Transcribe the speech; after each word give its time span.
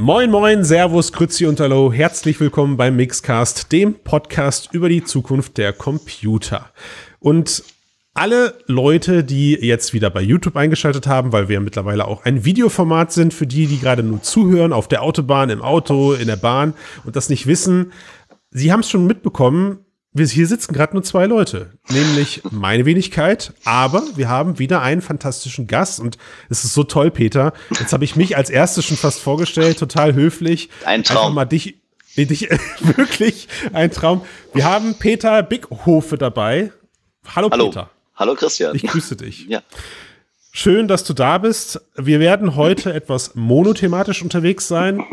Moin, 0.00 0.30
moin, 0.30 0.64
Servus, 0.64 1.12
Grüezi 1.12 1.44
und 1.44 1.60
Hallo. 1.60 1.92
Herzlich 1.92 2.40
willkommen 2.40 2.78
beim 2.78 2.96
Mixcast, 2.96 3.70
dem 3.70 3.92
Podcast 3.92 4.70
über 4.72 4.88
die 4.88 5.04
Zukunft 5.04 5.58
der 5.58 5.74
Computer. 5.74 6.70
Und 7.18 7.62
alle 8.14 8.54
Leute, 8.64 9.24
die 9.24 9.52
jetzt 9.52 9.92
wieder 9.92 10.08
bei 10.08 10.22
YouTube 10.22 10.56
eingeschaltet 10.56 11.06
haben, 11.06 11.32
weil 11.32 11.50
wir 11.50 11.60
mittlerweile 11.60 12.08
auch 12.08 12.24
ein 12.24 12.46
Videoformat 12.46 13.12
sind 13.12 13.34
für 13.34 13.46
die, 13.46 13.66
die 13.66 13.78
gerade 13.78 14.02
nur 14.02 14.22
zuhören, 14.22 14.72
auf 14.72 14.88
der 14.88 15.02
Autobahn, 15.02 15.50
im 15.50 15.60
Auto, 15.60 16.14
in 16.14 16.28
der 16.28 16.36
Bahn 16.36 16.72
und 17.04 17.14
das 17.14 17.28
nicht 17.28 17.46
wissen, 17.46 17.92
sie 18.50 18.72
haben 18.72 18.80
es 18.80 18.88
schon 18.88 19.06
mitbekommen, 19.06 19.84
wir, 20.12 20.26
hier 20.26 20.46
sitzen 20.46 20.74
gerade 20.74 20.94
nur 20.94 21.04
zwei 21.04 21.26
Leute, 21.26 21.70
nämlich 21.88 22.42
meine 22.50 22.84
Wenigkeit, 22.84 23.52
aber 23.64 24.02
wir 24.16 24.28
haben 24.28 24.58
wieder 24.58 24.82
einen 24.82 25.02
fantastischen 25.02 25.68
Gast 25.68 26.00
und 26.00 26.18
es 26.48 26.64
ist 26.64 26.74
so 26.74 26.82
toll, 26.82 27.12
Peter. 27.12 27.52
Jetzt 27.78 27.92
habe 27.92 28.04
ich 28.04 28.16
mich 28.16 28.36
als 28.36 28.50
erstes 28.50 28.86
schon 28.86 28.96
fast 28.96 29.20
vorgestellt, 29.20 29.78
total 29.78 30.14
höflich. 30.14 30.68
Ein 30.84 31.04
Traum. 31.04 31.18
Einfach 31.18 31.34
mal 31.34 31.44
dich, 31.44 31.76
dich 32.16 32.48
wirklich 32.80 33.46
ein 33.72 33.92
Traum. 33.92 34.22
Wir 34.52 34.64
haben 34.64 34.94
Peter 34.98 35.44
Bickhofe 35.44 36.18
dabei. 36.18 36.72
Hallo, 37.36 37.48
Hallo. 37.52 37.68
Peter. 37.68 37.90
Hallo 38.16 38.34
Christian. 38.34 38.74
Ich 38.74 38.82
grüße 38.82 39.14
dich. 39.14 39.46
Ja. 39.46 39.62
Schön, 40.52 40.88
dass 40.88 41.04
du 41.04 41.14
da 41.14 41.38
bist. 41.38 41.80
Wir 41.94 42.18
werden 42.18 42.56
heute 42.56 42.92
etwas 42.92 43.36
monothematisch 43.36 44.22
unterwegs 44.22 44.66
sein. 44.66 45.04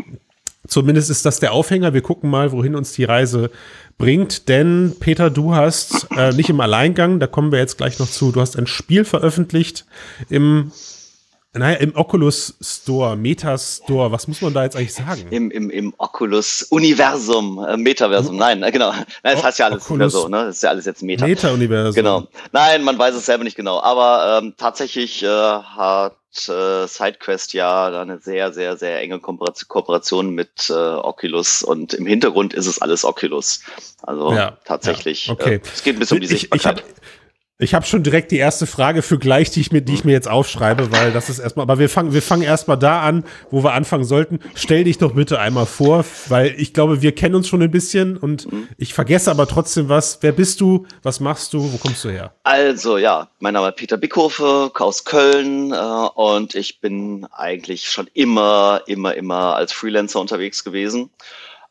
Zumindest 0.66 1.08
ist 1.08 1.24
das 1.24 1.40
der 1.40 1.52
Aufhänger. 1.52 1.94
Wir 1.94 2.02
gucken 2.02 2.28
mal, 2.28 2.52
wohin 2.52 2.74
uns 2.74 2.92
die 2.92 3.04
Reise 3.04 3.50
bringt. 3.98 4.48
Denn 4.48 4.94
Peter, 4.98 5.28
du 5.28 5.54
hast 5.54 6.06
äh, 6.16 6.32
nicht 6.32 6.48
im 6.48 6.60
Alleingang, 6.60 7.20
da 7.20 7.26
kommen 7.26 7.52
wir 7.52 7.58
jetzt 7.58 7.76
gleich 7.76 7.98
noch 7.98 8.08
zu, 8.08 8.32
du 8.32 8.40
hast 8.40 8.56
ein 8.56 8.66
Spiel 8.66 9.04
veröffentlicht 9.04 9.84
im 10.30 10.72
naja, 11.54 11.78
im 11.78 11.96
Oculus 11.96 12.54
Store, 12.60 13.16
Meta 13.16 13.56
Store, 13.56 14.12
was 14.12 14.28
muss 14.28 14.42
man 14.42 14.52
da 14.52 14.64
jetzt 14.64 14.76
eigentlich 14.76 14.94
sagen? 14.94 15.26
Im, 15.30 15.50
im, 15.50 15.70
im 15.70 15.94
Oculus 15.96 16.62
Universum, 16.64 17.64
äh, 17.66 17.76
Metaversum, 17.76 18.36
nein, 18.36 18.62
äh, 18.62 18.70
genau. 18.70 18.90
Nein, 18.90 19.06
das 19.22 19.42
heißt 19.42 19.58
ja 19.58 19.66
alles 19.66 19.86
Oculus 19.86 20.12
so, 20.12 20.28
ne? 20.28 20.44
Das 20.44 20.56
ist 20.56 20.62
ja 20.62 20.70
alles 20.70 20.84
jetzt 20.84 21.02
Meta. 21.02 21.26
Meta-Universum. 21.26 21.94
Genau. 21.94 22.28
Nein, 22.52 22.84
man 22.84 22.98
weiß 22.98 23.14
es 23.14 23.24
selber 23.24 23.44
nicht 23.44 23.56
genau. 23.56 23.80
Aber 23.80 24.40
ähm, 24.42 24.54
tatsächlich 24.58 25.22
äh, 25.22 25.26
hat 25.26 26.16
äh, 26.48 26.86
SideQuest 26.86 27.54
ja 27.54 27.86
eine 27.98 28.18
sehr, 28.18 28.52
sehr, 28.52 28.76
sehr 28.76 29.00
enge 29.00 29.18
Kooperation 29.18 30.30
mit 30.30 30.68
äh, 30.68 30.74
Oculus 30.74 31.62
und 31.62 31.94
im 31.94 32.06
Hintergrund 32.06 32.52
ist 32.52 32.66
es 32.66 32.82
alles 32.82 33.04
Oculus. 33.04 33.60
Also 34.02 34.32
ja, 34.34 34.58
tatsächlich. 34.64 35.28
Ja, 35.28 35.32
okay. 35.32 35.54
Äh, 35.54 35.60
es 35.64 35.82
geht 35.82 35.96
ein 35.96 35.98
bisschen 35.98 36.18
um 36.18 36.20
die 36.20 36.26
Sichtbarkeit. 36.26 36.80
Ich, 36.80 36.84
ich 36.84 37.17
ich 37.60 37.74
habe 37.74 37.84
schon 37.84 38.04
direkt 38.04 38.30
die 38.30 38.36
erste 38.36 38.66
Frage 38.66 39.02
für 39.02 39.18
gleich, 39.18 39.50
die 39.50 39.60
ich 39.60 39.72
mir, 39.72 39.82
die 39.82 39.94
ich 39.94 40.04
mir 40.04 40.12
jetzt 40.12 40.28
aufschreibe, 40.28 40.92
weil 40.92 41.12
das 41.12 41.28
ist 41.28 41.40
erstmal, 41.40 41.64
aber 41.64 41.80
wir 41.80 41.88
fangen, 41.88 42.12
wir 42.12 42.22
fangen 42.22 42.42
erstmal 42.42 42.78
da 42.78 43.02
an, 43.02 43.24
wo 43.50 43.64
wir 43.64 43.72
anfangen 43.72 44.04
sollten. 44.04 44.38
Stell 44.54 44.84
dich 44.84 44.98
doch 44.98 45.14
bitte 45.14 45.40
einmal 45.40 45.66
vor, 45.66 46.04
weil 46.28 46.54
ich 46.56 46.72
glaube, 46.72 47.02
wir 47.02 47.12
kennen 47.12 47.34
uns 47.34 47.48
schon 47.48 47.60
ein 47.60 47.70
bisschen 47.72 48.16
und 48.16 48.46
ich 48.76 48.94
vergesse 48.94 49.30
aber 49.32 49.48
trotzdem 49.48 49.88
was. 49.88 50.18
Wer 50.20 50.32
bist 50.32 50.60
du? 50.60 50.86
Was 51.02 51.18
machst 51.18 51.52
du? 51.52 51.72
Wo 51.72 51.78
kommst 51.78 52.04
du 52.04 52.10
her? 52.10 52.32
Also 52.44 52.96
ja, 52.96 53.28
mein 53.40 53.54
Name 53.54 53.70
ist 53.70 53.76
Peter 53.76 53.96
Bickhofe, 53.96 54.70
aus 54.78 55.04
Köln 55.04 55.72
äh, 55.72 55.76
und 55.76 56.54
ich 56.54 56.80
bin 56.80 57.26
eigentlich 57.32 57.90
schon 57.90 58.08
immer, 58.14 58.82
immer, 58.86 59.14
immer 59.14 59.56
als 59.56 59.72
Freelancer 59.72 60.20
unterwegs 60.20 60.62
gewesen. 60.62 61.10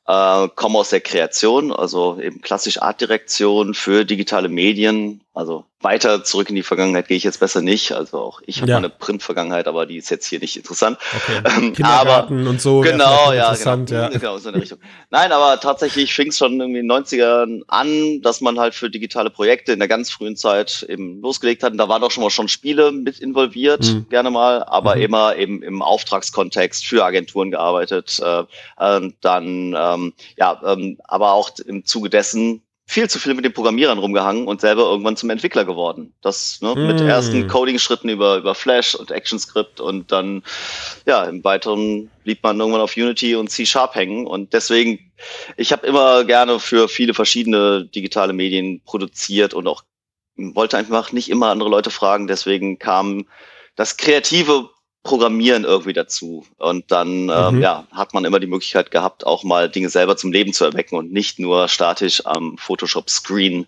Äh, 0.07 0.47
komme 0.55 0.79
aus 0.79 0.89
der 0.89 1.01
Kreation, 1.01 1.73
also 1.73 2.17
eben 2.21 2.41
klassisch 2.41 2.81
Artdirektion 2.81 3.73
für 3.73 4.05
digitale 4.05 4.47
Medien, 4.47 5.21
also 5.37 5.65
weiter 5.81 6.23
zurück 6.23 6.49
in 6.49 6.55
die 6.55 6.63
Vergangenheit 6.63 7.07
gehe 7.07 7.17
ich 7.17 7.23
jetzt 7.23 7.39
besser 7.39 7.61
nicht. 7.61 7.91
Also 7.91 8.17
auch 8.17 8.41
ich 8.47 8.61
habe 8.61 8.71
ja. 8.71 8.77
eine 8.77 8.89
Print-Vergangenheit, 8.89 9.67
aber 9.67 9.85
die 9.85 9.97
ist 9.97 10.09
jetzt 10.09 10.25
hier 10.25 10.39
nicht 10.39 10.57
interessant. 10.57 10.97
Okay. 11.15 11.41
Ähm, 11.57 11.73
aber 11.83 12.29
und 12.29 12.59
so. 12.59 12.81
Genau, 12.81 13.31
ja, 13.31 13.53
genau. 13.53 13.83
ja. 13.89 14.09
genau, 14.09 14.37
so 14.37 14.49
in 14.49 14.53
der 14.53 14.61
Richtung. 14.61 14.79
Nein, 15.11 15.31
aber 15.31 15.59
tatsächlich 15.59 16.13
fing 16.13 16.29
es 16.29 16.37
schon 16.37 16.59
irgendwie 16.59 16.79
in 16.79 16.87
den 16.87 16.91
90ern 16.91 17.61
an, 17.67 18.21
dass 18.21 18.41
man 18.41 18.59
halt 18.59 18.73
für 18.73 18.89
digitale 18.89 19.29
Projekte 19.29 19.71
in 19.71 19.79
der 19.79 19.87
ganz 19.87 20.09
frühen 20.09 20.35
Zeit 20.35 20.85
eben 20.89 21.21
losgelegt 21.21 21.63
hat. 21.63 21.71
Und 21.71 21.77
da 21.77 21.87
waren 21.87 22.01
doch 22.01 22.11
schon 22.11 22.23
mal 22.23 22.29
schon 22.29 22.47
Spiele 22.47 22.91
mit 22.91 23.19
involviert, 23.19 23.85
mhm. 23.85 24.07
gerne 24.09 24.31
mal, 24.31 24.63
aber 24.63 24.95
mhm. 24.95 25.01
immer 25.03 25.35
eben 25.35 25.63
im 25.63 25.81
Auftragskontext 25.81 26.85
für 26.85 27.05
Agenturen 27.05 27.51
gearbeitet. 27.51 28.19
Äh, 28.23 28.43
äh, 28.77 29.11
dann, 29.21 29.75
ähm, 29.77 30.13
ja, 30.37 30.59
ähm, 30.65 30.97
aber 31.05 31.33
auch 31.33 31.51
im 31.65 31.85
Zuge 31.85 32.09
dessen 32.09 32.61
viel 32.89 33.09
zu 33.09 33.19
viel 33.19 33.33
mit 33.33 33.43
den 33.43 33.51
Programmierern 33.51 33.99
rumgehangen 33.99 34.47
und 34.47 34.61
selber 34.61 34.83
irgendwann 34.83 35.17
zum 35.17 35.29
Entwickler 35.29 35.65
geworden. 35.65 36.13
Das 36.21 36.61
ne, 36.61 36.73
mm. 36.73 36.87
mit 36.87 37.01
ersten 37.01 37.47
Coding-Schritten 37.47 38.07
über, 38.07 38.37
über 38.37 38.55
Flash 38.55 38.95
und 38.95 39.11
ActionScript 39.11 39.81
und 39.81 40.09
dann, 40.13 40.41
ja, 41.05 41.25
im 41.25 41.43
weiteren 41.43 42.09
blieb 42.23 42.41
man 42.43 42.57
irgendwann 42.57 42.81
auf 42.81 42.95
Unity 42.95 43.35
und 43.35 43.49
C-Sharp 43.49 43.93
hängen. 43.93 44.25
Und 44.25 44.53
deswegen, 44.53 45.11
ich 45.57 45.73
habe 45.73 45.85
immer 45.85 46.23
gerne 46.23 46.61
für 46.61 46.87
viele 46.87 47.13
verschiedene 47.13 47.83
digitale 47.83 48.31
Medien 48.31 48.81
produziert 48.85 49.53
und 49.53 49.67
auch 49.67 49.83
wollte 50.37 50.77
einfach 50.77 51.11
nicht 51.11 51.29
immer 51.29 51.47
andere 51.47 51.69
Leute 51.69 51.89
fragen. 51.89 52.27
Deswegen 52.27 52.79
kam 52.79 53.25
das 53.75 53.97
kreative 53.97 54.69
Programmieren 55.07 55.63
irgendwie 55.63 55.93
dazu. 55.93 56.45
Und 56.57 56.91
dann 56.91 57.29
ähm, 57.29 57.55
mhm. 57.55 57.61
ja, 57.61 57.87
hat 57.91 58.13
man 58.13 58.25
immer 58.25 58.41
die 58.41 58.47
Möglichkeit 58.47 58.91
gehabt, 58.91 59.25
auch 59.25 59.45
mal 59.45 59.69
Dinge 59.69 59.87
selber 59.87 60.17
zum 60.17 60.33
Leben 60.33 60.51
zu 60.51 60.65
erwecken 60.65 60.97
und 60.97 61.13
nicht 61.13 61.39
nur 61.39 61.69
statisch 61.69 62.25
am 62.25 62.57
Photoshop-Screen 62.57 63.67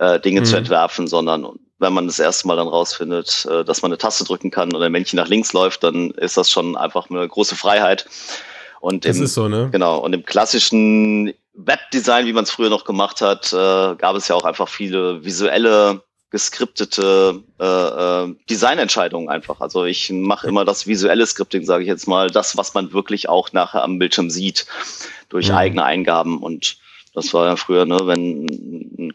äh, 0.00 0.18
Dinge 0.18 0.40
mhm. 0.40 0.44
zu 0.46 0.56
entwerfen, 0.56 1.06
sondern 1.06 1.46
wenn 1.78 1.92
man 1.92 2.08
das 2.08 2.18
erste 2.18 2.48
Mal 2.48 2.56
dann 2.56 2.66
rausfindet, 2.66 3.46
äh, 3.48 3.64
dass 3.64 3.82
man 3.82 3.92
eine 3.92 3.98
Taste 3.98 4.24
drücken 4.24 4.50
kann 4.50 4.74
und 4.74 4.82
ein 4.82 4.90
Männchen 4.90 5.16
nach 5.16 5.28
links 5.28 5.52
läuft, 5.52 5.84
dann 5.84 6.10
ist 6.10 6.36
das 6.36 6.50
schon 6.50 6.76
einfach 6.76 7.08
eine 7.08 7.26
große 7.26 7.54
Freiheit. 7.54 8.06
Und 8.80 9.04
das 9.04 9.18
im, 9.18 9.24
ist 9.24 9.34
so, 9.34 9.48
ne? 9.48 9.68
Genau. 9.70 9.98
Und 9.98 10.12
im 10.12 10.24
klassischen 10.24 11.32
Webdesign, 11.54 12.26
wie 12.26 12.32
man 12.32 12.44
es 12.44 12.50
früher 12.50 12.70
noch 12.70 12.84
gemacht 12.84 13.20
hat, 13.20 13.52
äh, 13.52 13.94
gab 13.94 14.16
es 14.16 14.26
ja 14.26 14.34
auch 14.34 14.44
einfach 14.44 14.68
viele 14.68 15.24
visuelle 15.24 16.02
geskriptete 16.30 17.42
äh, 17.58 17.64
äh, 17.64 18.34
Designentscheidungen 18.48 19.28
einfach. 19.28 19.60
Also 19.60 19.84
ich 19.84 20.10
mache 20.10 20.46
immer 20.46 20.64
das 20.64 20.86
visuelle 20.86 21.26
Scripting, 21.26 21.64
sage 21.64 21.82
ich 21.82 21.88
jetzt 21.88 22.06
mal, 22.06 22.30
das, 22.30 22.56
was 22.56 22.72
man 22.74 22.92
wirklich 22.92 23.28
auch 23.28 23.52
nachher 23.52 23.82
am 23.82 23.98
Bildschirm 23.98 24.30
sieht, 24.30 24.66
durch 25.28 25.48
mhm. 25.48 25.56
eigene 25.56 25.84
Eingaben. 25.84 26.38
Und 26.38 26.78
das 27.14 27.34
war 27.34 27.46
ja 27.46 27.56
früher, 27.56 27.84
ne, 27.84 27.98
wenn 28.04 28.46
ein, 28.46 29.12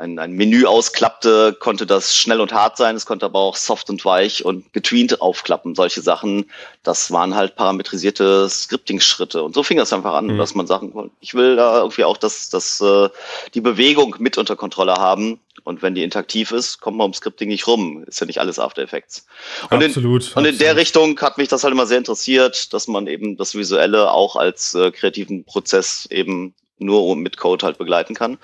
ein 0.00 0.32
Menü 0.32 0.64
ausklappte, 0.64 1.54
konnte 1.58 1.86
das 1.86 2.16
schnell 2.16 2.40
und 2.40 2.52
hart 2.52 2.78
sein, 2.78 2.96
es 2.96 3.04
konnte 3.04 3.26
aber 3.26 3.38
auch 3.38 3.56
soft 3.56 3.90
und 3.90 4.02
weich 4.04 4.44
und 4.44 4.72
getweent 4.72 5.20
aufklappen. 5.20 5.74
Solche 5.74 6.00
Sachen, 6.00 6.50
das 6.82 7.10
waren 7.10 7.34
halt 7.34 7.54
parametrisierte 7.54 8.48
Scripting-Schritte. 8.48 9.42
Und 9.42 9.54
so 9.54 9.62
fing 9.62 9.76
das 9.76 9.92
einfach 9.92 10.14
an, 10.14 10.28
mhm. 10.28 10.38
dass 10.38 10.54
man 10.54 10.66
sagen 10.66 10.94
wollte, 10.94 11.12
ich 11.20 11.34
will 11.34 11.56
da 11.56 11.78
irgendwie 11.80 12.04
auch 12.04 12.16
das, 12.16 12.48
das, 12.48 12.80
äh, 12.80 13.10
die 13.52 13.60
Bewegung 13.60 14.16
mit 14.18 14.38
unter 14.38 14.56
Kontrolle 14.56 14.94
haben. 14.94 15.38
Und 15.64 15.82
wenn 15.82 15.94
die 15.94 16.02
interaktiv 16.02 16.52
ist, 16.52 16.80
kommt 16.80 16.96
man 16.96 17.04
ums 17.04 17.18
Scripting 17.18 17.50
nicht 17.50 17.66
rum. 17.66 18.02
Ist 18.04 18.20
ja 18.20 18.26
nicht 18.26 18.40
alles 18.40 18.58
After 18.58 18.82
Effects. 18.82 19.26
Und 19.68 19.84
absolut. 19.84 20.30
In, 20.30 20.38
und 20.38 20.44
in 20.46 20.58
der 20.58 20.76
Richtung 20.76 21.20
hat 21.20 21.36
mich 21.36 21.48
das 21.48 21.62
halt 21.62 21.72
immer 21.72 21.86
sehr 21.86 21.98
interessiert, 21.98 22.72
dass 22.72 22.88
man 22.88 23.06
eben 23.06 23.36
das 23.36 23.54
Visuelle 23.54 24.10
auch 24.10 24.36
als 24.36 24.74
äh, 24.74 24.90
kreativen 24.90 25.44
Prozess 25.44 26.06
eben 26.10 26.54
nur 26.80 27.16
mit 27.16 27.36
Code 27.36 27.64
halt 27.64 27.78
begleiten 27.78 28.14
kann. 28.14 28.38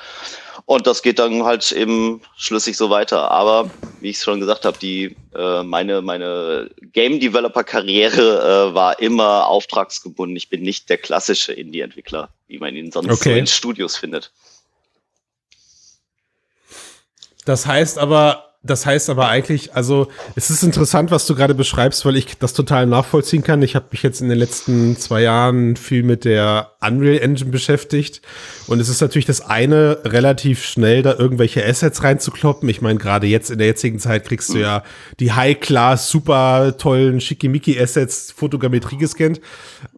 Und 0.65 0.87
das 0.89 1.03
geht 1.03 1.21
dann 1.21 1.45
halt 1.45 1.71
eben 1.73 2.21
schlüssig 2.37 2.77
so 2.77 2.91
weiter. 2.91 3.31
Aber 3.31 3.71
wie 4.01 4.11
ich 4.11 4.17
es 4.17 4.25
schon 4.25 4.41
gesagt 4.41 4.65
habe, 4.65 4.77
die 4.79 5.17
äh, 5.35 5.63
meine 5.63 6.03
meine 6.03 6.71
Game 6.93 7.21
Developer 7.21 7.63
Karriere 7.63 8.71
äh, 8.71 8.75
war 8.75 8.99
immer 8.99 9.47
auftragsgebunden. 9.47 10.37
Ich 10.37 10.49
bin 10.49 10.63
nicht 10.63 10.89
der 10.91 10.99
klassische 10.99 11.53
Indie 11.53 11.81
Entwickler, 11.81 12.31
wie 12.49 12.59
man 12.59 12.75
ihn 12.75 12.91
sonst 12.91 13.13
okay. 13.13 13.33
so 13.33 13.39
in 13.39 13.47
Studios 13.47 13.97
findet. 13.97 14.33
Das 17.45 17.65
heißt 17.65 17.99
aber, 17.99 18.46
das 18.67 18.87
heißt 18.87 19.11
aber 19.11 19.29
eigentlich, 19.29 19.75
also 19.75 20.09
es 20.35 20.51
ist 20.51 20.63
interessant, 20.63 21.11
was 21.11 21.27
du 21.27 21.35
gerade 21.35 21.55
beschreibst, 21.55 22.05
weil 22.05 22.17
ich 22.17 22.39
das 22.39 22.53
total 22.53 22.87
nachvollziehen 22.87 23.43
kann. 23.43 23.63
Ich 23.63 23.75
habe 23.75 23.87
mich 23.91 24.03
jetzt 24.03 24.21
in 24.21 24.29
den 24.29 24.39
letzten 24.39 24.97
zwei 24.97 25.23
Jahren 25.23 25.77
viel 25.77 26.03
mit 26.03 26.25
der 26.25 26.73
Unreal 26.81 27.19
Engine 27.19 27.51
beschäftigt 27.51 28.23
und 28.67 28.81
es 28.81 28.89
ist 28.89 29.01
natürlich 29.01 29.27
das 29.27 29.41
eine, 29.41 29.99
relativ 30.05 30.65
schnell 30.65 31.03
da 31.03 31.15
irgendwelche 31.15 31.65
Assets 31.65 32.03
reinzukloppen. 32.03 32.69
Ich 32.69 32.83
meine, 32.83 32.99
gerade 32.99 33.27
jetzt 33.27 33.51
in 33.51 33.59
der 33.59 33.69
jetzigen 33.69 33.99
Zeit 33.99 34.25
kriegst 34.25 34.53
du 34.53 34.59
ja 34.59 34.83
die 35.21 35.33
High-Class, 35.33 36.11
super 36.11 36.77
tollen 36.77 37.21
Schickimicki-Assets, 37.21 38.33
Fotogrammetrie 38.37 38.99
gescannt. 38.99 39.41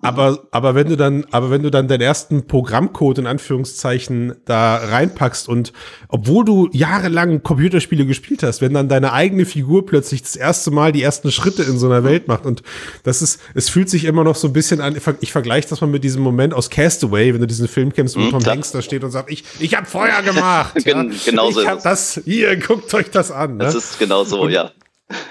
Aber, 0.02 0.46
aber 0.50 0.74
wenn 0.74 0.88
du 0.88 0.96
dann, 0.96 1.26
aber 1.30 1.50
wenn 1.50 1.62
du 1.62 1.70
dann 1.70 1.88
deinen 1.88 2.02
ersten 2.02 2.46
Programmcode 2.46 3.18
in 3.18 3.26
Anführungszeichen 3.26 4.34
da 4.44 4.76
reinpackst 4.76 5.48
und 5.48 5.72
obwohl 6.08 6.44
du 6.44 6.68
jahrelang 6.72 7.42
Computerspiele 7.42 8.06
gespielt 8.06 8.42
hast, 8.42 8.57
wenn 8.60 8.74
dann 8.74 8.88
deine 8.88 9.12
eigene 9.12 9.46
Figur 9.46 9.86
plötzlich 9.86 10.22
das 10.22 10.36
erste 10.36 10.70
Mal 10.70 10.92
die 10.92 11.02
ersten 11.02 11.30
Schritte 11.30 11.62
in 11.62 11.78
so 11.78 11.86
einer 11.86 12.04
Welt 12.04 12.28
macht 12.28 12.46
und 12.46 12.62
das 13.02 13.22
ist, 13.22 13.40
es 13.54 13.68
fühlt 13.68 13.88
sich 13.90 14.04
immer 14.04 14.24
noch 14.24 14.36
so 14.36 14.48
ein 14.48 14.52
bisschen 14.52 14.80
an, 14.80 14.96
ich 15.20 15.32
vergleiche 15.32 15.68
das 15.68 15.80
mal 15.80 15.86
mit 15.86 16.04
diesem 16.04 16.22
Moment 16.22 16.54
aus 16.54 16.70
Castaway, 16.70 17.32
wenn 17.32 17.40
du 17.40 17.46
diesen 17.46 17.68
Film 17.68 17.92
kennst, 17.92 18.16
wo 18.16 18.20
mhm, 18.20 18.30
Tom 18.30 18.44
Hanks 18.44 18.72
da 18.72 18.82
steht 18.82 19.04
und 19.04 19.10
sagt, 19.10 19.30
ich, 19.30 19.44
ich 19.58 19.76
habe 19.76 19.86
Feuer 19.86 20.22
gemacht. 20.22 20.74
ja? 20.84 21.04
Genau 21.24 21.50
so. 21.50 21.62
Ich 21.62 21.68
hab 21.68 21.82
das, 21.82 22.20
hier, 22.24 22.56
guckt 22.56 22.92
euch 22.94 23.10
das 23.10 23.30
an. 23.30 23.56
Ne? 23.56 23.64
Das 23.64 23.74
ist 23.74 23.98
genau 23.98 24.24
so, 24.24 24.42
und, 24.42 24.50
ja. 24.50 24.72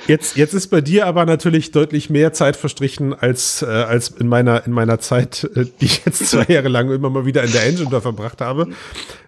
Jetzt, 0.07 0.37
jetzt 0.37 0.53
ist 0.53 0.67
bei 0.67 0.81
dir 0.81 1.05
aber 1.05 1.25
natürlich 1.25 1.71
deutlich 1.71 2.09
mehr 2.09 2.33
Zeit 2.33 2.55
verstrichen 2.55 3.13
als, 3.13 3.61
äh, 3.61 3.65
als 3.65 4.09
in 4.09 4.27
meiner, 4.27 4.65
in 4.65 4.71
meiner 4.71 4.99
Zeit, 4.99 5.43
äh, 5.55 5.65
die 5.79 5.85
ich 5.85 6.05
jetzt 6.05 6.25
zwei 6.27 6.45
Jahre 6.51 6.69
lang 6.69 6.89
immer 6.89 7.09
mal 7.09 7.25
wieder 7.25 7.43
in 7.43 7.51
der 7.51 7.63
Engine 7.65 7.89
da 7.91 8.01
verbracht 8.01 8.41
habe. 8.41 8.69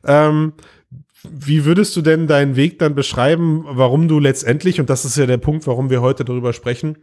Ähm, 0.06 0.54
wie 1.24 1.66
würdest 1.66 1.96
du 1.96 2.02
denn 2.02 2.28
deinen 2.28 2.56
Weg 2.56 2.80
dann 2.80 2.96
beschreiben, 2.96 3.66
warum 3.68 4.08
du 4.08 4.20
letztendlich, 4.20 4.80
und 4.80 4.90
das 4.90 5.06
ist 5.06 5.18
ja 5.18 5.26
der 5.26 5.38
Punkt, 5.38 5.68
warum 5.68 5.90
wir 5.90 6.02
heute 6.02 6.24
darüber 6.24 6.54
sprechen, 6.54 6.98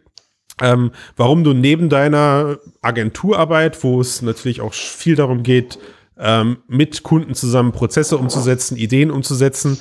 ähm, 0.61 0.93
warum 1.17 1.45
du 1.45 1.53
neben 1.53 1.89
deiner 1.89 2.59
Agenturarbeit, 2.81 3.83
wo 3.85 4.01
es 4.01 4.23
natürlich 4.23 4.61
auch 4.61 4.73
viel 4.73 5.17
darum 5.17 5.43
geht, 5.43 5.79
ähm, 6.19 6.59
mit 6.67 7.03
Kunden 7.03 7.35
zusammen 7.35 7.73
Prozesse 7.73 8.17
umzusetzen, 8.17 8.77
Ideen 8.77 9.11
umzusetzen, 9.11 9.79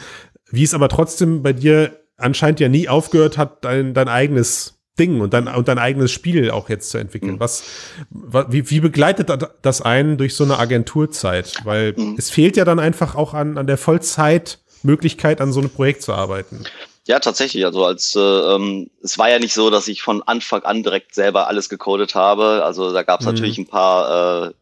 wie 0.50 0.64
es 0.64 0.74
aber 0.74 0.90
trotzdem 0.90 1.42
bei 1.42 1.54
dir 1.54 2.02
anscheinend 2.18 2.60
ja 2.60 2.70
nie 2.70 2.90
aufgehört 2.90 3.38
hat, 3.38 3.64
dein, 3.64 3.94
dein 3.94 4.10
eigenes 4.10 4.75
Ding 4.98 5.22
und 5.22 5.34
dein, 5.34 5.48
und 5.48 5.68
dein 5.68 5.80
eigenes 5.80 6.12
Spiel 6.12 6.52
auch 6.52 6.70
jetzt 6.70 6.90
zu 6.90 6.98
entwickeln. 6.98 7.34
Mhm. 7.34 7.40
Was, 7.40 7.64
wie, 8.10 8.70
wie 8.70 8.80
begleitet 8.80 9.30
das 9.62 9.82
einen 9.82 10.18
durch 10.18 10.36
so 10.36 10.44
eine 10.44 10.58
Agenturzeit? 10.58 11.54
Weil 11.64 11.94
mhm. 11.98 12.16
es 12.18 12.30
fehlt 12.30 12.58
ja 12.58 12.66
dann 12.66 12.80
einfach 12.80 13.16
auch 13.16 13.34
an, 13.34 13.58
an 13.58 13.68
der 13.68 13.78
Vollzeitmöglichkeit, 13.78 15.42
an 15.42 15.52
so 15.52 15.60
einem 15.60 15.70
Projekt 15.70 16.02
zu 16.02 16.14
arbeiten. 16.14 16.64
Ja, 17.08 17.20
tatsächlich. 17.20 17.66
Also 17.66 17.86
als 17.86 18.16
äh, 18.16 18.20
ähm, 18.20 18.90
es 19.04 19.20
war 19.20 19.30
ja 19.30 19.38
nicht 19.38 19.54
so, 19.54 19.70
dass 19.70 19.88
ich 19.88 20.02
von 20.02 20.24
Anfang 20.24 20.64
an 20.64 20.82
direkt 20.82 21.14
selber 21.14 21.48
alles 21.48 21.70
gecodet 21.70 22.16
habe. 22.16 22.64
Also 22.64 22.92
da 22.94 23.04
gab 23.04 23.20
es 23.20 23.28
mhm. 23.28 23.34
natürlich 23.34 23.58
ein 23.58 23.68
paar 23.68 24.48
äh, 24.48 24.54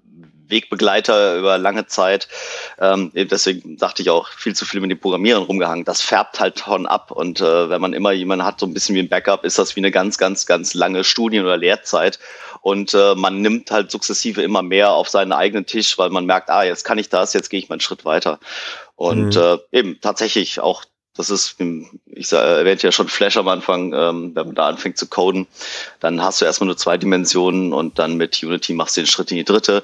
Wegbegleiter 0.47 1.37
über 1.37 1.57
lange 1.57 1.87
Zeit. 1.87 2.27
Ähm, 2.79 3.11
deswegen 3.13 3.77
dachte 3.77 4.01
ich 4.01 4.09
auch 4.09 4.29
viel 4.29 4.55
zu 4.55 4.65
viel 4.65 4.79
mit 4.81 4.91
dem 4.91 4.99
Programmieren 4.99 5.43
rumgehangen. 5.43 5.85
Das 5.85 6.01
färbt 6.01 6.39
halt 6.39 6.59
schon 6.59 6.85
ab. 6.85 7.11
Und 7.11 7.41
äh, 7.41 7.69
wenn 7.69 7.81
man 7.81 7.93
immer 7.93 8.11
jemanden 8.11 8.45
hat, 8.45 8.59
so 8.59 8.65
ein 8.65 8.73
bisschen 8.73 8.95
wie 8.95 8.99
ein 8.99 9.09
Backup, 9.09 9.43
ist 9.43 9.57
das 9.57 9.75
wie 9.75 9.81
eine 9.81 9.91
ganz, 9.91 10.17
ganz, 10.17 10.45
ganz 10.45 10.73
lange 10.73 11.03
Studien- 11.03 11.45
oder 11.45 11.57
Lehrzeit. 11.57 12.19
Und 12.61 12.93
äh, 12.93 13.13
man 13.15 13.41
nimmt 13.41 13.71
halt 13.71 13.91
sukzessive 13.91 14.41
immer 14.41 14.61
mehr 14.61 14.91
auf 14.91 15.09
seinen 15.09 15.33
eigenen 15.33 15.65
Tisch, 15.65 15.97
weil 15.97 16.09
man 16.09 16.25
merkt, 16.25 16.49
ah, 16.49 16.63
jetzt 16.63 16.85
kann 16.85 16.97
ich 16.97 17.09
das, 17.09 17.33
jetzt 17.33 17.49
gehe 17.49 17.59
ich 17.59 17.67
mal 17.67 17.75
einen 17.75 17.81
Schritt 17.81 18.05
weiter. 18.05 18.39
Und 18.95 19.35
mhm. 19.35 19.41
äh, 19.41 19.57
eben 19.77 19.99
tatsächlich 19.99 20.61
auch 20.61 20.85
das 21.15 21.29
ist, 21.29 21.57
ich 22.07 22.31
erwähnte 22.31 22.87
ja 22.87 22.91
schon 22.91 23.07
Flash 23.07 23.37
am 23.37 23.47
Anfang, 23.47 23.93
ähm, 23.93 24.31
wenn 24.33 24.47
man 24.47 24.55
da 24.55 24.67
anfängt 24.67 24.97
zu 24.97 25.05
coden, 25.05 25.45
dann 25.99 26.23
hast 26.23 26.41
du 26.41 26.45
erstmal 26.45 26.65
nur 26.65 26.77
zwei 26.77 26.97
Dimensionen 26.97 27.71
und 27.71 27.99
dann 27.99 28.17
mit 28.17 28.41
Unity 28.41 28.73
machst 28.73 28.97
du 28.97 29.01
den 29.01 29.07
Schritt 29.07 29.29
in 29.31 29.37
die 29.37 29.43
dritte. 29.43 29.83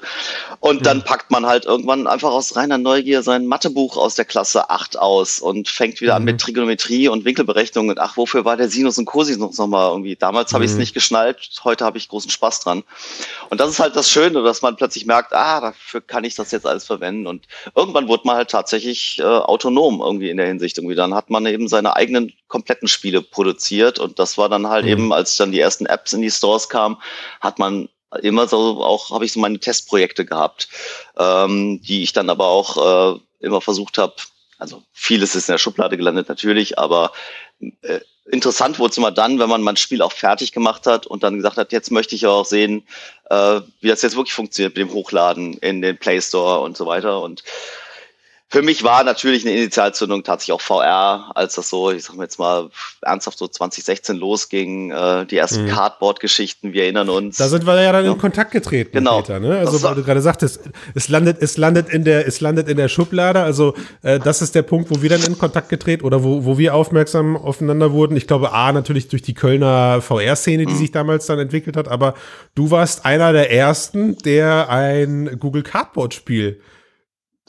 Und 0.58 0.80
mhm. 0.80 0.84
dann 0.84 1.04
packt 1.04 1.30
man 1.30 1.46
halt 1.46 1.66
irgendwann 1.66 2.08
einfach 2.08 2.32
aus 2.32 2.56
reiner 2.56 2.78
Neugier 2.78 3.22
sein 3.22 3.46
Mathebuch 3.46 3.96
aus 3.96 4.16
der 4.16 4.24
Klasse 4.24 4.70
8 4.70 4.98
aus 4.98 5.38
und 5.38 5.68
fängt 5.68 6.00
wieder 6.00 6.14
mhm. 6.14 6.16
an 6.16 6.24
mit 6.24 6.40
Trigonometrie 6.40 7.06
und 7.06 7.24
Winkelberechnung 7.24 7.90
und 7.90 8.00
ach, 8.00 8.16
wofür 8.16 8.44
war 8.44 8.56
der 8.56 8.68
Sinus 8.68 8.98
und 8.98 9.04
Cosinus 9.04 9.56
nochmal 9.56 9.90
irgendwie? 9.90 10.16
Damals 10.16 10.50
mhm. 10.50 10.54
habe 10.54 10.64
ich 10.64 10.72
es 10.72 10.78
nicht 10.78 10.94
geschnallt, 10.94 11.48
heute 11.62 11.84
habe 11.84 11.98
ich 11.98 12.08
großen 12.08 12.30
Spaß 12.30 12.60
dran. 12.60 12.82
Und 13.50 13.60
das 13.60 13.70
ist 13.70 13.78
halt 13.78 13.94
das 13.94 14.10
Schöne, 14.10 14.42
dass 14.42 14.62
man 14.62 14.74
plötzlich 14.74 15.06
merkt, 15.06 15.32
ah, 15.32 15.60
dafür 15.60 16.00
kann 16.00 16.24
ich 16.24 16.34
das 16.34 16.50
jetzt 16.50 16.66
alles 16.66 16.84
verwenden. 16.84 17.28
Und 17.28 17.46
irgendwann 17.76 18.08
wurde 18.08 18.22
man 18.24 18.36
halt 18.36 18.50
tatsächlich 18.50 19.20
äh, 19.20 19.22
autonom 19.22 20.00
irgendwie 20.00 20.30
in 20.30 20.36
der 20.36 20.46
Hinsicht. 20.46 20.78
Irgendwie 20.78 20.96
dann 20.96 21.14
hat 21.20 21.28
man 21.28 21.44
eben 21.44 21.68
seine 21.68 21.96
eigenen 21.96 22.32
kompletten 22.48 22.88
Spiele 22.88 23.20
produziert 23.20 23.98
und 23.98 24.18
das 24.18 24.38
war 24.38 24.48
dann 24.48 24.68
halt 24.68 24.86
mhm. 24.86 24.90
eben, 24.90 25.12
als 25.12 25.36
dann 25.36 25.52
die 25.52 25.60
ersten 25.60 25.84
Apps 25.84 26.14
in 26.14 26.22
die 26.22 26.30
Stores 26.30 26.70
kamen, 26.70 26.96
hat 27.42 27.58
man 27.58 27.90
immer 28.22 28.48
so 28.48 28.82
auch, 28.82 29.10
habe 29.10 29.26
ich 29.26 29.32
so 29.32 29.38
meine 29.38 29.58
Testprojekte 29.58 30.24
gehabt, 30.24 30.68
ähm, 31.18 31.82
die 31.82 32.02
ich 32.02 32.14
dann 32.14 32.30
aber 32.30 32.46
auch 32.46 33.16
äh, 33.16 33.20
immer 33.40 33.60
versucht 33.60 33.98
habe, 33.98 34.14
also 34.58 34.82
vieles 34.92 35.34
ist 35.34 35.50
in 35.50 35.52
der 35.52 35.58
Schublade 35.58 35.98
gelandet 35.98 36.30
natürlich, 36.30 36.78
aber 36.78 37.12
äh, 37.82 38.00
interessant 38.30 38.78
wurde 38.78 38.92
es 38.92 38.96
immer 38.96 39.12
dann, 39.12 39.38
wenn 39.38 39.50
man 39.50 39.60
mein 39.60 39.76
Spiel 39.76 40.00
auch 40.00 40.12
fertig 40.12 40.52
gemacht 40.52 40.86
hat 40.86 41.06
und 41.06 41.22
dann 41.22 41.36
gesagt 41.36 41.58
hat, 41.58 41.70
jetzt 41.70 41.90
möchte 41.90 42.14
ich 42.14 42.26
auch 42.26 42.46
sehen, 42.46 42.86
äh, 43.28 43.60
wie 43.82 43.88
das 43.88 44.00
jetzt 44.00 44.16
wirklich 44.16 44.32
funktioniert 44.32 44.74
mit 44.74 44.88
dem 44.88 44.94
Hochladen 44.94 45.52
in 45.58 45.82
den 45.82 45.98
Play 45.98 46.22
Store 46.22 46.60
und 46.60 46.78
so 46.78 46.86
weiter. 46.86 47.20
Und 47.20 47.42
für 48.52 48.62
mich 48.62 48.82
war 48.82 49.04
natürlich 49.04 49.46
eine 49.46 49.56
Initialzündung 49.56 50.24
tatsächlich 50.24 50.54
auch 50.54 50.60
VR, 50.60 51.30
als 51.36 51.54
das 51.54 51.68
so, 51.68 51.92
ich 51.92 52.02
sag 52.02 52.16
mal 52.16 52.24
jetzt 52.24 52.40
mal, 52.40 52.68
ernsthaft 53.00 53.38
so 53.38 53.46
2016 53.46 54.16
losging, 54.16 54.90
äh, 54.90 55.24
die 55.24 55.36
ersten 55.36 55.66
mhm. 55.66 55.68
Cardboard-Geschichten, 55.68 56.72
wir 56.72 56.82
erinnern 56.82 57.08
uns. 57.10 57.36
Da 57.36 57.48
sind 57.48 57.64
wir 57.64 57.80
ja 57.80 57.92
dann 57.92 58.04
ja. 58.04 58.10
in 58.10 58.18
Kontakt 58.18 58.50
getreten, 58.50 58.90
genau. 58.92 59.20
Peter, 59.20 59.38
ne? 59.38 59.56
Also, 59.58 59.80
weil 59.84 59.94
du 59.94 60.02
gerade 60.02 60.20
sagtest, 60.20 60.62
es 60.96 61.08
landet, 61.08 61.36
es 61.40 61.58
landet 61.58 61.90
in 61.90 62.02
der, 62.02 62.26
es 62.26 62.40
landet 62.40 62.68
in 62.68 62.76
der 62.76 62.88
Schublade. 62.88 63.40
Also, 63.40 63.74
äh, 64.02 64.18
das 64.18 64.42
ist 64.42 64.56
der 64.56 64.62
Punkt, 64.62 64.90
wo 64.90 65.00
wir 65.00 65.10
dann 65.10 65.22
in 65.22 65.38
Kontakt 65.38 65.68
getreten 65.68 66.04
oder 66.04 66.24
wo, 66.24 66.44
wo 66.44 66.58
wir 66.58 66.74
aufmerksam 66.74 67.36
aufeinander 67.36 67.92
wurden. 67.92 68.16
Ich 68.16 68.26
glaube, 68.26 68.52
A, 68.52 68.72
natürlich 68.72 69.06
durch 69.06 69.22
die 69.22 69.34
Kölner 69.34 70.02
VR-Szene, 70.02 70.66
die 70.66 70.72
mhm. 70.72 70.78
sich 70.78 70.90
damals 70.90 71.26
dann 71.26 71.38
entwickelt 71.38 71.76
hat, 71.76 71.86
aber 71.86 72.14
du 72.56 72.72
warst 72.72 73.04
einer 73.06 73.32
der 73.32 73.52
ersten, 73.52 74.18
der 74.18 74.68
ein 74.70 75.38
Google 75.38 75.62
Cardboard-Spiel 75.62 76.60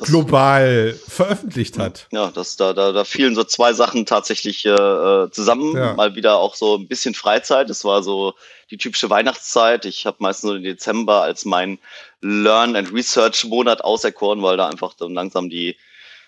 global 0.01 0.99
veröffentlicht 1.07 1.77
hat. 1.77 2.07
Ja, 2.11 2.31
das, 2.31 2.57
da, 2.57 2.73
da, 2.73 2.91
da 2.91 3.03
fielen 3.03 3.35
so 3.35 3.43
zwei 3.43 3.73
Sachen 3.73 4.05
tatsächlich 4.05 4.65
äh, 4.65 5.29
zusammen. 5.31 5.75
Ja. 5.75 5.93
Mal 5.93 6.15
wieder 6.15 6.37
auch 6.37 6.55
so 6.55 6.77
ein 6.77 6.87
bisschen 6.87 7.13
Freizeit. 7.13 7.69
Es 7.69 7.85
war 7.85 8.03
so 8.03 8.33
die 8.69 8.77
typische 8.77 9.09
Weihnachtszeit. 9.09 9.85
Ich 9.85 10.05
habe 10.05 10.17
meistens 10.19 10.49
so 10.49 10.53
den 10.53 10.63
Dezember 10.63 11.21
als 11.21 11.45
mein 11.45 11.79
Learn 12.21 12.75
and 12.75 12.93
Research 12.93 13.45
Monat 13.45 13.83
auserkoren, 13.83 14.41
weil 14.41 14.57
da 14.57 14.67
einfach 14.67 14.93
dann 14.93 15.13
langsam 15.13 15.49
die 15.49 15.75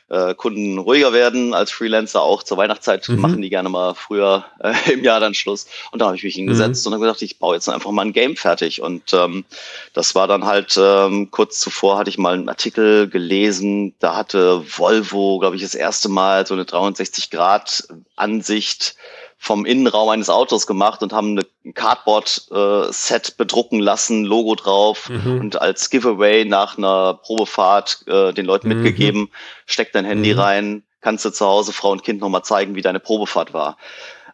äh, 0.09 0.33
Kunden 0.35 0.77
ruhiger 0.77 1.13
werden 1.13 1.53
als 1.53 1.71
Freelancer. 1.71 2.21
Auch 2.21 2.43
zur 2.43 2.57
Weihnachtszeit 2.57 3.07
mhm. 3.09 3.21
machen 3.21 3.41
die 3.41 3.49
gerne 3.49 3.69
mal 3.69 3.95
früher 3.95 4.45
äh, 4.59 4.73
im 4.93 5.03
Jahr 5.03 5.19
dann 5.19 5.33
Schluss. 5.33 5.67
Und 5.91 6.01
da 6.01 6.07
habe 6.07 6.15
ich 6.15 6.23
mich 6.23 6.35
hingesetzt 6.35 6.85
mhm. 6.85 6.89
und 6.89 6.93
habe 6.95 7.05
gedacht, 7.05 7.21
ich 7.21 7.39
baue 7.39 7.55
jetzt 7.55 7.69
einfach 7.69 7.91
mal 7.91 8.05
ein 8.05 8.13
Game 8.13 8.35
fertig. 8.35 8.81
Und 8.81 9.13
ähm, 9.13 9.45
das 9.93 10.15
war 10.15 10.27
dann 10.27 10.45
halt 10.45 10.77
ähm, 10.77 11.31
kurz 11.31 11.59
zuvor 11.59 11.97
hatte 11.97 12.09
ich 12.09 12.17
mal 12.17 12.33
einen 12.33 12.49
Artikel 12.49 13.07
gelesen. 13.09 13.93
Da 13.99 14.15
hatte 14.15 14.63
Volvo, 14.65 15.39
glaube 15.39 15.55
ich, 15.55 15.61
das 15.61 15.75
erste 15.75 16.09
Mal 16.09 16.45
so 16.45 16.53
eine 16.53 16.65
360 16.65 17.29
Grad 17.29 17.87
Ansicht 18.15 18.95
vom 19.43 19.65
Innenraum 19.65 20.07
eines 20.07 20.29
Autos 20.29 20.67
gemacht 20.67 21.03
und 21.03 21.11
haben 21.11 21.37
ein 21.37 21.73
Cardboard-Set 21.73 23.29
äh, 23.29 23.31
bedrucken 23.37 23.81
lassen, 23.81 24.23
Logo 24.23 24.55
drauf 24.55 25.09
mhm. 25.09 25.41
und 25.41 25.61
als 25.61 25.89
Giveaway 25.89 26.45
nach 26.45 26.77
einer 26.77 27.15
Probefahrt 27.15 28.07
äh, 28.07 28.31
den 28.31 28.45
Leuten 28.45 28.69
mhm. 28.69 28.75
mitgegeben, 28.75 29.29
steck 29.65 29.91
dein 29.91 30.05
Handy 30.05 30.33
mhm. 30.33 30.39
rein, 30.39 30.83
kannst 31.01 31.25
du 31.25 31.29
zu 31.29 31.45
Hause 31.45 31.73
Frau 31.73 31.91
und 31.91 32.05
Kind 32.05 32.21
nochmal 32.21 32.43
zeigen, 32.43 32.75
wie 32.75 32.81
deine 32.81 33.01
Probefahrt 33.01 33.53
war. 33.53 33.75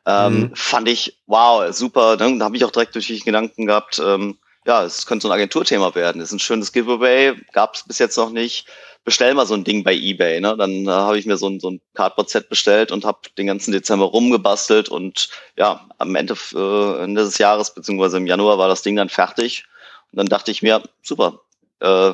Ähm, 0.05 0.41
mhm. 0.41 0.51
Fand 0.53 0.87
ich, 0.87 1.17
wow, 1.25 1.73
super. 1.73 2.15
Da 2.15 2.29
habe 2.41 2.55
ich 2.55 2.63
auch 2.63 2.71
direkt 2.71 2.93
durch 2.93 3.07
die 3.07 3.19
Gedanken 3.19 3.65
gehabt, 3.65 3.99
ähm, 4.05 4.37
ja, 4.67 4.83
es 4.83 5.07
könnte 5.07 5.23
so 5.23 5.29
ein 5.29 5.35
Agenturthema 5.35 5.95
werden. 5.95 6.19
Das 6.19 6.29
ist 6.29 6.35
ein 6.35 6.39
schönes 6.39 6.71
Giveaway, 6.71 7.33
gab 7.51 7.73
es 7.73 7.83
bis 7.83 7.97
jetzt 7.97 8.15
noch 8.15 8.29
nicht 8.29 8.67
bestell 9.09 9.33
mal 9.33 9.47
so 9.47 9.55
ein 9.55 9.63
Ding 9.63 9.83
bei 9.83 9.95
eBay. 9.95 10.39
Ne? 10.39 10.55
Dann 10.55 10.85
äh, 10.85 10.91
habe 10.91 11.17
ich 11.17 11.25
mir 11.25 11.35
so 11.35 11.49
ein, 11.49 11.59
so 11.59 11.71
ein 11.71 11.81
Cardboard-Set 11.95 12.47
bestellt 12.47 12.91
und 12.91 13.05
habe 13.05 13.17
den 13.39 13.47
ganzen 13.47 13.71
Dezember 13.71 14.05
rumgebastelt 14.05 14.87
und 14.87 15.29
ja, 15.57 15.87
am 15.97 16.15
Ende, 16.15 16.35
äh, 16.53 17.03
Ende 17.03 17.23
des 17.23 17.39
Jahres, 17.39 17.73
beziehungsweise 17.73 18.17
im 18.17 18.27
Januar 18.27 18.59
war 18.59 18.67
das 18.67 18.83
Ding 18.83 18.95
dann 18.95 19.09
fertig. 19.09 19.65
Und 20.11 20.17
dann 20.17 20.27
dachte 20.27 20.51
ich 20.51 20.61
mir, 20.61 20.83
super, 21.01 21.41
äh, 21.79 22.11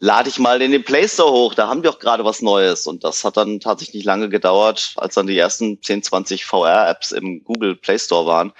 lade 0.00 0.28
ich 0.28 0.40
mal 0.40 0.60
in 0.62 0.72
den 0.72 0.82
Play 0.82 1.06
Store 1.06 1.30
hoch, 1.30 1.54
da 1.54 1.68
haben 1.68 1.82
die 1.82 1.88
auch 1.88 2.00
gerade 2.00 2.24
was 2.24 2.42
Neues. 2.42 2.88
Und 2.88 3.04
das 3.04 3.22
hat 3.22 3.36
dann 3.36 3.60
tatsächlich 3.60 3.94
nicht 3.94 4.06
lange 4.06 4.28
gedauert, 4.28 4.94
als 4.96 5.14
dann 5.14 5.28
die 5.28 5.38
ersten 5.38 5.80
10, 5.80 6.02
20 6.02 6.44
VR-Apps 6.44 7.12
im 7.12 7.44
Google 7.44 7.76
Play 7.76 8.00
Store 8.00 8.26
waren. 8.26 8.52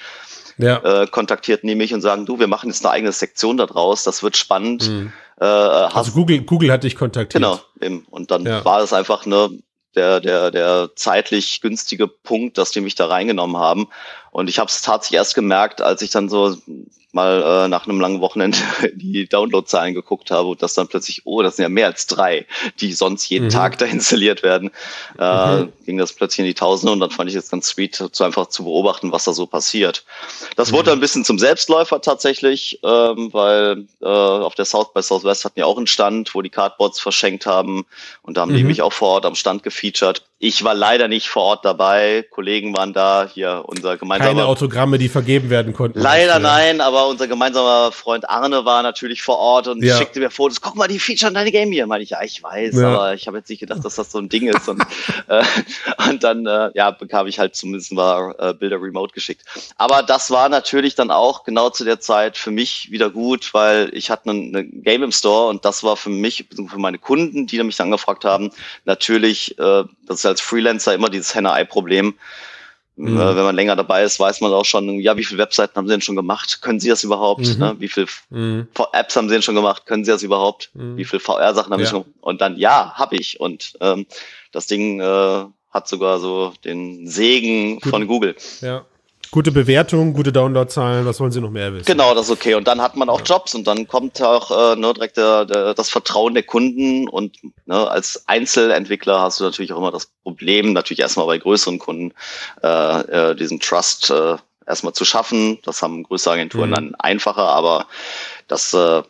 Ja. 0.56 1.02
Äh, 1.02 1.08
kontaktierten 1.08 1.66
die 1.68 1.74
mich 1.74 1.92
und 1.92 2.00
sagen, 2.00 2.26
du, 2.26 2.38
wir 2.38 2.46
machen 2.46 2.70
jetzt 2.70 2.86
eine 2.86 2.92
eigene 2.92 3.12
Sektion 3.12 3.56
da 3.56 3.66
draus, 3.66 4.04
das 4.04 4.22
wird 4.22 4.36
spannend. 4.36 4.88
Mhm. 4.88 5.12
Äh, 5.40 5.44
also 5.44 6.12
Google, 6.12 6.42
Google 6.42 6.72
hat 6.72 6.84
dich 6.84 6.96
kontaktiert. 6.96 7.42
Genau, 7.42 7.60
eben. 7.80 8.06
Und 8.10 8.30
dann 8.30 8.44
ja. 8.44 8.64
war 8.64 8.80
es 8.80 8.92
einfach 8.92 9.26
ne, 9.26 9.50
der, 9.94 10.20
der, 10.20 10.50
der 10.50 10.90
zeitlich 10.94 11.60
günstige 11.60 12.06
Punkt, 12.06 12.58
dass 12.58 12.70
die 12.70 12.80
mich 12.80 12.94
da 12.94 13.06
reingenommen 13.06 13.56
haben. 13.56 13.88
Und 14.36 14.50
ich 14.50 14.58
habe 14.58 14.68
es 14.68 14.82
tatsächlich 14.82 15.16
erst 15.16 15.34
gemerkt, 15.34 15.80
als 15.80 16.02
ich 16.02 16.10
dann 16.10 16.28
so 16.28 16.58
mal 17.12 17.64
äh, 17.64 17.68
nach 17.68 17.86
einem 17.86 18.02
langen 18.02 18.20
Wochenende 18.20 18.58
die 18.94 19.26
Downloadzahlen 19.26 19.94
geguckt 19.94 20.30
habe 20.30 20.48
und 20.48 20.60
das 20.60 20.74
dann 20.74 20.88
plötzlich, 20.88 21.22
oh, 21.24 21.40
das 21.40 21.56
sind 21.56 21.62
ja 21.62 21.70
mehr 21.70 21.86
als 21.86 22.06
drei, 22.06 22.44
die 22.78 22.92
sonst 22.92 23.30
jeden 23.30 23.46
mhm. 23.46 23.50
Tag 23.50 23.78
da 23.78 23.86
installiert 23.86 24.42
werden, 24.42 24.72
äh, 25.18 25.62
mhm. 25.62 25.72
ging 25.86 25.96
das 25.96 26.12
plötzlich 26.12 26.40
in 26.40 26.44
die 26.44 26.52
Tausende 26.52 26.92
und 26.92 27.00
dann 27.00 27.10
fand 27.10 27.30
ich 27.30 27.34
es 27.36 27.50
ganz 27.50 27.68
sweet, 27.68 28.10
zu 28.12 28.24
einfach 28.24 28.48
zu 28.48 28.64
beobachten, 28.64 29.10
was 29.10 29.24
da 29.24 29.32
so 29.32 29.46
passiert. 29.46 30.04
Das 30.54 30.70
mhm. 30.70 30.76
wurde 30.76 30.92
ein 30.92 31.00
bisschen 31.00 31.24
zum 31.24 31.38
Selbstläufer 31.38 32.02
tatsächlich, 32.02 32.78
ähm, 32.82 33.32
weil 33.32 33.86
äh, 34.02 34.06
auf 34.06 34.54
der 34.54 34.66
South 34.66 34.92
by 34.92 35.00
Southwest 35.00 35.46
hatten 35.46 35.60
ja 35.60 35.64
auch 35.64 35.78
einen 35.78 35.86
Stand, 35.86 36.34
wo 36.34 36.42
die 36.42 36.50
Cardboards 36.50 37.00
verschenkt 37.00 37.46
haben 37.46 37.86
und 38.20 38.36
da 38.36 38.42
haben 38.42 38.52
die 38.52 38.60
mhm. 38.60 38.66
mich 38.66 38.82
auch 38.82 38.92
vor 38.92 39.08
Ort 39.08 39.24
am 39.24 39.34
Stand 39.34 39.62
gefeatured. 39.62 40.25
Ich 40.38 40.64
war 40.64 40.74
leider 40.74 41.08
nicht 41.08 41.28
vor 41.28 41.42
Ort 41.42 41.64
dabei. 41.64 42.24
Kollegen 42.30 42.76
waren 42.76 42.92
da. 42.92 43.28
Hier 43.32 43.64
unser 43.66 43.96
gemeinsamer. 43.96 44.30
Keine 44.30 44.46
Autogramme, 44.46 44.98
die 44.98 45.08
vergeben 45.08 45.50
werden 45.50 45.72
konnten. 45.72 45.98
Leider 45.98 46.38
nein, 46.38 46.80
aber 46.80 47.08
unser 47.08 47.26
gemeinsamer 47.26 47.90
Freund 47.92 48.28
Arne 48.28 48.64
war 48.64 48.82
natürlich 48.82 49.22
vor 49.22 49.38
Ort 49.38 49.68
und 49.68 49.82
ja. 49.82 49.96
schickte 49.96 50.20
mir 50.20 50.30
Fotos. 50.30 50.60
Guck 50.60 50.76
mal, 50.76 50.88
die 50.88 50.98
featuren 50.98 51.34
deine 51.34 51.50
Game 51.52 51.72
hier. 51.72 51.86
Meine 51.86 52.04
ich, 52.04 52.10
ja, 52.10 52.22
ich 52.22 52.42
weiß, 52.42 52.76
ja. 52.76 52.88
aber 52.88 53.14
ich 53.14 53.26
habe 53.26 53.38
jetzt 53.38 53.48
nicht 53.48 53.60
gedacht, 53.60 53.84
dass 53.84 53.94
das 53.94 54.12
so 54.12 54.18
ein 54.18 54.28
Ding 54.28 54.48
ist. 54.48 54.68
Und, 54.68 54.82
äh, 55.28 55.42
und 56.08 56.22
dann, 56.22 56.46
äh, 56.46 56.70
ja, 56.74 56.90
bekam 56.90 57.26
ich 57.26 57.38
halt 57.38 57.56
zumindest 57.56 57.92
mal 57.92 58.34
äh, 58.38 58.52
Bilder 58.52 58.80
remote 58.80 59.14
geschickt. 59.14 59.42
Aber 59.76 60.02
das 60.02 60.30
war 60.30 60.48
natürlich 60.48 60.94
dann 60.94 61.10
auch 61.10 61.44
genau 61.44 61.70
zu 61.70 61.84
der 61.84 62.00
Zeit 62.00 62.36
für 62.36 62.50
mich 62.50 62.90
wieder 62.90 63.10
gut, 63.10 63.54
weil 63.54 63.90
ich 63.92 64.10
hatte 64.10 64.30
ein 64.30 64.46
eine 64.54 64.64
Game 64.64 65.02
im 65.02 65.12
Store 65.12 65.48
und 65.48 65.64
das 65.64 65.82
war 65.82 65.96
für 65.96 66.10
mich, 66.10 66.46
für 66.68 66.78
meine 66.78 66.98
Kunden, 66.98 67.46
die 67.46 67.62
mich 67.62 67.76
dann 67.76 67.86
angefragt 67.86 68.24
haben, 68.24 68.50
natürlich, 68.84 69.58
äh, 69.58 69.84
das 70.06 70.25
als 70.28 70.40
Freelancer 70.40 70.94
immer 70.94 71.08
dieses 71.08 71.34
Henne-Ei-Problem. 71.34 72.14
Mhm. 72.96 73.20
Äh, 73.20 73.36
wenn 73.36 73.44
man 73.44 73.54
länger 73.54 73.76
dabei 73.76 74.04
ist, 74.04 74.18
weiß 74.18 74.40
man 74.40 74.52
auch 74.52 74.64
schon, 74.64 75.00
ja, 75.00 75.16
wie 75.18 75.24
viele 75.24 75.38
Webseiten 75.38 75.76
haben 75.76 75.86
sie 75.86 75.92
denn 75.92 76.00
schon 76.00 76.16
gemacht? 76.16 76.62
Können 76.62 76.80
sie 76.80 76.88
das 76.88 77.04
überhaupt? 77.04 77.46
Mhm. 77.46 77.58
Ne? 77.58 77.76
Wie 77.78 77.88
viele 77.88 78.06
mhm. 78.30 78.68
Apps 78.92 79.16
haben 79.16 79.28
sie 79.28 79.34
denn 79.34 79.42
schon 79.42 79.54
gemacht? 79.54 79.84
Können 79.84 80.04
sie 80.04 80.10
das 80.10 80.22
überhaupt? 80.22 80.70
Mhm. 80.72 80.96
Wie 80.96 81.04
viele 81.04 81.20
VR-Sachen 81.20 81.72
haben 81.72 81.80
ja. 81.80 81.86
sie 81.86 81.90
schon? 81.90 82.06
Und 82.20 82.40
dann, 82.40 82.56
ja, 82.56 82.94
habe 82.94 83.16
ich. 83.16 83.38
Und 83.38 83.74
ähm, 83.80 84.06
das 84.50 84.66
Ding 84.66 85.00
äh, 85.00 85.44
hat 85.70 85.88
sogar 85.88 86.18
so 86.20 86.54
den 86.64 87.06
Segen 87.06 87.80
Gut. 87.80 87.90
von 87.90 88.06
Google. 88.06 88.34
Ja. 88.62 88.86
Gute 89.30 89.52
Bewertung, 89.52 90.12
gute 90.12 90.32
Downloadzahlen, 90.32 91.04
was 91.04 91.20
wollen 91.20 91.32
Sie 91.32 91.40
noch 91.40 91.50
mehr 91.50 91.72
wissen? 91.72 91.84
Genau, 91.84 92.14
das 92.14 92.26
ist 92.26 92.32
okay. 92.32 92.54
Und 92.54 92.66
dann 92.66 92.80
hat 92.80 92.96
man 92.96 93.08
auch 93.08 93.20
Jobs 93.24 93.54
und 93.54 93.66
dann 93.66 93.86
kommt 93.86 94.22
auch 94.22 94.72
äh, 94.72 94.76
ne, 94.76 94.92
direkt 94.94 95.16
der, 95.16 95.44
der, 95.44 95.74
das 95.74 95.90
Vertrauen 95.90 96.34
der 96.34 96.42
Kunden 96.42 97.08
und 97.08 97.36
ne, 97.66 97.90
als 97.90 98.26
Einzelentwickler 98.26 99.20
hast 99.20 99.40
du 99.40 99.44
natürlich 99.44 99.72
auch 99.72 99.78
immer 99.78 99.90
das 99.90 100.06
Problem, 100.22 100.72
natürlich 100.72 101.00
erstmal 101.00 101.26
bei 101.26 101.38
größeren 101.38 101.78
Kunden 101.78 102.12
äh, 102.62 103.30
äh, 103.30 103.34
diesen 103.34 103.60
Trust 103.60 104.10
äh, 104.10 104.36
erstmal 104.66 104.92
zu 104.92 105.04
schaffen. 105.04 105.58
Das 105.64 105.82
haben 105.82 106.02
größere 106.02 106.34
Agenturen 106.34 106.70
mhm. 106.70 106.74
dann 106.74 106.94
einfacher, 106.96 107.48
aber 107.48 107.86
das 108.48 108.74
äh, 108.74 109.02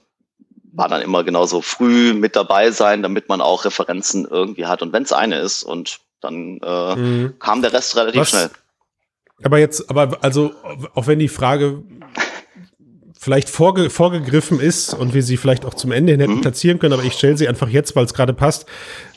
war 0.73 0.89
dann 0.89 1.03
immer 1.03 1.25
genauso 1.25 1.63
früh 1.63 2.13
mit 2.13 2.37
dabei 2.37 2.71
sein, 2.71 3.03
damit 3.03 3.29
man 3.29 3.41
auch 3.41 3.65
Referenzen 3.65 4.27
irgendwie 4.27 4.67
hat. 4.67 4.83
Und 4.83 4.93
wenn 4.93 5.05
es 5.05 5.13
eine 5.13 5.39
ist 5.39 5.63
und 5.63 6.01
dann 6.21 6.59
äh, 6.63 6.97
mhm. 6.97 7.39
kam 7.39 7.63
der 7.63 7.73
Rest 7.73 7.97
relativ 7.97 8.23
was, 8.23 8.31
schnell. 8.31 8.51
Aber 9.43 9.59
jetzt, 9.59 9.91
aber 9.91 10.25
also, 10.25 10.53
auch 10.95 11.07
wenn 11.07 11.19
die 11.19 11.29
Frage 11.29 11.83
vielleicht 13.19 13.49
vorge 13.49 13.91
vorgegriffen 13.91 14.61
ist 14.61 14.95
und 14.95 15.13
wir 15.13 15.23
sie 15.23 15.37
vielleicht 15.37 15.65
auch 15.65 15.75
zum 15.75 15.91
Ende 15.91 16.13
hin 16.13 16.21
hätten 16.21 16.37
mhm. 16.37 16.41
platzieren 16.43 16.79
können, 16.79 16.93
aber 16.93 17.03
ich 17.03 17.15
stelle 17.15 17.37
sie 17.37 17.49
einfach 17.49 17.69
jetzt, 17.69 17.97
weil 17.97 18.05
es 18.05 18.15
gerade 18.15 18.33
passt. 18.33 18.67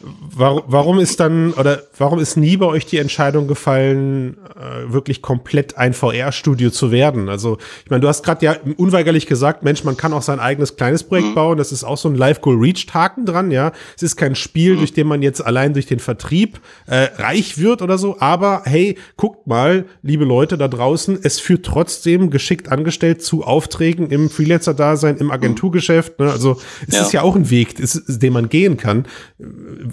Warum, 0.02 0.64
warum 0.68 1.00
ist 1.00 1.20
dann 1.20 1.54
oder 1.54 1.84
warum 1.98 2.20
ist 2.20 2.38
nie 2.38 2.56
bei 2.58 2.66
euch 2.66 2.86
die 2.86 2.98
Entscheidung 2.98 3.48
gefallen, 3.48 4.38
äh, 4.56 4.92
wirklich 4.92 5.22
komplett 5.22 5.78
ein 5.78 5.94
VR-Studio 5.94 6.70
zu 6.70 6.92
werden? 6.92 7.28
Also 7.28 7.58
ich 7.84 7.90
meine, 7.90 8.02
du 8.02 8.08
hast 8.08 8.24
gerade 8.24 8.46
ja 8.46 8.56
unweigerlich 8.78 9.28
gesagt, 9.28 9.64
Mensch, 9.64 9.84
man 9.84 9.98
kann 9.98 10.14
auch 10.14 10.22
sein 10.22 10.40
eigenes 10.40 10.78
kleines 10.78 11.04
Projekt 11.04 11.30
mhm. 11.30 11.36
bauen. 11.36 11.58
Das 11.58 11.72
ist 11.72 11.84
auch 11.84 11.98
so 11.98 12.08
ein 12.08 12.16
Live 12.16 12.40
Goal 12.42 12.58
Reached 12.58 12.94
Haken 12.94 13.26
dran. 13.26 13.52
Ja, 13.52 13.74
es 13.96 14.04
ist 14.04 14.16
kein 14.16 14.36
Spiel, 14.36 14.76
mhm. 14.76 14.78
durch 14.78 14.94
den 14.94 15.08
man 15.08 15.22
jetzt 15.22 15.46
allein 15.46 15.74
durch 15.74 15.86
den 15.86 16.00
Vertrieb 16.00 16.62
äh, 16.88 17.10
reich 17.18 17.58
wird 17.58 17.82
oder 17.82 17.98
so. 17.98 18.18
Aber 18.20 18.62
hey, 18.66 18.98
guckt 19.18 19.48
mal, 19.48 19.86
liebe 20.02 20.24
Leute 20.24 20.58
da 20.58 20.68
draußen, 20.68 21.20
es 21.22 21.40
führt 21.40 21.66
trotzdem 21.66 22.30
geschickt 22.30 22.72
angestellt 22.72 23.22
zu 23.22 23.44
Aufträgen 23.44 24.10
im 24.12 24.30
Freelancer-Dasein, 24.30 25.18
im 25.18 25.32
Agenturgeschäft. 25.32 26.20
Ne? 26.20 26.32
Also 26.32 26.58
es 26.88 26.96
ja. 26.96 27.02
ist 27.02 27.12
ja 27.12 27.22
auch 27.22 27.36
ein 27.36 27.50
Weg, 27.50 27.76
den 27.78 28.34
man 28.34 28.48
gehen 28.48 28.78
kann 28.78 29.06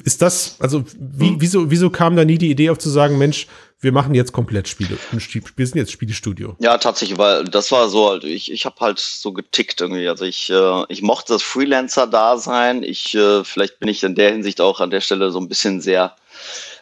ist 0.04 0.22
das, 0.22 0.56
also 0.60 0.84
wie, 0.98 1.28
hm. 1.28 1.36
wieso, 1.40 1.70
wieso 1.70 1.90
kam 1.90 2.16
da 2.16 2.24
nie 2.24 2.38
die 2.38 2.50
Idee 2.50 2.70
auf 2.70 2.78
zu 2.78 2.90
sagen, 2.90 3.18
Mensch, 3.18 3.46
wir 3.80 3.92
machen 3.92 4.14
jetzt 4.14 4.32
komplett 4.32 4.68
Spiele. 4.68 4.96
Wir 5.10 5.66
sind 5.66 5.76
jetzt 5.76 5.92
Spielestudio. 5.92 6.56
Ja, 6.60 6.78
tatsächlich, 6.78 7.18
weil 7.18 7.44
das 7.44 7.70
war 7.72 7.88
so, 7.88 8.08
also 8.08 8.26
ich, 8.26 8.50
ich 8.50 8.64
habe 8.64 8.76
halt 8.80 8.98
so 8.98 9.32
getickt 9.32 9.80
irgendwie. 9.80 10.08
Also 10.08 10.24
ich, 10.24 10.50
äh, 10.50 10.84
ich 10.88 11.02
mochte 11.02 11.34
das 11.34 11.42
Freelancer-Dasein. 11.42 12.82
Ich, 12.82 13.14
äh, 13.14 13.44
vielleicht 13.44 13.78
bin 13.78 13.88
ich 13.88 14.02
in 14.02 14.14
der 14.14 14.32
Hinsicht 14.32 14.60
auch 14.60 14.80
an 14.80 14.90
der 14.90 15.02
Stelle 15.02 15.30
so 15.30 15.38
ein 15.38 15.48
bisschen 15.48 15.82
sehr 15.82 16.16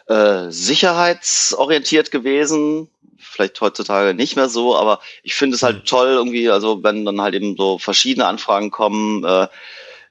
äh, 0.07 0.49
sicherheitsorientiert 0.49 2.11
gewesen. 2.11 2.89
Vielleicht 3.19 3.59
heutzutage 3.59 4.13
nicht 4.13 4.37
mehr 4.37 4.47
so, 4.47 4.77
aber 4.77 5.01
ich 5.21 5.35
finde 5.35 5.55
es 5.55 5.63
halt 5.63 5.79
hm. 5.79 5.85
toll 5.85 6.07
irgendwie, 6.07 6.49
also 6.49 6.81
wenn 6.81 7.03
dann 7.03 7.19
halt 7.19 7.35
eben 7.35 7.57
so 7.57 7.77
verschiedene 7.77 8.25
Anfragen 8.25 8.71
kommen, 8.71 9.25
äh, 9.25 9.47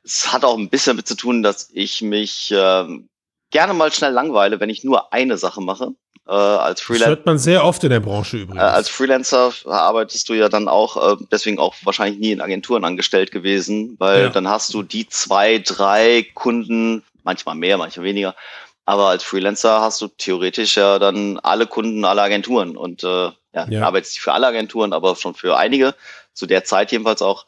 es 0.05 0.33
hat 0.33 0.45
auch 0.45 0.57
ein 0.57 0.69
bisschen 0.69 0.93
damit 0.93 1.09
zu 1.09 1.17
tun, 1.17 1.43
dass 1.43 1.71
ich 1.73 2.03
mich 2.03 2.53
äh, 2.53 2.85
gerne 3.51 3.75
mal 3.75 3.93
schnell 3.93 4.13
langweile, 4.13 4.61
wenn 4.61 4.71
ich 4.71 4.85
nur 4.85 5.13
eine 5.13 5.39
Sache 5.39 5.61
mache. 5.61 5.93
Äh, 6.27 6.33
als 6.33 6.81
Freelancer. 6.81 7.11
Das 7.11 7.17
hört 7.19 7.27
man 7.27 7.39
sehr 7.39 7.65
oft 7.65 7.85
in 7.85 7.91
der 7.91 8.01
Branche 8.01 8.39
übrigens. 8.39 8.63
Äh, 8.63 8.67
als 8.67 8.89
Freelancer 8.89 9.53
arbeitest 9.67 10.29
du 10.29 10.35
ja 10.35 10.49
dann 10.49 10.69
auch, 10.69 11.13
äh, 11.13 11.17
deswegen 11.31 11.59
auch 11.59 11.75
wahrscheinlich 11.85 12.19
nie 12.19 12.33
in 12.33 12.41
Agenturen 12.41 12.85
angestellt 12.85 13.31
gewesen, 13.31 13.97
weil 13.99 14.23
ja. 14.23 14.29
dann 14.31 14.49
hast 14.49 14.73
du 14.73 14.83
die 14.83 15.07
zwei, 15.07 15.59
drei 15.59 16.27
Kunden, 16.35 17.03
manchmal 17.25 17.57
mehr, 17.57 17.77
manchmal 17.77 18.07
weniger. 18.07 18.35
Aber 18.87 19.09
als 19.09 19.23
Freelancer 19.23 19.83
hast 19.83 20.01
du 20.01 20.09
theoretisch 20.09 20.77
ja 20.77 20.99
dann 20.99 21.39
alle 21.41 21.67
Kunden, 21.67 22.05
alle 22.07 22.23
Agenturen 22.23 22.77
und 22.77 23.05
äh, 23.05 23.07
ja, 23.07 23.69
ja. 23.69 23.83
arbeitest 23.87 24.15
nicht 24.15 24.23
für 24.23 24.33
alle 24.33 24.47
Agenturen, 24.47 24.95
aber 24.95 25.17
schon 25.17 25.35
für 25.35 25.57
einige, 25.57 25.95
zu 26.33 26.47
der 26.47 26.65
Zeit 26.65 26.91
jedenfalls 26.91 27.21
auch. 27.23 27.47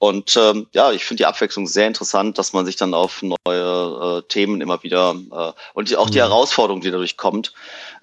Und 0.00 0.36
ähm, 0.36 0.68
ja, 0.72 0.92
ich 0.92 1.04
finde 1.04 1.22
die 1.22 1.26
Abwechslung 1.26 1.66
sehr 1.66 1.88
interessant, 1.88 2.38
dass 2.38 2.52
man 2.52 2.64
sich 2.64 2.76
dann 2.76 2.94
auf 2.94 3.20
neue 3.22 4.18
äh, 4.18 4.28
Themen 4.28 4.60
immer 4.60 4.80
wieder 4.84 5.16
äh, 5.32 5.52
und 5.74 5.90
die, 5.90 5.96
auch 5.96 6.08
die 6.08 6.18
mhm. 6.18 6.22
Herausforderung, 6.22 6.80
die 6.80 6.92
dadurch 6.92 7.16
kommt. 7.16 7.52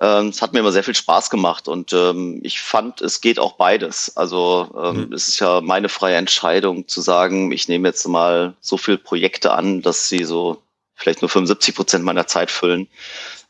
Ähm, 0.01 0.27
es 0.27 0.41
hat 0.41 0.51
mir 0.51 0.59
immer 0.59 0.73
sehr 0.73 0.83
viel 0.83 0.95
Spaß 0.95 1.29
gemacht 1.29 1.69
und 1.69 1.93
ähm, 1.93 2.41
ich 2.43 2.59
fand, 2.59 2.99
es 2.99 3.21
geht 3.21 3.39
auch 3.39 3.53
beides. 3.53 4.17
Also 4.17 4.69
ähm, 4.77 5.07
mhm. 5.07 5.13
es 5.13 5.29
ist 5.29 5.39
ja 5.39 5.61
meine 5.61 5.87
freie 5.87 6.17
Entscheidung 6.17 6.85
zu 6.89 6.99
sagen, 6.99 7.53
ich 7.53 7.69
nehme 7.69 7.87
jetzt 7.87 8.05
mal 8.09 8.55
so 8.59 8.75
viele 8.75 8.97
Projekte 8.97 9.53
an, 9.53 9.81
dass 9.81 10.09
sie 10.09 10.25
so 10.25 10.61
vielleicht 10.95 11.21
nur 11.21 11.29
75 11.29 11.75
Prozent 11.75 12.03
meiner 12.03 12.27
Zeit 12.27 12.51
füllen, 12.51 12.89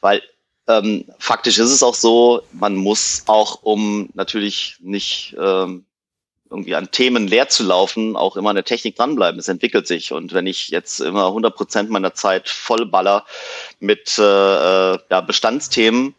weil 0.02 0.22
ähm, 0.68 1.06
faktisch 1.18 1.58
ist 1.58 1.72
es 1.72 1.84
auch 1.84 1.96
so, 1.96 2.42
man 2.52 2.76
muss 2.76 3.24
auch, 3.26 3.64
um 3.64 4.10
natürlich 4.14 4.78
nicht 4.82 5.36
ähm, 5.40 5.86
irgendwie 6.56 6.76
an 6.76 6.90
Themen 6.92 7.28
leer 7.28 7.50
zu 7.50 7.64
laufen, 7.64 8.16
auch 8.16 8.38
immer 8.38 8.50
an 8.50 8.56
der 8.56 8.66
Technik 8.66 8.96
dranbleiben. 8.96 9.40
Es 9.40 9.48
entwickelt 9.48 9.88
sich. 9.88 10.14
Und 10.14 10.34
wenn 10.34 10.48
ich 10.48 10.70
jetzt 10.70 11.02
immer 11.02 11.28
100 11.28 11.56
Prozent 11.56 11.90
meiner 11.90 12.14
Zeit 12.14 12.50
vollballer 12.50 13.26
mit 13.80 14.18
äh, 14.18 14.24
äh, 14.94 15.00
ja, 15.12 15.22
Bestandsthemen, 15.22 16.16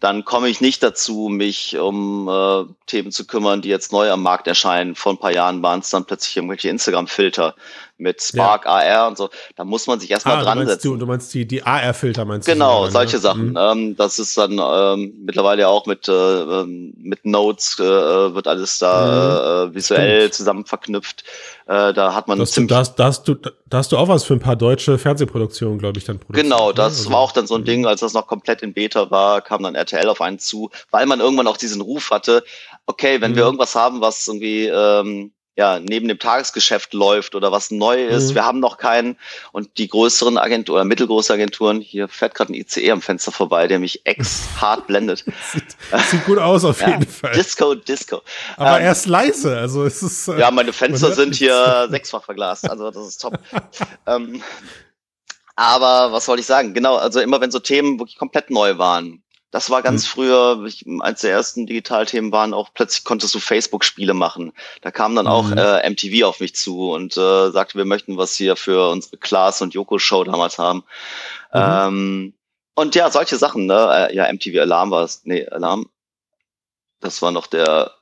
dann 0.00 0.24
komme 0.24 0.48
ich 0.48 0.60
nicht 0.60 0.82
dazu, 0.82 1.28
mich 1.30 1.78
um 1.78 2.28
äh, 2.28 2.64
Themen 2.86 3.12
zu 3.12 3.26
kümmern, 3.26 3.62
die 3.62 3.70
jetzt 3.70 3.92
neu 3.92 4.10
am 4.10 4.22
Markt 4.22 4.46
erscheinen. 4.46 4.94
Vor 4.94 5.12
ein 5.12 5.18
paar 5.18 5.32
Jahren 5.32 5.62
waren 5.62 5.80
es 5.80 5.90
dann 5.90 6.04
plötzlich 6.04 6.36
irgendwelche 6.36 6.68
Instagram-Filter 6.68 7.54
mit 7.98 8.22
Spark, 8.22 8.64
ja. 8.66 9.00
AR 9.00 9.08
und 9.08 9.16
so. 9.16 9.30
Da 9.56 9.64
muss 9.64 9.86
man 9.86 10.00
sich 10.00 10.10
erstmal 10.10 10.36
ah, 10.36 10.42
dran 10.42 10.58
du 10.58 10.66
setzen. 10.66 10.88
Du, 10.88 10.96
du 10.96 11.06
meinst 11.06 11.32
die, 11.32 11.46
die 11.46 11.62
AR-Filter, 11.62 12.24
meinst 12.24 12.46
genau, 12.46 12.84
du? 12.84 12.86
Genau, 12.88 12.92
solche 12.92 13.16
ne? 13.16 13.22
Sachen. 13.22 13.50
Mhm. 13.50 13.58
Ähm, 13.58 13.96
das 13.96 14.18
ist 14.18 14.36
dann 14.36 14.60
ähm, 14.62 15.14
mittlerweile 15.24 15.68
auch 15.68 15.86
mit, 15.86 16.08
äh, 16.08 16.12
ähm, 16.12 16.94
mit 16.98 17.24
Notes 17.24 17.78
äh, 17.78 17.82
wird 17.82 18.46
alles 18.46 18.78
da 18.78 19.66
mhm. 19.66 19.70
äh, 19.70 19.74
visuell 19.74 20.20
Stimmt. 20.20 20.34
zusammen 20.34 20.66
verknüpft. 20.66 21.24
Äh, 21.66 21.92
da 21.94 22.14
hat 22.14 22.28
man 22.28 22.38
das, 22.38 22.52
ziemlich 22.52 22.70
da, 22.70 23.04
hast, 23.04 23.26
du, 23.26 23.34
da 23.34 23.78
hast 23.78 23.92
du 23.92 23.96
auch 23.96 24.08
was 24.08 24.24
für 24.24 24.34
ein 24.34 24.40
paar 24.40 24.56
deutsche 24.56 24.98
Fernsehproduktionen, 24.98 25.78
glaube 25.78 25.98
ich, 25.98 26.04
dann 26.04 26.18
produziert. 26.18 26.44
Genau, 26.44 26.68
ne? 26.68 26.74
das 26.74 26.98
also, 26.98 27.10
war 27.10 27.18
auch 27.18 27.32
dann 27.32 27.46
so 27.46 27.54
ein 27.54 27.64
Ding, 27.64 27.86
als 27.86 28.00
das 28.00 28.12
noch 28.12 28.26
komplett 28.26 28.62
in 28.62 28.72
Beta 28.72 29.10
war, 29.10 29.40
kam 29.40 29.62
dann 29.62 29.74
RTL 29.74 30.08
auf 30.08 30.20
einen 30.20 30.38
zu, 30.38 30.70
weil 30.90 31.06
man 31.06 31.20
irgendwann 31.20 31.46
auch 31.46 31.56
diesen 31.56 31.80
Ruf 31.80 32.10
hatte, 32.10 32.44
okay, 32.86 33.20
wenn 33.20 33.32
mhm. 33.32 33.36
wir 33.36 33.42
irgendwas 33.44 33.74
haben, 33.74 34.00
was 34.00 34.26
irgendwie 34.28 34.66
ähm, 34.66 35.32
ja, 35.56 35.80
neben 35.80 36.06
dem 36.06 36.18
Tagesgeschäft 36.18 36.92
läuft 36.92 37.34
oder 37.34 37.50
was 37.50 37.70
neu 37.70 38.04
ist. 38.04 38.30
Mhm. 38.30 38.34
Wir 38.34 38.44
haben 38.44 38.60
noch 38.60 38.76
keinen. 38.76 39.16
Und 39.52 39.78
die 39.78 39.88
größeren 39.88 40.36
Agenturen 40.36 40.76
oder 40.76 40.84
mittelgroße 40.84 41.32
Agenturen, 41.32 41.80
hier 41.80 42.08
fährt 42.08 42.34
gerade 42.34 42.52
ein 42.52 42.54
ICE 42.54 42.90
am 42.90 43.00
Fenster 43.00 43.32
vorbei, 43.32 43.66
der 43.66 43.78
mich 43.78 44.04
ex 44.04 44.46
hart 44.60 44.86
blendet. 44.86 45.24
sieht, 45.52 45.76
sieht, 46.10 46.24
gut 46.26 46.38
aus 46.38 46.64
auf 46.64 46.80
ja, 46.82 46.90
jeden 46.90 47.06
Fall. 47.06 47.32
Disco, 47.32 47.74
Disco. 47.74 48.20
Aber 48.58 48.78
ähm, 48.78 48.84
er 48.84 48.92
ist 48.92 49.06
leise, 49.06 49.56
also 49.56 49.84
es 49.84 50.02
ist. 50.02 50.28
Äh, 50.28 50.40
ja, 50.40 50.50
meine 50.50 50.74
Fenster 50.74 51.12
sind 51.12 51.34
hier 51.34 51.86
sechsfach 51.90 52.22
verglast, 52.22 52.68
also 52.68 52.90
das 52.90 53.08
ist 53.08 53.18
top. 53.22 53.38
ähm, 54.06 54.42
aber 55.56 56.12
was 56.12 56.26
soll 56.26 56.38
ich 56.38 56.44
sagen? 56.44 56.74
Genau, 56.74 56.96
also 56.96 57.20
immer 57.20 57.40
wenn 57.40 57.50
so 57.50 57.58
Themen 57.58 57.98
wirklich 57.98 58.18
komplett 58.18 58.50
neu 58.50 58.76
waren, 58.76 59.22
das 59.50 59.70
war 59.70 59.82
ganz 59.82 60.04
mhm. 60.04 60.08
früher, 60.08 60.68
eins 61.00 61.20
der 61.20 61.30
ersten 61.30 61.66
Digitalthemen 61.66 62.32
waren 62.32 62.52
auch, 62.52 62.70
plötzlich 62.74 63.04
konntest 63.04 63.34
du 63.34 63.38
Facebook-Spiele 63.38 64.14
machen. 64.14 64.52
Da 64.82 64.90
kam 64.90 65.14
dann 65.14 65.26
auch 65.26 65.44
mhm. 65.44 65.58
äh, 65.58 65.88
MTV 65.88 66.26
auf 66.26 66.40
mich 66.40 66.54
zu 66.54 66.90
und 66.90 67.16
äh, 67.16 67.50
sagte, 67.50 67.78
wir 67.78 67.84
möchten 67.84 68.16
was 68.16 68.34
hier 68.34 68.56
für 68.56 68.90
unsere 68.90 69.16
Klaas 69.18 69.62
und 69.62 69.74
Joko-Show 69.74 70.24
damals 70.24 70.58
haben. 70.58 70.78
Mhm. 71.52 71.60
Ähm, 71.60 72.34
und 72.74 72.94
ja, 72.94 73.10
solche 73.10 73.36
Sachen, 73.36 73.66
ne? 73.66 74.08
Äh, 74.10 74.14
ja, 74.14 74.30
MTV 74.30 74.60
Alarm 74.60 74.90
war 74.90 75.04
es. 75.04 75.22
Nee, 75.24 75.46
Alarm. 75.46 75.88
Das 77.00 77.22
war 77.22 77.30
noch 77.30 77.46
der 77.46 77.95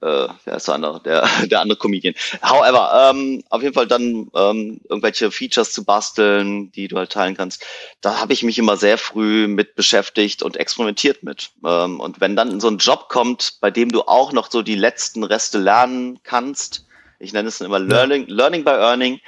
äh, 0.00 0.28
wer 0.44 0.56
ist 0.56 0.68
der 0.68 0.74
andere, 0.74 1.02
der, 1.02 1.28
der 1.46 1.60
andere 1.60 1.78
Comedian. 1.78 2.14
However, 2.42 3.10
ähm, 3.10 3.42
auf 3.50 3.62
jeden 3.62 3.74
Fall 3.74 3.86
dann 3.86 4.30
ähm, 4.34 4.80
irgendwelche 4.88 5.30
Features 5.30 5.72
zu 5.72 5.84
basteln, 5.84 6.70
die 6.72 6.88
du 6.88 6.96
halt 6.96 7.12
teilen 7.12 7.36
kannst. 7.36 7.64
Da 8.00 8.20
habe 8.20 8.32
ich 8.32 8.42
mich 8.42 8.58
immer 8.58 8.76
sehr 8.76 8.98
früh 8.98 9.48
mit 9.48 9.74
beschäftigt 9.74 10.42
und 10.42 10.56
experimentiert 10.56 11.22
mit. 11.22 11.50
Ähm, 11.66 12.00
und 12.00 12.20
wenn 12.20 12.36
dann 12.36 12.60
so 12.60 12.68
ein 12.68 12.78
Job 12.78 13.08
kommt, 13.08 13.58
bei 13.60 13.70
dem 13.70 13.90
du 13.90 14.02
auch 14.02 14.32
noch 14.32 14.50
so 14.50 14.62
die 14.62 14.76
letzten 14.76 15.24
Reste 15.24 15.58
lernen 15.58 16.20
kannst, 16.22 16.84
ich 17.20 17.32
nenne 17.32 17.48
es 17.48 17.60
immer 17.60 17.80
Learning. 17.80 18.26
Learning 18.28 18.62
by 18.62 18.70
Earning. 18.70 19.20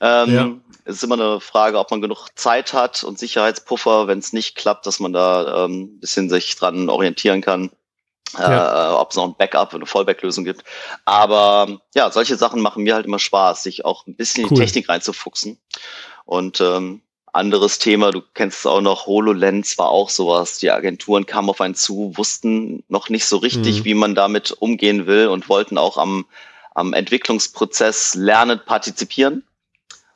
Ähm, 0.00 0.34
ja. 0.34 0.50
Es 0.84 0.96
ist 0.96 1.04
immer 1.04 1.14
eine 1.14 1.40
Frage, 1.40 1.78
ob 1.78 1.90
man 1.90 2.00
genug 2.00 2.28
Zeit 2.36 2.72
hat 2.72 3.02
und 3.02 3.18
Sicherheitspuffer, 3.18 4.06
wenn 4.06 4.18
es 4.18 4.32
nicht 4.32 4.56
klappt, 4.56 4.86
dass 4.86 5.00
man 5.00 5.12
da 5.12 5.64
ähm, 5.64 5.98
bisschen 6.00 6.28
sich 6.28 6.54
dran 6.56 6.88
orientieren 6.88 7.40
kann 7.40 7.70
ja. 8.38 8.92
äh, 8.92 8.94
ob 8.94 9.10
es 9.10 9.16
noch 9.16 9.24
ein 9.24 9.34
Backup, 9.36 9.74
eine 9.74 9.86
Fallback-Lösung 9.86 10.44
gibt. 10.44 10.64
Aber 11.04 11.80
ja, 11.94 12.10
solche 12.10 12.36
Sachen 12.36 12.60
machen 12.60 12.84
mir 12.84 12.94
halt 12.94 13.06
immer 13.06 13.18
Spaß, 13.18 13.62
sich 13.62 13.84
auch 13.84 14.06
ein 14.06 14.14
bisschen 14.14 14.44
cool. 14.44 14.50
in 14.50 14.54
die 14.56 14.60
Technik 14.62 14.88
reinzufuchsen. 14.88 15.58
Und 16.24 16.60
ähm, 16.60 17.02
anderes 17.32 17.78
Thema, 17.78 18.10
du 18.10 18.22
kennst 18.34 18.60
es 18.60 18.66
auch 18.66 18.80
noch, 18.80 19.06
HoloLens 19.06 19.78
war 19.78 19.88
auch 19.88 20.10
sowas. 20.10 20.58
Die 20.58 20.70
Agenturen 20.70 21.26
kamen 21.26 21.48
auf 21.48 21.60
einen 21.60 21.74
zu, 21.74 22.12
wussten 22.16 22.84
noch 22.88 23.08
nicht 23.08 23.24
so 23.24 23.38
richtig, 23.38 23.80
mhm. 23.80 23.84
wie 23.84 23.94
man 23.94 24.14
damit 24.14 24.52
umgehen 24.52 25.06
will 25.06 25.28
und 25.28 25.48
wollten 25.48 25.78
auch 25.78 25.96
am, 25.96 26.26
am 26.74 26.92
Entwicklungsprozess 26.92 28.14
lernen, 28.14 28.60
partizipieren. 28.64 29.44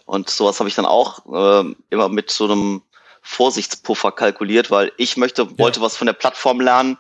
Und 0.04 0.30
sowas 0.30 0.60
habe 0.60 0.68
ich 0.68 0.76
dann 0.76 0.86
auch 0.86 1.64
äh, 1.64 1.74
immer 1.90 2.08
mit 2.08 2.30
so 2.30 2.44
einem 2.44 2.82
Vorsichtspuffer 3.22 4.12
kalkuliert, 4.12 4.70
weil 4.70 4.92
ich 4.98 5.16
möchte, 5.16 5.58
wollte 5.58 5.80
ja. 5.80 5.86
was 5.86 5.96
von 5.96 6.06
der 6.06 6.12
Plattform 6.12 6.60
lernen, 6.60 6.96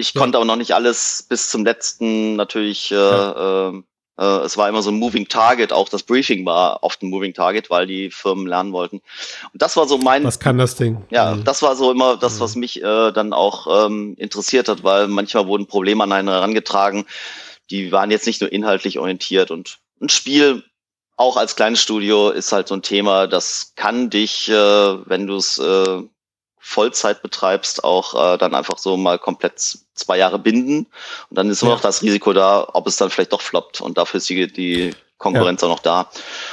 ich 0.00 0.14
ja. 0.14 0.20
konnte 0.20 0.38
aber 0.38 0.44
noch 0.44 0.56
nicht 0.56 0.72
alles 0.72 1.24
bis 1.28 1.48
zum 1.48 1.64
letzten 1.64 2.36
natürlich. 2.36 2.90
Äh, 2.90 2.94
ja. 2.94 3.68
äh, 3.68 3.82
äh, 4.20 4.44
es 4.44 4.56
war 4.56 4.68
immer 4.68 4.82
so 4.82 4.90
ein 4.90 4.98
Moving 4.98 5.28
Target. 5.28 5.72
Auch 5.72 5.88
das 5.88 6.02
Briefing 6.02 6.44
war 6.44 6.82
oft 6.82 7.02
ein 7.02 7.08
Moving 7.08 7.32
Target, 7.32 7.70
weil 7.70 7.86
die 7.86 8.10
Firmen 8.10 8.46
lernen 8.46 8.72
wollten. 8.72 8.96
Und 9.52 9.62
das 9.62 9.76
war 9.76 9.88
so 9.88 9.96
mein. 9.98 10.24
Was 10.24 10.38
kann 10.38 10.58
das 10.58 10.76
Ding? 10.76 11.02
Ja, 11.10 11.34
mhm. 11.34 11.44
das 11.44 11.62
war 11.62 11.74
so 11.74 11.90
immer 11.90 12.16
das, 12.16 12.36
mhm. 12.36 12.40
was 12.40 12.56
mich 12.56 12.82
äh, 12.82 13.12
dann 13.12 13.32
auch 13.32 13.86
ähm, 13.86 14.14
interessiert 14.18 14.68
hat, 14.68 14.84
weil 14.84 15.08
manchmal 15.08 15.46
wurden 15.46 15.66
Probleme 15.66 16.04
an 16.04 16.12
einen 16.12 16.28
herangetragen. 16.28 17.06
Die 17.70 17.92
waren 17.92 18.10
jetzt 18.10 18.26
nicht 18.26 18.40
nur 18.40 18.52
inhaltlich 18.52 18.98
orientiert 18.98 19.50
und 19.50 19.78
ein 20.02 20.08
Spiel 20.08 20.64
auch 21.16 21.36
als 21.36 21.54
kleines 21.54 21.82
Studio 21.82 22.30
ist 22.30 22.50
halt 22.50 22.66
so 22.66 22.74
ein 22.74 22.80
Thema, 22.80 23.26
das 23.26 23.74
kann 23.76 24.08
dich, 24.08 24.48
äh, 24.48 24.54
wenn 24.54 25.26
du 25.26 25.36
es 25.36 25.58
äh, 25.58 26.02
Vollzeit 26.60 27.22
betreibst, 27.22 27.82
auch 27.82 28.34
äh, 28.34 28.38
dann 28.38 28.54
einfach 28.54 28.78
so 28.78 28.96
mal 28.96 29.18
komplett 29.18 29.60
zwei 29.94 30.18
Jahre 30.18 30.38
binden. 30.38 30.86
Und 31.30 31.38
dann 31.38 31.48
ist 31.50 31.62
immer 31.62 31.72
ja. 31.72 31.76
noch 31.76 31.82
das 31.82 32.02
Risiko 32.02 32.32
da, 32.32 32.68
ob 32.72 32.86
es 32.86 32.96
dann 32.96 33.10
vielleicht 33.10 33.32
doch 33.32 33.40
floppt. 33.40 33.80
Und 33.80 33.98
dafür 33.98 34.18
ist 34.18 34.28
die, 34.28 34.52
die 34.52 34.94
Konkurrenz 35.18 35.62
ja. 35.62 35.68
auch 35.68 35.72
noch 35.72 35.80
da. 35.80 36.10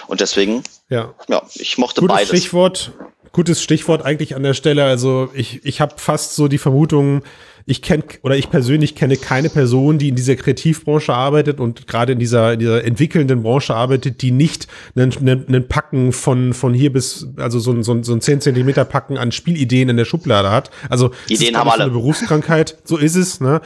Und 0.07 0.21
deswegen, 0.21 0.63
ja, 0.89 1.13
ja 1.27 1.43
ich 1.55 1.77
mochte 1.77 2.01
Gutes 2.01 2.15
beides. 2.15 2.29
Stichwort, 2.29 2.91
gutes 3.31 3.61
Stichwort 3.61 4.03
eigentlich 4.03 4.35
an 4.35 4.43
der 4.43 4.53
Stelle. 4.53 4.85
Also 4.85 5.29
ich, 5.33 5.65
ich 5.65 5.81
habe 5.81 5.95
fast 5.97 6.35
so 6.35 6.47
die 6.47 6.57
Vermutung, 6.57 7.23
ich 7.69 7.81
kenne 7.81 8.03
oder 8.21 8.37
ich 8.37 8.49
persönlich 8.49 8.95
kenne 8.95 9.17
keine 9.17 9.49
Person, 9.49 9.97
die 9.97 10.07
in 10.07 10.15
dieser 10.15 10.37
Kreativbranche 10.37 11.13
arbeitet 11.13 11.59
und 11.59 11.85
gerade 11.85 12.13
in 12.13 12.19
dieser, 12.19 12.53
in 12.53 12.59
dieser 12.59 12.85
entwickelnden 12.85 13.43
Branche 13.43 13.75
arbeitet, 13.75 14.21
die 14.21 14.31
nicht 14.31 14.67
einen, 14.95 15.11
einen, 15.19 15.67
Packen 15.67 16.13
von, 16.13 16.53
von 16.53 16.73
hier 16.73 16.93
bis, 16.93 17.27
also 17.35 17.59
so 17.59 17.73
ein, 17.73 17.83
so 17.83 17.91
ein, 17.91 18.03
so 18.05 18.13
ein 18.13 18.21
10 18.21 18.39
Zentimeter 18.39 18.85
Packen 18.85 19.17
an 19.17 19.33
Spielideen 19.33 19.89
in 19.89 19.97
der 19.97 20.05
Schublade 20.05 20.49
hat. 20.49 20.71
Also 20.89 21.11
Ideen 21.27 21.57
haben 21.57 21.69
alle. 21.69 21.83
eine 21.83 21.91
Berufskrankheit, 21.91 22.77
so 22.85 22.95
ist 22.95 23.15
es. 23.15 23.41
Ne? 23.41 23.59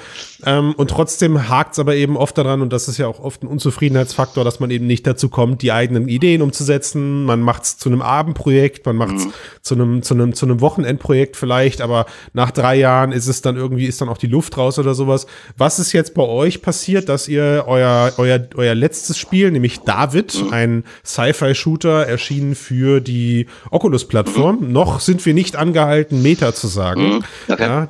Ähm, 0.47 0.73
und 0.77 0.89
trotzdem 0.89 1.47
hakt 1.47 1.73
es 1.73 1.79
aber 1.79 1.95
eben 1.95 2.17
oft 2.17 2.35
daran, 2.35 2.63
und 2.63 2.73
das 2.73 2.87
ist 2.87 2.97
ja 2.97 3.05
auch 3.05 3.19
oft 3.19 3.43
ein 3.43 3.47
Unzufriedenheitsfaktor, 3.47 4.43
dass 4.43 4.59
man 4.59 4.71
eben 4.71 4.87
nicht 4.87 5.05
dazu 5.05 5.29
kommt, 5.29 5.61
die 5.61 5.71
eigenen 5.71 6.07
Ideen 6.07 6.41
umzusetzen. 6.41 7.23
Man 7.25 7.41
macht 7.41 7.63
es 7.63 7.77
zu 7.77 7.87
einem 7.87 8.01
Abendprojekt, 8.01 8.83
man 8.87 8.95
macht 8.95 9.17
es 9.17 9.25
mhm. 9.25 9.33
zu 9.61 9.75
einem, 9.75 10.01
zu 10.01 10.15
einem, 10.15 10.33
zu 10.33 10.47
einem 10.47 10.59
Wochenendprojekt 10.59 11.37
vielleicht, 11.37 11.81
aber 11.81 12.07
nach 12.33 12.49
drei 12.49 12.75
Jahren 12.77 13.11
ist 13.11 13.27
es 13.27 13.43
dann 13.43 13.57
irgendwie 13.57 13.90
ist 13.91 14.01
dann 14.01 14.09
auch 14.09 14.17
die 14.17 14.27
Luft 14.27 14.57
raus 14.57 14.79
oder 14.79 14.93
sowas. 14.93 15.27
Was 15.57 15.79
ist 15.79 15.93
jetzt 15.93 16.13
bei 16.13 16.23
euch 16.23 16.61
passiert, 16.61 17.09
dass 17.09 17.27
ihr 17.27 17.65
euer, 17.67 18.13
euer, 18.17 18.39
euer 18.55 18.75
letztes 18.75 19.17
Spiel, 19.17 19.51
nämlich 19.51 19.79
David, 19.81 20.43
ein 20.51 20.83
Sci-Fi-Shooter, 21.05 22.07
erschienen 22.07 22.55
für 22.55 22.99
die 22.99 23.47
Oculus-Plattform. 23.69 24.59
Mhm. 24.61 24.71
Noch 24.71 24.99
sind 24.99 25.25
wir 25.25 25.33
nicht 25.33 25.55
angehalten, 25.55 26.21
Meta 26.21 26.53
zu 26.53 26.67
sagen. 26.67 27.15
Mhm. 27.15 27.23
Okay. 27.47 27.63
Ja, 27.63 27.87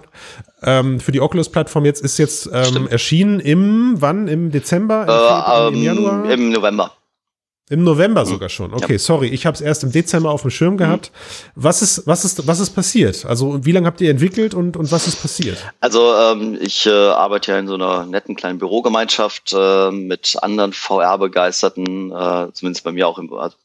ähm, 0.64 1.00
für 1.00 1.12
die 1.12 1.22
Oculus-Plattform 1.22 1.86
jetzt 1.86 2.04
ist 2.04 2.18
jetzt 2.18 2.50
ähm, 2.54 2.88
erschienen 2.88 3.40
im, 3.40 3.96
wann? 4.00 4.28
Im 4.28 4.52
Dezember? 4.52 5.04
Im, 5.04 5.74
äh, 5.74 5.78
im 5.78 5.84
Januar? 5.84 6.30
Im 6.30 6.52
November. 6.52 6.92
Im 7.72 7.86
November 7.86 8.26
sogar 8.26 8.50
schon. 8.50 8.74
Okay, 8.74 8.94
ja. 8.94 9.00
sorry, 9.00 9.30
ich 9.30 9.46
habe 9.46 9.56
es 9.56 9.62
erst 9.62 9.84
im 9.84 9.94
Dezember 9.94 10.30
auf 10.30 10.42
dem 10.42 10.52
Schirm 10.52 10.76
gehabt. 10.76 11.10
Mhm. 11.14 11.64
Was 11.64 11.82
ist, 11.82 12.06
was 12.06 12.26
ist, 12.26 12.46
was 12.46 12.60
ist 12.60 12.72
passiert? 12.72 13.26
Also 13.26 13.66
wie 13.66 13.72
lange 13.72 13.88
habt 13.88 14.02
ihr 14.02 14.12
entwickelt 14.12 14.54
und, 14.54 14.76
und 14.76 14.92
was 14.92 15.08
ist 15.08 15.22
passiert? 15.22 15.58
Also 15.80 16.14
ähm, 16.14 16.60
ich 16.60 16.86
äh, 16.86 16.90
arbeite 16.90 17.54
ja 17.54 17.60
in 17.60 17.70
so 17.70 17.76
einer 17.76 18.06
netten 18.06 18.36
kleinen 18.36 18.60
Bürogemeinschaft 18.60 19.54
äh, 19.54 19.90
mit 19.90 20.36
anderen 20.42 20.74
VR-Begeisterten, 20.74 22.12
äh, 22.12 22.52
zumindest 22.52 22.84
bei 22.84 22.92
mir 22.92 23.08
auch 23.08 23.18
im 23.18 23.32
also, 23.32 23.56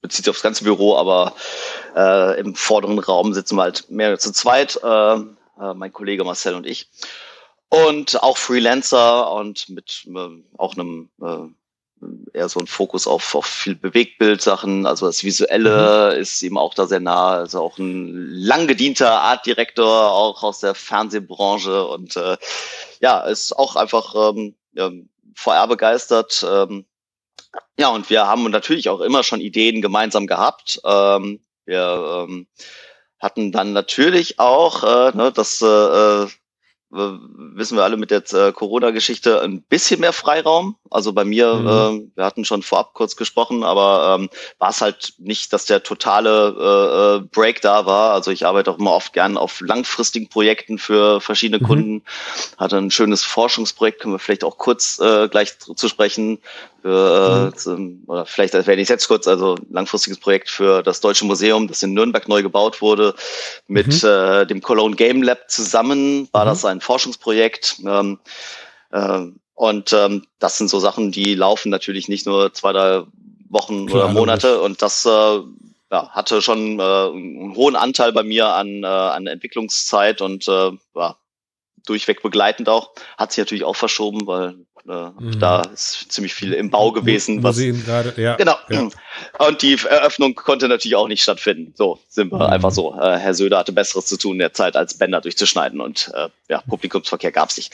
bezieht 0.00 0.24
sich 0.24 0.30
aufs 0.30 0.42
ganze 0.42 0.62
Büro, 0.62 0.96
aber 0.96 1.34
äh, 1.96 2.38
im 2.38 2.54
vorderen 2.54 3.00
Raum 3.00 3.34
sitzen 3.34 3.56
wir 3.56 3.62
halt 3.62 3.90
mehr 3.90 4.16
zu 4.20 4.32
zweit, 4.32 4.78
äh, 4.84 5.14
äh, 5.14 5.74
mein 5.74 5.92
Kollege 5.92 6.22
Marcel 6.22 6.54
und 6.54 6.64
ich. 6.64 6.88
Und 7.70 8.22
auch 8.22 8.36
Freelancer 8.36 9.32
und 9.32 9.68
mit 9.68 10.06
äh, 10.06 10.28
auch 10.56 10.76
einem 10.76 11.10
äh, 11.20 11.48
eher 12.32 12.48
so 12.48 12.60
ein 12.60 12.66
Fokus 12.66 13.06
auf, 13.06 13.34
auf 13.34 13.46
viel 13.46 13.74
Bewegtbildsachen. 13.74 14.86
Also 14.86 15.06
das 15.06 15.24
Visuelle 15.24 16.14
mhm. 16.14 16.20
ist 16.20 16.42
ihm 16.42 16.56
auch 16.56 16.74
da 16.74 16.86
sehr 16.86 17.00
nah. 17.00 17.30
Also 17.30 17.60
auch 17.60 17.78
ein 17.78 18.28
lang 18.30 18.66
gedienter 18.66 19.20
Artdirektor, 19.20 20.12
auch 20.12 20.42
aus 20.42 20.60
der 20.60 20.74
Fernsehbranche 20.74 21.86
und 21.86 22.16
äh, 22.16 22.36
ja, 23.00 23.20
ist 23.20 23.56
auch 23.56 23.76
einfach 23.76 24.30
ähm, 24.30 24.54
ja, 24.72 24.90
VR 25.34 25.66
begeistert. 25.68 26.44
Ähm, 26.48 26.86
ja, 27.78 27.88
und 27.88 28.10
wir 28.10 28.26
haben 28.26 28.50
natürlich 28.50 28.88
auch 28.88 29.00
immer 29.00 29.22
schon 29.22 29.40
Ideen 29.40 29.82
gemeinsam 29.82 30.26
gehabt. 30.26 30.80
Ähm, 30.84 31.40
wir 31.64 32.26
ähm, 32.28 32.46
hatten 33.18 33.52
dann 33.52 33.72
natürlich 33.72 34.38
auch 34.38 34.82
äh, 34.82 35.16
ne, 35.16 35.32
das 35.32 35.60
äh, 35.60 36.26
wissen 36.90 37.76
wir 37.76 37.84
alle 37.84 37.96
mit 37.96 38.10
der 38.10 38.24
äh, 38.32 38.52
Corona-Geschichte 38.52 39.40
ein 39.42 39.62
bisschen 39.62 40.00
mehr 40.00 40.12
Freiraum. 40.12 40.76
Also 40.90 41.12
bei 41.12 41.24
mir, 41.24 41.54
mhm. 41.54 41.66
äh, 41.66 42.16
wir 42.16 42.24
hatten 42.24 42.44
schon 42.44 42.62
vorab 42.62 42.94
kurz 42.94 43.14
gesprochen, 43.14 43.62
aber 43.62 44.18
ähm, 44.18 44.28
war 44.58 44.70
es 44.70 44.80
halt 44.80 45.14
nicht, 45.18 45.52
dass 45.52 45.66
der 45.66 45.84
totale 45.84 46.48
äh, 46.58 47.16
äh, 47.16 47.28
Break 47.30 47.60
da 47.60 47.86
war. 47.86 48.12
Also 48.12 48.32
ich 48.32 48.44
arbeite 48.44 48.72
auch 48.72 48.78
immer 48.78 48.92
oft 48.92 49.12
gern 49.12 49.36
auf 49.36 49.60
langfristigen 49.60 50.28
Projekten 50.28 50.78
für 50.78 51.20
verschiedene 51.20 51.62
mhm. 51.62 51.66
Kunden. 51.66 52.02
Hatte 52.58 52.78
ein 52.78 52.90
schönes 52.90 53.22
Forschungsprojekt, 53.22 54.00
können 54.00 54.14
wir 54.14 54.18
vielleicht 54.18 54.42
auch 54.42 54.58
kurz 54.58 54.98
äh, 54.98 55.28
gleich 55.28 55.58
zu 55.58 55.88
sprechen. 55.88 56.38
Für, 56.82 57.52
äh, 57.66 57.70
mhm. 57.70 58.04
oder 58.06 58.24
vielleicht 58.24 58.54
erwähne 58.54 58.80
ich 58.80 58.88
jetzt 58.88 59.06
kurz, 59.06 59.28
also 59.28 59.56
langfristiges 59.70 60.18
Projekt 60.18 60.48
für 60.48 60.82
das 60.82 61.00
Deutsche 61.00 61.26
Museum, 61.26 61.68
das 61.68 61.82
in 61.82 61.92
Nürnberg 61.92 62.26
neu 62.26 62.42
gebaut 62.42 62.80
wurde, 62.80 63.14
mit 63.68 64.02
mhm. 64.02 64.08
äh, 64.08 64.46
dem 64.46 64.62
Cologne 64.62 64.96
Game 64.96 65.22
Lab 65.22 65.50
zusammen 65.50 66.28
war 66.32 66.44
mhm. 66.44 66.48
das 66.48 66.64
ein 66.64 66.80
Forschungsprojekt. 66.80 67.82
Ähm, 67.86 68.18
äh, 68.92 69.26
und 69.54 69.92
ähm, 69.92 70.26
das 70.38 70.56
sind 70.56 70.70
so 70.70 70.80
Sachen, 70.80 71.12
die 71.12 71.34
laufen 71.34 71.68
natürlich 71.68 72.08
nicht 72.08 72.24
nur 72.24 72.54
zwei, 72.54 72.72
drei 72.72 73.02
Wochen 73.50 73.86
Klar, 73.86 74.04
oder 74.04 74.12
Monate. 74.14 74.60
Und 74.62 74.80
das 74.80 75.04
äh, 75.04 75.40
ja, 75.90 76.08
hatte 76.10 76.40
schon 76.40 76.78
äh, 76.78 76.82
einen 76.82 77.54
hohen 77.56 77.76
Anteil 77.76 78.12
bei 78.12 78.22
mir 78.22 78.48
an, 78.48 78.84
äh, 78.84 78.86
an 78.86 79.26
Entwicklungszeit 79.26 80.22
und 80.22 80.48
äh, 80.48 80.70
ja, 80.94 81.16
durchweg 81.84 82.22
begleitend 82.22 82.68
auch. 82.68 82.92
Hat 83.18 83.32
sich 83.32 83.38
natürlich 83.38 83.64
auch 83.64 83.76
verschoben, 83.76 84.26
weil 84.26 84.54
mhm. 84.84 85.38
da 85.38 85.62
ist 85.62 86.10
ziemlich 86.10 86.34
viel 86.34 86.52
im 86.52 86.70
Bau 86.70 86.92
gewesen. 86.92 87.42
Was, 87.42 87.58
gerade, 87.58 88.14
ja. 88.16 88.36
Genau. 88.36 88.56
Ja. 88.68 88.88
Und 89.38 89.62
die 89.62 89.74
Eröffnung 89.88 90.34
konnte 90.34 90.68
natürlich 90.68 90.96
auch 90.96 91.08
nicht 91.08 91.22
stattfinden. 91.22 91.72
So 91.76 91.98
sind 92.08 92.32
wir 92.32 92.36
mhm. 92.36 92.52
einfach 92.52 92.70
so. 92.70 92.94
Äh, 92.98 93.18
Herr 93.18 93.34
Söder 93.34 93.58
hatte 93.58 93.72
Besseres 93.72 94.06
zu 94.06 94.16
tun 94.16 94.32
in 94.32 94.38
der 94.40 94.52
Zeit, 94.52 94.76
als 94.76 94.96
Bänder 94.96 95.20
durchzuschneiden 95.20 95.80
und 95.80 96.10
äh, 96.14 96.28
ja, 96.48 96.62
Publikumsverkehr 96.68 97.32
gab 97.32 97.50
es 97.50 97.56
nicht. 97.56 97.72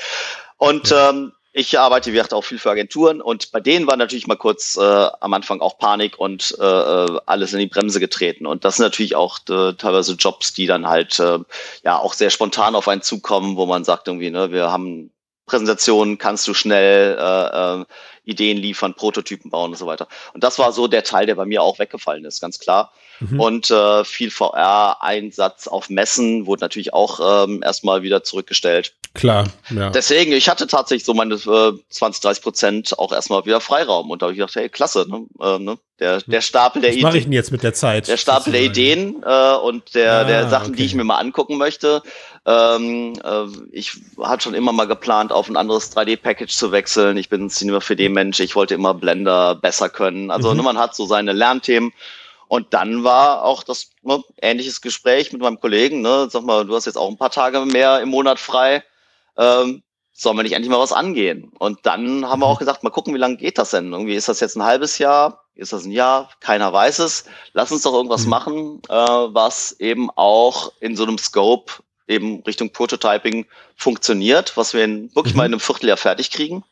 Und 0.56 0.90
ja. 0.90 1.10
ähm, 1.10 1.32
ich 1.58 1.78
arbeite, 1.78 2.10
wie 2.10 2.16
gesagt, 2.16 2.34
auch 2.34 2.44
viel 2.44 2.58
für 2.58 2.70
Agenturen 2.70 3.22
und 3.22 3.50
bei 3.50 3.60
denen 3.60 3.86
war 3.86 3.96
natürlich 3.96 4.26
mal 4.26 4.36
kurz 4.36 4.76
äh, 4.76 4.82
am 4.82 5.32
Anfang 5.32 5.62
auch 5.62 5.78
Panik 5.78 6.18
und 6.18 6.54
äh, 6.60 6.62
äh, 6.62 7.18
alles 7.24 7.54
in 7.54 7.60
die 7.60 7.66
Bremse 7.66 7.98
getreten. 7.98 8.44
Und 8.44 8.66
das 8.66 8.76
sind 8.76 8.84
natürlich 8.84 9.16
auch 9.16 9.38
äh, 9.48 9.72
teilweise 9.72 10.12
Jobs, 10.14 10.52
die 10.52 10.66
dann 10.66 10.86
halt 10.86 11.18
äh, 11.18 11.38
ja 11.82 11.98
auch 11.98 12.12
sehr 12.12 12.28
spontan 12.28 12.74
auf 12.74 12.88
einen 12.88 13.00
zukommen, 13.00 13.56
wo 13.56 13.64
man 13.64 13.84
sagt 13.84 14.06
irgendwie, 14.06 14.30
ne, 14.30 14.52
wir 14.52 14.70
haben 14.70 15.10
Präsentationen, 15.46 16.18
kannst 16.18 16.46
du 16.48 16.54
schnell 16.54 17.16
äh, 17.18 17.80
äh, 17.80 17.84
Ideen 18.24 18.58
liefern, 18.58 18.94
Prototypen 18.94 19.50
bauen 19.50 19.70
und 19.70 19.78
so 19.78 19.86
weiter. 19.86 20.08
Und 20.34 20.42
das 20.44 20.58
war 20.58 20.72
so 20.72 20.88
der 20.88 21.04
Teil, 21.04 21.26
der 21.26 21.36
bei 21.36 21.46
mir 21.46 21.62
auch 21.62 21.78
weggefallen 21.78 22.24
ist, 22.24 22.40
ganz 22.40 22.58
klar. 22.58 22.92
Mhm. 23.20 23.40
Und 23.40 23.70
äh, 23.70 24.04
viel 24.04 24.30
VR-Einsatz 24.30 25.68
auf 25.68 25.88
Messen 25.88 26.46
wurde 26.46 26.60
natürlich 26.60 26.92
auch 26.92 27.44
ähm, 27.44 27.62
erstmal 27.62 28.02
wieder 28.02 28.22
zurückgestellt. 28.22 28.94
Klar, 29.14 29.46
ja. 29.70 29.90
Deswegen, 29.90 30.32
ich 30.32 30.48
hatte 30.48 30.66
tatsächlich 30.66 31.04
so 31.04 31.14
meine 31.14 31.34
äh, 31.34 31.72
20, 31.88 32.22
30 32.22 32.42
Prozent 32.42 32.98
auch 32.98 33.12
erstmal 33.12 33.44
wieder 33.46 33.60
Freiraum. 33.60 34.10
Und 34.10 34.20
da 34.20 34.26
habe 34.26 34.34
ich 34.34 34.38
gedacht, 34.38 34.56
hey, 34.56 34.68
klasse, 34.68 35.06
ne? 35.08 35.26
Äh, 35.40 35.58
ne? 35.58 35.78
Der, 35.98 36.20
der 36.20 36.42
Stapel 36.42 36.82
der 36.82 36.90
Ideen. 36.90 37.04
Was 37.04 37.08
mache 37.08 37.18
ich 37.18 37.24
denn 37.24 37.32
jetzt 37.32 37.52
mit 37.52 37.62
der 37.62 37.72
Zeit? 37.72 38.06
Der 38.06 38.18
Stapel 38.18 38.52
der 38.52 38.62
Ideen 38.62 39.22
äh, 39.24 39.54
und 39.54 39.94
der, 39.94 40.12
ah, 40.12 40.24
der 40.24 40.50
Sachen, 40.50 40.68
okay. 40.68 40.76
die 40.76 40.84
ich 40.84 40.94
mir 40.94 41.04
mal 41.04 41.16
angucken 41.16 41.56
möchte. 41.56 42.02
Ähm, 42.44 43.14
äh, 43.24 43.46
ich 43.72 43.92
hatte 44.22 44.44
schon 44.44 44.54
immer 44.54 44.72
mal 44.72 44.86
geplant, 44.86 45.32
auf 45.32 45.48
ein 45.48 45.56
anderes 45.56 45.96
3D-Package 45.96 46.54
zu 46.54 46.70
wechseln. 46.70 47.16
Ich 47.16 47.30
bin 47.30 47.46
ein 47.46 47.50
Cinema 47.50 47.78
4D-Mensch. 47.78 48.40
Ich 48.40 48.54
wollte 48.54 48.74
immer 48.74 48.92
Blender 48.92 49.54
besser 49.54 49.88
können. 49.88 50.30
Also 50.30 50.50
mhm. 50.50 50.58
ne, 50.58 50.62
man 50.64 50.78
hat 50.78 50.94
so 50.94 51.06
seine 51.06 51.32
Lernthemen. 51.32 51.92
Und 52.48 52.74
dann 52.74 53.04
war 53.04 53.44
auch 53.44 53.62
das 53.62 53.90
ne, 54.02 54.22
ähnliches 54.40 54.80
Gespräch 54.80 55.32
mit 55.32 55.42
meinem 55.42 55.60
Kollegen. 55.60 56.00
Ne? 56.00 56.28
Sag 56.30 56.44
mal, 56.44 56.64
du 56.64 56.74
hast 56.74 56.86
jetzt 56.86 56.96
auch 56.96 57.08
ein 57.08 57.18
paar 57.18 57.30
Tage 57.30 57.60
mehr 57.66 58.00
im 58.00 58.08
Monat 58.08 58.38
frei 58.38 58.82
ähm, 59.36 59.82
sollen 60.12 60.36
wir 60.36 60.42
nicht 60.42 60.52
endlich 60.52 60.70
mal 60.70 60.80
was 60.80 60.92
angehen? 60.92 61.52
Und 61.58 61.80
dann 61.84 62.26
haben 62.26 62.40
wir 62.40 62.46
auch 62.46 62.58
gesagt, 62.58 62.82
mal 62.82 62.90
gucken, 62.90 63.14
wie 63.14 63.18
lange 63.18 63.36
geht 63.36 63.58
das 63.58 63.70
denn? 63.70 63.92
Irgendwie 63.92 64.14
ist 64.14 64.28
das 64.28 64.40
jetzt 64.40 64.56
ein 64.56 64.64
halbes 64.64 64.98
Jahr? 64.98 65.44
Ist 65.54 65.72
das 65.72 65.84
ein 65.84 65.90
Jahr? 65.90 66.30
Keiner 66.40 66.72
weiß 66.72 67.00
es. 67.00 67.24
Lass 67.52 67.70
uns 67.70 67.82
doch 67.82 67.92
irgendwas 67.92 68.24
mhm. 68.24 68.30
machen, 68.30 68.82
äh, 68.88 68.94
was 68.94 69.72
eben 69.78 70.10
auch 70.16 70.72
in 70.80 70.96
so 70.96 71.02
einem 71.04 71.18
Scope 71.18 71.72
eben 72.08 72.42
Richtung 72.42 72.70
Prototyping 72.70 73.46
funktioniert, 73.76 74.56
was 74.56 74.72
wir 74.72 74.84
in, 74.84 75.14
wirklich 75.14 75.34
mhm. 75.34 75.38
mal 75.38 75.46
in 75.46 75.52
einem 75.52 75.60
Vierteljahr 75.60 75.96
fertig 75.96 76.30
kriegen. 76.30 76.64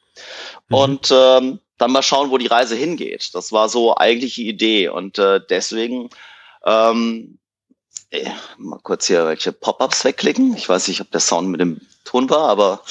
Mhm. 0.69 0.75
Und 0.75 1.11
ähm, 1.13 1.61
dann 1.79 1.93
mal 1.93 2.03
schauen, 2.03 2.31
wo 2.31 2.39
die 2.39 2.47
Reise 2.47 2.77
hingeht. 2.77 3.35
Das 3.35 3.53
war 3.53 3.69
so 3.69 3.97
eigentlich 3.97 4.35
die 4.35 4.49
Idee. 4.49 4.89
Und 4.89 5.19
äh, 5.19 5.41
deswegen 5.49 6.11
ähm, 6.65 7.39
äh, 8.11 8.31
mal 8.59 8.79
kurz 8.83 9.07
hier 9.07 9.27
welche 9.27 9.53
Pop-ups 9.53 10.05
wegklicken. 10.05 10.57
Ich 10.57 10.69
weiß 10.69 10.89
nicht, 10.89 11.01
ob 11.01 11.11
der 11.11 11.21
Sound 11.21 11.49
mit 11.49 11.61
dem 11.61 11.81
Ton 12.05 12.31
war, 12.31 12.49
aber 12.49 12.83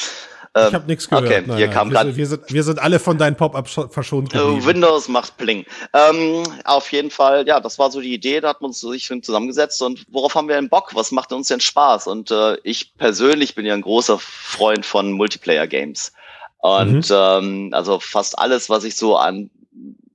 ähm, 0.56 0.68
ich 0.68 0.74
habe 0.74 0.88
nichts 0.88 1.10
gehört. 1.10 1.26
Okay, 1.26 1.44
nein, 1.46 1.58
hier 1.58 1.68
nein. 1.68 1.76
kam 1.76 1.92
wir, 1.92 2.00
sind, 2.00 2.18
wir, 2.18 2.28
sind, 2.28 2.54
wir 2.54 2.64
sind 2.64 2.80
alle 2.80 3.00
von 3.00 3.18
deinen 3.18 3.36
Pop-ups 3.36 3.80
verschont. 3.90 4.32
Geblieben. 4.32 4.66
Windows 4.66 5.08
macht 5.08 5.38
Pling. 5.38 5.66
Ähm, 5.94 6.44
auf 6.66 6.92
jeden 6.92 7.10
Fall, 7.10 7.48
ja, 7.48 7.60
das 7.60 7.80
war 7.80 7.90
so 7.90 8.02
die 8.02 8.14
Idee. 8.14 8.42
Da 8.42 8.50
hat 8.50 8.62
man 8.62 8.70
uns 8.70 8.82
sich 8.82 9.08
zusammengesetzt 9.22 9.82
und 9.82 10.06
worauf 10.12 10.36
haben 10.36 10.48
wir 10.48 10.56
denn 10.56 10.70
Bock? 10.70 10.92
Was 10.94 11.12
macht 11.12 11.32
uns 11.32 11.48
denn 11.48 11.60
Spaß? 11.60 12.08
Und 12.08 12.32
äh, 12.32 12.58
ich 12.64 12.96
persönlich 12.98 13.56
bin 13.56 13.66
ja 13.66 13.74
ein 13.74 13.82
großer 13.82 14.20
Freund 14.20 14.86
von 14.86 15.12
Multiplayer-Games. 15.12 16.14
Und 16.64 17.10
mhm. 17.10 17.16
ähm, 17.16 17.70
also 17.74 18.00
fast 18.00 18.40
alles, 18.40 18.70
was 18.70 18.86
ich 18.86 18.96
so 18.96 19.18
an 19.18 19.50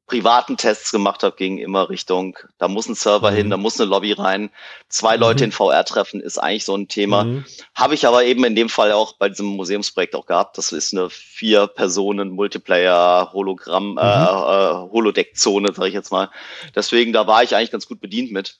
privaten 0.06 0.56
Tests 0.56 0.90
gemacht 0.90 1.22
habe, 1.22 1.37
ging 1.37 1.58
immer 1.58 1.90
Richtung, 1.90 2.38
da 2.56 2.68
muss 2.68 2.88
ein 2.88 2.94
Server 2.94 3.30
mhm. 3.30 3.37
hin, 3.37 3.50
da 3.50 3.58
muss 3.58 3.78
eine 3.78 3.90
Lobby 3.90 4.12
rein, 4.12 4.48
zwei 4.88 5.16
mhm. 5.16 5.20
Leute 5.20 5.44
in 5.44 5.52
VR 5.52 5.84
treffen, 5.84 6.22
ist 6.22 6.38
eigentlich 6.38 6.64
so 6.64 6.74
ein 6.74 6.88
Thema. 6.88 7.24
Mhm. 7.24 7.44
Habe 7.74 7.92
ich 7.92 8.06
aber 8.06 8.24
eben 8.24 8.44
in 8.44 8.56
dem 8.56 8.70
Fall 8.70 8.92
auch 8.92 9.16
bei 9.18 9.28
diesem 9.28 9.48
Museumsprojekt 9.48 10.14
auch 10.14 10.24
gehabt. 10.24 10.56
Das 10.56 10.72
ist 10.72 10.94
eine 10.94 11.11
vier 11.11 11.66
Personen 11.66 12.30
Multiplayer 12.30 13.30
Hologramm 13.34 13.98
äh, 13.98 14.02
mhm. 14.02 14.06
äh, 14.06 14.90
Holodeck 14.90 15.37
Zone, 15.37 15.74
sage 15.74 15.88
ich 15.88 15.94
jetzt 15.94 16.12
mal. 16.12 16.30
Deswegen 16.74 17.12
da 17.12 17.26
war 17.26 17.42
ich 17.42 17.54
eigentlich 17.54 17.72
ganz 17.72 17.87
gut 17.87 18.00
bedient 18.00 18.32
mit. 18.32 18.58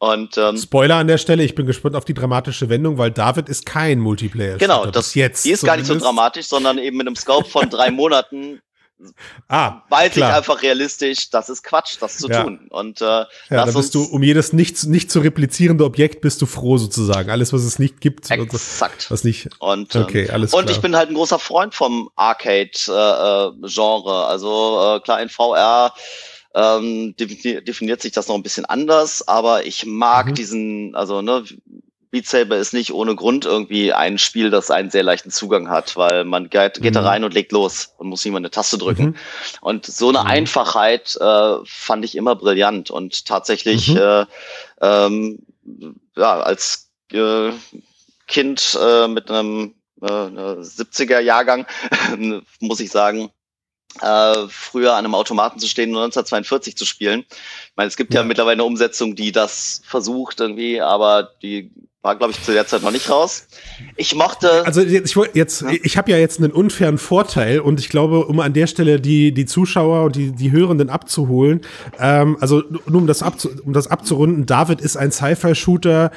Und, 0.00 0.38
ähm, 0.38 0.56
Spoiler 0.56 0.96
an 0.96 1.08
der 1.08 1.18
Stelle, 1.18 1.44
ich 1.44 1.54
bin 1.54 1.66
gespannt 1.66 1.94
auf 1.94 2.06
die 2.06 2.14
dramatische 2.14 2.70
Wendung, 2.70 2.96
weil 2.96 3.10
David 3.10 3.50
ist 3.50 3.66
kein 3.66 3.98
Multiplayer. 3.98 4.56
Genau, 4.56 4.86
das 4.86 5.14
jetzt. 5.14 5.44
Die 5.44 5.50
ist 5.50 5.60
zumindest. 5.60 5.88
gar 5.88 5.94
nicht 5.94 6.00
so 6.00 6.06
dramatisch, 6.06 6.46
sondern 6.46 6.78
eben 6.78 6.96
mit 6.96 7.06
einem 7.06 7.16
Scope 7.16 7.48
von 7.48 7.68
drei 7.68 7.90
Monaten 7.90 8.62
Ah, 9.48 9.82
weiß 9.88 10.12
klar. 10.12 10.30
ich 10.30 10.36
einfach 10.36 10.62
realistisch, 10.62 11.30
das 11.30 11.48
ist 11.48 11.62
Quatsch, 11.62 11.96
das 12.00 12.18
zu 12.18 12.28
ja. 12.28 12.42
tun. 12.42 12.66
Und 12.70 13.00
äh, 13.00 13.04
ja, 13.04 13.26
da 13.48 13.64
bist 13.64 13.94
du 13.94 14.04
um 14.04 14.22
jedes 14.22 14.52
nicht, 14.52 14.84
nicht 14.84 15.10
zu 15.10 15.20
replizierende 15.20 15.84
Objekt 15.84 16.20
bist 16.20 16.42
du 16.42 16.46
froh 16.46 16.76
sozusagen. 16.76 17.30
Alles, 17.30 17.52
was 17.52 17.62
es 17.62 17.78
nicht 17.78 18.00
gibt, 18.00 18.30
Exakt. 18.30 19.10
was 19.10 19.24
nicht. 19.24 19.48
Und, 19.58 19.94
ähm, 19.94 20.02
okay, 20.02 20.28
alles 20.28 20.52
und 20.52 20.68
ich 20.70 20.80
bin 20.80 20.96
halt 20.96 21.08
ein 21.08 21.14
großer 21.14 21.38
Freund 21.38 21.74
vom 21.74 22.10
Arcade-Genre. 22.16 24.10
Äh, 24.10 24.30
also 24.30 24.96
äh, 24.96 25.00
klar 25.00 25.22
in 25.22 25.30
VR 25.30 25.94
ähm, 26.54 27.14
definiert 27.16 28.02
sich 28.02 28.12
das 28.12 28.28
noch 28.28 28.34
ein 28.34 28.42
bisschen 28.42 28.64
anders, 28.64 29.26
aber 29.26 29.66
ich 29.66 29.86
mag 29.86 30.26
mhm. 30.26 30.34
diesen, 30.34 30.94
also 30.94 31.22
ne, 31.22 31.44
Beat 32.10 32.26
Saber 32.26 32.56
ist 32.56 32.72
nicht 32.72 32.92
ohne 32.92 33.14
Grund 33.14 33.44
irgendwie 33.44 33.92
ein 33.92 34.18
Spiel, 34.18 34.50
das 34.50 34.70
einen 34.70 34.90
sehr 34.90 35.04
leichten 35.04 35.30
Zugang 35.30 35.70
hat, 35.70 35.96
weil 35.96 36.24
man 36.24 36.50
geht, 36.50 36.74
geht 36.74 36.92
mhm. 36.92 36.94
da 36.94 37.02
rein 37.02 37.24
und 37.24 37.34
legt 37.34 37.52
los 37.52 37.94
und 37.98 38.08
muss 38.08 38.24
nicht 38.24 38.32
mal 38.32 38.38
eine 38.38 38.50
Taste 38.50 38.78
drücken. 38.78 39.04
Mhm. 39.04 39.16
Und 39.60 39.86
so 39.86 40.08
eine 40.08 40.20
mhm. 40.20 40.26
Einfachheit 40.26 41.16
äh, 41.20 41.54
fand 41.64 42.04
ich 42.04 42.16
immer 42.16 42.34
brillant 42.34 42.90
und 42.90 43.26
tatsächlich 43.26 43.90
mhm. 43.90 43.98
äh, 43.98 44.26
ähm, 44.80 45.38
ja, 46.16 46.40
als 46.40 46.90
äh, 47.12 47.52
Kind 48.26 48.76
äh, 48.80 49.06
mit 49.06 49.30
einem 49.30 49.74
äh, 50.02 50.06
70er 50.06 51.20
Jahrgang 51.20 51.66
muss 52.60 52.80
ich 52.80 52.90
sagen, 52.90 53.30
äh, 54.00 54.34
früher 54.48 54.92
an 54.92 55.04
einem 55.04 55.14
Automaten 55.14 55.58
zu 55.58 55.66
stehen 55.66 55.90
und 55.90 56.02
1942 56.02 56.76
zu 56.76 56.84
spielen. 56.84 57.24
Ich 57.28 57.76
meine, 57.76 57.88
es 57.88 57.96
gibt 57.96 58.14
ja, 58.14 58.20
ja 58.20 58.26
mittlerweile 58.26 58.54
eine 58.54 58.64
Umsetzung, 58.64 59.14
die 59.14 59.32
das 59.32 59.82
versucht 59.84 60.40
irgendwie, 60.40 60.80
aber 60.80 61.30
die 61.42 61.70
war, 62.02 62.16
glaube 62.16 62.32
ich, 62.32 62.42
zu 62.42 62.52
der 62.52 62.66
Zeit 62.66 62.82
noch 62.82 62.92
nicht 62.92 63.10
raus. 63.10 63.46
Ich 63.96 64.14
mochte. 64.14 64.64
Also 64.64 64.80
ich 64.80 65.16
wollte 65.16 65.36
jetzt, 65.36 65.60
ja. 65.60 65.70
ich 65.70 65.98
habe 65.98 66.10
ja 66.10 66.16
jetzt 66.16 66.38
einen 66.38 66.50
unfairen 66.50 66.96
Vorteil 66.96 67.60
und 67.60 67.78
ich 67.78 67.90
glaube, 67.90 68.24
um 68.24 68.40
an 68.40 68.54
der 68.54 68.66
Stelle 68.66 69.00
die 69.00 69.32
die 69.32 69.44
Zuschauer 69.44 70.04
und 70.04 70.16
die 70.16 70.32
die 70.32 70.50
Hörenden 70.50 70.88
abzuholen, 70.88 71.60
ähm, 71.98 72.38
also 72.40 72.62
nur 72.86 73.02
um 73.02 73.06
das 73.06 73.22
abzu, 73.22 73.50
um 73.64 73.74
das 73.74 73.88
abzurunden, 73.88 74.46
David 74.46 74.80
ist 74.80 74.96
ein 74.96 75.12
Sci-Fi-Shooter 75.12 76.10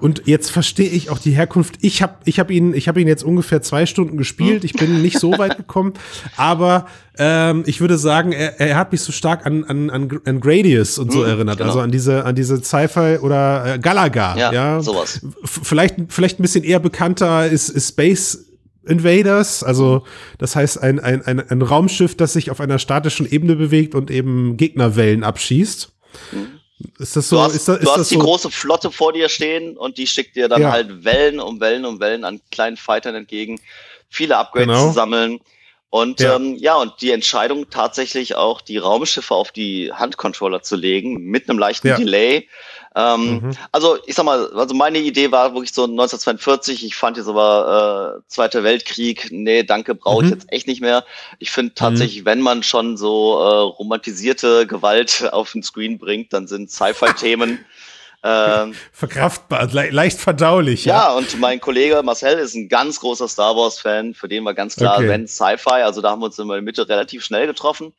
und 0.00 0.22
jetzt 0.26 0.50
verstehe 0.50 0.88
ich 0.88 1.10
auch 1.10 1.18
die 1.18 1.32
Herkunft. 1.32 1.76
Ich 1.80 2.02
habe 2.02 2.14
ich 2.24 2.38
hab 2.38 2.50
ihn, 2.50 2.74
ich 2.74 2.88
hab 2.88 2.96
ihn 2.96 3.08
jetzt 3.08 3.24
ungefähr 3.24 3.62
zwei 3.62 3.86
Stunden 3.86 4.16
gespielt. 4.16 4.64
Ich 4.64 4.72
bin 4.72 5.02
nicht 5.02 5.18
so 5.18 5.36
weit 5.38 5.56
gekommen, 5.56 5.94
aber 6.36 6.86
ähm, 7.18 7.64
ich 7.66 7.80
würde 7.80 7.98
sagen, 7.98 8.32
er, 8.32 8.60
er 8.60 8.76
hat 8.76 8.92
mich 8.92 9.00
so 9.00 9.12
stark 9.12 9.44
an, 9.44 9.64
an, 9.64 9.90
an, 9.90 10.20
an 10.24 10.40
Gradius 10.40 10.98
und 10.98 11.12
so 11.12 11.20
mhm, 11.20 11.26
erinnert. 11.26 11.58
Genau. 11.58 11.70
Also 11.70 11.80
an 11.80 11.90
diese, 11.90 12.24
an 12.24 12.34
diese 12.34 12.62
Sci-Fi 12.62 13.18
oder 13.20 13.74
äh, 13.74 13.78
Galaga. 13.78 14.36
Ja, 14.36 14.52
ja, 14.52 14.80
sowas. 14.80 15.20
Vielleicht, 15.44 15.96
vielleicht 16.08 16.38
ein 16.38 16.42
bisschen 16.42 16.64
eher 16.64 16.80
bekannter 16.80 17.48
ist, 17.48 17.68
ist 17.68 17.88
Space 17.88 18.44
Invaders, 18.86 19.62
also 19.62 20.04
das 20.38 20.56
heißt 20.56 20.82
ein, 20.82 20.98
ein, 20.98 21.20
ein, 21.22 21.40
ein 21.40 21.62
Raumschiff, 21.62 22.16
das 22.16 22.32
sich 22.32 22.50
auf 22.50 22.60
einer 22.60 22.78
statischen 22.78 23.30
Ebene 23.30 23.54
bewegt 23.54 23.94
und 23.94 24.10
eben 24.10 24.56
Gegnerwellen 24.56 25.24
abschießt. 25.24 25.92
Mhm. 26.32 26.57
Ist 26.98 27.16
das 27.16 27.28
so? 27.28 27.36
Du 27.36 27.42
hast, 27.42 27.54
ist 27.54 27.68
das, 27.68 27.78
ist 27.78 27.86
du 27.86 27.90
hast 27.90 28.10
die 28.10 28.14
so? 28.14 28.20
große 28.20 28.50
Flotte 28.50 28.90
vor 28.90 29.12
dir 29.12 29.28
stehen 29.28 29.76
und 29.76 29.98
die 29.98 30.06
schickt 30.06 30.36
dir 30.36 30.48
dann 30.48 30.62
ja. 30.62 30.70
halt 30.70 31.04
Wellen 31.04 31.40
um 31.40 31.60
Wellen 31.60 31.84
um 31.84 31.98
Wellen 32.00 32.24
an 32.24 32.40
kleinen 32.50 32.76
Fightern 32.76 33.14
entgegen, 33.14 33.60
viele 34.08 34.36
Upgrades 34.36 34.68
genau. 34.68 34.88
zu 34.88 34.94
sammeln. 34.94 35.40
Und 35.90 36.20
ja. 36.20 36.36
Ähm, 36.36 36.56
ja, 36.56 36.76
und 36.76 37.00
die 37.00 37.12
Entscheidung 37.12 37.70
tatsächlich 37.70 38.34
auch 38.34 38.60
die 38.60 38.76
Raumschiffe 38.76 39.34
auf 39.34 39.52
die 39.52 39.90
Handcontroller 39.92 40.62
zu 40.62 40.76
legen, 40.76 41.22
mit 41.22 41.48
einem 41.48 41.58
leichten 41.58 41.88
ja. 41.88 41.96
Delay, 41.96 42.46
ähm, 42.98 43.40
mhm. 43.40 43.56
Also 43.70 43.96
ich 44.06 44.16
sag 44.16 44.24
mal, 44.24 44.50
also 44.54 44.74
meine 44.74 44.98
Idee 44.98 45.30
war 45.30 45.54
wirklich 45.54 45.72
so 45.72 45.84
1942. 45.84 46.84
Ich 46.84 46.96
fand 46.96 47.16
jetzt 47.16 47.28
aber 47.28 48.18
äh, 48.18 48.22
Zweiter 48.26 48.64
Weltkrieg, 48.64 49.28
nee, 49.30 49.62
danke, 49.62 49.94
brauche 49.94 50.24
ich 50.24 50.30
mhm. 50.30 50.36
jetzt 50.36 50.52
echt 50.52 50.66
nicht 50.66 50.80
mehr. 50.80 51.04
Ich 51.38 51.52
finde 51.52 51.74
tatsächlich, 51.74 52.22
mhm. 52.22 52.26
wenn 52.26 52.40
man 52.40 52.62
schon 52.64 52.96
so 52.96 53.38
äh, 53.38 53.58
romantisierte 53.78 54.66
Gewalt 54.66 55.28
auf 55.32 55.52
den 55.52 55.62
Screen 55.62 55.98
bringt, 55.98 56.32
dann 56.32 56.48
sind 56.48 56.72
Sci-Fi-Themen 56.72 57.64
ähm, 58.24 58.74
Verkraftbar, 58.90 59.68
le 59.72 59.90
leicht 59.90 60.18
verdaulich. 60.18 60.84
Ja. 60.84 61.10
ja, 61.10 61.12
und 61.12 61.38
mein 61.38 61.60
Kollege 61.60 62.02
Marcel 62.02 62.36
ist 62.38 62.56
ein 62.56 62.68
ganz 62.68 62.98
großer 62.98 63.28
Star 63.28 63.54
Wars-Fan, 63.54 64.14
für 64.14 64.26
den 64.26 64.44
war 64.44 64.54
ganz 64.54 64.74
klar, 64.74 64.96
okay. 64.96 65.08
wenn 65.08 65.28
Sci-Fi, 65.28 65.82
also 65.84 66.00
da 66.00 66.10
haben 66.10 66.20
wir 66.20 66.26
uns 66.26 66.38
in 66.40 66.48
der 66.48 66.62
Mitte 66.62 66.88
relativ 66.88 67.24
schnell 67.24 67.46
getroffen. 67.46 67.94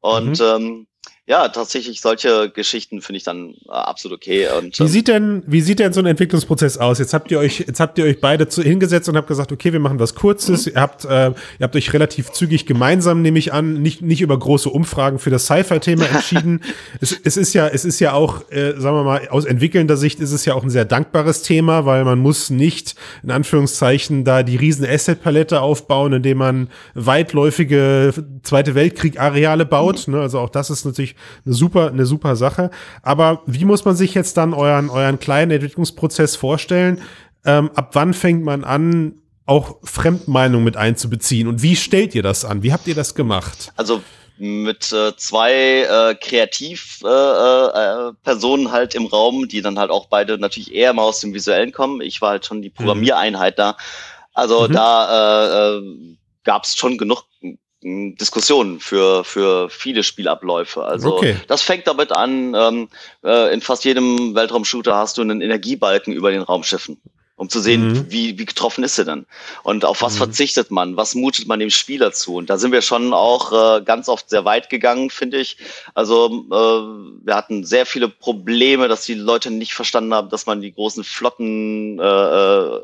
Und 0.00 0.38
mhm. 0.38 0.46
ähm, 0.46 0.86
ja, 1.28 1.48
tatsächlich 1.48 2.00
solche 2.00 2.50
Geschichten 2.50 3.00
finde 3.02 3.16
ich 3.16 3.24
dann 3.24 3.54
äh, 3.66 3.72
absolut 3.72 4.18
okay. 4.18 4.46
Und, 4.56 4.78
wie 4.78 4.84
ähm, 4.84 4.88
sieht 4.88 5.08
denn, 5.08 5.42
wie 5.44 5.60
sieht 5.60 5.80
denn 5.80 5.92
so 5.92 5.98
ein 5.98 6.06
Entwicklungsprozess 6.06 6.78
aus? 6.78 7.00
Jetzt 7.00 7.14
habt 7.14 7.32
ihr 7.32 7.40
euch, 7.40 7.64
jetzt 7.66 7.80
habt 7.80 7.98
ihr 7.98 8.04
euch 8.04 8.20
beide 8.20 8.46
zu, 8.46 8.62
hingesetzt 8.62 9.08
und 9.08 9.16
habt 9.16 9.26
gesagt, 9.26 9.50
okay, 9.50 9.72
wir 9.72 9.80
machen 9.80 9.98
was 9.98 10.14
Kurzes. 10.14 10.66
Mhm. 10.66 10.72
Ihr 10.74 10.80
habt, 10.80 11.04
äh, 11.04 11.30
ihr 11.30 11.34
habt 11.62 11.74
euch 11.74 11.92
relativ 11.92 12.30
zügig 12.30 12.64
gemeinsam, 12.64 13.22
nehme 13.22 13.40
ich 13.40 13.52
an, 13.52 13.82
nicht, 13.82 14.02
nicht 14.02 14.20
über 14.20 14.38
große 14.38 14.70
Umfragen 14.70 15.18
für 15.18 15.30
das 15.30 15.46
Sci-Fi-Thema 15.46 16.04
entschieden. 16.14 16.62
es, 17.00 17.18
es 17.24 17.36
ist 17.36 17.54
ja, 17.54 17.66
es 17.66 17.84
ist 17.84 17.98
ja 17.98 18.12
auch, 18.12 18.48
äh, 18.52 18.74
sagen 18.78 18.96
wir 18.96 19.02
mal, 19.02 19.28
aus 19.28 19.46
entwickelnder 19.46 19.96
Sicht 19.96 20.20
ist 20.20 20.30
es 20.30 20.44
ja 20.44 20.54
auch 20.54 20.62
ein 20.62 20.70
sehr 20.70 20.84
dankbares 20.84 21.42
Thema, 21.42 21.86
weil 21.86 22.04
man 22.04 22.20
muss 22.20 22.50
nicht, 22.50 22.94
in 23.24 23.32
Anführungszeichen, 23.32 24.24
da 24.24 24.44
die 24.44 24.54
riesen 24.54 24.86
Asset-Palette 24.86 25.60
aufbauen, 25.60 26.12
indem 26.12 26.38
man 26.38 26.68
weitläufige 26.94 28.14
Zweite 28.44 28.76
Weltkrieg-Areale 28.76 29.66
baut. 29.66 30.06
Mhm. 30.06 30.14
Ne? 30.14 30.20
Also 30.20 30.38
auch 30.38 30.50
das 30.50 30.70
ist 30.70 30.84
natürlich 30.84 31.15
eine 31.44 31.54
super, 31.54 31.88
eine 31.88 32.06
super 32.06 32.36
Sache. 32.36 32.70
Aber 33.02 33.42
wie 33.46 33.64
muss 33.64 33.84
man 33.84 33.96
sich 33.96 34.14
jetzt 34.14 34.36
dann 34.36 34.54
euren, 34.54 34.90
euren 34.90 35.18
kleinen 35.18 35.52
Entwicklungsprozess 35.52 36.36
vorstellen? 36.36 37.00
Ähm, 37.44 37.70
ab 37.74 37.90
wann 37.92 38.14
fängt 38.14 38.44
man 38.44 38.64
an, 38.64 39.14
auch 39.46 39.76
Fremdmeinung 39.84 40.64
mit 40.64 40.76
einzubeziehen? 40.76 41.48
Und 41.48 41.62
wie 41.62 41.76
stellt 41.76 42.14
ihr 42.14 42.22
das 42.22 42.44
an? 42.44 42.62
Wie 42.62 42.72
habt 42.72 42.86
ihr 42.88 42.94
das 42.94 43.14
gemacht? 43.14 43.72
Also 43.76 44.02
mit 44.38 44.92
äh, 44.92 45.16
zwei 45.16 45.52
äh, 45.52 46.14
Kreativpersonen 46.14 48.66
äh, 48.66 48.68
äh, 48.68 48.72
halt 48.72 48.94
im 48.94 49.06
Raum, 49.06 49.48
die 49.48 49.62
dann 49.62 49.78
halt 49.78 49.90
auch 49.90 50.08
beide 50.08 50.36
natürlich 50.38 50.74
eher 50.74 50.92
mal 50.92 51.04
aus 51.04 51.20
dem 51.20 51.32
Visuellen 51.32 51.72
kommen. 51.72 52.02
Ich 52.02 52.20
war 52.20 52.28
halt 52.30 52.44
schon 52.44 52.60
die 52.60 52.68
mhm. 52.68 52.74
Programmiereinheit 52.74 53.58
da. 53.58 53.78
Also 54.34 54.68
mhm. 54.68 54.72
da 54.72 55.78
äh, 55.78 55.78
äh, 55.78 56.16
gab 56.44 56.64
es 56.64 56.76
schon 56.76 56.98
genug 56.98 57.24
Diskussionen 58.16 58.80
für, 58.80 59.24
für 59.24 59.70
viele 59.70 60.02
Spielabläufe. 60.02 60.82
Also 60.84 61.16
okay. 61.16 61.36
das 61.46 61.62
fängt 61.62 61.86
damit 61.86 62.12
an, 62.12 62.54
ähm, 62.54 62.88
äh, 63.24 63.52
in 63.52 63.60
fast 63.60 63.84
jedem 63.84 64.34
Weltraumshooter 64.34 64.94
hast 64.94 65.18
du 65.18 65.22
einen 65.22 65.40
Energiebalken 65.40 66.12
über 66.12 66.30
den 66.30 66.42
Raumschiffen 66.42 66.98
um 67.36 67.50
zu 67.50 67.60
sehen, 67.60 67.88
mhm. 67.88 68.06
wie, 68.08 68.38
wie 68.38 68.46
getroffen 68.46 68.82
ist 68.82 68.98
er 68.98 69.04
dann 69.04 69.26
und 69.62 69.84
auf 69.84 70.00
was 70.00 70.14
mhm. 70.14 70.18
verzichtet 70.18 70.70
man, 70.70 70.96
was 70.96 71.14
mutet 71.14 71.46
man 71.46 71.60
dem 71.60 71.68
Spieler 71.68 72.12
zu. 72.12 72.36
Und 72.36 72.48
da 72.48 72.56
sind 72.56 72.72
wir 72.72 72.80
schon 72.80 73.12
auch 73.12 73.52
äh, 73.52 73.82
ganz 73.82 74.08
oft 74.08 74.30
sehr 74.30 74.46
weit 74.46 74.70
gegangen, 74.70 75.10
finde 75.10 75.38
ich. 75.38 75.58
Also 75.94 76.46
äh, 76.50 77.24
wir 77.26 77.36
hatten 77.36 77.64
sehr 77.64 77.84
viele 77.84 78.08
Probleme, 78.08 78.88
dass 78.88 79.04
die 79.04 79.14
Leute 79.14 79.50
nicht 79.50 79.74
verstanden 79.74 80.14
haben, 80.14 80.30
dass 80.30 80.46
man 80.46 80.62
die 80.62 80.72
großen 80.72 81.04
Flotten 81.04 81.98
äh, 82.00 82.02
äh 82.02 82.80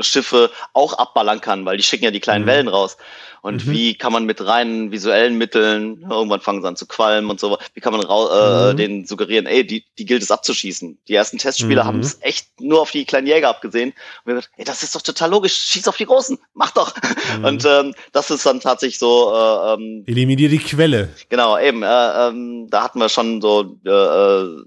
Schiffe 0.00 0.50
auch 0.72 0.94
abballern 0.94 1.40
kann, 1.40 1.64
weil 1.64 1.76
die 1.76 1.82
schicken 1.82 2.04
ja 2.04 2.10
die 2.10 2.20
kleinen 2.20 2.44
mhm. 2.44 2.48
Wellen 2.48 2.68
raus. 2.68 2.96
Und 3.40 3.66
mhm. 3.66 3.72
wie 3.72 3.94
kann 3.94 4.12
man 4.12 4.24
mit 4.24 4.44
reinen 4.44 4.90
visuellen 4.90 5.38
Mitteln, 5.38 6.04
irgendwann 6.10 6.40
fangen 6.40 6.60
sie 6.60 6.68
an 6.68 6.76
zu 6.76 6.86
qualmen 6.86 7.30
und 7.30 7.38
so, 7.38 7.56
wie 7.74 7.80
kann 7.80 7.92
man 7.92 8.02
äh, 8.02 8.72
mhm. 8.72 8.76
denen 8.76 9.06
suggerieren, 9.06 9.46
ey, 9.46 9.66
die, 9.66 9.84
die 9.96 10.06
gilt 10.06 10.22
es 10.22 10.30
abzuschießen. 10.30 10.98
Die 11.06 11.14
ersten 11.14 11.38
Testspieler 11.38 11.84
mhm. 11.84 11.86
haben 11.86 12.00
es 12.00 12.18
echt 12.20 12.60
nur 12.60 12.80
auf 12.80 12.90
die 12.90 13.04
kleinen 13.04 13.26
Jäger 13.26 13.48
abgesehen. 13.48 13.90
Und 13.90 14.26
wir 14.26 14.34
gesagt, 14.34 14.54
ey, 14.56 14.64
das 14.64 14.82
ist 14.82 14.94
doch 14.94 15.02
total 15.02 15.30
logisch, 15.30 15.54
schieß 15.54 15.86
auf 15.88 15.96
die 15.96 16.06
Großen, 16.06 16.38
mach 16.54 16.72
doch. 16.72 16.94
Mhm. 17.38 17.44
Und 17.44 17.64
ähm, 17.64 17.94
das 18.12 18.30
ist 18.30 18.44
dann 18.44 18.60
tatsächlich 18.60 18.98
so. 18.98 19.32
Äh, 19.32 19.74
ähm, 19.74 20.04
Eliminier 20.06 20.48
die 20.48 20.58
Quelle. 20.58 21.10
Genau, 21.28 21.58
eben. 21.58 21.82
Äh, 21.82 22.28
ähm, 22.28 22.66
da 22.70 22.82
hatten 22.82 22.98
wir 22.98 23.08
schon 23.08 23.40
so 23.40 23.78
äh, 23.86 23.90
äh 23.90 24.64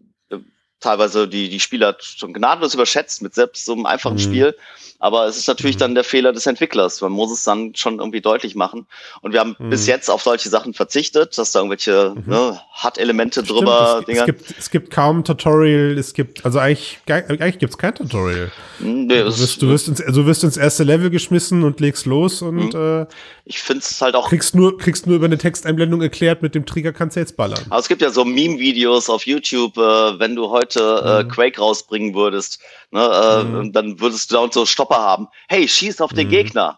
teilweise 0.79 1.27
die, 1.27 1.47
die 1.47 1.59
Spieler 1.59 1.95
schon 1.99 2.33
gnadenlos 2.33 2.73
überschätzt 2.73 3.21
mit 3.21 3.35
selbst 3.35 3.65
so 3.65 3.73
einem 3.73 3.85
einfachen 3.85 4.15
mhm. 4.15 4.19
Spiel. 4.19 4.55
Aber 5.01 5.25
es 5.25 5.35
ist 5.35 5.47
natürlich 5.47 5.77
mhm. 5.77 5.79
dann 5.79 5.95
der 5.95 6.03
Fehler 6.03 6.31
des 6.31 6.45
Entwicklers. 6.45 7.01
Man 7.01 7.11
muss 7.11 7.31
es 7.31 7.43
dann 7.43 7.73
schon 7.73 7.97
irgendwie 7.97 8.21
deutlich 8.21 8.53
machen. 8.53 8.85
Und 9.21 9.33
wir 9.33 9.39
haben 9.39 9.55
mhm. 9.57 9.71
bis 9.71 9.87
jetzt 9.87 10.09
auf 10.09 10.21
solche 10.21 10.47
Sachen 10.47 10.75
verzichtet, 10.75 11.35
dass 11.39 11.51
da 11.51 11.59
irgendwelche 11.59 12.13
mhm. 12.15 12.31
ne, 12.31 12.61
HUD-Elemente 12.83 13.41
drüber. 13.41 14.03
Es, 14.07 14.19
es, 14.19 14.25
gibt, 14.25 14.53
es 14.59 14.69
gibt 14.69 14.91
kaum 14.91 15.23
Tutorial, 15.23 15.97
es 15.97 16.13
gibt, 16.13 16.45
also 16.45 16.59
eigentlich, 16.59 16.99
eigentlich 17.07 17.57
gibt 17.57 17.73
es 17.73 17.77
kein 17.79 17.95
Tutorial. 17.95 18.51
Nee, 18.79 19.07
du, 19.07 19.25
wirst, 19.25 19.61
du, 19.61 19.69
wirst 19.69 19.87
ins, 19.87 20.05
du 20.05 20.25
wirst 20.27 20.43
ins 20.43 20.57
erste 20.57 20.83
Level 20.83 21.09
geschmissen 21.09 21.63
und 21.63 21.79
legst 21.79 22.05
los 22.05 22.43
und 22.43 22.73
mhm. 22.73 23.01
äh, 23.01 23.07
ich 23.45 23.59
finde 23.59 23.83
es 23.83 24.01
halt 24.01 24.15
auch. 24.15 24.29
Kriegst 24.29 24.55
nur, 24.55 24.77
kriegst 24.77 25.07
nur 25.07 25.15
über 25.15 25.25
eine 25.25 25.37
Texteinblendung 25.37 26.01
erklärt, 26.01 26.41
mit 26.41 26.55
dem 26.55 26.65
Trigger 26.65 26.93
kannst 26.93 27.15
du 27.15 27.19
jetzt 27.19 27.35
ballern. 27.35 27.59
Aber 27.69 27.79
es 27.79 27.87
gibt 27.87 28.01
ja 28.01 28.09
so 28.09 28.23
Meme-Videos 28.23 29.09
auf 29.09 29.25
YouTube, 29.25 29.77
äh, 29.77 30.19
wenn 30.19 30.35
du 30.35 30.49
heute 30.49 30.79
äh, 30.79 31.23
mhm. 31.23 31.29
Quake 31.29 31.59
rausbringen 31.59 32.13
würdest, 32.13 32.59
ne, 32.91 33.01
äh, 33.01 33.43
mhm. 33.43 33.71
dann 33.73 33.99
würdest 33.99 34.31
du 34.31 34.35
da 34.35 34.41
und 34.41 34.53
so 34.53 34.65
Stopper 34.91 35.01
haben. 35.01 35.27
Hey, 35.47 35.67
schieß 35.67 36.01
auf 36.01 36.13
den 36.13 36.27
mhm. 36.27 36.31
Gegner. 36.31 36.77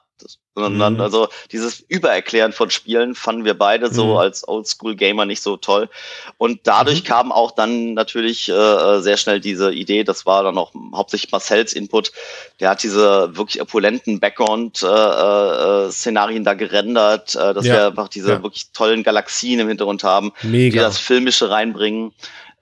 Sondern 0.55 0.77
dann, 0.77 0.93
mhm. 0.93 1.01
also 1.01 1.29
dieses 1.51 1.79
Übererklären 1.79 2.53
von 2.53 2.69
Spielen 2.69 3.15
fanden 3.15 3.43
wir 3.43 3.55
beide 3.55 3.91
so 3.91 4.05
mhm. 4.05 4.17
als 4.17 4.47
Oldschool-Gamer 4.47 5.25
nicht 5.25 5.41
so 5.41 5.57
toll. 5.57 5.89
Und 6.37 6.59
dadurch 6.65 7.01
mhm. 7.01 7.07
kam 7.07 7.31
auch 7.31 7.49
dann 7.49 7.95
natürlich 7.95 8.49
äh, 8.49 8.53
äh, 8.53 9.01
sehr 9.01 9.17
schnell 9.17 9.39
diese 9.39 9.73
Idee, 9.73 10.03
das 10.03 10.27
war 10.27 10.43
dann 10.43 10.59
auch 10.59 10.71
hauptsächlich 10.93 11.31
Marcells 11.31 11.73
Input, 11.73 12.11
der 12.59 12.69
hat 12.69 12.83
diese 12.83 13.35
wirklich 13.35 13.63
opulenten 13.63 14.19
Background-Szenarien 14.19 16.37
äh, 16.37 16.41
äh, 16.41 16.45
da 16.45 16.53
gerendert, 16.53 17.33
äh, 17.33 17.55
dass 17.55 17.65
ja. 17.65 17.73
wir 17.73 17.87
einfach 17.87 18.09
diese 18.09 18.33
ja. 18.33 18.43
wirklich 18.43 18.69
tollen 18.73 19.01
Galaxien 19.01 19.59
im 19.59 19.69
Hintergrund 19.69 20.03
haben, 20.03 20.33
Mega. 20.43 20.71
die 20.71 20.77
das 20.77 20.99
Filmische 20.99 21.49
reinbringen. 21.49 22.13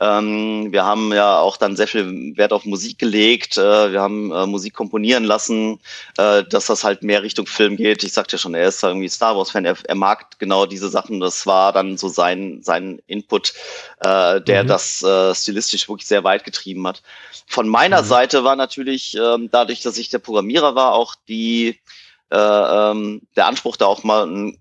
Ähm, 0.02 0.72
wir 0.72 0.84
haben 0.84 1.14
ja 1.14 1.38
auch 1.38 1.58
dann 1.58 1.76
sehr 1.76 1.88
viel 1.88 2.36
Wert 2.36 2.54
auf 2.54 2.66
Musik 2.66 2.98
gelegt. 2.98 3.60
Äh, 3.60 3.92
wir 3.92 4.02
haben 4.02 4.32
äh, 4.32 4.48
Musik 4.48 4.74
komponieren 4.74 5.24
lassen, 5.24 5.80
äh, 6.18 6.44
dass 6.44 6.66
das 6.66 6.84
halt 6.84 7.04
mehr 7.04 7.22
Richtung 7.22 7.46
Film 7.46 7.78
geht. 7.78 8.04
Ich 8.04 8.14
sagte 8.14 8.34
ja 8.36 8.40
schon, 8.40 8.56
er 8.56 8.68
ist 8.68 8.82
irgendwie 8.82 9.10
Star 9.10 9.38
Wars-Fan. 9.38 9.64
Er, 9.64 9.76
er, 9.84 9.94
mag 9.94 10.40
genau 10.40 10.66
diese 10.66 10.90
Sachen. 10.90 11.20
Das 11.20 11.46
war 11.46 11.72
dann 11.72 12.00
so 12.00 12.08
sein, 12.08 12.62
sein 12.64 13.00
Input, 13.06 13.54
äh, 14.00 14.42
der 14.42 14.64
mhm. 14.64 14.68
das 14.68 15.04
äh, 15.04 15.36
stilistisch 15.36 15.88
wirklich 15.88 16.08
sehr 16.08 16.24
weit 16.24 16.46
getrieben 16.46 16.88
hat. 16.88 17.04
Von 17.46 17.68
meiner 17.68 18.02
mhm. 18.02 18.08
Seite 18.08 18.44
war 18.44 18.56
natürlich, 18.56 19.16
ähm, 19.16 19.50
dadurch, 19.52 19.84
dass 19.84 20.00
ich 20.00 20.10
der 20.10 20.20
Programmierer 20.20 20.74
war, 20.74 20.94
auch 20.94 21.14
die, 21.28 21.80
äh, 22.32 22.36
ähm, 22.36 23.22
der 23.36 23.46
Anspruch 23.46 23.78
da 23.78 23.86
auch 23.86 24.04
mal 24.04 24.26
ein 24.26 24.58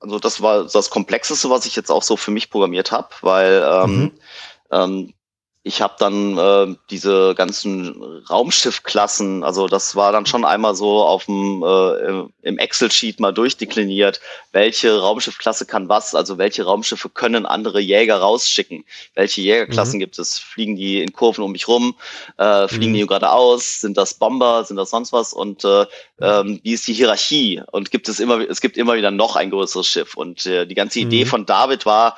also 0.00 0.18
das 0.18 0.42
war 0.42 0.64
das 0.64 0.90
Komplexeste, 0.90 1.50
was 1.50 1.66
ich 1.66 1.74
jetzt 1.74 1.90
auch 1.90 2.02
so 2.02 2.16
für 2.16 2.30
mich 2.30 2.50
programmiert 2.50 2.92
habe, 2.92 3.08
weil 3.22 3.64
ähm, 3.66 3.90
mhm. 3.90 4.12
Ähm, 4.70 5.12
ich 5.66 5.82
habe 5.82 5.94
dann 5.98 6.38
äh, 6.38 6.76
diese 6.90 7.34
ganzen 7.34 8.00
Raumschiffklassen, 8.30 9.42
also 9.42 9.66
das 9.66 9.96
war 9.96 10.12
dann 10.12 10.24
schon 10.24 10.44
einmal 10.44 10.76
so 10.76 11.02
auf 11.02 11.24
dem 11.24 11.60
äh, 11.66 12.22
im 12.46 12.58
Excel-Sheet 12.58 13.18
mal 13.18 13.34
durchdekliniert, 13.34 14.20
welche 14.52 14.96
Raumschiffklasse 14.96 15.66
kann 15.66 15.88
was, 15.88 16.14
also 16.14 16.38
welche 16.38 16.62
Raumschiffe 16.62 17.08
können 17.08 17.46
andere 17.46 17.80
Jäger 17.80 18.18
rausschicken, 18.18 18.84
welche 19.16 19.40
Jägerklassen 19.40 19.96
mhm. 19.96 20.00
gibt 20.02 20.20
es, 20.20 20.38
fliegen 20.38 20.76
die 20.76 21.02
in 21.02 21.12
Kurven 21.12 21.42
um 21.42 21.50
mich 21.50 21.66
rum, 21.66 21.96
äh, 22.38 22.68
fliegen 22.68 22.92
mhm. 22.92 22.98
die 22.98 23.06
geradeaus, 23.08 23.80
sind 23.80 23.96
das 23.96 24.14
Bomber, 24.14 24.62
sind 24.62 24.76
das 24.76 24.90
sonst 24.90 25.12
was? 25.12 25.32
Und 25.32 25.64
äh, 25.64 25.86
ähm, 26.20 26.60
wie 26.62 26.74
ist 26.74 26.86
die 26.86 26.94
Hierarchie? 26.94 27.60
Und 27.72 27.90
gibt 27.90 28.08
es 28.08 28.20
immer, 28.20 28.38
es 28.48 28.60
gibt 28.60 28.76
immer 28.76 28.94
wieder 28.94 29.10
noch 29.10 29.34
ein 29.34 29.50
größeres 29.50 29.88
Schiff. 29.88 30.16
Und 30.16 30.46
äh, 30.46 30.64
die 30.64 30.76
ganze 30.76 31.00
Idee 31.00 31.24
mhm. 31.24 31.28
von 31.28 31.44
David 31.44 31.86
war, 31.86 32.16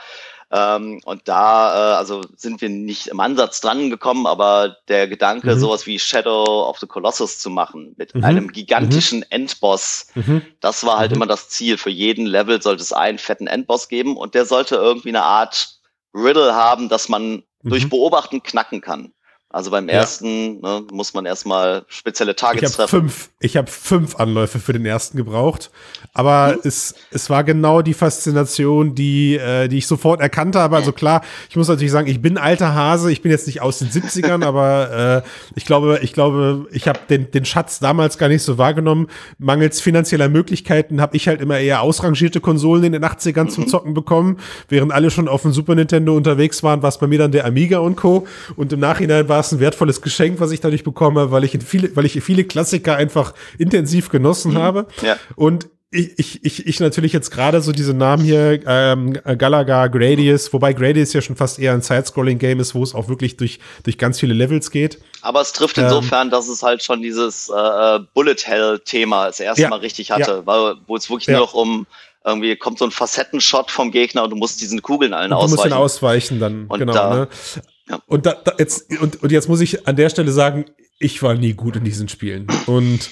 ähm, 0.51 1.01
und 1.05 1.29
da 1.29 1.93
äh, 1.93 1.97
also 1.97 2.23
sind 2.37 2.61
wir 2.63 2.71
nicht 2.71 3.09
im 3.09 3.21
Ansatz 3.21 3.61
dran 3.61 3.91
gekommen, 3.91 4.27
aber 4.27 4.77
der 4.89 5.07
Gedanke, 5.07 5.55
mhm. 5.55 5.59
sowas 5.59 5.87
wie 5.87 5.99
Shadow 5.99 6.67
of 6.69 6.79
the 6.79 6.87
Colossus 6.87 7.39
zu 7.39 7.51
machen, 7.51 7.95
mit 7.99 8.15
mhm. 8.15 8.25
einem 8.25 8.53
gigantischen 8.53 9.19
mhm. 9.19 9.27
Endboss, 9.29 10.07
mhm. 10.15 10.43
das 10.61 10.87
war 10.87 10.99
halt 10.99 11.11
mhm. 11.11 11.17
immer 11.17 11.27
das 11.27 11.51
Ziel. 11.51 11.77
Für 11.77 11.91
jeden 11.91 12.25
Level 12.25 12.63
sollte 12.63 12.83
es 12.83 12.95
einen 12.95 13.19
fetten 13.19 13.47
Endboss 13.47 13.89
geben 13.89 14.17
und 14.17 14.35
der 14.35 14.47
sollte 14.47 14.77
irgendwie 14.77 15.11
eine 15.11 15.25
Art 15.25 15.81
Riddle 16.15 16.55
haben, 16.55 16.89
dass 16.89 17.11
man 17.11 17.43
durch 17.63 17.85
mhm. 17.85 17.91
Beobachten 17.91 18.43
knacken 18.43 18.81
kann. 18.81 19.13
Also 19.51 19.71
beim 19.71 19.89
ersten 19.89 20.63
ja. 20.63 20.81
ne, 20.81 20.87
muss 20.93 21.15
man 21.15 21.25
erstmal 21.25 21.85
spezielle 21.89 22.37
Targets 22.37 22.73
ich 22.73 22.77
treffen. 22.77 23.01
Fünf, 23.01 23.31
ich 23.41 23.57
habe 23.57 23.71
fünf 23.71 24.17
Anläufe 24.17 24.59
für 24.59 24.75
den 24.75 24.85
ersten 24.85 25.17
gebraucht, 25.17 25.71
aber 26.13 26.53
mhm. 26.53 26.61
es, 26.65 26.95
es 27.11 27.31
war 27.31 27.45
genau 27.45 27.81
die 27.81 27.95
Faszination, 27.95 28.95
die, 28.95 29.37
äh, 29.37 29.69
die 29.69 29.79
ich 29.79 29.87
sofort 29.87 30.21
erkannt 30.21 30.55
habe. 30.55 30.77
Also 30.77 30.93
klar, 30.93 31.23
ich 31.49 31.57
muss 31.57 31.67
natürlich 31.67 31.93
sagen, 31.93 32.09
ich 32.09 32.21
bin 32.21 32.37
alter 32.37 32.75
Hase, 32.75 33.11
ich 33.11 33.23
bin 33.23 33.31
jetzt 33.31 33.47
nicht 33.47 33.63
aus 33.63 33.79
den 33.79 33.89
70ern, 33.89 34.45
aber 34.47 35.25
äh, 35.25 35.29
ich 35.55 35.65
glaube, 35.65 36.01
ich 36.03 36.13
glaube, 36.13 36.67
ich 36.71 36.87
habe 36.87 36.99
den, 37.09 37.31
den 37.31 37.47
Schatz 37.47 37.79
damals 37.79 38.19
gar 38.19 38.29
nicht 38.29 38.43
so 38.43 38.59
wahrgenommen. 38.59 39.09
Mangels 39.39 39.81
finanzieller 39.81 40.29
Möglichkeiten 40.29 41.01
habe 41.01 41.17
ich 41.17 41.27
halt 41.27 41.41
immer 41.41 41.59
eher 41.59 41.81
ausrangierte 41.81 42.41
Konsolen 42.43 42.85
in 42.85 42.93
den 42.93 43.05
80ern 43.05 43.45
mhm. 43.45 43.49
zum 43.49 43.67
Zocken 43.67 43.95
bekommen, 43.95 44.41
während 44.69 44.93
alle 44.93 45.11
schon 45.11 45.27
auf 45.27 45.41
dem 45.41 45.53
Super 45.53 45.75
Nintendo 45.75 46.15
unterwegs 46.15 46.63
waren, 46.63 46.83
war 46.83 46.91
es 46.91 46.99
bei 46.99 47.07
mir 47.07 47.19
dann 47.19 47.33
der 47.33 47.47
Amiga 47.47 47.79
und 47.79 47.97
Co. 47.97 48.27
Und 48.55 48.75
im 48.75 48.81
Nachhinein 48.81 49.27
war 49.27 49.38
ein 49.53 49.61
wertvolles 49.61 50.03
Geschenk, 50.03 50.41
was 50.41 50.51
ich 50.51 50.61
dadurch 50.61 50.85
bekomme, 50.85 51.31
weil 51.31 51.45
ich 51.45 51.59
viele, 51.65 51.95
weil 51.97 52.07
ich 52.07 52.23
viele 52.23 52.45
Klassiker 52.45 52.97
einfach 52.97 53.35
intensiv 53.59 54.09
genossen 54.09 54.53
mhm. 54.53 54.59
habe. 54.59 54.87
Ja. 55.03 55.17
Und 55.37 55.69
ich, 55.91 56.19
ich, 56.19 56.45
ich, 56.45 56.67
ich 56.67 56.81
natürlich 56.81 57.15
jetzt 57.15 57.31
gerade 57.31 57.63
so 57.63 57.73
diese 57.73 57.95
Namen 57.95 58.23
hier, 58.23 58.61
ähm, 58.67 59.15
Galaga, 59.39 59.87
Gradius, 59.87 60.53
wobei 60.53 60.75
Gradius 60.75 61.15
ja 61.15 61.23
schon 61.23 61.37
fast 61.37 61.59
eher 61.59 61.73
ein 61.73 61.81
Side-Scrolling-Game 61.81 62.61
ist, 62.61 62.75
wo 62.75 62.83
es 62.83 62.95
auch 62.95 63.09
wirklich 63.09 63.39
durch, 63.39 63.59
durch 63.85 63.97
ganz 63.97 64.21
viele 64.21 64.35
Levels 64.35 64.71
geht. 64.71 64.99
Aber 65.23 65.41
es 65.41 65.55
trifft 65.55 65.79
insofern, 65.79 66.27
ähm, 66.27 66.31
dass 66.31 66.49
es 66.49 66.63
halt 66.63 66.83
schon 66.83 67.01
dieses 67.01 67.49
äh, 67.49 67.97
äh 67.97 68.01
Bullet 68.13 68.37
Hell-Thema 68.45 69.27
das 69.29 69.41
erste 69.41 69.63
ja, 69.63 69.69
Mal 69.71 69.81
richtig 69.81 70.11
hatte, 70.11 70.31
ja. 70.31 70.47
weil, 70.47 70.75
wo 70.87 70.97
es 70.97 71.09
wirklich 71.09 71.29
ja. 71.29 71.39
nur 71.39 71.47
noch 71.47 71.55
um 71.55 71.87
irgendwie 72.25 72.57
kommt 72.57 72.79
so 72.79 72.85
ein 72.85 72.91
Facettenshot 72.91 73.71
vom 73.71 73.91
Gegner 73.91 74.25
und 74.25 74.31
du 74.31 74.37
musst 74.37 74.61
diesen 74.61 74.83
Kugeln 74.83 75.15
allen 75.15 75.33
und 75.33 75.39
du 75.39 75.45
ausweichen. 75.45 75.57
Du 75.57 75.63
musst 75.63 75.67
ihn 75.67 75.73
ausweichen 75.73 76.41
dann, 76.41 76.67
und 76.67 76.79
genau. 76.79 76.93
Da, 76.93 77.15
ne? 77.15 77.29
Ja. 77.89 78.03
Und, 78.07 78.27
da, 78.27 78.33
da 78.33 78.55
jetzt, 78.59 78.91
und, 79.01 79.23
und 79.23 79.33
jetzt 79.33 79.49
muss 79.49 79.61
ich 79.61 79.87
an 79.87 79.97
der 79.97 80.09
Stelle 80.09 80.33
sagen, 80.33 80.67
ich 80.99 81.23
war 81.23 81.35
nie 81.35 81.55
gut 81.55 81.77
in 81.77 81.85
diesen 81.85 82.09
Spielen. 82.09 82.47
Und 82.67 83.11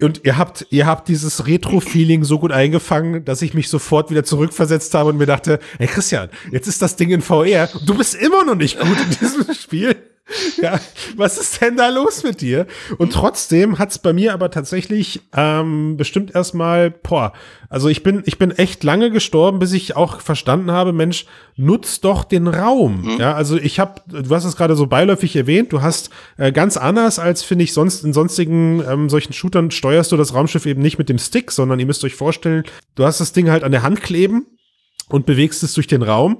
und 0.00 0.24
ihr 0.24 0.38
habt, 0.38 0.66
ihr 0.70 0.86
habt 0.86 1.08
dieses 1.08 1.46
Retro-Feeling 1.46 2.22
so 2.22 2.38
gut 2.38 2.52
eingefangen, 2.52 3.24
dass 3.24 3.42
ich 3.42 3.52
mich 3.52 3.68
sofort 3.68 4.10
wieder 4.10 4.22
zurückversetzt 4.22 4.94
habe 4.94 5.10
und 5.10 5.16
mir 5.16 5.26
dachte, 5.26 5.58
hey 5.78 5.88
Christian, 5.88 6.28
jetzt 6.52 6.68
ist 6.68 6.80
das 6.80 6.94
Ding 6.94 7.10
in 7.10 7.20
VR. 7.20 7.68
Du 7.84 7.96
bist 7.96 8.14
immer 8.14 8.44
noch 8.44 8.54
nicht 8.54 8.78
gut 8.78 8.96
in 8.96 9.10
diesem 9.18 9.54
Spiel. 9.60 9.96
ja, 10.62 10.80
was 11.16 11.38
ist 11.38 11.60
denn 11.60 11.76
da 11.76 11.88
los 11.88 12.22
mit 12.22 12.40
dir? 12.40 12.66
Und 12.98 13.12
trotzdem 13.12 13.78
hat's 13.78 13.98
bei 13.98 14.12
mir 14.12 14.32
aber 14.34 14.50
tatsächlich 14.50 15.20
ähm, 15.36 15.96
bestimmt 15.96 16.34
erstmal, 16.34 16.90
boah, 16.90 17.32
also 17.70 17.88
ich 17.88 18.02
bin, 18.02 18.22
ich 18.26 18.38
bin 18.38 18.50
echt 18.50 18.84
lange 18.84 19.10
gestorben, 19.10 19.58
bis 19.58 19.72
ich 19.72 19.96
auch 19.96 20.20
verstanden 20.20 20.70
habe, 20.70 20.92
Mensch, 20.92 21.26
nutz 21.56 22.00
doch 22.00 22.24
den 22.24 22.46
Raum. 22.46 23.02
Mhm. 23.02 23.20
Ja, 23.20 23.34
also 23.34 23.56
ich 23.56 23.80
habe, 23.80 24.00
du 24.06 24.34
hast 24.34 24.44
es 24.44 24.56
gerade 24.56 24.76
so 24.76 24.86
beiläufig 24.86 25.34
erwähnt, 25.36 25.72
du 25.72 25.82
hast 25.82 26.10
äh, 26.36 26.52
ganz 26.52 26.76
anders 26.76 27.18
als, 27.18 27.42
finde 27.42 27.64
ich, 27.64 27.72
sonst 27.72 28.04
in 28.04 28.12
sonstigen 28.12 28.82
ähm, 28.88 29.08
solchen 29.08 29.32
Shootern 29.32 29.70
steuerst 29.70 30.12
du 30.12 30.16
das 30.16 30.34
Raumschiff 30.34 30.66
eben 30.66 30.82
nicht 30.82 30.98
mit 30.98 31.08
dem 31.08 31.18
Stick, 31.18 31.50
sondern 31.50 31.80
ihr 31.80 31.86
müsst 31.86 32.04
euch 32.04 32.14
vorstellen, 32.14 32.64
du 32.94 33.04
hast 33.04 33.20
das 33.20 33.32
Ding 33.32 33.50
halt 33.50 33.64
an 33.64 33.72
der 33.72 33.82
Hand 33.82 34.02
kleben 34.02 34.46
und 35.08 35.26
bewegst 35.26 35.62
es 35.62 35.74
durch 35.74 35.86
den 35.86 36.02
Raum. 36.02 36.38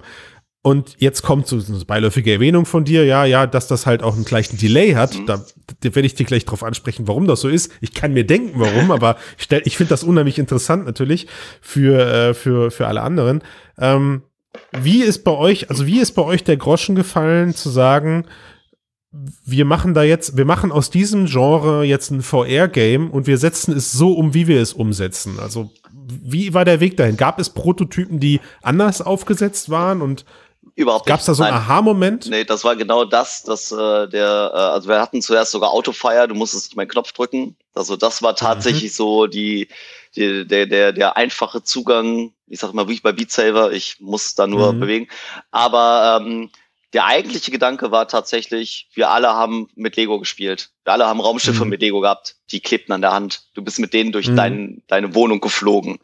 Und 0.68 0.96
jetzt 0.98 1.22
kommt 1.22 1.46
so 1.46 1.56
eine 1.56 1.82
beiläufige 1.86 2.30
Erwähnung 2.30 2.66
von 2.66 2.84
dir, 2.84 3.06
ja, 3.06 3.24
ja, 3.24 3.46
dass 3.46 3.68
das 3.68 3.86
halt 3.86 4.02
auch 4.02 4.14
einen 4.14 4.26
gleichen 4.26 4.58
Delay 4.58 4.92
hat. 4.92 5.18
Mhm. 5.18 5.24
Da, 5.24 5.42
da 5.80 5.94
werde 5.94 6.04
ich 6.04 6.14
dir 6.14 6.26
gleich 6.26 6.44
drauf 6.44 6.62
ansprechen, 6.62 7.08
warum 7.08 7.26
das 7.26 7.40
so 7.40 7.48
ist. 7.48 7.72
Ich 7.80 7.94
kann 7.94 8.12
mir 8.12 8.26
denken, 8.26 8.60
warum, 8.60 8.90
aber 8.90 9.16
ich, 9.38 9.44
stell, 9.44 9.62
ich 9.64 9.78
finde 9.78 9.88
das 9.88 10.04
unheimlich 10.04 10.38
interessant 10.38 10.84
natürlich 10.84 11.26
für, 11.62 11.98
äh, 11.98 12.34
für, 12.34 12.70
für 12.70 12.86
alle 12.86 13.00
anderen. 13.00 13.40
Ähm, 13.78 14.24
wie 14.72 15.02
ist 15.02 15.24
bei 15.24 15.30
euch, 15.30 15.70
also 15.70 15.86
wie 15.86 16.00
ist 16.00 16.12
bei 16.12 16.22
euch 16.22 16.44
der 16.44 16.58
Groschen 16.58 16.96
gefallen, 16.96 17.54
zu 17.54 17.70
sagen, 17.70 18.26
wir 19.10 19.64
machen 19.64 19.94
da 19.94 20.02
jetzt, 20.02 20.36
wir 20.36 20.44
machen 20.44 20.70
aus 20.70 20.90
diesem 20.90 21.24
Genre 21.24 21.82
jetzt 21.82 22.10
ein 22.10 22.20
VR-Game 22.20 23.10
und 23.10 23.26
wir 23.26 23.38
setzen 23.38 23.74
es 23.74 23.90
so 23.90 24.12
um, 24.12 24.34
wie 24.34 24.48
wir 24.48 24.60
es 24.60 24.74
umsetzen. 24.74 25.38
Also, 25.40 25.70
wie 25.92 26.52
war 26.52 26.66
der 26.66 26.80
Weg 26.80 26.98
dahin? 26.98 27.16
Gab 27.16 27.38
es 27.38 27.48
Prototypen, 27.48 28.20
die 28.20 28.40
anders 28.62 29.00
aufgesetzt 29.00 29.70
waren 29.70 30.02
und 30.02 30.26
Überhaupt 30.78 31.06
Gab 31.06 31.18
es 31.18 31.26
da 31.26 31.34
so 31.34 31.42
einen 31.42 31.56
Aha-Moment? 31.56 32.28
Nee, 32.30 32.44
das 32.44 32.62
war 32.62 32.76
genau 32.76 33.04
das, 33.04 33.42
dass 33.42 33.72
äh, 33.72 34.06
der, 34.06 34.52
äh, 34.54 34.56
also 34.56 34.88
wir 34.88 35.00
hatten 35.00 35.20
zuerst 35.20 35.50
sogar 35.50 35.72
Autofire, 35.72 36.28
du 36.28 36.36
musstest 36.36 36.66
nicht 36.66 36.76
meinen 36.76 36.86
Knopf 36.86 37.10
drücken. 37.12 37.56
Also 37.74 37.96
das 37.96 38.22
war 38.22 38.36
tatsächlich 38.36 38.92
mhm. 38.92 38.94
so 38.94 39.26
die, 39.26 39.66
die, 40.14 40.46
der, 40.46 40.66
der, 40.66 40.92
der 40.92 41.16
einfache 41.16 41.64
Zugang, 41.64 42.32
ich 42.46 42.60
sag 42.60 42.74
mal 42.74 42.84
wirklich 42.84 43.02
bei 43.02 43.10
Beat 43.10 43.32
Saber, 43.32 43.72
ich 43.72 43.96
muss 43.98 44.36
da 44.36 44.46
nur 44.46 44.72
mhm. 44.72 44.78
bewegen. 44.78 45.08
Aber 45.50 46.20
ähm, 46.22 46.48
der 46.92 47.06
eigentliche 47.06 47.50
Gedanke 47.50 47.90
war 47.90 48.06
tatsächlich, 48.06 48.88
wir 48.94 49.10
alle 49.10 49.30
haben 49.30 49.68
mit 49.74 49.96
Lego 49.96 50.20
gespielt. 50.20 50.70
Wir 50.84 50.92
alle 50.92 51.06
haben 51.06 51.20
Raumschiffe 51.20 51.64
mhm. 51.64 51.70
mit 51.70 51.80
Lego 51.80 51.98
gehabt. 51.98 52.36
Die 52.52 52.60
klebten 52.60 52.94
an 52.94 53.02
der 53.02 53.12
Hand. 53.12 53.48
Du 53.54 53.62
bist 53.62 53.80
mit 53.80 53.92
denen 53.92 54.12
durch 54.12 54.28
mhm. 54.28 54.36
dein, 54.36 54.82
deine 54.86 55.12
Wohnung 55.16 55.40
geflogen. 55.40 55.98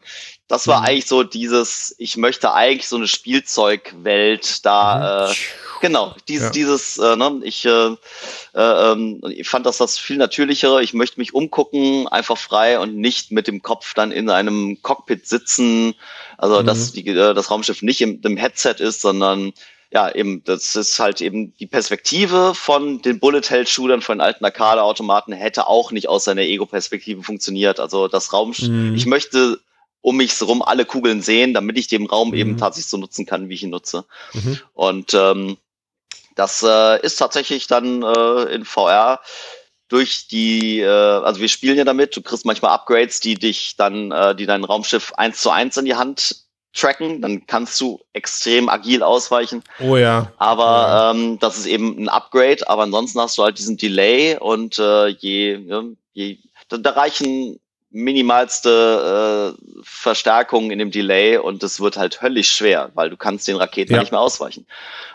Das 0.47 0.67
war 0.67 0.81
mhm. 0.81 0.85
eigentlich 0.85 1.07
so 1.07 1.23
dieses, 1.23 1.95
ich 1.97 2.17
möchte 2.17 2.53
eigentlich 2.53 2.87
so 2.87 2.97
eine 2.97 3.07
Spielzeugwelt 3.07 4.63
da, 4.63 5.27
mhm. 5.27 5.31
äh, 5.31 5.35
genau, 5.81 6.15
dieses, 6.27 6.45
ja. 6.45 6.51
dieses, 6.51 6.97
äh, 6.99 7.15
ne, 7.15 7.41
ich, 7.43 7.65
äh, 7.65 7.95
äh, 8.53 8.91
ähm, 8.91 9.21
ich 9.29 9.49
fand 9.49 9.65
das 9.65 9.77
das 9.77 9.97
viel 9.97 10.17
natürlichere. 10.17 10.83
Ich 10.83 10.93
möchte 10.93 11.19
mich 11.19 11.33
umgucken, 11.33 12.07
einfach 12.07 12.37
frei 12.37 12.79
und 12.79 12.95
nicht 12.95 13.31
mit 13.31 13.47
dem 13.47 13.63
Kopf 13.63 13.95
dann 13.95 14.11
in 14.11 14.29
einem 14.29 14.81
Cockpit 14.83 15.27
sitzen. 15.27 15.95
Also, 16.37 16.61
dass 16.61 16.91
mhm. 16.91 16.95
die, 16.95 17.07
äh, 17.09 17.33
das 17.33 17.49
Raumschiff 17.49 17.81
nicht 17.81 18.01
im, 18.01 18.21
im 18.23 18.37
Headset 18.37 18.75
ist, 18.77 19.01
sondern 19.01 19.51
ja, 19.91 20.13
eben, 20.13 20.43
das 20.43 20.75
ist 20.75 20.99
halt 20.99 21.21
eben 21.21 21.55
die 21.57 21.67
Perspektive 21.67 22.53
von 22.53 23.01
den 23.01 23.19
Bullet-Hell-Shootern, 23.19 24.01
von 24.01 24.17
den 24.17 24.25
alten 24.25 24.43
Arcade-Automaten, 24.43 25.31
hätte 25.31 25.67
auch 25.67 25.91
nicht 25.91 26.09
aus 26.09 26.25
seiner 26.25 26.41
Ego-Perspektive 26.41 27.23
funktioniert. 27.23 27.79
Also 27.79 28.07
das 28.07 28.33
Raum, 28.33 28.53
mhm. 28.59 28.93
ich 28.95 29.05
möchte 29.05 29.59
um 30.05 30.17
mich 30.17 30.39
herum 30.39 30.61
alle 30.61 30.85
Kugeln 30.85 31.23
sehen, 31.23 31.55
damit 31.55 31.79
ich 31.79 31.87
den 31.87 32.05
Raum 32.05 32.29
mhm. 32.29 32.35
eben 32.35 32.57
tatsächlich 32.57 32.89
so 32.89 32.97
nutzen 32.97 33.25
kann, 33.25 33.49
wie 33.49 33.55
ich 33.55 33.63
ihn 33.63 33.71
nutze. 33.71 34.05
Mhm. 34.33 34.59
Und 34.73 35.13
ähm, 35.15 35.57
das 36.35 36.61
äh, 36.61 37.01
ist 37.01 37.15
tatsächlich 37.15 37.65
dann 37.65 38.03
äh, 38.03 38.43
in 38.53 38.65
VR 38.65 39.19
durch 39.87 40.27
die, 40.27 40.81
äh, 40.81 40.87
also 40.87 41.41
wir 41.41 41.47
spielen 41.47 41.77
ja 41.77 41.85
damit, 41.85 42.15
du 42.15 42.21
kriegst 42.21 42.45
manchmal 42.45 42.71
Upgrades, 42.71 43.19
die 43.19 43.33
dich 43.33 43.77
dann, 43.77 44.11
äh, 44.11 44.35
die 44.35 44.45
dein 44.45 44.63
Raumschiff 44.63 45.11
eins 45.15 45.41
zu 45.41 45.49
eins 45.49 45.75
in 45.75 45.85
die 45.85 45.95
Hand 45.95 46.35
tracken, 46.73 47.21
dann 47.21 47.47
kannst 47.47 47.81
du 47.81 47.99
extrem 48.13 48.69
agil 48.69 49.01
ausweichen. 49.01 49.63
Oh 49.79 49.97
ja. 49.97 50.31
Aber 50.37 50.65
ja. 50.65 51.11
Ähm, 51.11 51.39
das 51.39 51.57
ist 51.57 51.65
eben 51.65 51.97
ein 51.97 52.09
Upgrade, 52.09 52.69
aber 52.69 52.83
ansonsten 52.83 53.19
hast 53.19 53.39
du 53.39 53.43
halt 53.43 53.57
diesen 53.57 53.77
Delay 53.77 54.37
und 54.37 54.77
äh, 54.77 55.07
je, 55.07 55.57
ne, 55.57 55.95
je 56.13 56.37
da, 56.69 56.77
da 56.77 56.91
reichen 56.91 57.59
minimalste 57.95 59.55
äh, 59.57 59.81
Verstärkungen 59.83 60.71
in 60.71 60.79
dem 60.79 60.91
Delay 60.91 61.37
und 61.37 61.63
es 61.63 61.79
wird 61.79 61.97
halt 61.97 62.21
höllisch 62.21 62.51
schwer, 62.51 62.91
weil 62.93 63.09
du 63.09 63.17
kannst 63.17 63.47
den 63.47 63.55
Raketen 63.55 63.93
ja. 63.93 63.99
nicht 64.01 64.11
mehr 64.11 64.21
ausweichen. 64.21 64.67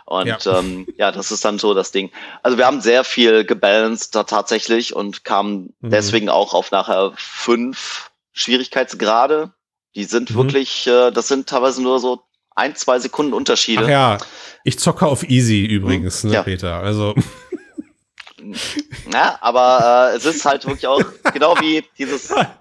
Und 0.07 0.27
ja. 0.27 0.59
Ähm, 0.59 0.87
ja, 0.97 1.13
das 1.13 1.31
ist 1.31 1.45
dann 1.45 1.59
so 1.59 1.75
das 1.75 1.93
Ding. 1.93 2.11
Also 2.43 2.59
wir 2.59 2.67
haben 2.67 2.81
sehr 2.81 3.05
viel 3.05 3.45
gebalanced 3.45 4.15
da 4.15 4.25
tatsächlich 4.25 4.97
und 4.97 5.25
kamen 5.25 5.75
mhm. 5.81 5.91
deswegen 5.91 6.29
auch 6.29 6.55
auf 6.55 6.71
nachher 6.71 7.13
fünf 7.17 8.11
Schwierigkeitsgrade 8.33 9.53
die 9.95 10.05
sind 10.05 10.31
mhm. 10.31 10.35
wirklich, 10.37 10.87
äh, 10.87 11.11
das 11.11 11.29
sind 11.29 11.49
teilweise 11.49 11.83
nur 11.83 11.99
so 11.99 12.23
ein, 12.55 12.75
zwei 12.77 12.99
Sekunden 12.99 13.33
Unterschiede. 13.33 13.85
Ach 13.85 13.89
ja, 13.89 14.19
ich 14.65 14.79
zocke 14.79 15.07
auf 15.07 15.29
easy 15.29 15.65
übrigens, 15.65 16.25
mhm. 16.25 16.31
ne, 16.31 16.37
ja. 16.37 16.43
Peter. 16.43 16.77
Also. 16.77 17.15
Ja, 19.13 19.37
aber 19.43 20.13
äh, 20.13 20.17
es 20.17 20.25
ist 20.25 20.45
halt 20.45 20.65
wirklich 20.65 20.87
auch 20.87 21.03
genau 21.35 21.55
wie 21.61 21.85
dieses, 21.99 22.33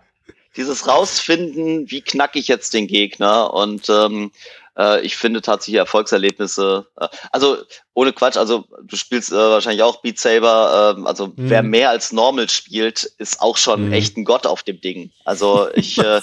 dieses 0.60 0.88
Rausfinden, 0.88 1.90
wie 1.90 2.02
knacke 2.02 2.38
ich 2.38 2.50
jetzt 2.50 2.74
den 2.74 2.88
Gegner 2.88 3.54
und 3.54 3.90
ähm, 3.90 4.32
äh, 4.78 5.02
ich 5.02 5.16
finde 5.16 5.42
tatsächlich 5.42 5.78
Erfolgserlebnisse, 5.78 6.86
äh, 7.00 7.08
also 7.32 7.58
ohne 8.00 8.14
Quatsch, 8.14 8.38
also 8.38 8.64
du 8.82 8.96
spielst 8.96 9.34
äh, 9.34 9.36
wahrscheinlich 9.36 9.84
auch 9.84 10.02
Beat 10.02 10.18
Saber, 10.18 10.96
äh, 10.98 11.06
also 11.06 11.28
mhm. 11.28 11.34
wer 11.36 11.62
mehr 11.62 11.90
als 11.90 12.14
Normal 12.14 12.48
spielt, 12.48 13.04
ist 13.18 13.42
auch 13.42 13.58
schon 13.58 13.88
mhm. 13.88 13.92
echt 13.92 14.16
ein 14.16 14.24
Gott 14.24 14.48
auf 14.48 14.64
dem 14.64 14.80
Ding. 14.80 15.12
Also 15.26 15.68
ich 15.74 15.98
äh, 16.04 16.22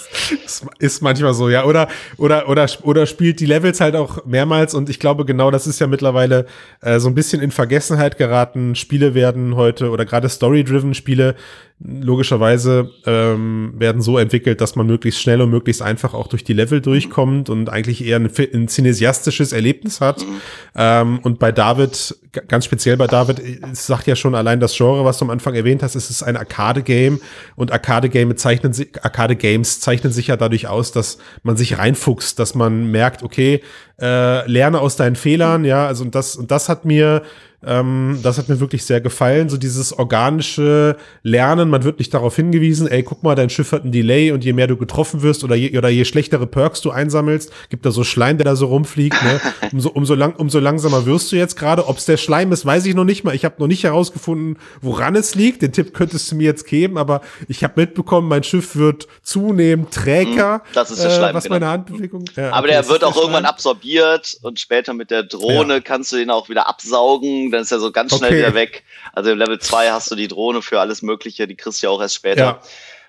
ist 0.79 1.03
manchmal 1.03 1.35
so, 1.35 1.49
ja, 1.49 1.65
oder 1.65 1.87
oder 2.17 2.49
oder 2.49 2.67
oder 2.81 3.05
spielt 3.05 3.39
die 3.39 3.45
Levels 3.45 3.79
halt 3.79 3.95
auch 3.95 4.25
mehrmals 4.25 4.73
und 4.73 4.89
ich 4.89 4.99
glaube 4.99 5.23
genau, 5.23 5.51
das 5.51 5.67
ist 5.67 5.79
ja 5.79 5.85
mittlerweile 5.85 6.47
äh, 6.81 6.99
so 6.99 7.09
ein 7.09 7.15
bisschen 7.15 7.43
in 7.43 7.51
Vergessenheit 7.51 8.17
geraten. 8.17 8.73
Spiele 8.73 9.13
werden 9.13 9.55
heute 9.55 9.91
oder 9.91 10.05
gerade 10.05 10.29
Story-driven 10.29 10.95
Spiele 10.95 11.35
logischerweise 11.79 12.89
ähm, 13.05 13.73
werden 13.77 14.01
so 14.01 14.17
entwickelt, 14.17 14.61
dass 14.61 14.75
man 14.75 14.87
möglichst 14.87 15.21
schnell 15.21 15.41
und 15.41 15.51
möglichst 15.51 15.83
einfach 15.83 16.15
auch 16.15 16.27
durch 16.27 16.43
die 16.43 16.53
Level 16.53 16.81
durchkommt 16.81 17.51
und 17.51 17.69
eigentlich 17.69 18.03
eher 18.03 18.17
ein, 18.17 18.31
ein 18.53 18.67
cinesiastisches 18.67 19.51
Erlebnis 19.51 20.01
hat. 20.01 20.21
Mhm. 20.21 20.41
Ähm, 20.75 21.19
und 21.21 21.37
bei 21.37 21.51
David, 21.67 22.15
ganz 22.47 22.63
speziell 22.63 22.95
bei 22.95 23.07
David, 23.07 23.41
es 23.73 23.87
sagt 23.87 24.07
ja 24.07 24.15
schon 24.15 24.35
allein 24.35 24.61
das 24.61 24.77
Genre, 24.77 25.03
was 25.03 25.17
du 25.17 25.25
am 25.25 25.31
Anfang 25.31 25.53
erwähnt 25.53 25.83
hast, 25.83 25.95
es 25.95 26.09
ist 26.09 26.23
ein 26.23 26.37
Arcade-Game 26.37 27.19
und 27.57 27.73
Arcade-Game 27.73 28.37
zeichnen 28.37 28.71
sich, 28.71 29.03
Arcade-Games 29.03 29.81
zeichnen 29.81 30.13
sich 30.13 30.27
ja 30.27 30.37
dadurch 30.37 30.67
aus, 30.67 30.93
dass 30.93 31.17
man 31.43 31.57
sich 31.57 31.77
reinfuchst, 31.77 32.39
dass 32.39 32.55
man 32.55 32.89
merkt, 32.89 33.21
okay, 33.21 33.61
äh, 33.99 34.49
lerne 34.49 34.79
aus 34.79 34.95
deinen 34.95 35.17
Fehlern, 35.17 35.65
ja, 35.65 35.87
also 35.87 36.05
und 36.05 36.15
das, 36.15 36.37
und 36.37 36.51
das 36.51 36.69
hat 36.69 36.85
mir 36.85 37.23
ähm, 37.65 38.19
das 38.21 38.37
hat 38.37 38.49
mir 38.49 38.59
wirklich 38.59 38.85
sehr 38.85 39.01
gefallen. 39.01 39.49
So 39.49 39.57
dieses 39.57 39.91
organische 39.91 40.95
Lernen. 41.23 41.71
Man 41.71 41.83
wird 41.83 41.97
nicht 41.97 42.13
darauf 42.13 42.35
hingewiesen, 42.35 42.87
ey, 42.87 43.01
guck 43.01 43.23
mal, 43.23 43.33
dein 43.33 43.49
Schiff 43.49 43.71
hat 43.71 43.83
ein 43.83 43.91
Delay 43.91 44.31
und 44.31 44.45
je 44.45 44.53
mehr 44.53 44.67
du 44.67 44.77
getroffen 44.77 45.23
wirst 45.23 45.43
oder 45.43 45.55
je, 45.55 45.75
oder 45.75 45.89
je 45.89 46.05
schlechtere 46.05 46.45
Perks 46.45 46.81
du 46.81 46.91
einsammelst, 46.91 47.51
gibt 47.69 47.85
da 47.85 47.91
so 47.91 48.03
Schleim, 48.03 48.37
der 48.37 48.45
da 48.45 48.55
so 48.55 48.67
rumfliegt. 48.67 49.21
Ne? 49.23 49.41
Umso, 49.71 49.89
umso, 49.89 50.15
lang, 50.15 50.35
umso 50.35 50.59
langsamer 50.59 51.05
wirst 51.05 51.31
du 51.31 51.35
jetzt 51.35 51.57
gerade. 51.57 51.87
Ob 51.87 51.97
es 51.97 52.05
der 52.05 52.17
Schleim 52.17 52.51
ist, 52.51 52.65
weiß 52.65 52.85
ich 52.85 52.95
noch 52.95 53.03
nicht 53.03 53.23
mal. 53.23 53.35
Ich 53.35 53.43
habe 53.43 53.55
noch 53.57 53.67
nicht 53.67 53.83
herausgefunden, 53.83 54.57
woran 54.81 55.15
es 55.15 55.35
liegt. 55.35 55.61
Den 55.61 55.73
Tipp 55.73 55.93
könntest 55.93 56.31
du 56.31 56.35
mir 56.35 56.45
jetzt 56.45 56.65
geben, 56.65 56.97
aber 56.97 57.21
ich 57.47 57.63
habe 57.63 57.73
mitbekommen, 57.81 58.29
mein 58.29 58.43
Schiff 58.43 58.75
wird 58.75 59.07
zunehmend 59.23 59.91
träger. 59.91 60.59
Mhm, 60.59 60.73
das 60.73 60.91
ist 60.91 61.03
der 61.03 61.09
Schleim, 61.09 61.31
äh, 61.31 61.33
was 61.33 61.43
genau. 61.43 61.55
meine 61.55 61.67
Handbewegung. 61.67 62.25
Ja, 62.35 62.51
aber 62.51 62.67
okay, 62.67 62.67
der 62.67 62.87
wird 62.87 63.03
auch 63.03 63.17
irgendwann 63.17 63.45
absorbiert 63.45 64.37
und 64.41 64.59
später 64.59 64.93
mit 64.93 65.11
der 65.11 65.23
Drohne 65.23 65.75
ja. 65.75 65.79
kannst 65.81 66.11
du 66.13 66.17
ihn 66.17 66.29
auch 66.29 66.49
wieder 66.49 66.69
absaugen 66.69 67.46
dann 67.51 67.61
ist 67.61 67.71
er 67.71 67.79
so 67.79 67.91
ganz 67.91 68.15
schnell 68.15 68.31
okay. 68.31 68.39
wieder 68.39 68.53
weg. 68.53 68.83
Also 69.13 69.31
im 69.31 69.37
Level 69.37 69.59
2 69.59 69.91
hast 69.91 70.09
du 70.11 70.15
die 70.15 70.27
Drohne 70.27 70.61
für 70.61 70.79
alles 70.79 71.01
Mögliche, 71.01 71.47
die 71.47 71.55
kriegst 71.55 71.81
du 71.81 71.87
ja 71.87 71.91
auch 71.91 72.01
erst 72.01 72.15
später. 72.15 72.41
Ja. 72.41 72.61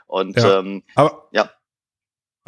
Und 0.06 0.36
ja. 0.36 0.58
Ähm, 0.58 0.82
aber, 0.94 1.28
ja. 1.32 1.50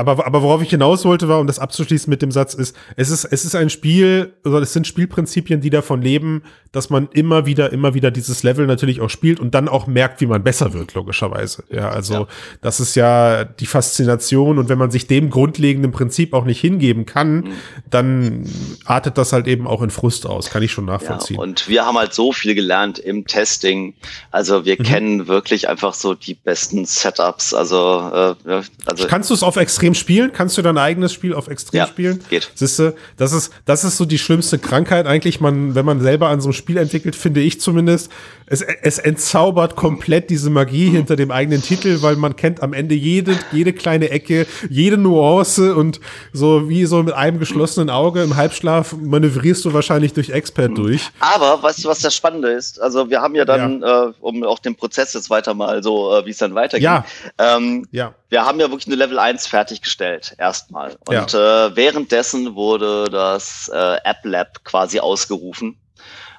Aber, 0.00 0.26
aber 0.26 0.42
worauf 0.42 0.62
ich 0.62 0.70
hinaus 0.70 1.04
wollte, 1.04 1.28
war, 1.28 1.40
um 1.40 1.46
das 1.46 1.58
abzuschließen 1.58 2.10
mit 2.10 2.22
dem 2.22 2.32
Satz, 2.32 2.54
ist, 2.54 2.74
es 2.96 3.10
ist, 3.10 3.24
es 3.24 3.44
ist 3.44 3.54
ein 3.54 3.68
Spiel, 3.68 4.32
oder 4.44 4.60
es 4.60 4.72
sind 4.72 4.86
Spielprinzipien, 4.86 5.60
die 5.60 5.68
davon 5.68 6.00
leben, 6.00 6.42
dass 6.72 6.88
man 6.88 7.08
immer 7.12 7.46
wieder, 7.46 7.72
immer 7.72 7.94
wieder 7.94 8.10
dieses 8.10 8.42
Level 8.42 8.66
natürlich 8.66 9.00
auch 9.00 9.10
spielt 9.10 9.40
und 9.40 9.54
dann 9.54 9.68
auch 9.68 9.86
merkt, 9.86 10.20
wie 10.20 10.26
man 10.26 10.42
besser 10.42 10.72
wird, 10.72 10.94
logischerweise. 10.94 11.64
Ja, 11.70 11.90
also 11.90 12.14
ja. 12.14 12.26
das 12.62 12.80
ist 12.80 12.94
ja 12.94 13.44
die 13.44 13.66
Faszination 13.66 14.58
und 14.58 14.68
wenn 14.68 14.78
man 14.78 14.90
sich 14.90 15.06
dem 15.06 15.30
grundlegenden 15.30 15.90
Prinzip 15.90 16.32
auch 16.32 16.44
nicht 16.44 16.60
hingeben 16.60 17.06
kann, 17.06 17.34
mhm. 17.34 17.52
dann 17.90 18.44
artet 18.84 19.18
das 19.18 19.32
halt 19.32 19.48
eben 19.48 19.66
auch 19.66 19.82
in 19.82 19.90
Frust 19.90 20.26
aus, 20.26 20.48
kann 20.50 20.62
ich 20.62 20.72
schon 20.72 20.84
nachvollziehen. 20.84 21.36
Ja, 21.36 21.42
und 21.42 21.68
wir 21.68 21.84
haben 21.84 21.98
halt 21.98 22.14
so 22.14 22.32
viel 22.32 22.54
gelernt 22.54 22.98
im 22.98 23.26
Testing. 23.26 23.94
Also 24.30 24.64
wir 24.64 24.76
mhm. 24.78 24.84
kennen 24.84 25.28
wirklich 25.28 25.68
einfach 25.68 25.92
so 25.92 26.14
die 26.14 26.34
besten 26.34 26.84
Setups. 26.84 27.52
Also, 27.52 28.36
äh, 28.46 28.62
also 28.86 29.06
kannst 29.08 29.28
du 29.28 29.34
es 29.34 29.42
auf 29.42 29.56
extrem 29.56 29.89
extrem 29.90 29.94
spielen? 29.94 30.32
Kannst 30.32 30.58
du 30.58 30.62
dein 30.62 30.78
eigenes 30.78 31.12
Spiel 31.12 31.34
auf 31.34 31.48
extrem 31.48 31.78
ja, 31.78 31.86
spielen? 31.86 32.22
Geht. 32.28 32.50
Siehste, 32.54 32.94
das 33.16 33.32
ist, 33.32 33.52
das 33.64 33.84
ist 33.84 33.96
so 33.96 34.04
die 34.04 34.18
schlimmste 34.18 34.58
Krankheit 34.58 35.06
eigentlich, 35.06 35.40
man, 35.40 35.74
wenn 35.74 35.84
man 35.84 36.00
selber 36.00 36.28
an 36.28 36.40
so 36.40 36.48
einem 36.48 36.54
Spiel 36.54 36.76
entwickelt, 36.76 37.16
finde 37.16 37.40
ich 37.40 37.60
zumindest. 37.60 38.10
es, 38.46 38.62
es 38.62 38.98
entzaubert 38.98 39.76
komplett 39.76 40.28
diese 40.28 40.50
Magie 40.50 40.90
hinter 40.90 41.16
dem 41.16 41.30
eigenen 41.30 41.62
Titel, 41.62 42.02
weil 42.02 42.16
man 42.16 42.36
kennt 42.36 42.62
am 42.62 42.72
Ende 42.72 42.94
jede, 42.94 43.38
jede 43.52 43.72
kleine 43.72 44.10
Ecke, 44.10 44.46
jede 44.68 44.96
Nuance 44.96 45.74
und 45.74 46.00
so 46.32 46.68
wie 46.68 46.84
so 46.84 47.02
mit 47.02 47.14
einem 47.14 47.38
geschlossenen 47.38 47.90
Auge 47.90 48.22
im 48.22 48.36
Halbschlaf 48.36 48.94
manövrierst 49.00 49.64
du 49.64 49.72
wahrscheinlich 49.72 50.12
durch 50.12 50.30
Expert 50.30 50.76
durch. 50.76 51.08
Aber 51.20 51.62
weißt 51.62 51.84
du, 51.84 51.88
was 51.88 52.00
das 52.00 52.14
Spannende 52.14 52.48
ist? 52.50 52.80
Also 52.80 53.08
wir 53.08 53.20
haben 53.20 53.34
ja 53.34 53.44
dann, 53.44 53.80
ja. 53.80 54.06
Äh, 54.06 54.12
um 54.20 54.42
auch 54.42 54.58
den 54.58 54.74
Prozess 54.74 55.14
jetzt 55.14 55.30
weiter 55.30 55.54
mal 55.54 55.82
so, 55.82 56.12
äh, 56.12 56.26
wie 56.26 56.30
es 56.30 56.38
dann 56.38 56.54
weitergeht. 56.54 56.84
Ja. 56.84 57.04
Ähm, 57.38 57.86
ja. 57.92 58.14
Wir 58.30 58.44
haben 58.44 58.60
ja 58.60 58.70
wirklich 58.70 58.86
eine 58.86 58.96
Level 58.96 59.18
1 59.18 59.46
fertiggestellt, 59.46 60.34
erstmal. 60.38 60.96
Und 61.06 61.32
ja. 61.32 61.66
äh, 61.66 61.76
währenddessen 61.76 62.54
wurde 62.54 63.04
das 63.10 63.68
äh, 63.74 63.96
App 64.04 64.24
Lab 64.24 64.64
quasi 64.64 65.00
ausgerufen. 65.00 65.78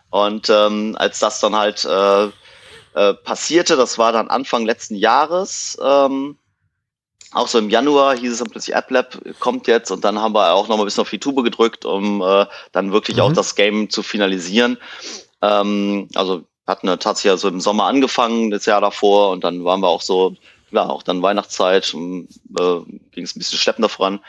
Und 0.09 0.49
ähm, 0.49 0.95
als 0.97 1.19
das 1.19 1.39
dann 1.39 1.55
halt 1.55 1.85
äh, 1.85 2.25
äh, 2.93 3.13
passierte, 3.13 3.75
das 3.75 3.97
war 3.97 4.11
dann 4.11 4.29
Anfang 4.29 4.65
letzten 4.65 4.95
Jahres, 4.95 5.77
ähm, 5.83 6.37
auch 7.33 7.47
so 7.47 7.59
im 7.59 7.69
Januar 7.69 8.17
hieß 8.17 8.33
es 8.33 8.39
dann 8.39 8.49
plötzlich 8.49 8.75
AppLab 8.75 9.17
kommt 9.39 9.67
jetzt 9.67 9.89
und 9.89 10.03
dann 10.03 10.19
haben 10.19 10.33
wir 10.33 10.51
auch 10.51 10.67
noch 10.67 10.75
mal 10.75 10.83
ein 10.83 10.85
bisschen 10.85 11.01
auf 11.01 11.09
die 11.09 11.19
Tube 11.19 11.43
gedrückt, 11.43 11.85
um 11.85 12.21
äh, 12.21 12.45
dann 12.73 12.91
wirklich 12.91 13.17
mhm. 13.17 13.23
auch 13.23 13.33
das 13.33 13.55
Game 13.55 13.89
zu 13.89 14.03
finalisieren. 14.03 14.77
Ähm, 15.41 16.09
also 16.13 16.43
hatten 16.67 16.87
wir 16.87 16.99
tatsächlich 16.99 17.31
also 17.31 17.47
im 17.47 17.61
Sommer 17.61 17.85
angefangen, 17.85 18.51
das 18.51 18.65
Jahr 18.65 18.81
davor 18.81 19.31
und 19.31 19.45
dann 19.45 19.63
waren 19.63 19.79
wir 19.79 19.87
auch 19.87 20.01
so 20.01 20.35
ja, 20.71 20.87
auch 20.87 21.03
dann 21.03 21.21
Weihnachtszeit, 21.21 21.93
ähm, 21.93 22.27
äh, 22.59 22.79
ging 23.11 23.23
es 23.23 23.35
ein 23.35 23.39
bisschen 23.39 23.59
schleppender 23.59 23.89
voran. 23.89 24.19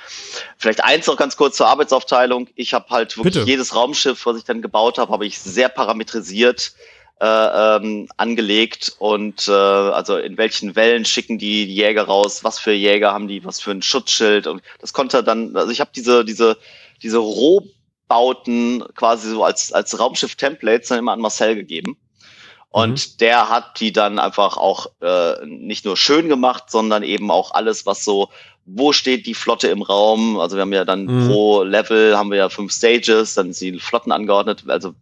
Vielleicht 0.59 0.83
eins 0.83 1.07
noch 1.07 1.17
ganz 1.17 1.37
kurz 1.37 1.57
zur 1.57 1.69
Arbeitsaufteilung. 1.69 2.49
Ich 2.55 2.75
habe 2.75 2.91
halt 2.91 3.17
wirklich 3.17 3.35
Bitte. 3.35 3.47
jedes 3.49 3.75
Raumschiff, 3.75 4.27
was 4.27 4.37
ich 4.37 4.45
dann 4.45 4.63
gebaut 4.63 4.99
habe, 4.99 5.13
habe 5.13 5.27
ich 5.27 5.39
sehr 5.39 5.69
parametrisiert 5.69 6.73
äh, 7.23 7.77
ähm, 7.77 8.09
angelegt 8.17 8.97
und 8.99 9.47
äh, 9.47 9.53
also 9.53 10.17
in 10.17 10.37
welchen 10.37 10.75
Wellen 10.75 11.05
schicken 11.05 11.39
die, 11.39 11.67
die 11.67 11.77
Jäger 11.77 12.03
raus, 12.03 12.43
was 12.43 12.59
für 12.59 12.73
Jäger 12.73 13.13
haben 13.13 13.29
die, 13.29 13.45
was 13.45 13.61
für 13.61 13.71
ein 13.71 13.81
Schutzschild 13.81 14.49
und 14.49 14.61
das 14.81 14.93
konnte 14.93 15.23
dann, 15.23 15.57
also 15.57 15.71
ich 15.71 15.81
habe 15.81 15.93
diese 15.95 16.25
diese 16.25 16.57
diese 17.01 17.19
Rohbauten 17.19 18.85
quasi 18.97 19.31
so 19.31 19.45
als 19.45 19.73
als 19.73 19.97
Raumschiff-Templates 19.97 20.89
dann 20.89 20.99
immer 20.99 21.13
an 21.13 21.21
Marcel 21.21 21.55
gegeben. 21.55 21.97
Und 22.73 23.13
mhm. 23.13 23.19
der 23.21 23.51
hat 23.51 23.79
die 23.81 23.93
dann 23.93 24.19
einfach 24.19 24.57
auch 24.57 24.87
äh, 25.03 25.35
nicht 25.45 25.85
nur 25.85 25.97
schön 25.97 26.29
gemacht, 26.29 26.71
sondern 26.71 27.03
eben 27.03 27.31
auch 27.31 27.53
alles, 27.53 27.85
was 27.85 28.03
so, 28.03 28.31
wo 28.65 28.93
steht 28.93 29.27
die 29.27 29.35
Flotte 29.35 29.69
im 29.69 29.83
Raum? 29.83 30.39
Also 30.39 30.57
wir 30.57 30.63
haben 30.63 30.73
ja 30.73 30.87
dann 30.87 31.05
mhm. 31.05 31.29
pro 31.29 31.63
Level 31.65 32.17
haben 32.17 32.31
wir 32.31 32.39
ja 32.39 32.49
fünf 32.49 32.73
Stages, 32.73 33.35
dann 33.35 33.53
sind 33.53 33.75
die 33.75 33.81
Flotten 33.81 34.11
angeordnet. 34.11 34.65
Also 34.69 34.95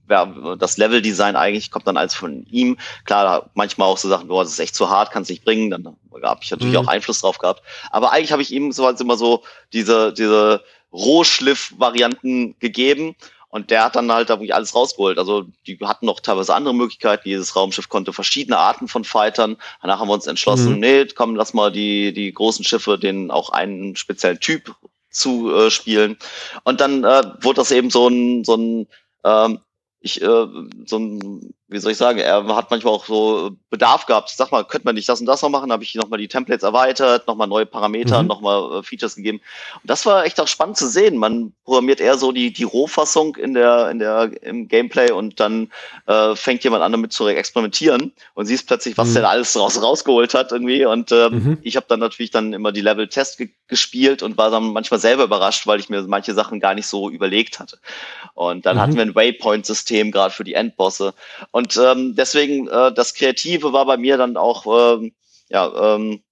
das 0.58 0.78
Level-Design 0.78 1.36
eigentlich 1.36 1.70
kommt 1.70 1.86
dann 1.86 1.96
alles 1.96 2.14
von 2.14 2.44
ihm. 2.50 2.76
Klar, 3.04 3.50
manchmal 3.54 3.88
auch 3.88 3.98
so 3.98 4.08
Sachen, 4.08 4.28
boah, 4.28 4.42
das 4.42 4.52
ist 4.52 4.60
echt 4.60 4.74
zu 4.74 4.90
hart, 4.90 5.12
kannst 5.12 5.30
nicht 5.30 5.44
bringen. 5.44 5.70
Dann 5.70 5.96
habe 6.22 6.40
ich 6.42 6.50
natürlich 6.50 6.74
mhm. 6.74 6.80
auch 6.80 6.88
Einfluss 6.88 7.20
drauf 7.20 7.38
gehabt. 7.38 7.62
Aber 7.90 8.12
eigentlich 8.12 8.32
habe 8.32 8.42
ich 8.42 8.52
ihm 8.52 8.72
so 8.72 8.84
als 8.84 9.00
immer 9.00 9.16
so 9.16 9.42
diese, 9.72 10.12
diese 10.12 10.64
Rohschliff-Varianten 10.92 12.56
gegeben. 12.58 13.14
Und 13.50 13.70
der 13.70 13.84
hat 13.84 13.96
dann 13.96 14.10
halt 14.12 14.30
da 14.30 14.34
wirklich 14.34 14.54
alles 14.54 14.74
rausgeholt. 14.74 15.18
Also 15.18 15.44
die 15.66 15.78
hatten 15.82 16.06
noch 16.06 16.20
teilweise 16.20 16.54
andere 16.54 16.74
Möglichkeiten. 16.74 17.28
Jedes 17.28 17.56
Raumschiff 17.56 17.88
konnte 17.88 18.12
verschiedene 18.12 18.56
Arten 18.56 18.86
von 18.86 19.04
Fightern. 19.04 19.56
Danach 19.82 19.98
haben 19.98 20.08
wir 20.08 20.14
uns 20.14 20.28
entschlossen, 20.28 20.74
mhm. 20.74 20.80
nee, 20.80 21.06
komm, 21.06 21.34
lass 21.34 21.52
mal 21.52 21.72
die, 21.72 22.12
die 22.12 22.32
großen 22.32 22.64
Schiffe 22.64 22.98
denen 22.98 23.30
auch 23.30 23.50
einen 23.50 23.96
speziellen 23.96 24.38
Typ 24.38 24.74
zu 25.10 25.52
äh, 25.52 25.70
spielen. 25.70 26.16
Und 26.62 26.80
dann 26.80 27.02
äh, 27.02 27.22
wurde 27.40 27.56
das 27.56 27.72
eben 27.72 27.90
so 27.90 28.06
ein, 28.06 28.44
so 28.44 28.56
ein 28.56 28.86
ähm, 29.24 29.58
ich, 30.00 30.22
äh, 30.22 30.46
so 30.86 30.98
ein, 30.98 31.54
wie 31.70 31.78
soll 31.78 31.92
ich 31.92 31.98
sagen, 31.98 32.18
er 32.18 32.44
hat 32.56 32.70
manchmal 32.70 32.92
auch 32.92 33.06
so 33.06 33.52
Bedarf 33.70 34.06
gehabt. 34.06 34.30
Sag 34.30 34.50
mal, 34.50 34.64
könnte 34.64 34.86
man 34.86 34.96
nicht 34.96 35.08
das 35.08 35.20
und 35.20 35.26
das 35.26 35.40
noch 35.40 35.50
machen? 35.50 35.70
Habe 35.70 35.84
ich 35.84 35.94
nochmal 35.94 36.18
die 36.18 36.26
Templates 36.26 36.64
erweitert, 36.64 37.28
nochmal 37.28 37.46
neue 37.46 37.64
Parameter, 37.64 38.22
mhm. 38.22 38.28
nochmal 38.28 38.80
äh, 38.80 38.82
Features 38.82 39.14
gegeben. 39.14 39.38
Und 39.76 39.88
das 39.88 40.04
war 40.04 40.24
echt 40.24 40.40
auch 40.40 40.48
spannend 40.48 40.76
zu 40.76 40.88
sehen. 40.88 41.16
Man 41.16 41.52
programmiert 41.64 42.00
eher 42.00 42.18
so 42.18 42.32
die, 42.32 42.52
die 42.52 42.64
Rohfassung 42.64 43.36
in 43.36 43.54
der, 43.54 43.88
in 43.90 44.00
der, 44.00 44.30
im 44.42 44.66
Gameplay 44.66 45.12
und 45.12 45.38
dann 45.38 45.70
äh, 46.06 46.34
fängt 46.34 46.64
jemand 46.64 46.82
an 46.82 46.90
damit 46.90 47.12
zu 47.12 47.28
experimentieren 47.28 48.12
und 48.34 48.46
siehst 48.46 48.66
plötzlich, 48.66 48.98
was 48.98 49.10
mhm. 49.10 49.14
der 49.14 49.30
alles 49.30 49.56
raus, 49.56 49.80
rausgeholt 49.80 50.34
hat 50.34 50.50
irgendwie. 50.50 50.84
Und 50.84 51.12
äh, 51.12 51.30
mhm. 51.30 51.58
ich 51.62 51.76
habe 51.76 51.86
dann 51.88 52.00
natürlich 52.00 52.32
dann 52.32 52.52
immer 52.52 52.72
die 52.72 52.82
Level-Test 52.82 53.38
ge 53.38 53.50
gespielt 53.70 54.24
und 54.24 54.36
war 54.36 54.50
dann 54.50 54.72
manchmal 54.72 54.98
selber 54.98 55.22
überrascht, 55.22 55.64
weil 55.68 55.78
ich 55.78 55.88
mir 55.88 56.02
manche 56.02 56.34
Sachen 56.34 56.58
gar 56.58 56.74
nicht 56.74 56.88
so 56.88 57.08
überlegt 57.08 57.60
hatte. 57.60 57.78
Und 58.34 58.66
dann 58.66 58.80
hatten 58.80 58.94
mhm. 58.94 58.96
wir 58.96 59.02
ein 59.02 59.14
Waypoint-System 59.14 60.10
gerade 60.10 60.34
für 60.34 60.42
die 60.42 60.54
Endbosse. 60.54 61.14
Und 61.52 61.59
ähm, 61.76 62.14
deswegen, 62.14 62.68
äh, 62.68 62.92
das 62.92 63.14
Kreative 63.14 63.72
war 63.72 63.86
bei 63.86 63.96
mir 63.96 64.16
dann 64.16 64.36
auch, 64.36 64.98
ähm, 64.98 65.12
ja, 65.48 65.94
ähm, 65.94 66.22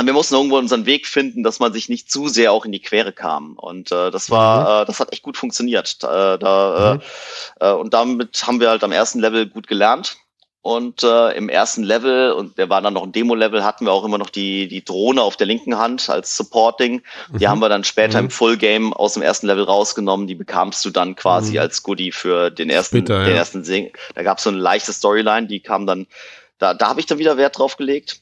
wir 0.00 0.12
mussten 0.14 0.34
irgendwo 0.34 0.56
unseren 0.56 0.86
Weg 0.86 1.06
finden, 1.06 1.42
dass 1.42 1.60
man 1.60 1.72
sich 1.72 1.88
nicht 1.88 2.10
zu 2.10 2.28
sehr 2.28 2.52
auch 2.52 2.64
in 2.64 2.72
die 2.72 2.80
Quere 2.80 3.12
kam. 3.12 3.58
Und 3.58 3.92
äh, 3.92 4.10
das 4.10 4.30
war, 4.30 4.60
mhm. 4.60 4.82
äh, 4.82 4.86
das 4.86 5.00
hat 5.00 5.12
echt 5.12 5.22
gut 5.22 5.36
funktioniert. 5.36 5.98
Äh, 6.02 6.38
da, 6.38 6.94
mhm. 6.94 7.02
äh, 7.60 7.72
und 7.72 7.92
damit 7.92 8.46
haben 8.46 8.60
wir 8.60 8.70
halt 8.70 8.84
am 8.84 8.92
ersten 8.92 9.20
Level 9.20 9.46
gut 9.46 9.66
gelernt. 9.66 10.16
Und 10.62 11.02
äh, 11.02 11.32
im 11.32 11.48
ersten 11.48 11.82
Level, 11.82 12.30
und 12.32 12.56
der 12.56 12.68
war 12.68 12.80
dann 12.80 12.94
noch 12.94 13.02
ein 13.02 13.10
Demo-Level, 13.10 13.64
hatten 13.64 13.84
wir 13.84 13.92
auch 13.92 14.04
immer 14.04 14.18
noch 14.18 14.30
die, 14.30 14.68
die 14.68 14.84
Drohne 14.84 15.20
auf 15.20 15.36
der 15.36 15.48
linken 15.48 15.76
Hand 15.76 16.08
als 16.08 16.36
Supporting. 16.36 17.02
Die 17.30 17.44
mhm. 17.44 17.50
haben 17.50 17.58
wir 17.58 17.68
dann 17.68 17.82
später 17.82 18.18
mhm. 18.18 18.26
im 18.26 18.30
Full-Game 18.30 18.92
aus 18.92 19.14
dem 19.14 19.22
ersten 19.22 19.48
Level 19.48 19.64
rausgenommen. 19.64 20.28
Die 20.28 20.36
bekamst 20.36 20.84
du 20.84 20.90
dann 20.90 21.16
quasi 21.16 21.54
mhm. 21.54 21.58
als 21.58 21.82
Goodie 21.82 22.12
für 22.12 22.50
den 22.50 22.70
ersten, 22.70 22.98
Später, 22.98 23.24
den 23.24 23.32
ja. 23.32 23.38
ersten 23.38 23.64
Sing. 23.64 23.90
Da 24.14 24.22
gab 24.22 24.38
es 24.38 24.44
so 24.44 24.50
eine 24.50 24.60
leichte 24.60 24.92
Storyline, 24.92 25.48
die 25.48 25.58
kam 25.58 25.84
dann, 25.84 26.06
da, 26.58 26.74
da 26.74 26.88
habe 26.90 27.00
ich 27.00 27.06
dann 27.06 27.18
wieder 27.18 27.36
Wert 27.36 27.58
drauf 27.58 27.76
gelegt. 27.76 28.20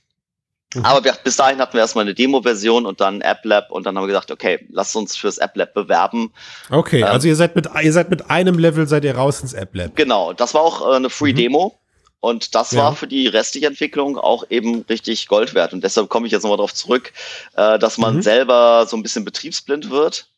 Mhm. 0.74 0.84
Aber 0.86 1.04
wir, 1.04 1.12
bis 1.22 1.36
dahin 1.36 1.58
hatten 1.58 1.74
wir 1.74 1.80
erstmal 1.80 2.04
eine 2.04 2.14
Demo-Version 2.14 2.86
und 2.86 3.02
dann 3.02 3.20
App 3.20 3.40
Lab 3.44 3.70
und 3.70 3.84
dann 3.84 3.98
haben 3.98 4.04
wir 4.04 4.08
gesagt, 4.08 4.30
okay, 4.30 4.66
lasst 4.70 4.96
uns 4.96 5.14
fürs 5.14 5.36
App 5.36 5.56
Lab 5.56 5.74
bewerben. 5.74 6.32
Okay, 6.70 7.00
ähm, 7.00 7.04
also 7.04 7.28
ihr 7.28 7.36
seid 7.36 7.54
mit 7.54 7.68
ihr 7.82 7.92
seid 7.92 8.08
mit 8.08 8.30
einem 8.30 8.58
Level 8.58 8.86
seid 8.86 9.04
ihr 9.04 9.14
raus 9.14 9.42
ins 9.42 9.52
App 9.52 9.74
Lab. 9.74 9.94
Genau, 9.96 10.32
das 10.32 10.54
war 10.54 10.62
auch 10.62 10.90
äh, 10.90 10.96
eine 10.96 11.10
Free 11.10 11.32
mhm. 11.32 11.36
Demo. 11.36 11.80
Und 12.20 12.54
das 12.54 12.72
ja. 12.72 12.82
war 12.82 12.96
für 12.96 13.06
die 13.06 13.26
restliche 13.26 13.66
Entwicklung 13.66 14.18
auch 14.18 14.44
eben 14.50 14.82
richtig 14.88 15.26
Gold 15.26 15.54
wert. 15.54 15.72
Und 15.72 15.82
deshalb 15.82 16.08
komme 16.10 16.26
ich 16.26 16.32
jetzt 16.32 16.42
nochmal 16.42 16.58
darauf 16.58 16.74
zurück, 16.74 17.12
äh, 17.56 17.78
dass 17.78 17.96
man 17.96 18.16
mhm. 18.16 18.22
selber 18.22 18.86
so 18.86 18.96
ein 18.96 19.02
bisschen 19.02 19.24
betriebsblind 19.24 19.90
wird. 19.90 20.28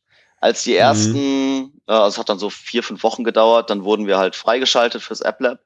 Als 0.41 0.63
die 0.63 0.77
ersten, 0.77 1.59
mhm. 1.59 1.73
äh, 1.89 1.93
also 1.93 2.09
es 2.15 2.19
hat 2.19 2.29
dann 2.29 2.39
so 2.39 2.51
vier, 2.51 2.83
fünf 2.83 3.03
Wochen 3.03 3.25
gedauert, 3.25 3.69
dann 3.69 3.85
wurden 3.85 4.07
wir 4.07 4.19
halt 4.19 4.37
freigeschaltet 4.37 5.03
fürs 5.03 5.21
App 5.21 5.41
Lab. 5.41 5.59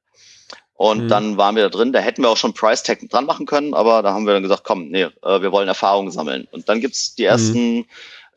Und 0.75 1.05
mhm. 1.05 1.09
dann 1.09 1.37
waren 1.37 1.57
wir 1.57 1.65
da 1.65 1.71
drin. 1.71 1.93
Da 1.93 2.01
hätten 2.01 2.23
wir 2.23 2.31
auch 2.31 2.37
schon 2.37 2.55
Price 2.55 2.83
Tag 2.83 3.01
dran 3.09 3.25
machen 3.25 3.47
können, 3.47 3.75
aber 3.75 4.03
da 4.03 4.13
haben 4.13 4.27
wir 4.27 4.35
dann 4.35 4.43
gesagt, 4.43 4.65
komm, 4.65 4.89
nee, 4.89 5.05
äh, 5.23 5.41
wir 5.41 5.53
wollen 5.53 5.69
Erfahrungen 5.69 6.11
sammeln. 6.11 6.49
Und 6.51 6.69
dann 6.69 6.81
gibt's 6.81 7.15
die 7.15 7.23
mhm. 7.23 7.29
ersten 7.29 7.87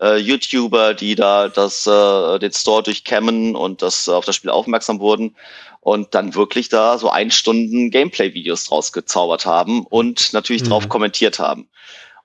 äh, 0.02 0.18
YouTuber, 0.18 0.94
die 0.94 1.16
da 1.16 1.50
das, 1.50 1.86
äh, 1.88 2.40
den 2.40 2.52
Store 2.54 2.84
durchkämmen 2.84 3.56
und 3.56 3.82
das 3.82 4.08
äh, 4.08 4.12
auf 4.12 4.26
das 4.26 4.36
Spiel 4.36 4.50
aufmerksam 4.50 5.00
wurden 5.00 5.36
und 5.82 6.14
dann 6.16 6.36
wirklich 6.36 6.70
da 6.70 6.98
so 6.98 7.10
ein 7.10 7.32
Stunden 7.32 7.90
Gameplay-Videos 7.90 8.66
draus 8.66 8.92
gezaubert 8.92 9.46
haben 9.46 9.86
und 9.86 10.34
natürlich 10.34 10.64
mhm. 10.64 10.70
drauf 10.70 10.90
kommentiert 10.90 11.40
haben. 11.40 11.70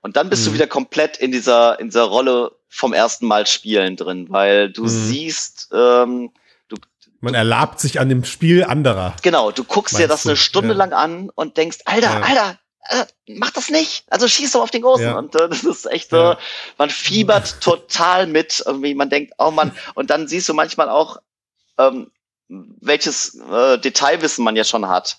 Und 0.01 0.17
dann 0.17 0.29
bist 0.29 0.43
mhm. 0.43 0.49
du 0.49 0.53
wieder 0.55 0.67
komplett 0.67 1.17
in 1.17 1.31
dieser, 1.31 1.79
in 1.79 1.87
dieser 1.87 2.03
Rolle 2.03 2.51
vom 2.69 2.93
ersten 2.93 3.25
Mal 3.25 3.47
spielen 3.47 3.95
drin, 3.95 4.27
weil 4.29 4.71
du 4.71 4.83
mhm. 4.83 4.89
siehst, 4.89 5.69
ähm, 5.73 6.31
du, 6.67 6.75
man 7.21 7.33
erlabt 7.33 7.79
sich 7.79 7.99
an 7.99 8.09
dem 8.09 8.23
Spiel 8.23 8.63
anderer. 8.63 9.15
Genau, 9.23 9.51
du 9.51 9.63
guckst 9.63 9.97
dir 9.97 10.07
das 10.07 10.23
du? 10.23 10.29
eine 10.29 10.37
Stunde 10.37 10.71
ja. 10.71 10.75
lang 10.75 10.93
an 10.93 11.29
und 11.33 11.57
denkst, 11.57 11.79
Alter, 11.85 12.19
ja. 12.19 12.21
Alter, 12.21 12.59
äh, 12.89 13.05
mach 13.27 13.51
das 13.51 13.69
nicht. 13.69 14.05
Also 14.09 14.27
schieß 14.27 14.51
doch 14.51 14.61
auf 14.61 14.71
den 14.71 14.81
Großen. 14.81 15.05
Ja. 15.05 15.17
Und 15.17 15.35
äh, 15.35 15.49
das 15.49 15.63
ist 15.63 15.85
echt 15.91 16.09
so, 16.09 16.31
äh, 16.31 16.35
man 16.77 16.89
fiebert 16.89 17.61
total 17.61 18.27
mit. 18.27 18.63
Irgendwie, 18.65 18.93
man 18.93 19.09
denkt, 19.09 19.33
oh 19.37 19.51
man, 19.51 19.71
und 19.95 20.09
dann 20.09 20.27
siehst 20.27 20.49
du 20.49 20.53
manchmal 20.53 20.89
auch, 20.89 21.17
ähm, 21.77 22.11
welches 22.47 23.39
äh, 23.51 23.77
Detailwissen 23.79 24.43
man 24.43 24.55
jetzt 24.55 24.69
schon 24.69 24.87
hat. 24.87 25.17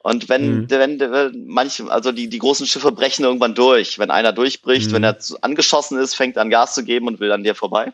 Und 0.00 0.28
wenn, 0.28 0.60
mhm. 0.60 0.70
wenn, 0.70 1.00
wenn 1.00 1.46
manche, 1.46 1.90
also 1.90 2.12
die, 2.12 2.28
die 2.28 2.38
großen 2.38 2.66
Schiffe 2.66 2.92
brechen 2.92 3.24
irgendwann 3.24 3.54
durch. 3.54 3.98
Wenn 3.98 4.10
einer 4.10 4.32
durchbricht, 4.32 4.90
mhm. 4.90 4.94
wenn 4.94 5.04
er 5.04 5.18
angeschossen 5.40 5.98
ist, 5.98 6.14
fängt 6.14 6.38
an 6.38 6.50
Gas 6.50 6.74
zu 6.74 6.84
geben 6.84 7.08
und 7.08 7.20
will 7.20 7.32
an 7.32 7.42
dir 7.42 7.54
vorbei. 7.54 7.92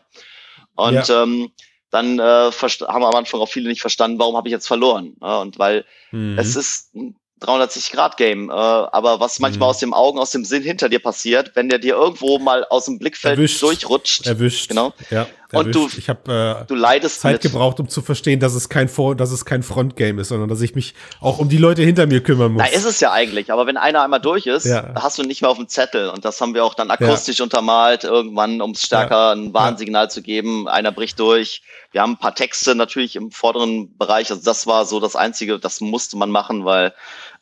Und 0.75 1.07
ja. 1.07 1.23
ähm, 1.23 1.51
dann 1.89 2.19
äh, 2.19 2.51
haben 2.51 3.03
am 3.03 3.15
Anfang 3.15 3.39
auch 3.39 3.49
viele 3.49 3.69
nicht 3.69 3.81
verstanden, 3.81 4.19
warum 4.19 4.37
habe 4.37 4.47
ich 4.47 4.51
jetzt 4.51 4.67
verloren. 4.67 5.15
Ja, 5.21 5.39
und 5.39 5.57
weil 5.57 5.85
mhm. 6.11 6.37
es 6.37 6.55
ist 6.55 6.93
360-Grad-Game. 7.41 8.49
Äh, 8.49 8.53
aber 8.53 9.19
was 9.19 9.39
manchmal 9.39 9.67
mhm. 9.67 9.71
aus 9.71 9.79
dem 9.79 9.93
Augen, 9.93 10.19
aus 10.19 10.31
dem 10.31 10.45
Sinn 10.45 10.63
hinter 10.63 10.89
dir 10.89 10.99
passiert, 10.99 11.51
wenn 11.55 11.69
der 11.69 11.79
dir 11.79 11.95
irgendwo 11.95 12.39
mal 12.39 12.65
aus 12.69 12.85
dem 12.85 12.99
Blickfeld 12.99 13.37
erwischt. 13.37 13.61
durchrutscht. 13.61 14.27
Erwischt. 14.27 14.69
Genau. 14.69 14.93
Ja, 15.09 15.27
und 15.51 15.75
du, 15.75 15.89
ich 15.97 16.09
habe 16.09 16.63
äh, 16.63 16.65
du 16.67 16.75
leidest 16.75 17.21
Zeit 17.21 17.33
mit. 17.33 17.41
gebraucht, 17.41 17.79
um 17.79 17.87
zu 17.87 18.01
verstehen, 18.01 18.39
dass 18.39 18.55
es 18.55 18.69
kein 18.69 18.89
Vor 18.89 19.15
dass 19.15 19.31
es 19.31 19.45
kein 19.45 19.63
Frontgame 19.63 20.21
ist, 20.21 20.29
sondern 20.29 20.49
dass 20.49 20.61
ich 20.61 20.75
mich 20.75 20.93
auch 21.21 21.37
um 21.37 21.49
die 21.49 21.57
Leute 21.57 21.83
hinter 21.83 22.07
mir 22.07 22.21
kümmern 22.21 22.53
muss. 22.53 22.63
Na, 22.63 22.69
ist 22.69 22.85
es 22.85 22.99
ja 22.99 23.11
eigentlich, 23.11 23.51
aber 23.51 23.67
wenn 23.67 23.77
einer 23.77 24.03
einmal 24.03 24.21
durch 24.21 24.47
ist, 24.47 24.65
ja. 24.65 24.93
hast 24.95 25.17
du 25.17 25.23
nicht 25.23 25.41
mehr 25.41 25.49
auf 25.49 25.57
dem 25.57 25.67
Zettel 25.67 26.09
und 26.09 26.25
das 26.25 26.41
haben 26.41 26.53
wir 26.53 26.65
auch 26.65 26.73
dann 26.73 26.89
akustisch 26.89 27.39
ja. 27.39 27.43
untermalt, 27.43 28.03
irgendwann, 28.03 28.61
um 28.61 28.71
es 28.71 28.83
stärker 28.83 29.15
ja. 29.15 29.31
ein 29.33 29.53
Warnsignal 29.53 30.09
zu 30.09 30.21
geben, 30.21 30.67
einer 30.67 30.91
bricht 30.91 31.19
durch. 31.19 31.61
Wir 31.91 32.01
haben 32.01 32.13
ein 32.13 32.17
paar 32.17 32.35
Texte 32.35 32.75
natürlich 32.75 33.15
im 33.15 33.31
vorderen 33.31 33.95
Bereich, 33.97 34.31
also 34.31 34.43
das 34.43 34.67
war 34.67 34.85
so 34.85 34.99
das 34.99 35.15
Einzige, 35.15 35.59
das 35.59 35.79
musste 35.81 36.17
man 36.17 36.31
machen, 36.31 36.65
weil 36.65 36.93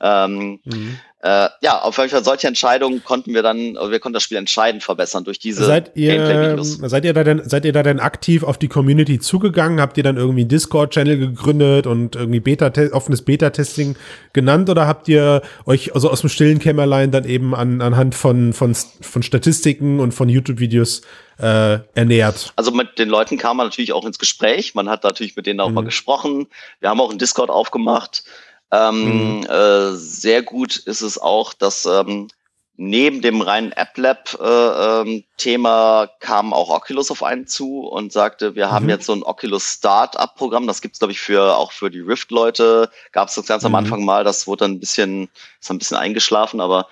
ähm, 0.04 0.60
mhm. 0.66 1.00
Äh, 1.24 1.48
ja, 1.62 1.80
auf 1.82 1.98
jeden 2.00 2.10
Fall 2.10 2.22
solche 2.22 2.48
Entscheidungen 2.48 3.02
konnten 3.02 3.34
wir 3.34 3.42
dann, 3.42 3.76
wir 3.76 4.00
konnten 4.02 4.14
das 4.14 4.24
Spiel 4.24 4.38
entscheidend 4.38 4.84
verbessern 4.84 5.24
durch 5.24 5.40
diese 5.40 5.64
seid 5.64 5.96
ihr, 5.96 6.62
Seid 6.62 7.06
ihr 7.06 7.14
da 7.14 7.24
denn, 7.24 7.42
seid 7.46 7.64
ihr 7.64 7.72
da 7.72 7.82
denn 7.82 8.02
aktiv 8.02 8.44
auf 8.44 8.58
die 8.58 8.68
Community 8.68 9.20
zugegangen? 9.20 9.80
Habt 9.80 9.96
ihr 9.96 10.04
dann 10.04 10.18
irgendwie 10.18 10.42
einen 10.42 10.50
Discord-Channel 10.50 11.18
gegründet 11.18 11.88
und 11.88 12.18
irgendwie 12.18 12.42
Beta 12.42 12.70
offenes 12.92 13.22
Beta-Testing 13.22 13.96
genannt 14.34 14.70
oder 14.70 14.86
habt 14.86 15.08
ihr 15.08 15.44
euch 15.66 15.96
also 15.96 16.10
aus 16.10 16.20
dem 16.20 16.30
stillen 16.30 16.60
Kämmerlein 16.60 17.12
dann 17.12 17.24
eben 17.24 17.56
an, 17.56 17.80
anhand 17.80 18.16
von, 18.16 18.52
von, 18.52 18.76
von 18.76 19.24
Statistiken 19.24 20.02
und 20.02 20.14
von 20.14 20.28
YouTube-Videos 20.28 21.04
äh, 21.40 21.80
ernährt? 21.96 22.52
Also 22.58 22.72
mit 22.72 23.00
den 23.00 23.08
Leuten 23.08 23.38
kam 23.38 23.56
man 23.56 23.68
natürlich 23.68 23.94
auch 23.94 24.06
ins 24.06 24.20
Gespräch. 24.20 24.76
Man 24.76 24.90
hat 24.90 25.06
natürlich 25.06 25.38
mit 25.38 25.46
denen 25.46 25.62
auch 25.62 25.70
mhm. 25.70 25.76
mal 25.76 25.86
gesprochen. 25.86 26.48
Wir 26.82 26.90
haben 26.90 27.00
auch 27.00 27.12
einen 27.12 27.20
Discord 27.20 27.50
aufgemacht. 27.50 28.26
Ähm, 28.74 29.40
mhm. 29.40 29.46
äh, 29.46 29.92
sehr 29.92 30.42
gut 30.42 30.78
ist 30.78 31.02
es 31.02 31.20
auch, 31.20 31.54
dass 31.54 31.86
ähm, 31.86 32.30
neben 32.76 33.22
dem 33.22 33.42
reinen 33.42 33.72
App-Lab-Thema 33.72 36.02
äh, 36.02 36.06
ähm, 36.06 36.10
kam 36.20 36.54
auch 36.54 36.72
Oculus 36.72 37.12
auf 37.12 37.22
einen 37.22 37.46
zu 37.46 37.82
und 37.82 38.12
sagte, 38.12 38.56
wir 38.56 38.66
mhm. 38.68 38.72
haben 38.72 38.90
jetzt 38.90 39.06
so 39.06 39.14
ein 39.14 39.22
Oculus 39.22 39.74
Startup-Programm, 39.74 40.66
das 40.66 40.82
gibt's 40.82 40.98
glaube 40.98 41.12
ich 41.12 41.20
für 41.20 41.56
auch 41.56 41.72
für 41.72 41.92
die 41.92 42.00
Rift-Leute, 42.00 42.90
gab 43.12 43.28
es 43.28 43.36
das 43.36 43.46
ganz 43.46 43.62
mhm. 43.62 43.68
am 43.68 43.76
Anfang 43.76 44.06
mal, 44.06 44.24
das 44.24 44.48
wurde 44.48 44.66
dann 44.66 44.72
ein 44.72 44.80
bisschen, 44.80 45.30
ist 45.62 45.70
ein 45.70 45.78
bisschen 45.78 45.98
eingeschlafen, 45.98 46.60
aber 46.60 46.88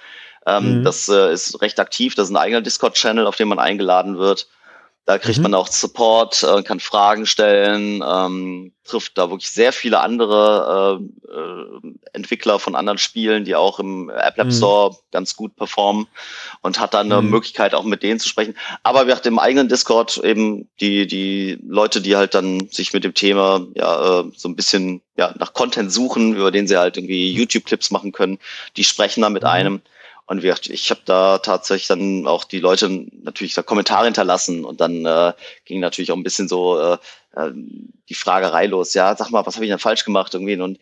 ähm, 0.45 0.79
mhm. 0.79 0.83
das 0.83 1.09
äh, 1.09 1.33
ist 1.33 1.63
recht 1.63 1.79
aktiv, 1.79 2.13
das 2.13 2.27
ist 2.27 2.31
ein 2.31 2.37
eigener 2.37 2.61
Discord-Channel, 2.61 3.25
auf 3.25 3.37
dem 3.37 3.47
man 3.47 3.57
eingeladen 3.57 4.19
wird. 4.19 4.47
Da 5.05 5.17
kriegt 5.17 5.37
mhm. 5.37 5.43
man 5.43 5.53
auch 5.55 5.67
Support, 5.67 6.43
äh, 6.43 6.61
kann 6.61 6.79
Fragen 6.79 7.25
stellen, 7.25 8.03
ähm, 8.07 8.71
trifft 8.83 9.17
da 9.17 9.29
wirklich 9.31 9.49
sehr 9.49 9.73
viele 9.73 9.99
andere 9.99 10.99
äh, 11.01 11.31
äh, 11.31 11.93
Entwickler 12.13 12.59
von 12.59 12.75
anderen 12.75 12.99
Spielen, 12.99 13.43
die 13.43 13.55
auch 13.55 13.79
im 13.79 14.09
App 14.09 14.37
Lab 14.37 14.47
mhm. 14.47 14.51
Store 14.51 14.95
ganz 15.11 15.35
gut 15.35 15.55
performen 15.55 16.07
und 16.61 16.79
hat 16.79 16.93
dann 16.93 17.11
eine 17.11 17.21
mhm. 17.21 17.31
Möglichkeit 17.31 17.73
auch 17.73 17.83
mit 17.83 18.03
denen 18.03 18.19
zu 18.19 18.29
sprechen. 18.29 18.55
Aber 18.83 19.07
wir 19.07 19.15
hatten 19.15 19.29
im 19.29 19.39
eigenen 19.39 19.69
Discord 19.69 20.17
eben 20.17 20.69
die, 20.79 21.07
die 21.07 21.57
Leute, 21.67 22.01
die 22.01 22.15
halt 22.15 22.35
dann 22.35 22.67
sich 22.69 22.93
mit 22.93 23.03
dem 23.03 23.15
Thema 23.15 23.65
ja 23.75 24.19
äh, 24.19 24.31
so 24.35 24.49
ein 24.49 24.55
bisschen 24.55 25.01
ja 25.17 25.33
nach 25.39 25.53
Content 25.53 25.91
suchen, 25.91 26.35
über 26.35 26.51
den 26.51 26.67
sie 26.67 26.77
halt 26.77 26.97
irgendwie 26.97 27.31
YouTube-Clips 27.31 27.89
machen 27.89 28.11
können, 28.11 28.37
die 28.77 28.83
sprechen 28.83 29.21
dann 29.21 29.33
mit 29.33 29.43
mhm. 29.43 29.49
einem. 29.49 29.81
Und 30.31 30.43
wir, 30.43 30.55
ich 30.69 30.89
habe 30.91 31.01
da 31.03 31.39
tatsächlich 31.39 31.87
dann 31.87 32.25
auch 32.25 32.45
die 32.45 32.61
Leute 32.61 32.87
natürlich 33.21 33.53
da 33.53 33.63
Kommentare 33.63 34.05
hinterlassen 34.05 34.63
und 34.63 34.79
dann 34.79 35.05
äh, 35.05 35.33
ging 35.65 35.81
natürlich 35.81 36.09
auch 36.09 36.15
ein 36.15 36.23
bisschen 36.23 36.47
so 36.47 36.79
äh, 36.79 36.97
äh, 37.35 37.51
die 38.07 38.13
Fragerei 38.13 38.67
los. 38.67 38.93
Ja, 38.93 39.13
sag 39.13 39.29
mal, 39.31 39.45
was 39.45 39.55
habe 39.55 39.65
ich 39.65 39.71
denn 39.71 39.77
falsch 39.77 40.05
gemacht 40.05 40.33
irgendwie? 40.33 40.55
Und 40.55 40.79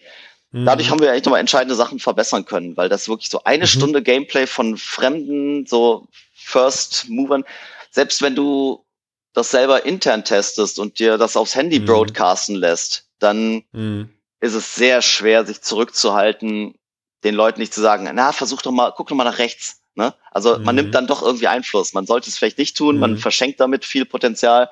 mhm. 0.52 0.66
dadurch 0.66 0.92
haben 0.92 1.00
wir 1.00 1.12
echt 1.14 1.26
nochmal 1.26 1.40
entscheidende 1.40 1.74
Sachen 1.74 1.98
verbessern 1.98 2.46
können, 2.46 2.78
weil 2.78 2.90
das 2.90 3.10
wirklich 3.10 3.32
so 3.32 3.44
eine 3.44 3.64
mhm. 3.64 3.70
Stunde 3.70 4.04
Gameplay 4.04 4.46
von 4.46 4.78
fremden, 4.78 5.66
so 5.66 6.06
First 6.36 7.10
Movern, 7.10 7.44
selbst 7.90 8.22
wenn 8.22 8.36
du 8.36 8.86
das 9.34 9.50
selber 9.50 9.84
intern 9.84 10.24
testest 10.24 10.78
und 10.78 11.00
dir 11.00 11.18
das 11.18 11.36
aufs 11.36 11.56
Handy 11.56 11.80
mhm. 11.80 11.86
broadcasten 11.86 12.54
lässt, 12.56 13.10
dann 13.18 13.64
mhm. 13.72 14.14
ist 14.42 14.54
es 14.54 14.76
sehr 14.76 15.02
schwer, 15.02 15.44
sich 15.44 15.62
zurückzuhalten 15.62 16.76
den 17.24 17.36
Leuten 17.36 17.60
nicht 17.60 17.74
zu 17.74 17.82
sagen, 17.82 18.10
na, 18.14 18.32
versuch 18.32 18.62
doch 18.62 18.72
mal, 18.72 18.94
guck 18.96 19.08
doch 19.08 19.16
mal 19.16 19.24
nach 19.24 19.40
rechts. 19.40 19.82
Ne? 19.96 20.14
Also 20.32 20.58
mhm. 20.58 20.64
man 20.64 20.76
nimmt 20.76 20.96
dann 20.96 21.08
doch 21.08 21.22
irgendwie 21.22 21.48
Einfluss. 21.48 21.94
Man 21.94 22.06
sollte 22.06 22.30
es 22.30 22.38
vielleicht 22.38 22.58
nicht 22.58 22.78
tun, 22.78 22.96
mhm. 22.96 23.02
man 23.02 23.18
verschenkt 23.18 23.60
damit 23.60 23.86
viel 23.86 24.06
Potenzial. 24.06 24.70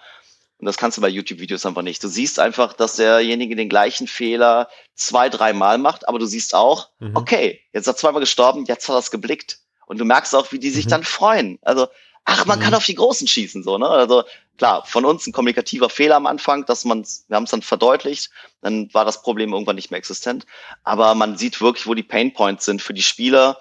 Und 0.59 0.65
das 0.65 0.77
kannst 0.77 0.97
du 0.97 1.01
bei 1.01 1.09
YouTube-Videos 1.09 1.65
einfach 1.65 1.83
nicht. 1.83 2.03
Du 2.03 2.07
siehst 2.07 2.39
einfach, 2.39 2.73
dass 2.73 2.95
derjenige 2.95 3.55
den 3.55 3.69
gleichen 3.69 4.07
Fehler 4.07 4.69
zwei, 4.95 5.29
dreimal 5.29 5.77
macht, 5.77 6.07
aber 6.07 6.17
du 6.17 6.25
siehst 6.25 6.55
auch, 6.55 6.89
mhm. 6.99 7.15
okay, 7.15 7.61
jetzt 7.73 7.87
hat 7.87 7.95
er 7.95 7.97
zweimal 7.97 8.21
gestorben, 8.21 8.65
jetzt 8.65 8.87
hat 8.89 8.95
er 8.95 8.99
es 8.99 9.11
geblickt. 9.11 9.59
Und 9.85 9.99
du 9.99 10.05
merkst 10.05 10.33
auch, 10.35 10.51
wie 10.51 10.59
die 10.59 10.71
sich 10.71 10.85
mhm. 10.85 10.89
dann 10.89 11.03
freuen. 11.03 11.59
Also, 11.61 11.87
ach, 12.25 12.45
man 12.45 12.59
kann 12.59 12.71
mhm. 12.71 12.77
auf 12.77 12.85
die 12.85 12.95
Großen 12.95 13.27
schießen, 13.27 13.63
so, 13.63 13.77
ne? 13.77 13.87
Also, 13.87 14.23
klar, 14.57 14.83
von 14.85 15.05
uns 15.05 15.25
ein 15.27 15.33
kommunikativer 15.33 15.89
Fehler 15.89 16.15
am 16.15 16.25
Anfang, 16.25 16.65
dass 16.65 16.85
man, 16.85 17.05
wir 17.27 17.35
haben 17.35 17.43
es 17.43 17.51
dann 17.51 17.61
verdeutlicht, 17.61 18.31
dann 18.61 18.93
war 18.93 19.05
das 19.05 19.21
Problem 19.21 19.53
irgendwann 19.53 19.75
nicht 19.75 19.91
mehr 19.91 19.97
existent. 19.99 20.45
Aber 20.83 21.15
man 21.15 21.37
sieht 21.37 21.61
wirklich, 21.61 21.87
wo 21.87 21.93
die 21.93 22.03
Pain 22.03 22.33
Points 22.33 22.65
sind 22.65 22.81
für 22.81 22.93
die 22.93 23.03
Spieler. 23.03 23.57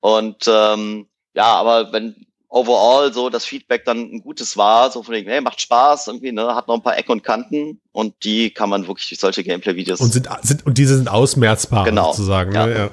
Und 0.00 0.46
ähm, 0.48 1.06
ja, 1.34 1.54
aber 1.54 1.92
wenn 1.92 2.26
overall 2.48 3.12
so 3.12 3.30
das 3.30 3.44
Feedback 3.44 3.84
dann 3.84 3.98
ein 3.98 4.22
gutes 4.22 4.56
war, 4.56 4.90
so 4.90 5.02
von 5.02 5.14
wegen, 5.14 5.30
hey, 5.30 5.40
macht 5.40 5.60
Spaß, 5.60 6.08
irgendwie, 6.08 6.32
ne, 6.32 6.54
hat 6.54 6.66
noch 6.66 6.74
ein 6.74 6.82
paar 6.82 6.98
Ecken 6.98 7.12
und 7.12 7.22
Kanten 7.22 7.80
und 7.92 8.14
die 8.24 8.50
kann 8.50 8.68
man 8.68 8.88
wirklich 8.88 9.08
durch 9.08 9.20
solche 9.20 9.44
Gameplay-Videos. 9.44 10.00
Und 10.00 10.12
sind, 10.12 10.28
sind, 10.42 10.66
und 10.66 10.76
diese 10.76 10.96
sind 10.96 11.08
ausmerzbar, 11.08 11.84
genau. 11.84 12.10
sozusagen. 12.10 12.52
Ja. 12.52 12.66
Ne? 12.66 12.74
Ja. 12.76 12.90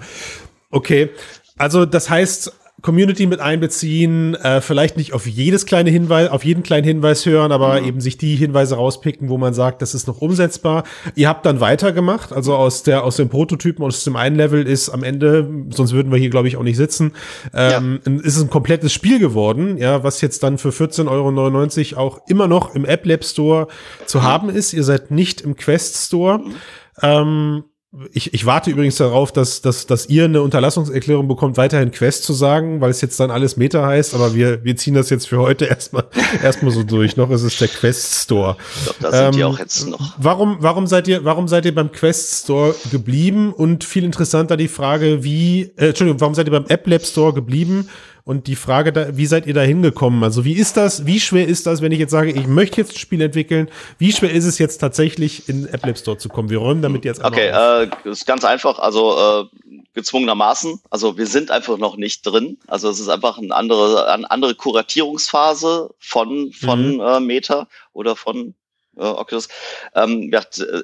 Okay. 0.69 1.09
Also 1.57 1.85
das 1.85 2.09
heißt, 2.09 2.53
Community 2.83 3.25
mit 3.25 3.39
einbeziehen, 3.39 4.35
äh, 4.35 4.61
vielleicht 4.61 4.97
nicht 4.97 5.13
auf 5.13 5.25
jedes 5.25 5.65
kleine 5.65 5.89
Hinweis, 5.89 6.29
auf 6.29 6.45
jeden 6.45 6.61
kleinen 6.61 6.85
Hinweis 6.85 7.25
hören, 7.25 7.51
aber 7.51 7.81
mhm. 7.81 7.87
eben 7.87 8.01
sich 8.01 8.17
die 8.17 8.35
Hinweise 8.35 8.75
rauspicken, 8.75 9.29
wo 9.29 9.37
man 9.39 9.55
sagt, 9.55 9.81
das 9.81 9.95
ist 9.95 10.07
noch 10.07 10.21
umsetzbar. 10.21 10.83
Ihr 11.15 11.27
habt 11.27 11.45
dann 11.47 11.59
weitergemacht, 11.59 12.31
also 12.31 12.55
aus 12.55 12.83
der 12.83 13.03
aus 13.03 13.15
dem 13.15 13.29
Prototypen 13.29 13.83
aus 13.83 14.03
dem 14.03 14.15
einen 14.15 14.35
Level 14.35 14.65
ist 14.67 14.89
am 14.89 15.03
Ende, 15.03 15.49
sonst 15.71 15.93
würden 15.93 16.11
wir 16.11 16.19
hier 16.19 16.29
glaube 16.29 16.47
ich 16.47 16.57
auch 16.57 16.63
nicht 16.63 16.77
sitzen, 16.77 17.13
ähm, 17.53 17.99
ja. 18.05 18.13
ist 18.21 18.37
es 18.37 18.43
ein 18.43 18.51
komplettes 18.51 18.93
Spiel 18.93 19.17
geworden, 19.17 19.77
ja, 19.77 20.03
was 20.03 20.21
jetzt 20.21 20.43
dann 20.43 20.59
für 20.59 20.69
14,99 20.69 21.95
Euro 21.95 22.07
auch 22.07 22.19
immer 22.27 22.47
noch 22.47 22.75
im 22.75 22.85
App 22.85 23.07
Lab 23.07 23.23
Store 23.23 23.67
zu 24.05 24.19
mhm. 24.19 24.23
haben 24.23 24.49
ist. 24.49 24.73
Ihr 24.73 24.83
seid 24.83 25.09
nicht 25.09 25.41
im 25.41 25.55
Quest 25.55 26.05
Store. 26.05 26.39
Mhm. 26.39 26.53
Ähm, 27.01 27.63
ich, 28.13 28.33
ich 28.33 28.45
warte 28.45 28.69
übrigens 28.69 28.97
darauf, 28.97 29.31
dass, 29.31 29.61
dass, 29.61 29.87
dass 29.87 30.07
ihr 30.07 30.25
eine 30.25 30.41
Unterlassungserklärung 30.41 31.27
bekommt, 31.27 31.57
weiterhin 31.57 31.91
Quest 31.91 32.23
zu 32.23 32.33
sagen, 32.33 32.81
weil 32.81 32.91
es 32.91 33.01
jetzt 33.01 33.19
dann 33.19 33.31
alles 33.31 33.57
Meta 33.57 33.85
heißt, 33.85 34.13
aber 34.13 34.35
wir, 34.35 34.63
wir 34.63 34.75
ziehen 34.75 34.93
das 34.93 35.09
jetzt 35.09 35.27
für 35.27 35.39
heute 35.39 35.65
erstmal 35.65 36.05
erstmal 36.43 36.71
so 36.71 36.83
durch. 36.83 37.17
Noch 37.17 37.29
ist 37.31 37.43
es 37.43 37.57
der 37.57 37.67
Quest 37.67 38.23
Store. 38.23 38.57
Ich 38.75 38.83
glaube, 38.83 38.99
da 39.01 39.11
sind 39.11 39.25
ähm, 39.25 39.31
die 39.31 39.43
auch 39.43 39.59
jetzt 39.59 39.87
noch. 39.87 40.13
Warum, 40.17 40.57
warum 40.59 40.87
seid 40.87 41.07
ihr, 41.07 41.23
warum 41.23 41.47
seid 41.47 41.65
ihr 41.65 41.73
beim 41.73 41.91
Quest 41.91 42.43
Store 42.43 42.75
geblieben? 42.91 43.53
Und 43.53 43.83
viel 43.83 44.03
interessanter 44.03 44.57
die 44.57 44.67
Frage, 44.67 45.23
wie, 45.23 45.71
äh, 45.77 45.87
Entschuldigung, 45.87 46.21
warum 46.21 46.35
seid 46.35 46.47
ihr 46.47 46.51
beim 46.51 46.65
App 46.67 46.87
Lab 46.87 47.05
Store 47.05 47.33
geblieben? 47.33 47.89
Und 48.27 48.47
die 48.47 48.57
Frage, 48.57 48.91
da, 48.91 49.15
wie 49.15 49.25
seid 49.25 49.47
ihr 49.47 49.53
da 49.53 49.61
hingekommen? 49.61 50.21
Also 50.21 50.43
wie 50.43 50.51
ist 50.51 50.75
das, 50.75 51.05
wie 51.05 51.21
schwer 51.21 51.47
ist 51.47 51.65
das, 51.65 51.81
wenn 51.81 51.93
ich 51.93 51.99
jetzt 51.99 52.11
sage, 52.11 52.29
ich 52.29 52.45
möchte 52.45 52.81
jetzt 52.81 52.91
ein 52.91 52.97
Spiel 52.97 53.21
entwickeln? 53.21 53.69
Wie 53.99 54.11
schwer 54.11 54.33
ist 54.33 54.43
es 54.43 54.59
jetzt 54.59 54.79
tatsächlich 54.79 55.47
in 55.47 55.65
App 55.65 55.85
Lab 55.85 55.97
Store 55.97 56.17
zu 56.17 56.27
kommen? 56.27 56.49
Wir 56.49 56.57
räumen 56.57 56.81
damit 56.81 57.05
jetzt 57.05 57.23
Okay, 57.23 57.47
äh, 57.47 57.87
ist 58.03 58.25
ganz 58.25 58.43
einfach. 58.43 58.79
Also 58.79 59.17
äh, 59.17 59.79
gezwungenermaßen. 59.93 60.81
Also 60.89 61.17
wir 61.17 61.25
sind 61.25 61.51
einfach 61.51 61.77
noch 61.77 61.95
nicht 61.95 62.23
drin. 62.23 62.57
Also 62.67 62.89
es 62.89 62.99
ist 62.99 63.07
einfach 63.07 63.37
eine 63.37 63.55
andere, 63.55 64.11
eine 64.11 64.29
andere 64.29 64.55
Kuratierungsphase 64.55 65.91
von, 65.97 66.51
von 66.51 66.95
mhm. 66.95 66.99
äh, 66.99 67.19
Meta 67.21 67.69
oder 67.93 68.17
von 68.17 68.55
äh, 68.97 69.03
Oculus. 69.03 69.47
Ähm, 69.95 70.33
ja, 70.33 70.41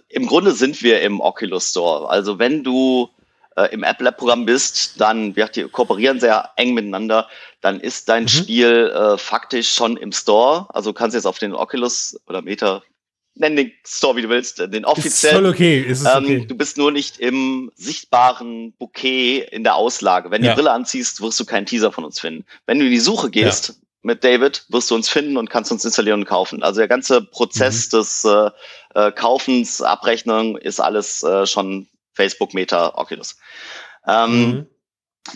Im 0.07 0.27
Grunde 0.27 0.53
sind 0.53 0.81
wir 0.81 1.01
im 1.01 1.19
Oculus 1.19 1.71
Store. 1.71 2.09
Also 2.09 2.39
wenn 2.39 2.63
du 2.63 3.09
äh, 3.55 3.73
im 3.73 3.83
App 3.83 4.01
Lab 4.01 4.17
Programm 4.17 4.45
bist, 4.45 4.99
dann 4.99 5.35
wir 5.35 5.47
die 5.47 5.63
kooperieren 5.63 6.19
sehr 6.19 6.51
eng 6.55 6.73
miteinander, 6.73 7.27
dann 7.61 7.79
ist 7.79 8.09
dein 8.09 8.23
mhm. 8.23 8.27
Spiel 8.29 8.91
äh, 8.95 9.17
faktisch 9.17 9.73
schon 9.73 9.97
im 9.97 10.11
Store. 10.11 10.67
Also 10.69 10.91
du 10.91 10.93
kannst 10.93 11.15
jetzt 11.15 11.25
auf 11.25 11.39
den 11.39 11.53
Oculus 11.53 12.19
oder 12.27 12.41
Meta 12.41 12.81
nenn 13.35 13.55
den 13.55 13.71
Store, 13.85 14.15
wie 14.15 14.21
du 14.21 14.29
willst, 14.29 14.59
äh, 14.59 14.69
den 14.69 14.85
offiziellen. 14.85 15.37
Ist 15.37 15.41
voll 15.41 15.51
okay. 15.51 15.81
Ist 15.81 16.01
es 16.01 16.05
ähm, 16.05 16.23
okay. 16.23 16.45
Du 16.47 16.55
bist 16.55 16.77
nur 16.77 16.91
nicht 16.91 17.17
im 17.17 17.71
sichtbaren 17.75 18.73
Bouquet 18.73 19.47
in 19.51 19.63
der 19.63 19.75
Auslage. 19.75 20.31
Wenn 20.31 20.41
du 20.41 20.47
ja. 20.47 20.53
die 20.53 20.57
Brille 20.57 20.71
anziehst, 20.71 21.21
wirst 21.21 21.39
du 21.39 21.45
keinen 21.45 21.65
Teaser 21.65 21.91
von 21.91 22.05
uns 22.05 22.19
finden. 22.19 22.45
Wenn 22.65 22.79
du 22.79 22.85
in 22.85 22.91
die 22.91 22.99
Suche 22.99 23.29
gehst 23.29 23.69
ja. 23.69 23.75
mit 24.03 24.23
David, 24.23 24.65
wirst 24.69 24.91
du 24.91 24.95
uns 24.95 25.09
finden 25.09 25.37
und 25.37 25.49
kannst 25.49 25.71
uns 25.71 25.85
installieren 25.85 26.21
und 26.21 26.25
kaufen. 26.25 26.63
Also 26.63 26.79
der 26.79 26.87
ganze 26.87 27.21
Prozess 27.21 27.91
mhm. 27.91 27.97
des 27.97 28.25
äh, 28.25 28.49
äh 28.95 29.11
Kaufens, 29.11 29.81
Abrechnung 29.81 30.57
ist 30.57 30.79
alles 30.79 31.23
äh, 31.23 31.45
schon 31.45 31.87
Facebook, 32.13 32.53
Meta, 32.53 32.93
Oculus. 32.95 33.37
Ähm, 34.07 34.31
mhm. 34.31 34.67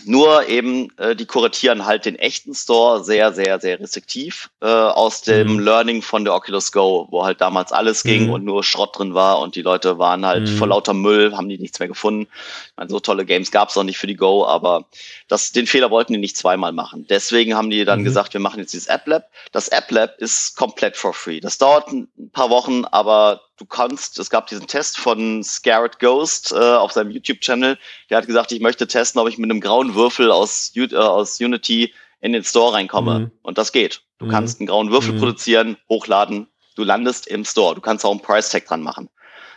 Nur 0.04 0.46
eben, 0.48 0.90
äh, 0.98 1.16
die 1.16 1.24
kuratieren 1.24 1.86
halt 1.86 2.04
den 2.04 2.16
echten 2.16 2.54
Store 2.54 3.02
sehr, 3.02 3.32
sehr, 3.32 3.58
sehr 3.58 3.80
restriktiv 3.80 4.50
äh, 4.60 4.66
aus 4.66 5.22
dem 5.22 5.54
mhm. 5.54 5.58
Learning 5.60 6.02
von 6.02 6.26
der 6.26 6.34
Oculus 6.34 6.72
Go, 6.72 7.08
wo 7.10 7.24
halt 7.24 7.40
damals 7.40 7.72
alles 7.72 8.02
ging 8.02 8.26
mhm. 8.26 8.32
und 8.34 8.44
nur 8.44 8.62
Schrott 8.62 8.98
drin 8.98 9.14
war 9.14 9.40
und 9.40 9.56
die 9.56 9.62
Leute 9.62 9.98
waren 9.98 10.26
halt 10.26 10.42
mhm. 10.42 10.56
vor 10.58 10.66
lauter 10.66 10.92
Müll, 10.92 11.34
haben 11.34 11.48
die 11.48 11.56
nichts 11.56 11.78
mehr 11.78 11.88
gefunden. 11.88 12.28
Ich 12.30 12.76
meine, 12.76 12.90
so 12.90 13.00
tolle 13.00 13.24
Games 13.24 13.50
gab 13.50 13.70
es 13.70 13.78
auch 13.78 13.82
nicht 13.82 13.96
für 13.96 14.06
die 14.06 14.14
Go, 14.14 14.44
aber 14.44 14.84
das, 15.26 15.52
den 15.52 15.66
Fehler 15.66 15.90
wollten 15.90 16.12
die 16.12 16.18
nicht 16.18 16.36
zweimal 16.36 16.72
machen. 16.72 17.06
Deswegen 17.08 17.54
haben 17.54 17.70
die 17.70 17.86
dann 17.86 18.00
mhm. 18.00 18.04
gesagt, 18.04 18.34
wir 18.34 18.40
machen 18.40 18.60
jetzt 18.60 18.74
dieses 18.74 18.88
App 18.88 19.06
Lab. 19.06 19.30
Das 19.52 19.68
App 19.68 19.90
Lab 19.90 20.18
ist 20.18 20.54
komplett 20.54 20.98
for 20.98 21.14
free. 21.14 21.40
Das 21.40 21.56
dauert 21.56 21.90
ein 21.90 22.30
paar 22.34 22.50
Wochen, 22.50 22.84
aber 22.84 23.40
du 23.58 23.66
kannst, 23.66 24.18
es 24.18 24.30
gab 24.30 24.46
diesen 24.46 24.66
Test 24.66 24.98
von 24.98 25.42
Scared 25.42 25.98
Ghost 25.98 26.52
äh, 26.52 26.56
auf 26.56 26.92
seinem 26.92 27.10
YouTube-Channel, 27.10 27.76
der 28.08 28.16
hat 28.16 28.26
gesagt, 28.26 28.52
ich 28.52 28.60
möchte 28.60 28.86
testen, 28.86 29.20
ob 29.20 29.28
ich 29.28 29.38
mit 29.38 29.50
einem 29.50 29.60
grauen 29.60 29.94
Würfel 29.94 30.30
aus, 30.30 30.72
äh, 30.76 30.94
aus 30.94 31.40
Unity 31.40 31.92
in 32.20 32.32
den 32.32 32.44
Store 32.44 32.72
reinkomme. 32.72 33.18
Mhm. 33.18 33.30
Und 33.42 33.58
das 33.58 33.72
geht. 33.72 34.02
Du 34.18 34.26
mhm. 34.26 34.30
kannst 34.30 34.60
einen 34.60 34.66
grauen 34.66 34.90
Würfel 34.90 35.14
mhm. 35.14 35.18
produzieren, 35.18 35.76
hochladen, 35.88 36.48
du 36.76 36.84
landest 36.84 37.26
im 37.26 37.44
Store. 37.44 37.74
Du 37.74 37.80
kannst 37.80 38.04
auch 38.04 38.12
einen 38.12 38.22
Price-Tag 38.22 38.66
dran 38.66 38.82
machen. 38.82 39.10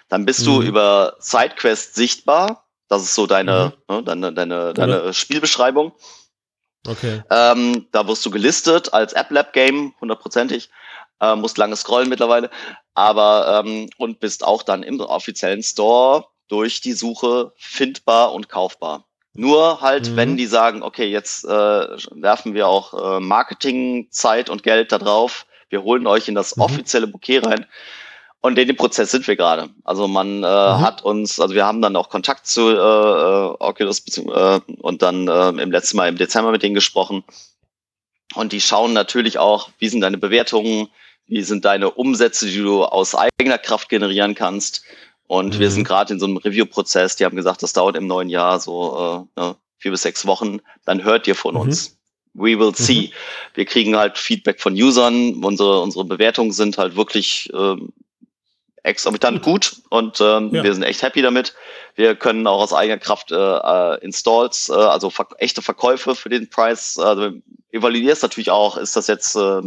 Dann 0.09 0.25
bist 0.25 0.45
du 0.45 0.61
mhm. 0.61 0.67
über 0.67 1.15
SideQuest 1.19 1.95
sichtbar. 1.95 2.65
Das 2.87 3.03
ist 3.03 3.15
so 3.15 3.27
deine, 3.27 3.73
mhm. 3.87 3.95
ne, 3.95 4.03
deine, 4.03 4.33
deine, 4.33 4.73
deine 4.73 5.13
Spielbeschreibung. 5.13 5.93
Okay. 6.87 7.21
Ähm, 7.29 7.87
da 7.91 8.07
wirst 8.07 8.25
du 8.25 8.31
gelistet 8.31 8.93
als 8.93 9.13
App 9.13 9.29
Lab 9.29 9.53
Game, 9.53 9.93
hundertprozentig 10.01 10.69
äh, 11.21 11.35
musst 11.35 11.57
lange 11.57 11.75
scrollen 11.75 12.09
mittlerweile, 12.09 12.49
aber 12.93 13.63
ähm, 13.65 13.89
und 13.97 14.19
bist 14.19 14.43
auch 14.43 14.63
dann 14.63 14.83
im 14.83 14.99
offiziellen 14.99 15.63
Store 15.63 16.25
durch 16.47 16.81
die 16.81 16.93
Suche 16.93 17.53
findbar 17.55 18.33
und 18.33 18.49
kaufbar. 18.49 19.05
Nur 19.33 19.79
halt, 19.79 20.09
mhm. 20.09 20.15
wenn 20.17 20.37
die 20.37 20.47
sagen, 20.47 20.83
okay, 20.83 21.05
jetzt 21.05 21.45
äh, 21.45 21.47
werfen 21.47 22.53
wir 22.53 22.67
auch 22.67 23.17
äh, 23.17 23.19
Marketing, 23.21 24.07
Zeit 24.11 24.49
und 24.49 24.63
Geld 24.63 24.91
da 24.91 24.97
drauf, 24.97 25.45
wir 25.69 25.83
holen 25.83 26.05
euch 26.05 26.27
in 26.27 26.35
das 26.35 26.57
mhm. 26.57 26.63
offizielle 26.63 27.07
Bouquet 27.07 27.39
rein. 27.39 27.65
Und 28.41 28.57
in 28.57 28.67
dem 28.67 28.75
Prozess 28.75 29.11
sind 29.11 29.27
wir 29.27 29.35
gerade. 29.35 29.69
Also 29.83 30.07
man 30.07 30.43
äh, 30.43 30.47
mhm. 30.47 30.81
hat 30.81 31.03
uns, 31.03 31.39
also 31.39 31.53
wir 31.53 31.65
haben 31.65 31.81
dann 31.81 31.95
auch 31.95 32.09
Kontakt 32.09 32.47
zu 32.47 32.69
äh, 32.69 32.73
äh 32.73 33.55
Oculus 33.59 34.03
äh, 34.17 34.59
und 34.79 35.01
dann 35.03 35.27
äh, 35.27 35.49
im 35.49 35.71
letzten 35.71 35.97
Mal 35.97 36.09
im 36.09 36.17
Dezember 36.17 36.51
mit 36.51 36.63
denen 36.63 36.75
gesprochen. 36.75 37.23
Und 38.33 38.51
die 38.51 38.61
schauen 38.61 38.93
natürlich 38.93 39.37
auch, 39.37 39.69
wie 39.77 39.89
sind 39.89 40.01
deine 40.01 40.17
Bewertungen, 40.17 40.89
wie 41.31 41.41
sind 41.43 41.63
deine 41.63 41.89
Umsätze, 41.91 42.45
die 42.45 42.57
du 42.57 42.83
aus 42.83 43.15
eigener 43.15 43.57
Kraft 43.57 43.87
generieren 43.87 44.35
kannst. 44.35 44.83
Und 45.27 45.55
mhm. 45.55 45.59
wir 45.59 45.71
sind 45.71 45.85
gerade 45.85 46.13
in 46.13 46.19
so 46.19 46.25
einem 46.25 46.35
Review-Prozess. 46.35 47.15
Die 47.15 47.23
haben 47.23 47.37
gesagt, 47.37 47.63
das 47.63 47.71
dauert 47.71 47.95
im 47.95 48.05
neuen 48.05 48.27
Jahr 48.27 48.59
so 48.59 49.27
äh, 49.37 49.39
ne, 49.39 49.55
vier 49.77 49.91
bis 49.91 50.01
sechs 50.01 50.25
Wochen. 50.25 50.59
Dann 50.83 51.05
hört 51.05 51.27
ihr 51.27 51.35
von 51.35 51.55
mhm. 51.55 51.61
uns. 51.61 51.97
We 52.33 52.59
will 52.59 52.75
see. 52.75 53.07
Mhm. 53.07 53.11
Wir 53.53 53.65
kriegen 53.65 53.95
halt 53.95 54.17
Feedback 54.17 54.59
von 54.59 54.73
Usern. 54.73 55.41
Unsere, 55.41 55.79
unsere 55.79 56.03
Bewertungen 56.03 56.51
sind 56.51 56.77
halt 56.77 56.97
wirklich 56.97 57.49
ähm, 57.53 57.93
exorbitant 58.83 59.41
gut 59.41 59.77
und 59.89 60.19
ähm, 60.19 60.53
ja. 60.53 60.63
wir 60.63 60.73
sind 60.73 60.83
echt 60.83 61.01
happy 61.01 61.21
damit. 61.21 61.53
Wir 61.95 62.15
können 62.15 62.45
auch 62.45 62.61
aus 62.61 62.73
eigener 62.73 62.97
Kraft 62.97 63.31
äh, 63.31 63.35
äh, 63.35 64.03
Installs, 64.03 64.67
äh, 64.67 64.73
also 64.73 65.09
ver 65.09 65.27
echte 65.37 65.61
Verkäufe 65.61 66.13
für 66.13 66.29
den 66.29 66.49
Preis. 66.49 66.97
Also 66.97 67.31
evaluierst 67.71 68.23
natürlich 68.23 68.51
auch, 68.51 68.75
ist 68.75 68.97
das 68.97 69.07
jetzt 69.07 69.35
äh, 69.37 69.61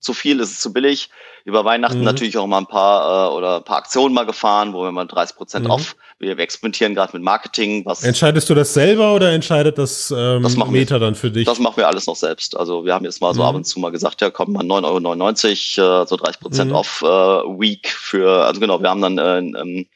zu 0.00 0.14
viel, 0.14 0.40
ist 0.40 0.50
es 0.50 0.60
zu 0.60 0.72
billig. 0.72 1.10
Über 1.44 1.64
Weihnachten 1.64 1.98
mhm. 1.98 2.04
natürlich 2.04 2.36
auch 2.36 2.46
mal 2.46 2.58
ein 2.58 2.66
paar 2.66 3.30
äh, 3.30 3.34
oder 3.34 3.56
ein 3.56 3.64
paar 3.64 3.78
Aktionen 3.78 4.14
mal 4.14 4.26
gefahren, 4.26 4.72
wo 4.72 4.82
wir 4.82 4.92
mal 4.92 5.06
30 5.06 5.36
Prozent 5.36 5.64
mhm. 5.64 5.70
off. 5.70 5.96
Wir 6.18 6.38
experimentieren 6.38 6.94
gerade 6.94 7.14
mit 7.14 7.22
Marketing. 7.22 7.84
Was 7.86 8.02
Entscheidest 8.02 8.50
du 8.50 8.54
das 8.54 8.74
selber 8.74 9.14
oder 9.14 9.32
entscheidet 9.32 9.78
das, 9.78 10.12
ähm, 10.14 10.42
das 10.42 10.56
Meta 10.56 10.96
wir, 10.96 10.98
dann 11.00 11.14
für 11.14 11.30
dich? 11.30 11.46
Das 11.46 11.58
machen 11.58 11.78
wir 11.78 11.88
alles 11.88 12.06
noch 12.06 12.16
selbst. 12.16 12.56
Also 12.56 12.84
wir 12.84 12.92
haben 12.92 13.04
jetzt 13.04 13.20
mal 13.22 13.32
so 13.32 13.42
mhm. 13.42 13.48
ab 13.48 13.54
und 13.54 13.64
zu 13.64 13.80
mal 13.80 13.90
gesagt, 13.90 14.20
ja 14.20 14.30
komm 14.30 14.52
mal 14.52 14.64
9,99 14.64 15.80
Euro, 15.80 16.02
äh, 16.02 16.06
so 16.06 16.16
30 16.16 16.40
Prozent 16.40 16.70
mhm. 16.70 16.76
off 16.76 17.02
äh, 17.02 17.06
Week 17.06 17.88
für, 17.88 18.44
also 18.44 18.60
genau, 18.60 18.82
wir 18.82 18.90
haben 18.90 19.00
dann 19.00 19.18
äh, 19.18 19.38
ähm, 19.38 19.86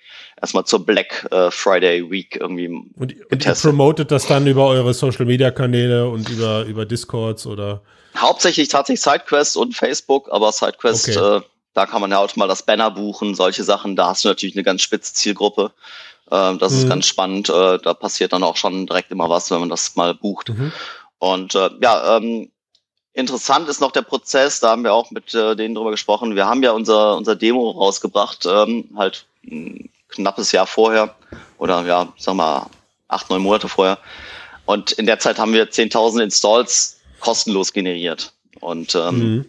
erstmal 0.41 0.65
zur 0.65 0.85
Black 0.85 1.27
äh, 1.31 1.51
Friday 1.51 2.11
Week 2.11 2.37
irgendwie 2.41 2.69
und, 2.69 3.15
und 3.31 3.47
ihr 3.47 3.55
promotet 3.55 4.11
das 4.11 4.27
dann 4.27 4.47
über 4.47 4.67
eure 4.67 4.95
Social 4.95 5.25
Media 5.27 5.51
Kanäle 5.51 6.09
und 6.09 6.29
über, 6.29 6.65
über 6.65 6.85
Discords 6.85 7.47
oder? 7.47 7.83
Hauptsächlich 8.17 8.69
tatsächlich 8.69 9.03
SideQuest 9.03 9.57
und 9.57 9.75
Facebook, 9.75 10.29
aber 10.31 10.53
SideQuest, 10.53 11.17
okay. 11.17 11.37
äh, 11.37 11.41
da 11.75 11.87
kann 11.87 12.01
man 12.01 12.11
ja 12.11 12.19
auch 12.19 12.35
mal 12.37 12.47
das 12.47 12.63
Banner 12.63 12.91
buchen, 12.91 13.35
solche 13.35 13.65
Sachen. 13.65 13.97
Da 13.97 14.09
hast 14.09 14.25
du 14.25 14.29
natürlich 14.29 14.55
eine 14.55 14.63
ganz 14.63 14.83
spitze 14.83 15.13
Zielgruppe. 15.15 15.73
Äh, 16.31 16.57
das 16.57 16.73
mhm. 16.73 16.79
ist 16.79 16.89
ganz 16.89 17.07
spannend. 17.07 17.49
Äh, 17.49 17.79
da 17.79 17.95
passiert 17.95 18.33
dann 18.33 18.45
auch 18.45 18.57
schon 18.57 18.87
direkt 18.87 19.11
immer 19.11 19.29
was, 19.29 19.51
wenn 19.51 19.61
man 19.61 19.69
das 19.69 19.97
mal 19.97 20.15
bucht. 20.15 20.51
Mhm. 20.51 20.73
Und 21.19 21.55
äh, 21.57 21.71
ja, 21.83 22.17
ähm, 22.17 22.51
interessant 23.13 23.69
ist 23.69 23.81
noch 23.81 23.93
der 23.93 24.03
Prozess. 24.03 24.61
Da 24.61 24.71
haben 24.71 24.85
wir 24.85 24.95
auch 24.95 25.11
mit 25.11 25.35
äh, 25.35 25.57
denen 25.57 25.75
drüber 25.75 25.91
gesprochen. 25.91 26.37
Wir 26.37 26.47
haben 26.47 26.63
ja 26.63 26.71
unser, 26.73 27.17
unser 27.17 27.35
Demo 27.35 27.71
rausgebracht, 27.71 28.47
ähm, 28.47 28.91
halt 28.97 29.27
knappes 30.15 30.53
Jahr 30.53 30.67
vorher 30.67 31.15
oder 31.59 31.85
ja, 31.87 32.13
sag 32.17 32.35
mal 32.35 32.67
acht, 33.09 33.31
neun 33.31 33.43
Monate 33.43 33.69
vorher. 33.69 33.99
Und 34.67 34.93
in 34.93 35.07
der 35.07 35.19
Zeit 35.19 35.39
haben 35.39 35.53
wir 35.53 35.71
10.000 35.71 36.23
Installs 36.23 37.01
kostenlos 37.21 37.73
generiert. 37.73 38.33
Und 38.61 38.95
ähm, 38.95 39.19
mhm. 39.19 39.45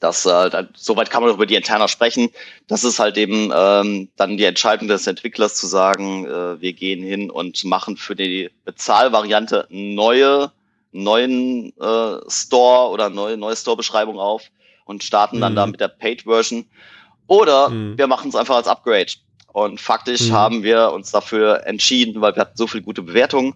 das, 0.00 0.24
äh, 0.24 0.50
da, 0.50 0.66
soweit 0.74 1.10
kann 1.10 1.22
man 1.22 1.32
über 1.32 1.46
die 1.46 1.54
Interna 1.54 1.88
sprechen. 1.88 2.30
Das 2.66 2.84
ist 2.84 2.98
halt 2.98 3.16
eben 3.16 3.52
ähm, 3.54 4.08
dann 4.16 4.36
die 4.36 4.44
Entscheidung 4.44 4.88
des 4.88 5.06
Entwicklers 5.06 5.54
zu 5.54 5.66
sagen, 5.66 6.26
äh, 6.26 6.60
wir 6.60 6.72
gehen 6.72 7.02
hin 7.02 7.30
und 7.30 7.64
machen 7.64 7.96
für 7.96 8.16
die 8.16 8.50
Bezahlvariante 8.64 9.66
neue, 9.70 10.50
neuen 10.92 11.72
äh, 11.78 12.18
Store 12.28 12.90
oder 12.90 13.10
neue, 13.10 13.36
neue 13.36 13.56
Store-Beschreibung 13.56 14.18
auf 14.18 14.44
und 14.84 15.04
starten 15.04 15.40
dann 15.40 15.52
mhm. 15.52 15.56
da 15.56 15.66
mit 15.66 15.80
der 15.80 15.88
Paid-Version. 15.88 16.66
Oder 17.26 17.68
mhm. 17.68 17.98
wir 17.98 18.06
machen 18.06 18.30
es 18.30 18.34
einfach 18.34 18.56
als 18.56 18.68
Upgrade. 18.68 19.12
Und 19.48 19.80
faktisch 19.80 20.28
mhm. 20.28 20.32
haben 20.32 20.62
wir 20.62 20.92
uns 20.92 21.10
dafür 21.10 21.66
entschieden, 21.66 22.20
weil 22.20 22.36
wir 22.36 22.42
hatten 22.42 22.56
so 22.56 22.66
viele 22.66 22.82
gute 22.82 23.02
Bewertungen, 23.02 23.54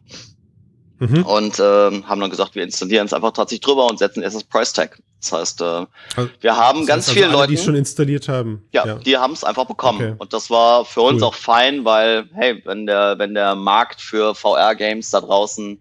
Mhm. 1.02 1.24
Und 1.24 1.58
ähm, 1.58 2.08
haben 2.08 2.20
dann 2.20 2.30
gesagt, 2.30 2.54
wir 2.54 2.62
installieren 2.62 3.06
es 3.06 3.12
einfach 3.12 3.32
tatsächlich 3.32 3.62
drüber 3.62 3.86
und 3.86 3.98
setzen 3.98 4.22
erst 4.22 4.36
das 4.36 4.44
Price 4.44 4.72
Tag. 4.72 5.02
Das 5.20 5.32
heißt, 5.32 5.60
äh, 5.60 5.64
also, 5.64 6.30
wir 6.40 6.56
haben 6.56 6.86
ganz 6.86 7.10
viele 7.10 7.26
also 7.26 7.38
Leute, 7.38 7.50
die 7.50 7.58
schon 7.58 7.74
installiert 7.74 8.28
haben. 8.28 8.64
Ja, 8.70 8.86
ja. 8.86 8.94
die 8.94 9.16
haben 9.16 9.32
es 9.32 9.42
einfach 9.42 9.64
bekommen. 9.64 10.00
Okay. 10.00 10.14
Und 10.18 10.32
das 10.32 10.48
war 10.48 10.84
für 10.84 11.00
uns 11.00 11.20
cool. 11.20 11.28
auch 11.28 11.34
fein, 11.34 11.84
weil, 11.84 12.28
hey, 12.34 12.62
wenn 12.64 12.86
der, 12.86 13.18
wenn 13.18 13.34
der 13.34 13.56
Markt 13.56 14.00
für 14.00 14.36
VR-Games 14.36 15.10
da 15.10 15.20
draußen 15.20 15.80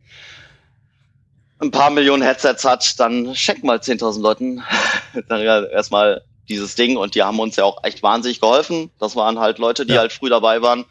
ein 1.59 1.69
paar 1.69 1.91
Millionen 1.91 2.23
Headsets 2.23 2.65
hat, 2.65 2.99
dann 2.99 3.35
schenk 3.35 3.63
mal 3.63 3.77
10.000 3.77 4.21
Leuten 4.23 4.63
dann 5.27 5.41
erstmal 5.41 6.23
dieses 6.49 6.75
Ding 6.75 6.97
und 6.97 7.15
die 7.15 7.23
haben 7.23 7.39
uns 7.39 7.55
ja 7.55 7.63
auch 7.63 7.83
echt 7.83 8.03
wahnsinnig 8.03 8.41
geholfen. 8.41 8.91
Das 8.99 9.15
waren 9.15 9.39
halt 9.39 9.57
Leute, 9.57 9.85
die 9.85 9.93
ja. 9.93 9.99
halt 9.99 10.11
früh 10.11 10.29
dabei 10.29 10.61
waren, 10.61 10.85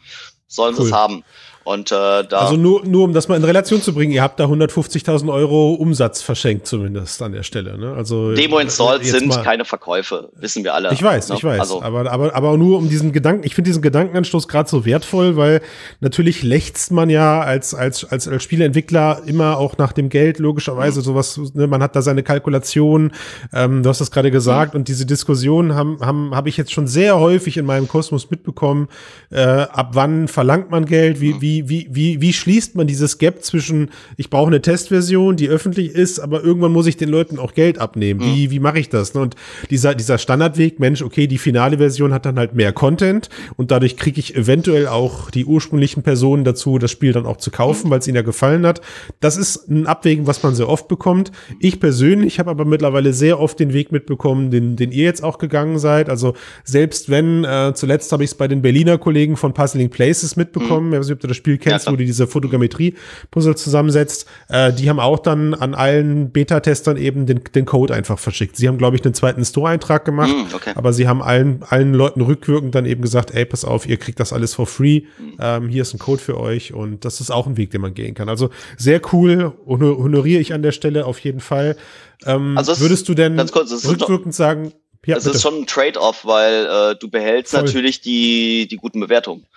sollen 0.47 0.75
cool. 0.75 0.81
sie 0.83 0.87
es 0.87 0.93
haben. 0.93 1.23
Und 1.63 1.91
äh, 1.91 1.95
da 1.95 2.39
also 2.39 2.55
nur, 2.55 2.83
nur 2.85 3.03
um 3.03 3.13
das 3.13 3.27
mal 3.27 3.35
in 3.35 3.43
Relation 3.43 3.83
zu 3.83 3.93
bringen, 3.93 4.11
ihr 4.11 4.23
habt 4.23 4.39
da 4.39 4.45
150.000 4.45 5.31
Euro 5.31 5.73
Umsatz 5.73 6.23
verschenkt 6.23 6.65
zumindest 6.65 7.21
an 7.21 7.33
der 7.33 7.43
Stelle. 7.43 7.77
Ne? 7.77 7.93
Also 7.93 8.33
Demo 8.33 8.57
Installs 8.57 9.07
sind 9.07 9.27
mal. 9.27 9.43
keine 9.43 9.63
Verkäufe, 9.63 10.29
wissen 10.35 10.63
wir 10.63 10.73
alle. 10.73 10.91
Ich 10.91 11.03
weiß, 11.03 11.29
ne? 11.29 11.35
ich 11.35 11.43
weiß. 11.43 11.59
Also, 11.59 11.83
aber, 11.83 12.11
aber, 12.11 12.33
aber 12.33 12.57
nur 12.57 12.79
um 12.79 12.89
diesen 12.89 13.11
Gedanken, 13.11 13.45
ich 13.45 13.53
finde 13.53 13.69
diesen 13.69 13.83
Gedankenanstoß 13.83 14.47
gerade 14.47 14.67
so 14.67 14.85
wertvoll, 14.85 15.37
weil 15.37 15.61
natürlich 15.99 16.41
lächzt 16.41 16.91
man 16.91 17.11
ja 17.11 17.41
als, 17.41 17.75
als, 17.75 18.05
als, 18.05 18.27
als 18.27 18.41
Spieleentwickler 18.41 19.21
immer 19.27 19.57
auch 19.57 19.77
nach 19.77 19.93
dem 19.93 20.09
Geld, 20.09 20.39
logischerweise 20.39 21.01
mhm. 21.01 21.03
sowas, 21.03 21.39
ne? 21.53 21.67
man 21.67 21.83
hat 21.83 21.95
da 21.95 22.01
seine 22.01 22.23
Kalkulation, 22.23 23.11
ähm, 23.53 23.83
du 23.83 23.89
hast 23.89 24.01
das 24.01 24.09
gerade 24.09 24.31
gesagt, 24.31 24.73
mhm. 24.73 24.79
und 24.79 24.87
diese 24.87 25.05
Diskussion 25.05 25.75
haben, 25.75 25.99
haben, 26.01 26.33
habe 26.33 26.49
ich 26.49 26.57
jetzt 26.57 26.73
schon 26.73 26.87
sehr 26.87 27.19
häufig 27.19 27.57
in 27.57 27.67
meinem 27.67 27.87
Kosmos 27.87 28.31
mitbekommen, 28.31 28.87
äh, 29.29 29.41
ab 29.41 29.91
wann 29.93 30.27
verlangt 30.27 30.71
man 30.71 30.85
Geld, 30.87 31.21
wie, 31.21 31.35
mhm. 31.35 31.41
wie 31.41 31.50
wie, 31.51 31.69
wie, 31.69 31.87
wie, 31.91 32.21
wie 32.21 32.33
schließt 32.33 32.75
man 32.75 32.87
dieses 32.87 33.17
Gap 33.17 33.43
zwischen, 33.43 33.89
ich 34.17 34.29
brauche 34.29 34.47
eine 34.47 34.61
Testversion, 34.61 35.35
die 35.35 35.49
öffentlich 35.49 35.91
ist, 35.91 36.19
aber 36.19 36.43
irgendwann 36.43 36.71
muss 36.71 36.87
ich 36.87 36.97
den 36.97 37.09
Leuten 37.09 37.39
auch 37.39 37.53
Geld 37.53 37.77
abnehmen. 37.77 38.21
Wie, 38.21 38.47
mhm. 38.47 38.51
wie 38.51 38.59
mache 38.59 38.79
ich 38.79 38.89
das? 38.89 39.11
Und 39.11 39.35
dieser, 39.69 39.95
dieser 39.95 40.17
Standardweg, 40.17 40.79
Mensch, 40.79 41.01
okay, 41.01 41.27
die 41.27 41.37
finale 41.37 41.77
Version 41.77 42.13
hat 42.13 42.25
dann 42.25 42.37
halt 42.37 42.55
mehr 42.55 42.71
Content 42.71 43.29
und 43.57 43.71
dadurch 43.71 43.97
kriege 43.97 44.19
ich 44.19 44.35
eventuell 44.35 44.87
auch 44.87 45.29
die 45.29 45.45
ursprünglichen 45.45 46.03
Personen 46.03 46.43
dazu, 46.43 46.77
das 46.77 46.91
Spiel 46.91 47.11
dann 47.11 47.25
auch 47.25 47.37
zu 47.37 47.51
kaufen, 47.51 47.87
mhm. 47.87 47.91
weil 47.91 47.99
es 47.99 48.07
ihnen 48.07 48.15
ja 48.15 48.21
gefallen 48.21 48.65
hat. 48.65 48.81
Das 49.19 49.37
ist 49.37 49.69
ein 49.69 49.87
Abwägen, 49.87 50.27
was 50.27 50.41
man 50.43 50.55
sehr 50.55 50.69
oft 50.69 50.87
bekommt. 50.87 51.31
Ich 51.59 51.79
persönlich 51.79 52.39
habe 52.39 52.49
aber 52.49 52.65
mittlerweile 52.65 53.13
sehr 53.13 53.39
oft 53.39 53.59
den 53.59 53.73
Weg 53.73 53.91
mitbekommen, 53.91 54.51
den, 54.51 54.75
den 54.75 54.91
ihr 54.91 55.03
jetzt 55.03 55.23
auch 55.23 55.37
gegangen 55.37 55.79
seid. 55.79 56.09
Also 56.09 56.33
selbst 56.63 57.09
wenn, 57.09 57.43
äh, 57.43 57.73
zuletzt 57.75 58.11
habe 58.11 58.23
ich 58.23 58.31
es 58.31 58.35
bei 58.35 58.47
den 58.47 58.61
Berliner 58.61 58.97
Kollegen 58.97 59.37
von 59.37 59.53
Puzzling 59.53 59.89
Places 59.89 60.35
mitbekommen, 60.35 60.87
mhm. 60.87 60.93
ich 60.93 60.99
weiß 60.99 61.07
nicht, 61.07 61.15
ob 61.15 61.19
du 61.21 61.27
das 61.27 61.37
Spiel 61.41 61.57
kennst, 61.57 61.87
ja, 61.87 61.91
wo 61.91 61.95
du 61.95 62.05
diese 62.05 62.27
Fotogrammetrie-Puzzle 62.27 63.55
zusammensetzt. 63.55 64.27
Äh, 64.47 64.71
die 64.73 64.89
haben 64.89 64.99
auch 64.99 65.17
dann 65.17 65.55
an 65.55 65.73
allen 65.73 66.31
Beta-Testern 66.31 66.97
eben 66.97 67.25
den, 67.25 67.41
den 67.55 67.65
Code 67.65 67.95
einfach 67.95 68.19
verschickt. 68.19 68.57
Sie 68.57 68.67
haben, 68.67 68.77
glaube 68.77 68.95
ich, 68.95 69.03
einen 69.03 69.15
zweiten 69.15 69.43
Store-Eintrag 69.43 70.05
gemacht, 70.05 70.29
mm, 70.29 70.53
okay. 70.55 70.73
aber 70.75 70.93
sie 70.93 71.07
haben 71.07 71.23
allen, 71.23 71.63
allen 71.67 71.95
Leuten 71.95 72.21
rückwirkend 72.21 72.75
dann 72.75 72.85
eben 72.85 73.01
gesagt, 73.01 73.31
ey, 73.33 73.45
pass 73.45 73.65
auf, 73.65 73.87
ihr 73.87 73.97
kriegt 73.97 74.19
das 74.19 74.33
alles 74.33 74.53
for 74.53 74.67
free. 74.67 75.01
Mm. 75.17 75.23
Ähm, 75.39 75.69
hier 75.69 75.81
ist 75.81 75.95
ein 75.95 75.99
Code 75.99 76.21
für 76.21 76.39
euch 76.39 76.73
und 76.73 77.03
das 77.03 77.19
ist 77.19 77.31
auch 77.31 77.47
ein 77.47 77.57
Weg, 77.57 77.71
den 77.71 77.81
man 77.81 77.95
gehen 77.95 78.13
kann. 78.13 78.29
Also 78.29 78.51
sehr 78.77 79.01
cool, 79.11 79.53
honoriere 79.65 80.39
ich 80.39 80.53
an 80.53 80.61
der 80.61 80.71
Stelle 80.71 81.05
auf 81.05 81.17
jeden 81.19 81.39
Fall. 81.39 81.75
Ähm, 82.25 82.55
also 82.57 82.79
würdest 82.79 83.09
du 83.09 83.15
denn 83.15 83.37
kurz, 83.51 83.85
rückwirkend 83.87 84.35
sagen, 84.35 84.73
ja, 85.05 85.17
es 85.17 85.25
ist 85.25 85.41
schon 85.41 85.61
ein 85.61 85.65
Trade-off, 85.65 86.25
weil 86.25 86.67
äh, 86.67 86.95
du 86.95 87.09
behältst 87.09 87.53
Voll. 87.53 87.63
natürlich 87.63 88.01
die, 88.01 88.67
die 88.67 88.77
guten 88.77 88.99
Bewertungen. 88.99 89.47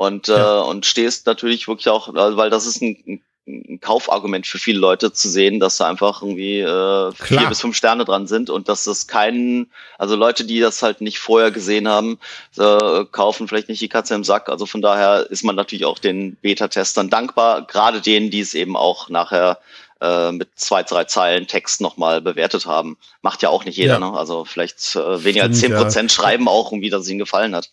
Und, 0.00 0.28
ja. 0.28 0.62
äh, 0.62 0.64
und 0.66 0.86
stehst 0.86 1.26
natürlich 1.26 1.68
wirklich 1.68 1.90
auch, 1.90 2.14
weil 2.14 2.48
das 2.48 2.64
ist 2.64 2.80
ein, 2.80 3.20
ein 3.46 3.80
Kaufargument 3.82 4.46
für 4.46 4.56
viele 4.56 4.78
Leute 4.78 5.12
zu 5.12 5.28
sehen, 5.28 5.60
dass 5.60 5.76
da 5.76 5.88
einfach 5.90 6.22
irgendwie 6.22 6.60
äh, 6.60 7.12
vier 7.12 7.46
bis 7.46 7.60
fünf 7.60 7.76
Sterne 7.76 8.06
dran 8.06 8.26
sind 8.26 8.48
und 8.48 8.70
dass 8.70 8.84
das 8.84 9.08
keinen, 9.08 9.70
also 9.98 10.16
Leute, 10.16 10.46
die 10.46 10.58
das 10.58 10.82
halt 10.82 11.02
nicht 11.02 11.18
vorher 11.18 11.50
gesehen 11.50 11.86
haben, 11.86 12.18
äh, 12.56 13.04
kaufen 13.12 13.46
vielleicht 13.46 13.68
nicht 13.68 13.82
die 13.82 13.90
Katze 13.90 14.14
im 14.14 14.24
Sack. 14.24 14.48
Also 14.48 14.64
von 14.64 14.80
daher 14.80 15.28
ist 15.28 15.44
man 15.44 15.54
natürlich 15.54 15.84
auch 15.84 15.98
den 15.98 16.36
Beta-Testern 16.36 17.10
dankbar, 17.10 17.66
gerade 17.66 18.00
denen, 18.00 18.30
die 18.30 18.40
es 18.40 18.54
eben 18.54 18.78
auch 18.78 19.10
nachher 19.10 19.58
äh, 20.00 20.32
mit 20.32 20.48
zwei, 20.54 20.82
drei 20.82 21.04
Zeilen 21.04 21.46
Text 21.46 21.82
nochmal 21.82 22.22
bewertet 22.22 22.64
haben. 22.64 22.96
Macht 23.20 23.42
ja 23.42 23.50
auch 23.50 23.66
nicht 23.66 23.76
jeder, 23.76 24.00
ja. 24.00 24.10
ne? 24.10 24.16
Also 24.16 24.46
vielleicht 24.46 24.96
äh, 24.96 25.24
weniger 25.24 25.44
als 25.44 25.60
zehn 25.60 25.74
Prozent 25.74 26.10
schreiben 26.10 26.48
auch, 26.48 26.72
um 26.72 26.80
wie 26.80 26.88
das 26.88 27.06
ihnen 27.06 27.18
gefallen 27.18 27.54
hat. 27.54 27.68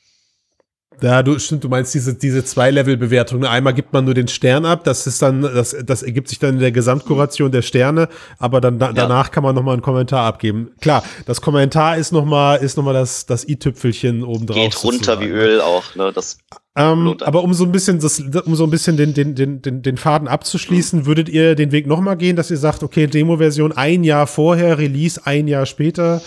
Ja, 1.01 1.21
du 1.21 1.37
stimmt, 1.37 1.63
du 1.63 1.69
meinst 1.69 1.93
diese, 1.93 2.15
diese 2.15 2.43
Zwei-Level-Bewertung. 2.43 3.45
Einmal 3.45 3.73
gibt 3.73 3.93
man 3.93 4.05
nur 4.05 4.13
den 4.13 4.27
Stern 4.27 4.65
ab, 4.65 4.83
das 4.83 5.05
ist 5.05 5.21
dann, 5.21 5.41
das, 5.41 5.75
das 5.85 6.01
ergibt 6.01 6.27
sich 6.27 6.39
dann 6.39 6.55
in 6.55 6.59
der 6.59 6.71
Gesamtkuration 6.71 7.51
der 7.51 7.61
Sterne, 7.61 8.09
aber 8.39 8.61
dann 8.61 8.79
da, 8.79 8.87
ja. 8.87 8.93
danach 8.93 9.29
kann 9.31 9.43
man 9.43 9.53
nochmal 9.53 9.73
einen 9.73 9.83
Kommentar 9.83 10.25
abgeben. 10.25 10.71
Klar, 10.81 11.03
das 11.25 11.41
Kommentar 11.41 11.97
ist 11.97 12.11
nochmal, 12.11 12.57
ist 12.59 12.77
noch 12.77 12.83
mal 12.83 12.93
das, 12.93 13.27
das 13.27 13.47
i-Tüpfelchen 13.47 14.23
oben 14.23 14.47
drauf. 14.47 14.57
Geht 14.57 14.83
runter 14.83 15.19
wie 15.19 15.27
Öl 15.27 15.61
auch, 15.61 15.95
ne? 15.95 16.11
Das 16.13 16.39
ähm, 16.77 17.15
aber 17.21 17.43
um 17.43 17.55
so 17.55 17.63
ein 17.63 17.71
bisschen, 17.71 17.99
das, 17.99 18.19
um 18.19 18.55
so 18.55 18.63
ein 18.63 18.69
bisschen 18.69 18.97
den, 18.97 19.15
den, 19.15 19.33
den, 19.33 19.63
den, 19.63 19.81
den 19.81 19.97
Faden 19.97 20.27
abzuschließen, 20.27 20.99
mhm. 20.99 21.05
würdet 21.07 21.27
ihr 21.27 21.55
den 21.55 21.71
Weg 21.71 21.87
nochmal 21.87 22.17
gehen, 22.17 22.35
dass 22.35 22.51
ihr 22.51 22.57
sagt, 22.57 22.83
okay, 22.83 23.07
Demo-Version 23.07 23.71
ein 23.71 24.03
Jahr 24.03 24.27
vorher, 24.27 24.77
Release 24.77 25.19
ein 25.25 25.47
Jahr 25.47 25.65
später? 25.65 26.21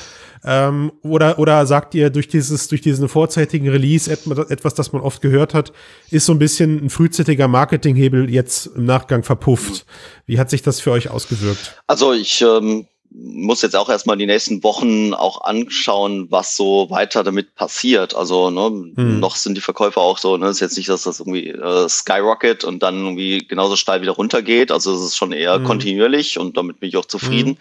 Ähm, 0.44 0.92
oder, 1.02 1.38
oder 1.38 1.66
sagt 1.66 1.94
ihr, 1.94 2.10
durch 2.10 2.28
dieses, 2.28 2.68
durch 2.68 2.80
diesen 2.80 3.08
vorzeitigen 3.08 3.68
Release 3.68 4.10
etwas, 4.10 4.74
das 4.74 4.92
man 4.92 5.02
oft 5.02 5.20
gehört 5.20 5.52
hat, 5.52 5.72
ist 6.10 6.26
so 6.26 6.32
ein 6.32 6.38
bisschen 6.38 6.84
ein 6.84 6.90
frühzeitiger 6.90 7.48
Marketinghebel 7.48 8.30
jetzt 8.30 8.66
im 8.74 8.84
Nachgang 8.84 9.22
verpufft. 9.22 9.84
Wie 10.26 10.38
hat 10.38 10.50
sich 10.50 10.62
das 10.62 10.80
für 10.80 10.92
euch 10.92 11.10
ausgewirkt? 11.10 11.76
Also 11.86 12.12
ich 12.12 12.40
ähm, 12.40 12.86
muss 13.12 13.60
jetzt 13.62 13.74
auch 13.74 13.88
erstmal 13.88 14.16
die 14.16 14.26
nächsten 14.26 14.62
Wochen 14.62 15.14
auch 15.14 15.42
anschauen, 15.42 16.28
was 16.30 16.56
so 16.56 16.88
weiter 16.90 17.24
damit 17.24 17.54
passiert. 17.56 18.14
Also 18.14 18.50
ne, 18.50 18.92
hm. 18.96 19.20
noch 19.20 19.36
sind 19.36 19.56
die 19.56 19.60
Verkäufer 19.60 20.00
auch 20.00 20.18
so, 20.18 20.36
ne, 20.36 20.48
ist 20.48 20.60
jetzt 20.60 20.76
nicht, 20.76 20.88
dass 20.88 21.02
das 21.02 21.20
irgendwie 21.20 21.48
äh, 21.48 21.88
skyrocket 21.88 22.62
und 22.62 22.82
dann 22.82 22.96
irgendwie 22.98 23.38
genauso 23.46 23.76
steil 23.76 24.00
wieder 24.00 24.12
runtergeht. 24.12 24.70
Also 24.70 24.94
es 24.94 25.02
ist 25.02 25.16
schon 25.16 25.32
eher 25.32 25.56
hm. 25.56 25.64
kontinuierlich 25.64 26.38
und 26.38 26.56
damit 26.56 26.78
bin 26.78 26.88
ich 26.88 26.96
auch 26.96 27.06
zufrieden. 27.06 27.50
Hm. 27.50 27.58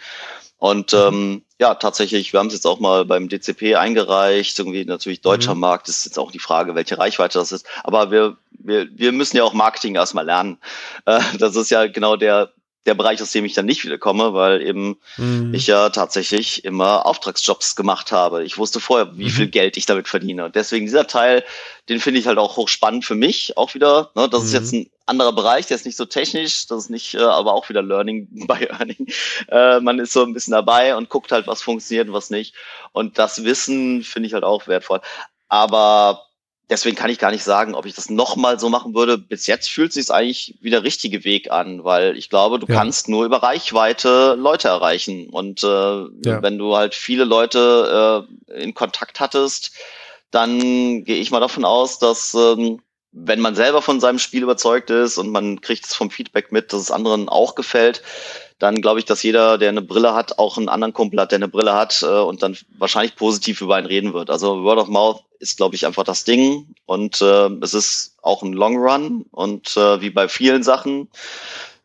Und 0.59 0.93
ähm, 0.93 1.43
ja, 1.59 1.73
tatsächlich, 1.75 2.33
wir 2.33 2.39
haben 2.39 2.47
es 2.47 2.53
jetzt 2.53 2.67
auch 2.67 2.79
mal 2.79 3.05
beim 3.05 3.29
DCP 3.29 3.75
eingereicht. 3.75 4.59
Irgendwie 4.59 4.85
natürlich 4.85 5.21
deutscher 5.21 5.55
mhm. 5.55 5.61
Markt 5.61 5.89
ist 5.89 6.05
jetzt 6.05 6.19
auch 6.19 6.31
die 6.31 6.39
Frage, 6.39 6.75
welche 6.75 6.97
Reichweite 6.97 7.39
das 7.39 7.51
ist. 7.51 7.65
Aber 7.83 8.11
wir, 8.11 8.37
wir, 8.51 8.87
wir 8.91 9.11
müssen 9.13 9.37
ja 9.37 9.43
auch 9.43 9.53
Marketing 9.53 9.95
erstmal 9.95 10.25
lernen. 10.25 10.57
Äh, 11.05 11.21
das 11.39 11.55
ist 11.55 11.71
ja 11.71 11.87
genau 11.87 12.17
der, 12.17 12.51
der 12.85 12.93
Bereich, 12.93 13.21
aus 13.21 13.31
dem 13.31 13.45
ich 13.45 13.53
dann 13.53 13.65
nicht 13.65 13.83
wieder 13.83 13.97
komme, 13.97 14.33
weil 14.33 14.61
eben 14.61 14.97
mhm. 15.17 15.53
ich 15.53 15.67
ja 15.67 15.89
tatsächlich 15.89 16.63
immer 16.63 17.05
Auftragsjobs 17.05 17.75
gemacht 17.75 18.11
habe. 18.11 18.43
Ich 18.43 18.57
wusste 18.57 18.79
vorher, 18.79 19.17
wie 19.17 19.25
mhm. 19.25 19.29
viel 19.29 19.47
Geld 19.47 19.77
ich 19.77 19.85
damit 19.85 20.07
verdiene. 20.07 20.45
Und 20.45 20.55
deswegen 20.55 20.85
dieser 20.85 21.05
Teil, 21.05 21.43
den 21.89 21.99
finde 21.99 22.19
ich 22.19 22.27
halt 22.27 22.37
auch 22.37 22.55
hochspannend 22.55 23.03
für 23.03 23.15
mich, 23.15 23.57
auch 23.57 23.73
wieder. 23.73 24.11
Ne, 24.15 24.29
das 24.29 24.41
mhm. 24.41 24.45
ist 24.47 24.53
jetzt 24.53 24.73
ein 24.73 24.89
anderer 25.05 25.33
Bereich, 25.33 25.67
der 25.67 25.75
ist 25.75 25.85
nicht 25.85 25.97
so 25.97 26.05
technisch, 26.05 26.67
das 26.67 26.85
ist 26.85 26.89
nicht, 26.89 27.15
äh, 27.15 27.19
aber 27.19 27.53
auch 27.53 27.67
wieder 27.67 27.81
Learning 27.81 28.27
by 28.47 28.65
Earning. 28.65 29.07
Äh, 29.49 29.81
man 29.81 29.99
ist 29.99 30.13
so 30.13 30.23
ein 30.23 30.33
bisschen 30.33 30.53
dabei 30.53 30.95
und 30.95 31.09
guckt 31.09 31.31
halt, 31.31 31.47
was 31.47 31.61
funktioniert 31.61 32.07
und 32.07 32.13
was 32.13 32.29
nicht. 32.29 32.55
Und 32.93 33.17
das 33.17 33.43
Wissen 33.43 34.03
finde 34.03 34.27
ich 34.27 34.33
halt 34.33 34.45
auch 34.45 34.67
wertvoll. 34.67 35.01
Aber 35.49 36.28
deswegen 36.69 36.95
kann 36.95 37.09
ich 37.09 37.19
gar 37.19 37.31
nicht 37.31 37.43
sagen, 37.43 37.75
ob 37.75 37.85
ich 37.85 37.95
das 37.95 38.09
nochmal 38.09 38.59
so 38.59 38.69
machen 38.69 38.93
würde. 38.93 39.17
Bis 39.17 39.47
jetzt 39.47 39.69
fühlt 39.69 39.91
sich 39.91 40.11
eigentlich 40.11 40.57
wie 40.61 40.69
der 40.69 40.83
richtige 40.83 41.23
Weg 41.23 41.51
an, 41.51 41.83
weil 41.83 42.17
ich 42.17 42.29
glaube, 42.29 42.59
du 42.59 42.67
ja. 42.67 42.75
kannst 42.75 43.09
nur 43.09 43.25
über 43.25 43.41
Reichweite 43.43 44.35
Leute 44.37 44.67
erreichen. 44.67 45.29
Und 45.29 45.63
äh, 45.63 45.67
ja. 45.67 46.41
wenn 46.41 46.57
du 46.57 46.75
halt 46.75 46.95
viele 46.95 47.25
Leute 47.25 48.25
äh, 48.49 48.61
in 48.61 48.73
Kontakt 48.73 49.19
hattest, 49.19 49.71
dann 50.31 51.03
gehe 51.03 51.17
ich 51.17 51.31
mal 51.31 51.39
davon 51.39 51.65
aus, 51.65 51.99
dass 51.99 52.35
ähm, 52.35 52.81
wenn 53.11 53.39
man 53.39 53.55
selber 53.55 53.81
von 53.81 53.99
seinem 53.99 54.19
Spiel 54.19 54.43
überzeugt 54.43 54.89
ist 54.89 55.17
und 55.17 55.29
man 55.29 55.61
kriegt 55.61 55.85
es 55.85 55.95
vom 55.95 56.11
Feedback 56.11 56.51
mit, 56.51 56.71
dass 56.71 56.81
es 56.81 56.91
anderen 56.91 57.27
auch 57.27 57.55
gefällt, 57.55 58.03
dann 58.59 58.81
glaube 58.81 58.99
ich, 58.99 59.05
dass 59.05 59.23
jeder, 59.23 59.57
der 59.57 59.69
eine 59.69 59.81
Brille 59.81 60.13
hat, 60.13 60.37
auch 60.37 60.57
einen 60.57 60.69
anderen 60.69 60.93
Kumpel 60.93 61.19
hat, 61.19 61.31
der 61.31 61.37
eine 61.37 61.47
Brille 61.47 61.73
hat 61.73 62.03
äh, 62.03 62.05
und 62.05 62.43
dann 62.43 62.57
wahrscheinlich 62.77 63.15
positiv 63.15 63.61
über 63.61 63.75
einen 63.75 63.87
reden 63.87 64.13
wird. 64.13 64.29
Also 64.29 64.63
Word 64.63 64.79
of 64.79 64.87
Mouth 64.89 65.23
ist, 65.39 65.57
glaube 65.57 65.75
ich, 65.75 65.85
einfach 65.85 66.03
das 66.03 66.23
Ding 66.23 66.75
und 66.85 67.21
äh, 67.21 67.49
es 67.61 67.73
ist 67.73 68.17
auch 68.21 68.43
ein 68.43 68.53
Long 68.53 68.77
Run 68.77 69.25
und 69.31 69.75
äh, 69.77 70.01
wie 70.01 70.09
bei 70.09 70.27
vielen 70.27 70.61
Sachen, 70.61 71.09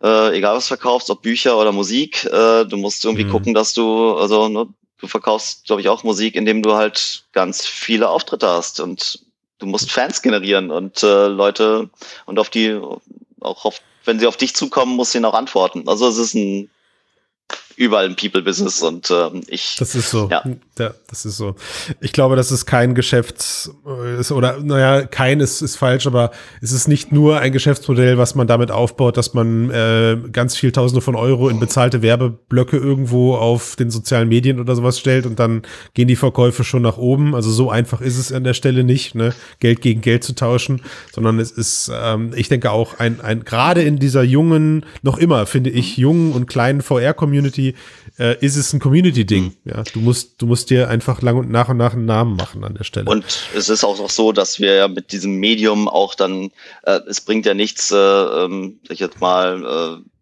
äh, 0.02 0.36
egal 0.36 0.56
was 0.56 0.64
du 0.64 0.68
verkaufst, 0.68 1.08
ob 1.10 1.22
Bücher 1.22 1.56
oder 1.56 1.72
Musik, 1.72 2.24
äh, 2.24 2.64
du 2.64 2.76
musst 2.76 3.04
irgendwie 3.04 3.24
mhm. 3.24 3.30
gucken, 3.30 3.54
dass 3.54 3.72
du, 3.72 4.14
also 4.16 4.48
ne, 4.48 4.66
du 4.98 5.06
verkaufst, 5.06 5.66
glaube 5.66 5.80
ich, 5.80 5.88
auch 5.88 6.02
Musik, 6.02 6.34
indem 6.34 6.62
du 6.62 6.74
halt 6.74 7.24
ganz 7.32 7.64
viele 7.64 8.10
Auftritte 8.10 8.48
hast 8.48 8.80
und 8.80 9.24
du 9.64 9.70
musst 9.70 9.90
Fans 9.90 10.22
generieren 10.22 10.70
und 10.70 11.02
äh, 11.02 11.26
Leute 11.26 11.88
und 12.26 12.38
auf 12.38 12.50
die 12.50 12.78
auch 13.40 13.64
auf 13.64 13.80
wenn 14.06 14.20
sie 14.20 14.26
auf 14.26 14.36
dich 14.36 14.54
zukommen, 14.54 14.96
musst 14.96 15.14
du 15.14 15.18
ihnen 15.18 15.24
auch 15.24 15.34
antworten. 15.34 15.88
Also 15.88 16.06
es 16.08 16.18
ist 16.18 16.34
ein 16.34 16.68
überall 17.76 18.06
ein 18.06 18.16
People-Business 18.16 18.82
und 18.82 19.10
ähm, 19.10 19.42
ich. 19.48 19.76
Das 19.78 19.94
ist 19.94 20.10
so. 20.10 20.28
Ja. 20.30 20.42
ja. 20.78 20.94
das 21.08 21.24
ist 21.24 21.36
so. 21.36 21.54
Ich 22.00 22.12
glaube, 22.12 22.36
das 22.36 22.52
ist 22.52 22.66
kein 22.66 22.94
Geschäfts- 22.94 23.70
ist, 24.18 24.32
oder 24.32 24.58
naja, 24.60 25.06
kein 25.06 25.40
ist, 25.40 25.62
ist 25.62 25.76
falsch, 25.76 26.06
aber 26.06 26.30
es 26.60 26.72
ist 26.72 26.88
nicht 26.88 27.12
nur 27.12 27.40
ein 27.40 27.52
Geschäftsmodell, 27.52 28.18
was 28.18 28.34
man 28.34 28.46
damit 28.46 28.70
aufbaut, 28.70 29.16
dass 29.16 29.34
man 29.34 29.70
äh, 29.70 30.16
ganz 30.32 30.56
viel 30.56 30.72
Tausende 30.72 31.00
von 31.00 31.16
Euro 31.16 31.48
in 31.48 31.60
bezahlte 31.60 32.02
Werbeblöcke 32.02 32.76
irgendwo 32.76 33.34
auf 33.34 33.76
den 33.76 33.90
sozialen 33.90 34.28
Medien 34.28 34.60
oder 34.60 34.76
sowas 34.76 34.98
stellt 34.98 35.26
und 35.26 35.38
dann 35.38 35.62
gehen 35.94 36.08
die 36.08 36.16
Verkäufe 36.16 36.64
schon 36.64 36.82
nach 36.82 36.98
oben. 36.98 37.34
Also 37.34 37.50
so 37.50 37.70
einfach 37.70 38.00
ist 38.00 38.18
es 38.18 38.32
an 38.32 38.44
der 38.44 38.54
Stelle 38.54 38.84
nicht, 38.84 39.14
ne? 39.14 39.32
Geld 39.60 39.80
gegen 39.80 40.00
Geld 40.00 40.24
zu 40.24 40.34
tauschen, 40.34 40.82
sondern 41.12 41.38
es 41.38 41.50
ist, 41.50 41.90
ähm, 41.94 42.32
ich 42.36 42.48
denke 42.48 42.70
auch 42.70 42.98
ein, 42.98 43.20
ein 43.20 43.44
gerade 43.44 43.82
in 43.82 43.98
dieser 43.98 44.22
jungen, 44.22 44.84
noch 45.02 45.18
immer 45.18 45.46
finde 45.46 45.70
ich 45.70 45.96
jungen 45.96 46.32
und 46.32 46.46
kleinen 46.46 46.82
VR-Community 46.82 47.63
Äh, 48.18 48.36
ist 48.44 48.56
es 48.56 48.72
ein 48.72 48.80
Community-Ding. 48.80 49.44
Mhm. 49.44 49.70
Ja, 49.70 49.82
du 49.82 50.00
musst, 50.00 50.42
du 50.42 50.46
musst 50.46 50.70
dir 50.70 50.88
einfach 50.88 51.22
lang 51.22 51.36
und 51.36 51.50
nach 51.50 51.68
und 51.68 51.78
nach 51.78 51.94
einen 51.94 52.04
Namen 52.04 52.36
machen 52.36 52.64
an 52.64 52.74
der 52.74 52.84
Stelle. 52.84 53.06
Und 53.06 53.24
es 53.56 53.68
ist 53.68 53.84
auch 53.84 54.10
so, 54.10 54.32
dass 54.32 54.60
wir 54.60 54.74
ja 54.74 54.88
mit 54.88 55.12
diesem 55.12 55.36
Medium 55.36 55.88
auch 55.88 56.14
dann, 56.14 56.50
äh, 56.82 57.00
es 57.08 57.20
bringt 57.20 57.46
ja 57.46 57.54
nichts, 57.54 57.90
äh, 57.90 57.96
ähm, 57.96 58.78
ich 58.88 59.00
jetzt 59.00 59.20
mal 59.20 60.00
äh, 60.02 60.13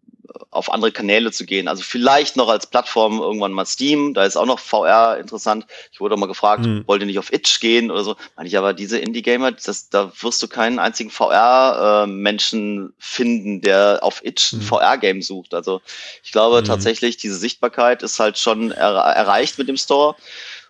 auf 0.51 0.71
andere 0.71 0.91
Kanäle 0.91 1.31
zu 1.31 1.45
gehen. 1.45 1.67
Also 1.67 1.83
vielleicht 1.83 2.35
noch 2.35 2.47
als 2.47 2.67
Plattform 2.67 3.19
irgendwann 3.19 3.51
mal 3.51 3.65
Steam, 3.65 4.13
da 4.13 4.23
ist 4.23 4.37
auch 4.37 4.45
noch 4.45 4.59
VR 4.59 5.17
interessant. 5.17 5.65
Ich 5.91 5.99
wurde 5.99 6.15
auch 6.15 6.19
mal 6.19 6.27
gefragt, 6.27 6.65
hm. 6.65 6.83
wollt 6.85 7.01
ihr 7.01 7.07
nicht 7.07 7.19
auf 7.19 7.33
Itch 7.33 7.59
gehen 7.59 7.91
oder 7.91 8.03
so? 8.03 8.15
Meine 8.35 8.47
ich 8.47 8.57
aber, 8.57 8.73
diese 8.73 8.99
Indie-Gamer, 8.99 9.53
da 9.91 10.11
wirst 10.21 10.41
du 10.41 10.47
keinen 10.47 10.79
einzigen 10.79 11.09
VR-Menschen 11.09 12.89
äh, 12.89 12.91
finden, 12.99 13.61
der 13.61 13.99
auf 14.01 14.23
Itch 14.23 14.53
ein 14.53 14.59
hm. 14.59 14.67
VR-Game 14.67 15.21
sucht. 15.21 15.53
Also 15.53 15.81
ich 16.23 16.31
glaube 16.31 16.59
hm. 16.59 16.65
tatsächlich, 16.65 17.17
diese 17.17 17.35
Sichtbarkeit 17.35 18.03
ist 18.03 18.19
halt 18.19 18.37
schon 18.37 18.71
er 18.71 18.93
erreicht 18.93 19.57
mit 19.57 19.67
dem 19.67 19.77
Store. 19.77 20.15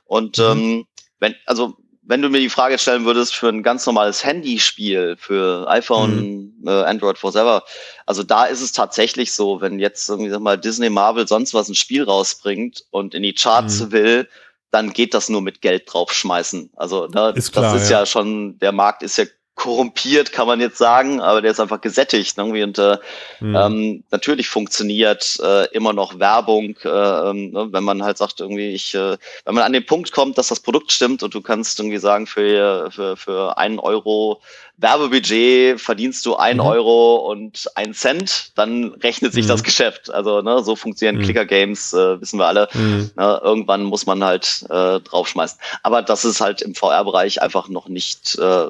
Und 0.06 0.38
mhm. 0.38 0.44
ähm, 0.44 0.88
wenn, 1.20 1.36
also 1.46 1.78
wenn 2.06 2.22
du 2.22 2.30
mir 2.30 2.40
die 2.40 2.50
Frage 2.50 2.78
stellen 2.78 3.06
würdest 3.06 3.34
für 3.34 3.48
ein 3.48 3.64
ganz 3.64 3.86
normales 3.86 4.24
Handyspiel, 4.24 5.16
für 5.18 5.68
iPhone, 5.70 6.54
mhm. 6.62 6.68
äh, 6.68 6.84
Android, 6.84 7.22
whatever, 7.24 7.64
also 8.06 8.24
da 8.24 8.46
ist 8.46 8.62
es 8.62 8.72
tatsächlich 8.72 9.32
so, 9.34 9.62
wenn 9.62 9.80
jetzt 9.80 10.10
irgendwie 10.10 10.30
sag 10.30 10.42
mal 10.42 10.58
Disney, 10.58 10.90
Marvel, 10.90 11.28
sonst 11.28 11.54
was 11.54 11.70
ein 11.70 11.76
Spiel 11.76 12.04
rausbringt 12.04 12.84
und 12.92 13.14
in 13.14 13.24
die 13.24 13.34
Charts 13.34 13.82
mhm. 13.82 13.92
will, 13.92 14.30
dann 14.72 14.92
geht 14.92 15.14
das 15.14 15.30
nur 15.30 15.42
mit 15.42 15.62
Geld 15.62 15.84
draufschmeißen. 15.92 16.72
Also 16.76 17.08
ne, 17.08 17.34
ist 17.36 17.52
klar, 17.52 17.74
das 17.74 17.84
ist 17.84 17.90
ja. 17.90 18.00
ja. 18.00 18.06
schon, 18.06 18.58
der 18.60 18.72
Markt 18.72 19.04
ist 19.04 19.18
ja 19.18 19.26
korrumpiert, 19.56 20.32
kann 20.32 20.48
man 20.48 20.60
jetzt 20.60 20.78
sagen, 20.78 21.22
aber 21.22 21.42
der 21.42 21.52
ist 21.52 21.60
einfach 21.60 21.80
gesättigt. 21.80 22.38
Irgendwie. 22.38 22.64
Und 22.64 22.80
äh, 22.80 22.98
mhm. 23.40 23.56
ähm, 23.56 24.04
natürlich 24.10 24.50
funktioniert 24.50 25.40
äh, 25.44 25.68
immer 25.74 25.94
noch 25.94 26.20
Werbung, 26.20 26.76
äh, 26.84 26.90
ähm, 26.90 27.52
ne, 27.52 27.68
wenn 27.72 27.84
man 27.84 28.04
halt 28.04 28.18
sagt, 28.18 28.40
irgendwie, 28.40 28.74
ich, 28.74 28.96
äh, 28.96 29.18
wenn 29.46 29.56
man 29.56 29.64
an 29.64 29.74
den 29.74 29.86
Punkt 29.86 30.12
kommt, 30.12 30.38
dass 30.38 30.48
das 30.48 30.60
Produkt 30.60 30.92
stimmt 30.92 31.22
und 31.22 31.34
du 31.34 31.42
kannst 31.42 31.80
irgendwie 31.80 32.00
sagen, 32.00 32.26
für, 32.26 32.90
für, 32.92 33.16
für 33.16 33.58
einen 33.58 33.80
Euro 33.80 34.42
Werbebudget 34.78 35.80
verdienst 35.80 36.26
du 36.26 36.36
ein 36.36 36.58
mhm. 36.58 36.64
Euro 36.64 37.16
und 37.32 37.70
ein 37.76 37.94
Cent, 37.94 38.52
dann 38.56 38.94
rechnet 39.04 39.34
sich 39.34 39.46
mhm. 39.46 39.50
das 39.50 39.64
Geschäft. 39.64 40.12
Also 40.12 40.42
ne, 40.42 40.64
so 40.64 40.76
funktionieren 40.76 41.18
mhm. 41.18 41.26
Clicker-Games, 41.26 41.94
äh, 41.94 42.20
wissen 42.20 42.40
wir 42.40 42.48
alle. 42.48 42.68
Mhm. 42.74 43.12
Ne, 43.16 43.42
irgendwann 43.44 43.84
muss 43.84 44.08
man 44.08 44.24
halt 44.24 44.66
äh, 44.70 45.00
draufschmeißen. 45.00 45.60
Aber 45.84 46.02
das 46.02 46.26
ist 46.26 46.42
halt 46.42 46.62
im 46.64 46.74
VR-Bereich 46.74 47.42
einfach 47.42 47.70
noch 47.70 47.88
nicht 47.88 48.38
äh, 48.40 48.70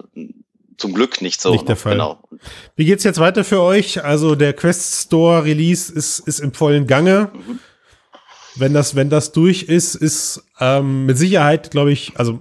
zum 0.78 0.94
Glück 0.94 1.22
nicht 1.22 1.42
so. 1.42 1.52
Nicht 1.52 1.68
der 1.68 1.76
Fall. 1.76 1.94
Genau. 1.94 2.20
Wie 2.76 2.86
geht's 2.86 3.04
jetzt 3.04 3.20
weiter 3.20 3.44
für 3.44 3.62
euch? 3.62 4.04
Also 4.04 4.36
der 4.36 4.54
Quest 4.54 5.06
Store 5.06 5.44
Release 5.44 5.92
ist, 5.92 6.20
ist 6.20 6.40
im 6.40 6.54
vollen 6.54 6.88
Gange. 6.88 7.32
Mhm. 7.34 7.60
Wenn 8.56 8.74
das, 8.74 8.96
wenn 8.96 9.10
das 9.10 9.32
durch 9.32 9.64
ist, 9.64 9.96
ist 9.96 10.44
ähm, 10.60 11.06
mit 11.06 11.18
Sicherheit, 11.18 11.72
glaube 11.72 11.92
ich, 11.92 12.14
also 12.16 12.40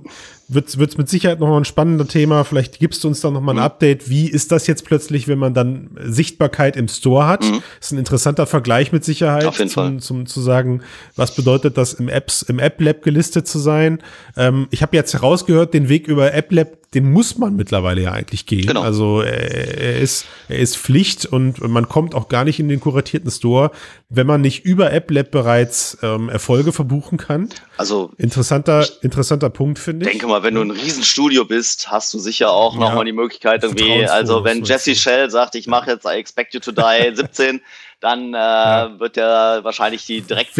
wird 0.55 0.69
es 0.69 0.99
mit 0.99 1.09
Sicherheit 1.09 1.41
noch 1.41 1.49
mal 1.49 1.57
ein 1.57 1.65
spannender 1.65 2.07
Thema. 2.07 2.45
Vielleicht 2.45 2.79
gibst 2.79 3.03
du 3.05 3.09
uns 3.09 3.21
da 3.21 3.31
noch 3.31 3.41
mal 3.41 3.53
ein 3.53 3.57
mhm. 3.57 3.63
Update. 3.63 4.09
Wie 4.11 4.29
ist 4.29 4.53
das 4.53 4.67
jetzt 4.67 4.85
plötzlich, 4.85 5.29
wenn 5.29 5.39
man 5.39 5.55
dann 5.55 5.91
Sichtbarkeit 6.05 6.77
im 6.77 6.89
Store 6.89 7.27
hat? 7.27 7.45
Mhm. 7.45 7.63
Ist 7.81 7.93
ein 7.93 7.99
interessanter 7.99 8.47
Vergleich 8.47 8.93
mit 8.93 9.05
Sicherheit. 9.05 9.47
Auf 9.47 9.59
jeden 9.59 9.71
zum, 9.71 9.85
Fall. 9.85 10.01
Zum, 10.01 10.27
zu 10.27 10.41
sagen, 10.41 10.83
was 11.17 11.35
bedeutet 11.35 11.77
das 11.77 11.95
im 11.95 12.09
Apps, 12.09 12.43
im 12.43 12.59
App 12.59 12.81
Lab 12.81 13.03
gelistet 13.03 13.47
zu 13.47 13.59
sein? 13.59 14.03
Ähm, 14.37 14.69
ich 14.71 14.83
habe 14.83 14.97
jetzt 14.97 15.15
herausgehört, 15.15 15.75
den 15.75 15.89
Weg 15.89 16.07
über 16.07 16.35
App 16.35 16.53
Lab 16.53 16.83
den 16.95 17.11
muss 17.11 17.39
man 17.39 17.57
mittlerweile 17.57 18.03
ja 18.03 18.13
eigentlich 18.13 18.45
gehen. 18.45 18.67
Genau. 18.67 18.83
Also 18.83 19.23
er, 19.23 19.79
er, 19.79 20.01
ist, 20.01 20.27
er 20.49 20.59
ist 20.59 20.77
Pflicht 20.77 21.25
und 21.25 21.67
man 21.67 21.89
kommt 21.89 22.15
auch 22.15 22.29
gar 22.29 22.45
nicht 22.45 22.61
in 22.61 22.69
den 22.69 22.81
kuratierten 22.81 23.31
Store, 23.31 23.71
wenn 24.11 24.27
man 24.27 24.43
nicht 24.43 24.65
über 24.65 24.93
AppLab 24.93 25.31
bereits 25.31 25.97
ähm, 26.03 26.29
Erfolge 26.29 26.73
verbuchen 26.73 27.17
kann. 27.17 27.49
Also 27.79 28.02
interessanter, 28.19 28.87
interessanter 29.03 29.51
Punkt 29.51 29.79
finde 29.79 30.07
ich. 30.07 30.13
Denke 30.13 30.27
mal, 30.27 30.43
wenn 30.43 30.55
du 30.55 30.63
ein 30.63 30.71
Riesenstudio 30.71 31.45
bist, 31.45 31.91
hast 31.91 32.13
du 32.15 32.19
sicher 32.19 32.51
auch 32.51 32.75
ja. 32.75 32.95
mal 32.95 33.05
die 33.05 33.13
Möglichkeit 33.13 33.63
irgendwie. 33.63 34.07
Also 34.07 34.45
wenn 34.45 34.65
Jesse 34.65 34.95
Shell 34.95 35.31
sagt, 35.31 35.55
ich 35.55 35.67
mache 35.67 35.91
jetzt 35.91 36.05
I 36.05 36.19
Expect 36.19 36.55
You 36.55 36.61
to 36.61 36.73
Die 36.73 37.15
17 37.15 37.61
dann 38.03 38.35
äh, 38.35 38.37
ja. 38.37 38.99
wird 38.99 39.17
er 39.17 39.63
wahrscheinlich 39.63 40.05
die 40.05 40.23
direkt 40.23 40.53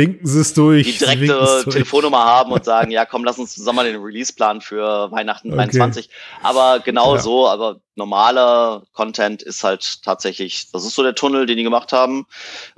durch. 0.55 0.87
die 0.87 0.99
direkte 0.99 1.65
Telefonnummer 1.69 2.25
haben 2.25 2.53
und 2.53 2.65
sagen, 2.65 2.93
ja 2.93 3.05
komm, 3.05 3.25
lass 3.25 3.39
uns 3.39 3.53
zusammen 3.55 3.77
mal 3.77 3.85
den 3.85 4.01
Release-Plan 4.01 4.61
für 4.61 5.11
Weihnachten 5.11 5.49
okay. 5.49 5.57
23. 5.57 6.09
Aber 6.43 6.79
genau 6.79 7.17
ja. 7.17 7.21
so, 7.21 7.49
aber 7.49 7.81
normaler 7.97 8.85
Content 8.93 9.43
ist 9.43 9.65
halt 9.65 10.05
tatsächlich, 10.05 10.71
das 10.73 10.85
ist 10.85 10.95
so 10.95 11.03
der 11.03 11.17
Tunnel, 11.17 11.47
den 11.47 11.57
die 11.57 11.65
gemacht 11.65 11.93
haben. 11.93 12.27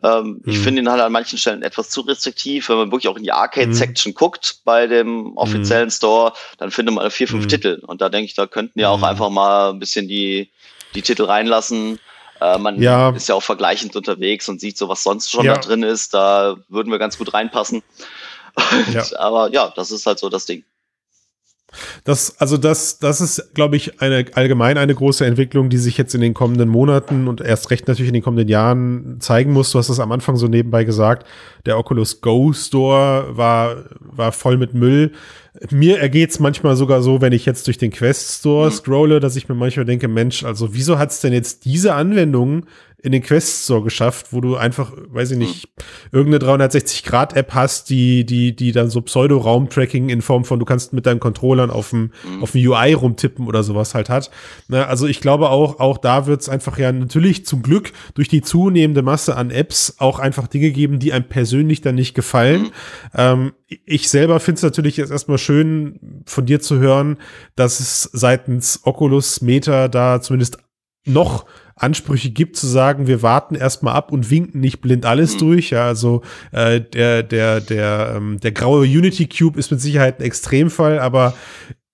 Ähm, 0.03 0.41
hm. 0.43 0.53
Ich 0.53 0.59
finde 0.59 0.81
ihn 0.81 0.91
halt 0.91 1.03
an 1.03 1.13
manchen 1.13 1.39
Stellen 1.39 1.63
etwas 1.63 1.91
zu 1.91 2.01
restriktiv. 2.01 2.69
Wenn 2.71 2.79
man 2.79 2.91
wirklich 2.91 3.09
auch 3.09 3.17
in 3.17 3.23
die 3.23 3.33
Arcade-Section 3.33 4.13
hm. 4.13 4.15
guckt 4.17 4.61
bei 4.65 4.87
dem 4.87 5.37
offiziellen 5.37 5.89
hm. 5.89 5.91
Store, 5.91 6.33
dann 6.57 6.71
findet 6.71 6.95
man 6.95 7.11
vier, 7.11 7.29
fünf 7.29 7.45
hm. 7.45 7.49
Titel. 7.51 7.83
Und 7.87 8.01
da 8.01 8.09
denke 8.09 8.27
ich, 8.27 8.35
da 8.35 8.47
könnten 8.47 8.81
ja 8.81 8.89
auch 8.89 9.03
einfach 9.03 9.29
mal 9.29 9.71
ein 9.71 9.79
bisschen 9.79 10.09
die, 10.09 10.51
die 10.95 11.03
Titel 11.03 11.25
reinlassen. 11.25 11.99
Äh, 12.45 12.59
man 12.59 12.81
ja. 12.81 13.11
ist 13.11 13.29
ja 13.29 13.35
auch 13.35 13.43
vergleichend 13.43 13.97
unterwegs 13.97 14.49
und 14.49 14.61
sieht 14.61 14.77
so, 14.77 14.89
was 14.89 15.03
sonst 15.03 15.31
schon 15.31 15.47
ja. 15.47 15.55
da 15.55 15.61
drin 15.61 15.83
ist. 15.83 16.13
Da 16.13 16.57
würden 16.69 16.91
wir 16.91 16.99
ganz 16.99 17.17
gut 17.17 17.33
reinpassen. 17.33 17.83
Ja. 18.93 19.05
Aber 19.19 19.51
ja, 19.51 19.73
das 19.75 19.91
ist 19.91 20.05
halt 20.07 20.19
so 20.19 20.29
das 20.29 20.45
Ding. 20.45 20.65
Das, 22.05 22.41
also 22.41 22.57
das, 22.57 22.99
das 22.99 23.21
ist, 23.21 23.55
glaube 23.55 23.77
ich, 23.77 24.01
eine 24.01 24.25
allgemein 24.35 24.79
eine 24.79 24.95
große 24.95 25.25
Entwicklung, 25.25 25.69
die 25.69 25.79
sich 25.79 25.99
jetzt 25.99 26.15
in 26.15 26.21
den 26.21 26.35
kommenden 26.35 26.69
Monaten 26.69 27.29
und 27.29 27.41
erst 27.41 27.71
recht 27.71 27.89
natürlich 27.89 28.09
in 28.09 28.15
den 28.15 28.23
kommenden 28.23 28.49
Jahren 28.49 29.17
zeigen 29.21 29.53
muss. 29.53 29.71
Du 29.73 29.79
hast 29.79 29.89
es 29.89 30.01
am 30.01 30.13
Anfang 30.13 30.37
so 30.37 30.49
nebenbei 30.49 30.85
gesagt. 30.85 31.27
Der 31.67 31.79
Oculus 31.79 32.21
Go 32.21 32.53
Store 32.53 33.37
war, 33.37 33.77
war 34.01 34.33
voll 34.33 34.57
mit 34.57 34.75
Müll. 34.75 35.13
Mir 35.71 36.01
ergeht 36.01 36.31
es 36.31 36.41
manchmal 36.41 36.75
sogar 36.75 37.01
so, 37.03 37.21
wenn 37.21 37.33
ich 37.33 37.47
jetzt 37.47 37.67
durch 37.69 37.79
den 37.79 37.93
Quest 37.93 38.41
Store 38.41 38.67
mhm. 38.67 38.73
scrolle, 38.73 39.21
dass 39.21 39.37
ich 39.37 39.49
mir 39.49 39.55
manchmal 39.55 39.87
denke, 39.87 40.09
Mensch, 40.09 40.45
also 40.45 40.75
wieso 40.75 40.99
hat 40.99 41.11
es 41.11 41.21
denn 41.21 41.33
jetzt 41.33 41.65
diese 41.65 41.95
Anwendungen 41.95 42.67
in 43.05 43.13
den 43.13 43.23
Quest 43.23 43.65
Store 43.65 43.83
geschafft, 43.83 44.29
wo 44.33 44.41
du 44.41 44.57
einfach, 44.57 44.91
weiß 45.09 45.33
ich 45.33 45.39
nicht, 45.39 45.69
irgendeine 46.11 46.65
360-Grad-App 46.65 47.53
hast, 47.53 47.91
die, 47.91 48.25
die, 48.25 48.57
die 48.57 48.73
dann 48.73 48.89
so 48.89 49.03
Pseudo-Raum-Tracking 49.03 50.09
in 50.09 50.23
Form 50.23 50.47
von, 50.47 50.59
du 50.59 50.65
kannst 50.65 50.95
mit 50.95 51.05
deinen 51.05 51.21
Controllern 51.21 51.71
auf 51.71 51.91
dem, 51.91 52.13
mhm. 52.27 52.43
auf 52.43 52.53
dem 52.53 52.67
UI 52.67 52.95
rumtippen 52.95 53.47
oder 53.47 53.63
sowas 53.63 53.95
halt 53.95 54.09
hat. 54.09 54.31
Na, 54.69 54.87
also 54.87 55.07
ich 55.07 55.21
glaube 55.21 55.51
auch, 55.51 55.81
auch 55.81 55.99
da 55.99 56.27
wird 56.27 56.41
es 56.41 56.49
einfach 56.49 56.79
ja 56.79 56.91
natürlich 56.93 57.45
zum 57.45 57.63
Glück 57.63 57.93
durch 58.15 58.29
die 58.29 58.41
zunehmende 58.41 59.03
Masse 59.03 59.37
an 59.37 59.51
Apps 59.51 59.97
auch 59.99 60.19
einfach 60.19 60.49
Dinge 60.49 60.71
geben, 60.71 60.99
die 60.99 61.13
einem 61.13 61.29
persönlich 61.29 61.83
dann 61.83 61.97
nicht 61.97 62.15
gefallen. 62.15 62.63
Mhm. 62.63 62.71
Ähm, 63.15 63.53
ich 63.85 64.09
selber 64.09 64.41
finde 64.41 64.61
es 64.61 64.63
natürlich 64.63 64.97
jetzt 64.97 65.11
erstmal 65.11 65.37
schön 65.37 66.23
von 66.25 66.47
dir 66.47 66.61
zu 66.61 66.79
hören, 66.79 67.19
dass 67.55 67.81
es 67.81 68.09
seitens 68.15 68.81
Oculus 68.85 69.43
Meta 69.43 69.89
da 69.89 70.23
zumindest 70.23 70.57
noch 71.05 71.47
Ansprüche 71.77 72.31
gibt, 72.31 72.57
zu 72.57 72.67
sagen, 72.67 73.07
wir 73.07 73.23
warten 73.23 73.55
erstmal 73.55 73.95
ab 73.95 74.13
und 74.13 74.31
winken 74.31 74.61
nicht 74.61 74.81
blind 74.81 75.05
alles 75.05 75.35
mhm. 75.35 75.39
durch. 75.39 75.71
Ja, 75.71 75.87
also 75.87 76.23
äh, 76.53 76.81
der, 76.81 77.23
der, 77.23 77.61
der, 77.61 78.15
ähm, 78.17 78.39
der 78.41 78.53
graue 78.53 78.85
Unity 78.85 79.27
Cube 79.27 79.59
ist 79.59 79.71
mit 79.71 79.81
Sicherheit 79.81 80.21
ein 80.21 80.25
Extremfall, 80.25 80.99
aber 80.99 81.35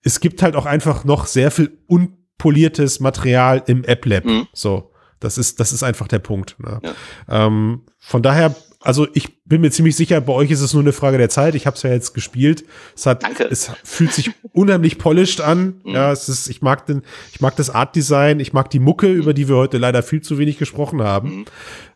es 0.03 0.19
gibt 0.19 0.43
halt 0.43 0.55
auch 0.55 0.65
einfach 0.65 1.03
noch 1.03 1.25
sehr 1.25 1.51
viel 1.51 1.79
unpoliertes 1.87 2.99
Material 2.99 3.63
im 3.65 3.83
App 3.83 4.05
Lab. 4.05 4.25
Mhm. 4.25 4.47
So, 4.53 4.91
das 5.19 5.37
ist, 5.37 5.59
das 5.59 5.73
ist 5.73 5.83
einfach 5.83 6.07
der 6.07 6.19
Punkt. 6.19 6.57
Ne? 6.59 6.79
Ja. 6.83 7.47
Ähm, 7.47 7.81
von 7.99 8.21
daher 8.21 8.55
also 8.81 9.07
ich 9.13 9.43
bin 9.45 9.61
mir 9.61 9.69
ziemlich 9.69 9.95
sicher, 9.95 10.19
bei 10.21 10.33
euch 10.33 10.49
ist 10.49 10.61
es 10.61 10.73
nur 10.73 10.81
eine 10.81 10.91
Frage 10.91 11.19
der 11.19 11.29
Zeit. 11.29 11.53
Ich 11.53 11.67
habe 11.67 11.75
es 11.75 11.83
ja 11.83 11.91
jetzt 11.91 12.13
gespielt. 12.13 12.65
Es 12.95 13.05
hat, 13.05 13.23
Danke. 13.23 13.43
es 13.43 13.71
fühlt 13.83 14.11
sich 14.11 14.31
unheimlich 14.53 14.97
polished 14.97 15.39
an. 15.39 15.81
Mhm. 15.83 15.93
Ja, 15.93 16.11
es 16.11 16.27
ist, 16.29 16.49
ich 16.49 16.61
mag 16.63 16.87
den, 16.87 17.03
ich 17.31 17.41
mag 17.41 17.55
das 17.55 17.69
Art 17.69 17.95
Design, 17.95 18.39
ich 18.39 18.53
mag 18.53 18.71
die 18.71 18.79
Mucke, 18.79 19.07
mhm. 19.07 19.15
über 19.15 19.33
die 19.33 19.47
wir 19.47 19.55
heute 19.55 19.77
leider 19.77 20.01
viel 20.01 20.21
zu 20.21 20.39
wenig 20.39 20.57
gesprochen 20.57 21.03
haben. 21.03 21.29
Mhm. 21.29 21.45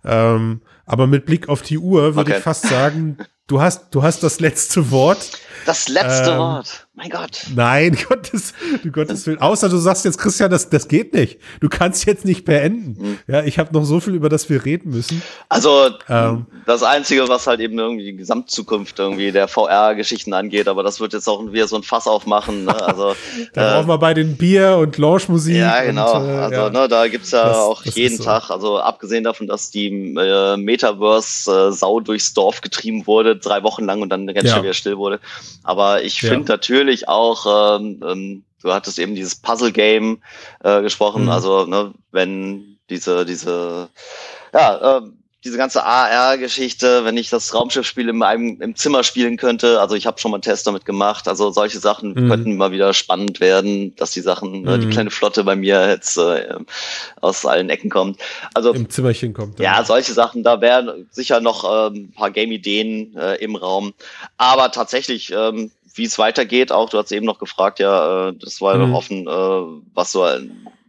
Ähm, 0.04 0.62
aber 0.86 1.08
mit 1.08 1.26
Blick 1.26 1.50
auf 1.50 1.64
die 1.64 1.80
Uhr 1.80 2.16
würde 2.16 2.30
okay. 2.30 2.38
ich 2.38 2.44
fast 2.44 2.68
sagen, 2.68 3.18
du 3.48 3.62
hast, 3.62 3.90
du 3.96 4.04
hast 4.04 4.22
das 4.22 4.40
letzte 4.40 4.92
Wort. 4.92 5.40
Das 5.66 5.90
letzte 5.90 6.32
ähm, 6.32 6.38
Wort. 6.38 6.85
Mein 6.98 7.10
Gott. 7.10 7.48
Nein, 7.54 7.98
Gottes, 8.10 8.54
du 8.82 8.90
Gottes 8.90 9.28
Willen. 9.28 9.40
Außer 9.40 9.68
du 9.68 9.76
sagst 9.78 10.06
jetzt, 10.06 10.18
Christian, 10.18 10.50
das, 10.50 10.70
das 10.70 10.88
geht 10.88 11.14
nicht. 11.14 11.40
Du 11.60 11.68
kannst 11.68 12.06
jetzt 12.06 12.24
nicht 12.24 12.46
beenden. 12.46 12.96
Mhm. 12.98 13.20
Ja, 13.28 13.44
ich 13.44 13.60
habe 13.60 13.74
noch 13.74 13.84
so 13.84 14.00
viel, 14.00 14.16
über 14.16 14.30
das 14.30 14.50
wir 14.50 14.64
reden 14.64 14.92
müssen. 14.92 15.22
Also, 15.50 15.90
ähm, 16.08 16.46
das 16.66 16.84
Einzige, 16.84 17.28
was 17.28 17.48
halt 17.48 17.60
eben 17.60 17.78
irgendwie 17.78 18.06
die 18.06 18.16
Gesamtzukunft 18.16 18.98
irgendwie 18.98 19.34
der 19.34 19.50
VR-Geschichten 19.50 20.34
angeht, 20.34 20.70
aber 20.70 20.84
das 20.84 21.02
wird 21.02 21.12
jetzt 21.12 21.28
auch 21.28 21.52
wieder 21.52 21.68
so 21.68 21.76
ein 21.76 21.84
Fass 21.84 22.08
aufmachen. 22.08 22.66
Ne? 22.66 22.76
Also, 22.86 23.16
da 23.54 23.72
äh, 23.72 23.74
brauchen 23.74 23.88
wir 23.88 23.98
bei 23.98 24.14
den 24.14 24.38
Bier- 24.38 24.78
und 24.78 24.98
Lounge-Musik. 24.98 25.56
Ja, 25.56 25.84
genau. 25.84 26.20
Und, 26.20 26.30
äh, 26.30 26.34
also, 26.34 26.56
ja. 26.56 26.70
Ne, 26.70 26.88
da 26.88 27.08
gibt's 27.08 27.32
ja 27.32 27.48
das, 27.48 27.58
auch 27.58 27.84
das 27.84 27.96
jeden 27.96 28.18
so. 28.18 28.24
Tag, 28.24 28.52
also 28.52 28.78
abgesehen 28.78 29.24
davon, 29.24 29.48
dass 29.48 29.72
die 29.72 29.88
äh, 29.88 30.56
Metaverse-Sau 30.56 32.00
äh, 32.00 32.04
durchs 32.04 32.34
Dorf 32.34 32.62
getrieben 32.62 33.08
wurde, 33.08 33.36
drei 33.36 33.64
Wochen 33.64 33.86
lang 33.86 34.02
und 34.02 34.10
dann 34.10 34.28
ganz 34.28 34.46
ja. 34.46 34.52
schnell 34.52 34.64
wieder 34.64 34.74
still 34.74 34.98
wurde. 34.98 35.20
Aber 35.64 36.04
ich 36.04 36.22
ja. 36.22 36.30
finde 36.30 36.52
natürlich 36.52 36.85
auch, 37.08 37.80
ähm, 37.80 38.02
ähm, 38.06 38.44
du 38.62 38.74
hattest 38.74 39.00
eben 39.00 39.16
dieses 39.16 39.36
Puzzle-Game 39.36 40.22
äh, 40.64 40.82
gesprochen, 40.82 41.24
mhm. 41.24 41.30
also 41.30 41.66
ne, 41.66 41.94
wenn 42.12 42.78
diese, 42.90 43.26
diese, 43.26 43.90
ja, 44.54 44.98
äh, 44.98 45.02
diese 45.46 45.58
ganze 45.60 45.86
AR-Geschichte, 45.86 47.06
wenn 47.06 47.18
ich 47.18 47.30
das 47.30 47.54
Raumschiffspiel 47.54 48.10
in 48.10 48.18
meinem 48.18 48.60
im 48.62 48.76
Zimmer 48.76 49.04
spielen 49.04 49.38
könnte, 49.38 49.80
also 49.80 49.94
ich 49.94 50.08
habe 50.08 50.20
schon 50.20 50.32
mal 50.32 50.38
einen 50.38 50.42
Test 50.42 50.66
damit 50.66 50.86
gemacht, 50.86 51.28
also 51.28 51.52
solche 51.52 51.78
Sachen 51.78 52.16
mhm. 52.16 52.30
könnten 52.30 52.52
immer 52.52 52.72
wieder 52.72 52.96
spannend 52.96 53.40
werden, 53.40 53.96
dass 53.96 54.10
die 54.10 54.22
Sachen, 54.22 54.64
mhm. 54.64 54.68
äh, 54.68 54.80
die 54.80 54.90
kleine 54.90 55.12
Flotte 55.12 55.44
bei 55.44 55.56
mir 55.56 55.88
jetzt 55.88 56.18
äh, 56.18 56.56
aus 57.22 57.46
allen 57.46 57.70
Ecken 57.70 57.92
kommt. 57.92 58.20
Also 58.56 58.74
im 58.74 58.90
Zimmerchen 58.90 59.34
kommt. 59.34 59.60
Ja, 59.60 59.78
ja 59.78 59.86
solche 59.86 60.14
Sachen, 60.14 60.42
da 60.42 60.62
wären 60.62 61.08
sicher 61.12 61.40
noch 61.42 61.64
äh, 61.64 61.96
ein 61.96 62.12
paar 62.12 62.32
Game-Ideen 62.32 63.16
äh, 63.16 63.36
im 63.36 63.56
Raum. 63.56 63.94
Aber 64.38 64.72
tatsächlich, 64.72 65.32
ähm, 65.32 65.70
wie 65.96 66.04
es 66.04 66.20
weitergeht, 66.20 66.72
auch 66.72 66.90
du 66.90 66.98
hast 66.98 67.12
eben 67.12 67.26
noch 67.26 67.40
gefragt, 67.40 67.80
ja, 67.80 68.30
äh, 68.30 68.34
das 68.34 68.62
war 68.62 68.78
ja 68.78 68.86
mhm. 68.86 68.96
offen, 68.96 69.28
äh, 69.28 69.82
was 69.94 70.12
so 70.12 70.28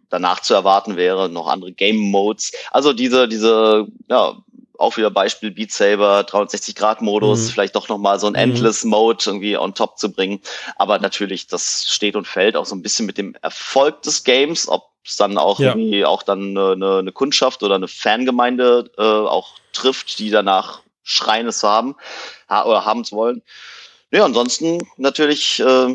danach 0.09 0.41
zu 0.41 0.55
erwarten 0.55 0.97
wäre, 0.97 1.29
noch 1.29 1.49
andere 1.49 1.73
Game 1.73 1.97
Modes. 1.97 2.53
Also 2.71 2.93
diese, 2.93 3.29
diese, 3.29 3.87
ja, 4.09 4.37
auch 4.79 4.97
wieder 4.97 5.11
Beispiel 5.11 5.51
Beat 5.51 5.73
Saber, 5.73 6.21
360-Grad-Modus, 6.21 7.47
mhm. 7.47 7.53
vielleicht 7.53 7.77
doch 7.77 7.89
nochmal 7.89 8.21
so 8.21 8.27
ein 8.27 8.33
mhm. 8.33 8.39
Endless-Mode 8.39 9.25
irgendwie 9.27 9.57
on 9.57 9.75
top 9.75 9.99
zu 9.99 10.13
bringen. 10.13 10.41
Aber 10.77 10.99
natürlich, 10.99 11.47
das 11.47 11.87
steht 11.89 12.17
und 12.17 12.27
fällt 12.27 12.57
auch 12.57 12.67
so 12.67 12.75
ein 12.75 12.83
bisschen 12.83 13.07
mit 13.07 13.19
dem 13.19 13.35
Erfolg 13.43 14.03
des 14.03 14.25
Games, 14.25 14.69
ob 14.69 14.91
es 15.05 15.17
dann 15.17 15.39
auch 15.39 15.61
ja. 15.61 15.69
irgendwie 15.69 16.05
auch 16.05 16.23
dann 16.23 16.57
eine, 16.57 16.99
eine, 16.99 17.13
Kundschaft 17.13 17.63
oder 17.63 17.77
eine 17.77 17.89
Fangemeinde 17.89 18.91
äh, 18.99 19.03
auch 19.03 19.55
trifft, 19.73 20.19
die 20.19 20.31
danach 20.31 20.83
schreien 21.05 21.47
es 21.47 21.61
zu 21.61 21.69
haben 21.69 21.95
ha 22.49 22.65
oder 22.65 22.85
haben 22.85 23.05
zu 23.05 23.17
wollen. 23.17 23.43
Ja, 24.17 24.25
ansonsten 24.25 24.79
natürlich 24.97 25.61
äh, 25.61 25.95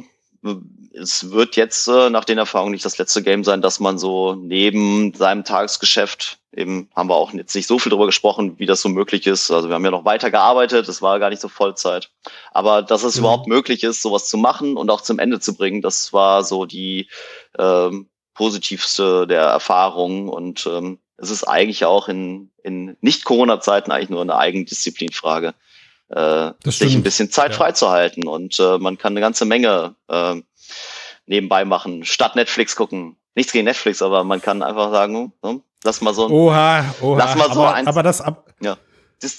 es 0.94 1.32
wird 1.32 1.56
jetzt 1.56 1.88
äh, 1.88 2.12
nach 2.12 2.24
den 2.24 2.38
Erfahrungen 2.38 2.72
nicht 2.72 2.86
das 2.86 3.00
letzte 3.00 3.24
Game 3.24 3.44
sein, 3.44 3.64
dass 3.64 3.80
man 3.80 3.98
so 3.98 4.36
neben 4.36 5.12
seinem 5.16 5.44
Tagesgeschäft, 5.44 6.38
eben 6.56 6.88
haben 6.96 7.10
wir 7.10 7.16
auch 7.16 7.34
jetzt 7.34 7.56
nicht 7.56 7.66
so 7.66 7.80
viel 7.80 7.90
darüber 7.90 8.06
gesprochen, 8.06 8.60
wie 8.60 8.68
das 8.68 8.82
so 8.82 8.90
möglich 8.90 9.26
ist. 9.26 9.50
Also 9.50 9.70
wir 9.70 9.74
haben 9.74 9.86
ja 9.86 9.90
noch 9.90 10.06
weiter 10.06 10.30
gearbeitet, 10.30 10.88
es 10.88 11.02
war 11.02 11.18
gar 11.18 11.32
nicht 11.32 11.42
so 11.42 11.48
Vollzeit. 11.48 12.12
Aber 12.52 12.84
dass 12.84 13.02
es 13.02 13.16
mhm. 13.16 13.22
überhaupt 13.22 13.48
möglich 13.48 13.84
ist, 13.84 14.04
sowas 14.04 14.30
zu 14.30 14.38
machen 14.38 14.78
und 14.78 14.92
auch 14.92 15.02
zum 15.02 15.18
Ende 15.18 15.40
zu 15.40 15.56
bringen, 15.56 15.82
das 15.82 16.14
war 16.14 16.44
so 16.44 16.66
die 16.66 17.10
ähm, 17.58 18.08
positivste 18.36 19.26
der 19.26 19.46
Erfahrungen. 19.46 20.30
Und 20.30 20.68
ähm, 20.68 21.00
es 21.18 21.32
ist 21.32 21.46
eigentlich 21.46 21.86
auch 21.86 22.08
in, 22.08 22.52
in 22.62 22.98
Nicht-Corona-Zeiten 23.02 23.92
eigentlich 23.92 24.12
nur 24.12 24.22
eine 24.22 24.38
Eigendisziplinfrage 24.38 25.56
äh, 26.12 26.52
sich 26.66 26.94
ein 26.96 27.04
bisschen 27.04 27.32
Zeit 27.32 27.52
ja. 27.52 27.58
freizuhalten. 27.58 28.28
Und 28.28 28.60
äh, 28.60 28.78
man 28.78 28.98
kann 28.98 29.14
eine 29.14 29.22
ganze 29.22 29.46
Menge 29.46 29.96
äh, 30.08 30.36
nebenbei 31.26 31.66
machen, 31.66 32.06
statt 32.06 32.36
Netflix 32.36 32.76
gucken. 32.76 33.18
Nichts 33.36 33.54
gegen 33.54 33.66
Netflix, 33.66 34.02
aber 34.02 34.24
man 34.24 34.42
kann 34.42 34.62
einfach 34.62 34.92
sagen, 34.92 35.34
hm, 35.44 35.64
lass 35.84 36.02
mal 36.02 36.14
so 36.14 36.26
ein, 36.26 36.32
oha, 36.32 36.84
oha, 37.02 37.18
lass 37.18 37.36
mal 37.36 37.54
so 37.54 37.62
aber, 37.62 37.74
eins. 37.76 37.88
Aber 37.88 38.04
das 38.04 38.20
ab, 38.20 38.54
ja 38.62 38.78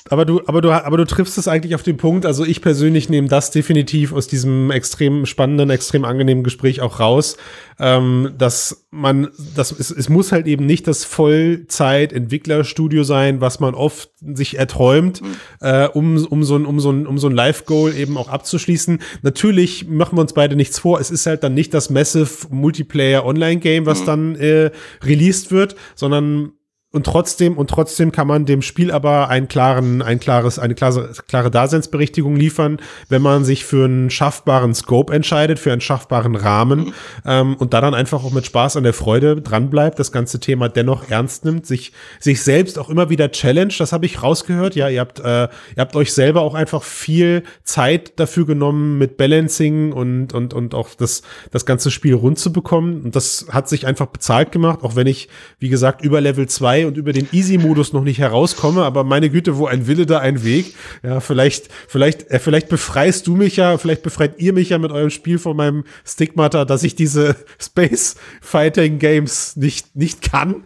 aber 0.09 0.25
du, 0.25 0.43
aber 0.47 0.61
du, 0.61 0.71
aber 0.71 0.97
du 0.97 1.05
triffst 1.05 1.39
es 1.39 1.49
eigentlich 1.49 1.75
auf 1.75 1.83
den 1.83 1.97
Punkt. 1.97 2.27
Also 2.27 2.45
ich 2.45 2.61
persönlich 2.61 3.09
nehme 3.09 3.29
das 3.29 3.51
definitiv 3.51 4.13
aus 4.13 4.29
diesem 4.29 4.71
extrem 4.71 5.27
spannenden, 5.27 5.71
extrem 5.71 6.05
angenehmen 6.05 6.45
Gespräch 6.45 6.81
auch 6.81 7.01
raus, 7.01 7.37
ähm, 7.81 8.33
dass 8.39 8.87
man, 8.91 9.29
das 9.57 9.73
es, 9.73 9.91
es 9.91 10.09
muss 10.09 10.33
halt 10.33 10.47
eben 10.47 10.67
nicht 10.67 10.87
das 10.87 11.05
Vollzeit-Entwicklerstudio 11.05 13.03
sein, 13.05 13.41
was 13.41 13.61
man 13.61 13.75
oft 13.75 14.11
sich 14.21 14.59
erträumt, 14.59 15.23
mhm. 15.23 15.37
äh, 15.61 15.89
um, 15.89 16.25
um 16.27 16.45
so 16.45 16.57
ein, 16.57 16.67
um 16.67 16.79
so 16.79 16.91
ein, 16.91 17.07
um 17.07 17.19
so 17.19 17.29
ein 17.29 17.35
Live-Goal 17.35 17.95
eben 17.95 18.17
auch 18.17 18.29
abzuschließen. 18.29 19.01
Natürlich 19.23 19.89
machen 19.89 20.17
wir 20.17 20.23
uns 20.23 20.35
beide 20.35 20.57
nichts 20.57 20.79
vor. 20.79 21.01
Es 21.01 21.11
ist 21.11 21.27
halt 21.27 21.43
dann 21.43 21.55
nicht 21.55 21.75
das 21.75 21.91
Massive 21.91 22.49
Multiplayer 22.51 23.25
Online-Game, 23.25 23.87
was 23.87 24.03
mhm. 24.03 24.07
dann 24.07 24.37
äh, 24.37 24.71
released 25.03 25.51
wird, 25.51 25.75
sondern 25.95 26.53
und 26.93 27.07
trotzdem 27.07 27.57
und 27.57 27.71
trotzdem 27.71 28.13
kann 28.13 28.27
man 28.27 28.45
dem 28.45 28.61
Spiel 28.61 28.91
aber 28.91 29.31
einen 29.31 29.49
klaren 29.49 30.03
ein 30.03 30.21
klares 30.21 30.59
eine 30.59 30.75
klare, 30.75 31.11
klare 31.27 31.51
Daseinsberechtigung 31.51 32.37
liefern, 32.37 32.79
wenn 33.09 33.23
man 33.23 33.45
sich 33.45 33.65
für 33.65 33.87
einen 33.87 34.11
schaffbaren 34.11 34.75
Scope 34.75 35.13
entscheidet, 35.13 35.59
für 35.59 35.73
einen 35.73 35.81
schaffbaren 35.81 36.37
Rahmen 36.37 36.81
mhm. 36.81 36.93
ähm, 37.25 37.57
und 37.57 37.73
da 37.73 37.81
dann 37.81 37.95
einfach 37.95 38.23
auch 38.25 38.33
mit 38.33 38.45
Spaß 38.45 38.77
an 38.77 38.83
der 38.83 38.93
Freude 38.93 39.41
dran 39.41 39.71
bleibt, 39.71 39.99
das 39.99 40.13
ganze 40.13 40.39
Thema 40.39 40.69
dennoch 40.69 41.09
ernst 41.09 41.47
nimmt, 41.47 41.67
sich 41.67 41.93
sich 42.21 42.43
selbst 42.43 42.79
auch 42.79 42.91
immer 42.91 43.09
wieder 43.09 43.31
challenge. 43.31 43.75
Das 43.79 43.93
habe 43.93 44.05
ich 44.05 44.23
rausgehört. 44.23 44.75
Ja, 44.77 44.91
ihr 44.91 45.01
habt 45.01 45.19
äh, 45.21 45.45
ihr 45.45 45.49
habt 45.79 45.97
euch 45.97 46.13
selber 46.13 46.43
auch 46.43 46.55
einfach 46.55 46.83
viel 46.83 47.43
Zeit 47.65 48.21
dafür 48.21 48.45
genommen 48.45 48.99
mit 48.99 49.17
Balancing 49.17 49.93
und 49.93 50.35
und 50.35 50.53
und 50.53 50.75
auch 50.75 50.91
das 50.95 51.23
das 51.51 51.65
ganze 51.65 51.91
Spiel 51.91 52.15
rund 52.15 52.39
zu 52.39 52.53
bekommen 52.53 53.01
und 53.03 53.17
das 53.17 53.47
hat 53.51 53.71
sich 53.71 53.87
einfach 53.87 54.09
bezahlt 54.09 54.53
gemacht, 54.53 54.81
auch 54.83 54.95
wenn 54.95 55.07
ich 55.07 55.31
wie 55.59 55.71
gesagt 55.71 56.03
über 56.03 56.21
Level 56.21 56.47
2 56.83 56.87
und 56.87 56.97
über 56.97 57.13
den 57.13 57.29
Easy-Modus 57.33 57.93
noch 57.93 58.03
nicht 58.03 58.19
herauskomme, 58.19 58.83
aber 58.83 59.05
meine 59.05 59.31
Güte, 59.31 59.57
wo 59.57 59.67
ein 59.67 59.87
Wille, 59.87 60.07
da 60.07 60.19
ein 60.19 60.45
Weg. 60.45 60.75
Ja, 61.03 61.21
vielleicht, 61.21 61.69
vielleicht, 61.89 62.31
äh, 62.31 62.39
vielleicht 62.39 62.69
befreist 62.69 63.27
du 63.27 63.37
mich 63.37 63.57
ja, 63.57 63.79
vielleicht 63.79 64.03
befreit 64.03 64.39
ihr 64.39 64.53
mich 64.53 64.71
ja 64.71 64.79
mit 64.79 64.93
eurem 64.93 65.11
Spiel 65.11 65.39
von 65.39 65.57
meinem 65.57 65.85
Stigmata, 66.05 66.65
dass 66.65 66.83
ich 66.83 66.95
diese 66.95 67.37
Space 67.61 68.17
Fighting 68.41 68.99
Games 68.99 69.57
nicht, 69.57 69.95
nicht 69.97 70.23
kann. 70.23 70.63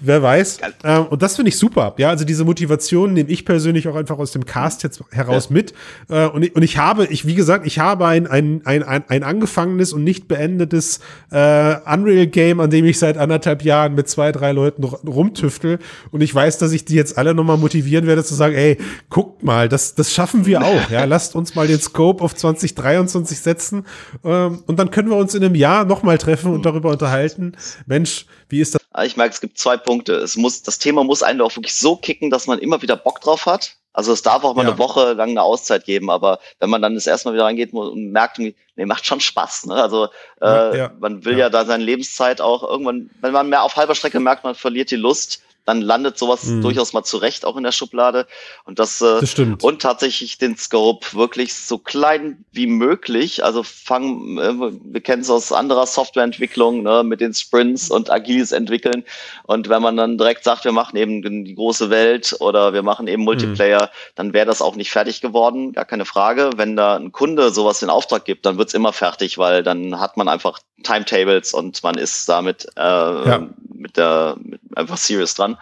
Wer 0.00 0.22
weiß. 0.22 0.58
Ähm, 0.84 1.06
und 1.06 1.22
das 1.22 1.36
finde 1.36 1.50
ich 1.50 1.58
super. 1.58 1.94
Ja, 1.98 2.10
also 2.10 2.24
diese 2.24 2.44
Motivation 2.44 3.12
nehme 3.12 3.30
ich 3.30 3.44
persönlich 3.44 3.88
auch 3.88 3.96
einfach 3.96 4.18
aus 4.18 4.32
dem 4.32 4.44
Cast 4.44 4.82
jetzt 4.82 5.02
heraus 5.10 5.48
ja. 5.50 5.54
mit. 5.54 5.74
Äh, 6.08 6.26
und, 6.26 6.42
ich, 6.42 6.54
und 6.54 6.62
ich 6.62 6.78
habe, 6.78 7.06
ich, 7.06 7.26
wie 7.26 7.34
gesagt, 7.34 7.66
ich 7.66 7.78
habe 7.78 8.06
ein, 8.06 8.26
ein, 8.26 8.62
ein, 8.64 8.82
ein, 8.82 9.04
ein 9.08 9.22
angefangenes 9.22 9.92
und 9.92 10.04
nicht 10.04 10.28
beendetes 10.28 11.00
äh, 11.30 11.76
Unreal 11.92 12.26
Game, 12.26 12.60
an 12.60 12.70
dem 12.70 12.84
ich 12.84 12.98
seit 12.98 13.16
anderthalb 13.16 13.62
Jahren 13.62 13.94
mit 13.94 14.08
zwei, 14.08 14.32
drei 14.32 14.52
Leuten 14.52 14.84
rumtüfte 14.84 15.59
Muskel. 15.60 15.78
Und 16.10 16.20
ich 16.22 16.34
weiß, 16.34 16.58
dass 16.58 16.72
ich 16.72 16.84
die 16.84 16.94
jetzt 16.94 17.18
alle 17.18 17.34
nochmal 17.34 17.58
motivieren 17.58 18.06
werde 18.06 18.24
zu 18.24 18.34
sagen, 18.34 18.54
ey, 18.54 18.78
guckt 19.08 19.42
mal, 19.42 19.68
das, 19.68 19.94
das 19.94 20.12
schaffen 20.12 20.46
wir 20.46 20.62
auch. 20.62 20.90
Ja, 20.90 21.04
lasst 21.04 21.36
uns 21.36 21.54
mal 21.54 21.66
den 21.66 21.80
Scope 21.80 22.22
auf 22.24 22.34
2023 22.34 23.38
setzen. 23.38 23.86
Ähm, 24.24 24.62
und 24.66 24.78
dann 24.78 24.90
können 24.90 25.10
wir 25.10 25.16
uns 25.16 25.34
in 25.34 25.44
einem 25.44 25.54
Jahr 25.54 25.84
nochmal 25.84 26.18
treffen 26.18 26.52
und 26.52 26.64
darüber 26.66 26.90
unterhalten. 26.90 27.56
Mensch, 27.86 28.26
wie 28.48 28.60
ist 28.60 28.74
das? 28.74 28.80
Ich 29.04 29.16
merke, 29.16 29.34
es 29.34 29.40
gibt 29.40 29.58
zwei 29.58 29.76
Punkte. 29.76 30.14
Es 30.14 30.36
muss, 30.36 30.62
das 30.62 30.78
Thema 30.78 31.04
muss 31.04 31.22
einen 31.22 31.40
auch 31.40 31.54
wirklich 31.54 31.76
so 31.76 31.96
kicken, 31.96 32.30
dass 32.30 32.46
man 32.46 32.58
immer 32.58 32.82
wieder 32.82 32.96
Bock 32.96 33.20
drauf 33.20 33.46
hat. 33.46 33.76
Also 33.92 34.12
es 34.12 34.22
darf 34.22 34.44
auch 34.44 34.54
mal 34.54 34.62
ja. 34.62 34.70
eine 34.70 34.78
Woche 34.78 35.14
lang 35.14 35.30
eine 35.30 35.42
Auszeit 35.42 35.84
geben, 35.84 36.10
aber 36.10 36.38
wenn 36.60 36.70
man 36.70 36.80
dann 36.80 36.94
das 36.94 37.08
erste 37.08 37.28
Mal 37.28 37.34
wieder 37.34 37.44
reingeht 37.44 37.72
und 37.72 38.12
merkt, 38.12 38.38
nee, 38.38 38.54
macht 38.76 39.04
schon 39.04 39.20
Spaß. 39.20 39.66
Ne? 39.66 39.74
Also 39.74 40.08
äh, 40.40 40.78
ja, 40.78 40.92
man 41.00 41.24
will 41.24 41.32
ja. 41.32 41.38
ja 41.46 41.50
da 41.50 41.64
seine 41.64 41.82
Lebenszeit 41.82 42.40
auch 42.40 42.62
irgendwann, 42.62 43.10
wenn 43.20 43.32
man 43.32 43.48
mehr 43.48 43.64
auf 43.64 43.76
halber 43.76 43.96
Strecke 43.96 44.20
merkt, 44.20 44.44
man 44.44 44.54
verliert 44.54 44.92
die 44.92 44.96
Lust, 44.96 45.42
dann 45.64 45.80
landet 45.80 46.18
sowas 46.18 46.44
mhm. 46.44 46.62
durchaus 46.62 46.92
mal 46.92 47.04
zurecht 47.04 47.44
auch 47.44 47.56
in 47.56 47.62
der 47.62 47.72
Schublade. 47.72 48.26
Und 48.64 48.78
das, 48.78 49.00
äh, 49.00 49.20
das 49.20 49.30
stimmt. 49.30 49.62
und 49.62 49.82
tatsächlich 49.82 50.38
den 50.38 50.56
Scope 50.56 51.06
wirklich 51.14 51.54
so 51.54 51.78
klein 51.78 52.44
wie 52.52 52.66
möglich. 52.66 53.44
Also 53.44 53.62
fangen, 53.62 54.38
äh, 54.38 54.52
wir 54.82 55.00
kennen 55.00 55.22
es 55.22 55.30
aus 55.30 55.52
anderer 55.52 55.86
Softwareentwicklung, 55.86 56.82
ne, 56.82 57.02
mit 57.04 57.20
den 57.20 57.34
Sprints 57.34 57.90
und 57.90 58.10
agiles 58.10 58.52
Entwickeln. 58.52 59.04
Und 59.44 59.68
wenn 59.68 59.82
man 59.82 59.96
dann 59.96 60.18
direkt 60.18 60.44
sagt, 60.44 60.64
wir 60.64 60.72
machen 60.72 60.96
eben 60.96 61.44
die 61.44 61.54
große 61.54 61.90
Welt 61.90 62.36
oder 62.40 62.72
wir 62.72 62.82
machen 62.82 63.08
eben 63.08 63.22
Multiplayer, 63.22 63.84
mhm. 63.84 64.12
dann 64.14 64.32
wäre 64.32 64.46
das 64.46 64.62
auch 64.62 64.76
nicht 64.76 64.90
fertig 64.90 65.20
geworden, 65.20 65.72
gar 65.72 65.84
keine 65.84 66.04
Frage. 66.04 66.50
Wenn 66.56 66.76
da 66.76 66.96
ein 66.96 67.12
Kunde 67.12 67.50
sowas 67.50 67.82
in 67.82 67.90
Auftrag 67.90 68.24
gibt, 68.24 68.46
dann 68.46 68.58
wird's 68.58 68.74
immer 68.74 68.92
fertig, 68.92 69.38
weil 69.38 69.62
dann 69.62 70.00
hat 70.00 70.16
man 70.16 70.28
einfach 70.28 70.58
Timetables 70.82 71.54
und 71.54 71.82
man 71.82 71.96
ist 71.96 72.28
damit 72.28 72.66
äh, 72.76 72.80
ja. 72.80 73.46
mit 73.74 73.96
der 73.96 74.36
mit 74.40 74.60
einfach 74.76 74.96
serious 74.96 75.34
dran. 75.34 75.56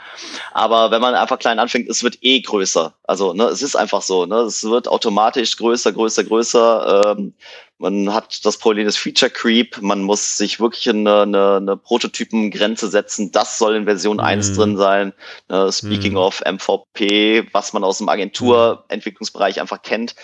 Aber 0.53 0.91
wenn 0.91 1.01
man 1.01 1.15
einfach 1.15 1.39
klein 1.39 1.59
anfängt, 1.59 1.89
es 1.89 2.03
wird 2.03 2.19
eh 2.23 2.41
größer. 2.41 2.95
Also 3.05 3.33
ne, 3.33 3.45
es 3.45 3.63
ist 3.63 3.77
einfach 3.77 4.03
so. 4.03 4.27
Ne, 4.27 4.37
es 4.41 4.65
wird 4.65 4.89
automatisch 4.89 5.57
größer, 5.57 5.93
größer, 5.93 6.25
größer. 6.25 7.15
Ähm, 7.19 7.35
man 7.79 8.13
hat 8.13 8.45
das 8.45 8.59
Problem 8.59 8.87
des 8.87 8.97
Feature 8.97 9.31
Creep. 9.31 9.81
Man 9.81 10.03
muss 10.03 10.37
sich 10.37 10.59
wirklich 10.59 10.89
eine, 10.89 11.23
eine, 11.23 11.57
eine 11.57 11.77
Prototypengrenze 11.77 12.89
setzen. 12.89 13.31
Das 13.31 13.59
soll 13.59 13.77
in 13.77 13.85
Version 13.85 14.17
mhm. 14.17 14.25
1 14.25 14.57
drin 14.57 14.77
sein. 14.77 15.13
Ne, 15.49 15.71
speaking 15.73 16.13
mhm. 16.13 16.19
of 16.19 16.43
MVP, 16.45 17.47
was 17.53 17.73
man 17.73 17.85
aus 17.85 17.99
dem 17.99 18.09
Agenturentwicklungsbereich 18.09 19.61
einfach 19.61 19.83
kennt 19.83 20.15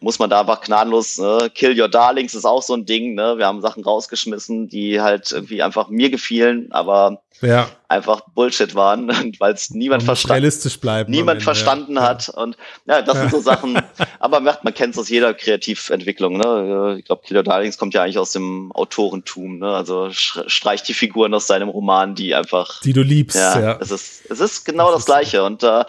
muss 0.00 0.18
man 0.18 0.30
da 0.30 0.40
einfach 0.40 0.62
gnadenlos, 0.62 1.18
ne? 1.18 1.50
Kill 1.54 1.78
Your 1.78 1.88
Darlings 1.88 2.34
ist 2.34 2.46
auch 2.46 2.62
so 2.62 2.74
ein 2.74 2.86
Ding, 2.86 3.14
ne? 3.14 3.34
Wir 3.36 3.46
haben 3.46 3.60
Sachen 3.60 3.84
rausgeschmissen, 3.84 4.68
die 4.68 5.00
halt 5.00 5.30
irgendwie 5.30 5.62
einfach 5.62 5.88
mir 5.88 6.08
gefielen, 6.10 6.72
aber 6.72 7.22
ja. 7.42 7.68
einfach 7.88 8.22
Bullshit 8.34 8.74
waren, 8.74 9.08
weil 9.38 9.52
es 9.52 9.70
niemand 9.70 10.02
verstanden 10.02 10.50
bleiben. 10.80 11.10
Niemand 11.10 11.42
verstanden 11.42 11.96
ja. 11.96 12.02
hat. 12.02 12.30
Und 12.30 12.56
ja, 12.86 13.02
das 13.02 13.18
sind 13.18 13.30
so 13.30 13.40
Sachen, 13.40 13.78
aber 14.20 14.40
man, 14.40 14.56
man 14.62 14.72
kennt 14.72 14.94
es 14.94 15.00
aus 15.00 15.10
jeder 15.10 15.34
Kreativentwicklung, 15.34 16.38
ne? 16.38 16.96
Ich 16.98 17.04
glaube, 17.04 17.22
Kill 17.26 17.36
Your 17.36 17.42
Darlings 17.42 17.76
kommt 17.76 17.92
ja 17.92 18.02
eigentlich 18.02 18.18
aus 18.18 18.32
dem 18.32 18.72
Autorentum, 18.72 19.58
ne? 19.58 19.68
Also 19.68 20.08
streicht 20.12 20.88
die 20.88 20.94
Figuren 20.94 21.34
aus 21.34 21.46
seinem 21.46 21.68
Roman, 21.68 22.14
die 22.14 22.34
einfach. 22.34 22.80
Die 22.80 22.94
du 22.94 23.02
liebst, 23.02 23.36
ja. 23.36 23.60
ja. 23.60 23.78
Es 23.80 23.90
ist, 23.90 24.30
es 24.30 24.40
ist 24.40 24.64
genau 24.64 24.86
das, 24.86 25.04
das 25.04 25.06
Gleiche. 25.06 25.44
Und 25.44 25.62
äh, 25.62 25.84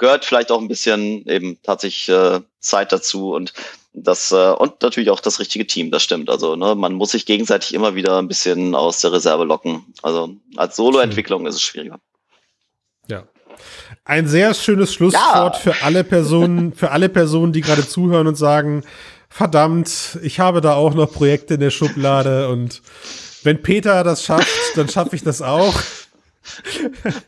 gehört 0.00 0.24
vielleicht 0.24 0.50
auch 0.50 0.60
ein 0.60 0.66
bisschen 0.66 1.24
eben 1.28 1.58
tatsächlich 1.62 2.08
äh, 2.08 2.40
Zeit 2.58 2.90
dazu 2.90 3.34
und 3.34 3.52
das 3.92 4.32
äh, 4.32 4.50
und 4.50 4.82
natürlich 4.82 5.10
auch 5.10 5.20
das 5.20 5.38
richtige 5.38 5.66
Team, 5.66 5.90
das 5.90 6.02
stimmt. 6.02 6.30
Also 6.30 6.56
ne, 6.56 6.74
man 6.74 6.94
muss 6.94 7.12
sich 7.12 7.26
gegenseitig 7.26 7.74
immer 7.74 7.94
wieder 7.94 8.18
ein 8.18 8.26
bisschen 8.26 8.74
aus 8.74 9.00
der 9.00 9.12
Reserve 9.12 9.44
locken. 9.44 9.84
Also 10.02 10.34
als 10.56 10.76
Solo-Entwicklung 10.76 11.46
ist 11.46 11.56
es 11.56 11.62
schwieriger. 11.62 12.00
Ja. 13.08 13.24
Ein 14.04 14.26
sehr 14.26 14.54
schönes 14.54 14.94
Schlusswort 14.94 15.54
ja. 15.56 15.60
für 15.60 15.84
alle 15.84 16.02
Personen, 16.02 16.72
für 16.72 16.92
alle 16.92 17.08
Personen, 17.08 17.52
die 17.52 17.60
gerade 17.60 17.86
zuhören 17.86 18.26
und 18.26 18.36
sagen, 18.36 18.84
verdammt, 19.28 20.18
ich 20.22 20.40
habe 20.40 20.60
da 20.60 20.74
auch 20.74 20.94
noch 20.94 21.12
Projekte 21.12 21.54
in 21.54 21.60
der 21.60 21.70
Schublade 21.70 22.48
und 22.48 22.80
wenn 23.42 23.62
Peter 23.62 24.04
das 24.04 24.24
schafft, 24.24 24.76
dann 24.76 24.88
schaffe 24.88 25.16
ich 25.16 25.22
das 25.22 25.42
auch. 25.42 25.74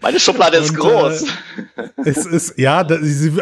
Meine 0.01 0.19
Schublade 0.19 0.57
ist 0.57 0.71
und, 0.71 0.79
groß. 0.79 1.23
Äh, 1.23 2.11
es 2.11 2.27
ist, 2.27 2.59
ja, 2.59 2.79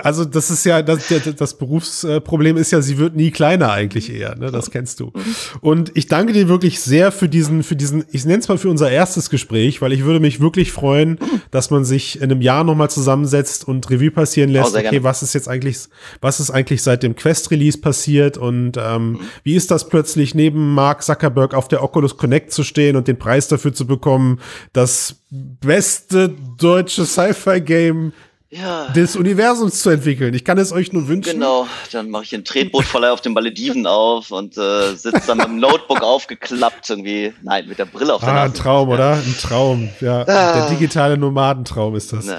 also 0.03 0.25
das 0.25 0.51
ist 0.51 0.65
ja, 0.65 0.83
das, 0.83 1.05
das 1.37 1.57
Berufsproblem 1.57 2.57
ist 2.57 2.73
ja, 2.73 2.83
sie 2.83 2.99
wird 2.99 3.15
nie 3.15 3.31
kleiner 3.31 3.71
eigentlich 3.71 4.13
eher, 4.13 4.37
ne? 4.37 4.51
Das 4.51 4.71
kennst 4.71 5.01
du. 5.01 5.13
Und 5.61 5.93
ich 5.95 6.07
danke 6.07 6.33
dir 6.33 6.49
wirklich 6.49 6.81
sehr 6.81 7.13
für 7.13 7.29
diesen, 7.29 7.63
für 7.63 7.77
diesen, 7.77 8.05
ich 8.11 8.25
nenne 8.25 8.41
es 8.41 8.49
mal 8.49 8.59
für 8.59 8.69
unser 8.69 8.91
erstes 8.91 9.31
Gespräch, 9.31 9.81
weil 9.81 9.93
ich 9.93 10.05
würde 10.05 10.21
mich 10.21 10.41
wirklich 10.41 10.73
freuen, 10.73 11.19
dass 11.51 11.71
man 11.71 11.85
sich 11.85 12.17
in 12.17 12.25
einem 12.25 12.43
Jahr 12.43 12.65
nochmal 12.65 12.91
zusammensetzt 12.91 13.67
und 13.67 13.89
Revue 13.91 14.11
passieren 14.11 14.51
lässt, 14.51 14.75
oh, 14.75 14.79
okay, 14.79 15.03
was 15.03 15.23
ist 15.23 15.35
jetzt 15.35 15.49
eigentlich, 15.49 15.79
was 16.21 16.41
ist 16.41 16.51
eigentlich 16.51 16.83
seit 16.83 17.03
dem 17.03 17.15
Quest-Release 17.15 17.79
passiert 17.79 18.37
und 18.37 18.77
ähm, 18.77 19.13
mhm. 19.13 19.21
wie 19.45 19.55
ist 19.55 19.71
das 19.71 19.89
plötzlich 19.89 20.35
neben 20.35 20.75
Mark 20.75 21.03
Zuckerberg 21.03 21.55
auf 21.55 21.69
der 21.69 21.83
Oculus 21.83 22.17
Connect 22.17 22.53
zu 22.53 22.65
stehen 22.65 22.97
und 22.97 23.09
den 23.09 23.19
Preis 23.19 23.49
dafür 23.49 23.73
zu 23.73 23.87
bekommen, 23.87 24.41
dass 24.73 25.17
beste 25.61 26.35
deutsche 26.59 27.05
Sci-Fi-Game 27.05 28.13
ja. 28.51 28.89
des 28.89 29.17
Universums 29.17 29.81
zu 29.81 29.91
entwickeln. 29.91 30.35
Ich 30.35 30.45
kann 30.45 30.59
es 30.59 30.73
euch 30.73 30.93
nur 30.93 31.07
wünschen. 31.09 31.35
Genau, 31.35 31.67
dann 31.93 32.11
mache 32.11 32.25
ich 32.25 32.35
einen 32.35 32.45
Tretbootverleih 32.45 33.11
auf 33.11 33.21
den 33.21 33.33
Malediven 33.33 33.87
auf 33.87 34.31
und 34.31 34.59
äh, 34.59 34.95
sitze 34.95 35.23
dann 35.27 35.39
mit 35.39 35.47
dem 35.47 35.61
Notebook 35.61 36.03
aufgeklappt 36.03 36.91
irgendwie. 36.91 37.33
Nein, 37.43 37.69
mit 37.69 37.79
der 37.79 37.85
Brille 37.85 38.15
auf 38.15 38.21
der 38.21 38.31
Ah, 38.31 38.43
ein 38.45 38.55
Traum, 38.55 38.89
ja. 38.89 38.95
oder? 38.95 39.13
Ein 39.15 39.37
Traum. 39.41 39.89
Ja, 40.01 40.23
ah. 40.23 40.25
der 40.55 40.69
digitale 40.71 41.17
Nomadentraum 41.17 41.95
ist 41.95 42.13
das. 42.13 42.27
Na, 42.27 42.39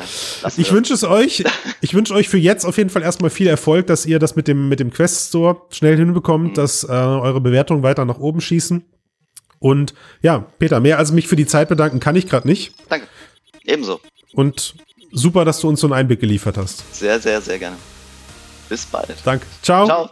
ich 0.57 0.71
wünsche 0.71 0.93
es 0.93 1.03
euch. 1.03 1.43
Ich 1.83 1.95
wünsche 1.95 2.13
euch 2.13 2.29
für 2.29 2.37
jetzt 2.37 2.63
auf 2.63 2.77
jeden 2.77 2.91
Fall 2.91 3.01
erstmal 3.01 3.31
viel 3.31 3.47
Erfolg, 3.47 3.87
dass 3.87 4.05
ihr 4.05 4.19
das 4.19 4.35
mit 4.35 4.47
dem, 4.47 4.69
mit 4.69 4.79
dem 4.79 4.91
Quest 4.91 5.29
Store 5.29 5.63
schnell 5.71 5.97
hinbekommt, 5.97 6.51
mhm. 6.51 6.53
dass 6.53 6.83
äh, 6.83 6.91
eure 6.91 7.41
Bewertungen 7.41 7.81
weiter 7.81 8.05
nach 8.05 8.19
oben 8.19 8.39
schießen. 8.39 8.85
Und 9.61 9.93
ja, 10.23 10.39
Peter, 10.59 10.79
mehr 10.79 10.97
als 10.97 11.11
mich 11.11 11.27
für 11.27 11.35
die 11.37 11.45
Zeit 11.45 11.69
bedanken 11.69 11.99
kann 11.99 12.15
ich 12.15 12.27
gerade 12.27 12.47
nicht. 12.47 12.73
Danke. 12.89 13.07
Ebenso. 13.63 14.01
Und 14.33 14.75
super, 15.11 15.45
dass 15.45 15.59
du 15.59 15.69
uns 15.69 15.79
so 15.79 15.87
einen 15.87 15.93
Einblick 15.93 16.19
geliefert 16.19 16.57
hast. 16.57 16.83
Sehr, 16.93 17.19
sehr, 17.19 17.39
sehr 17.41 17.59
gerne. 17.59 17.77
Bis 18.67 18.85
bald. 18.87 19.15
Danke. 19.23 19.45
Ciao. 19.61 19.85
Ciao. 19.85 20.09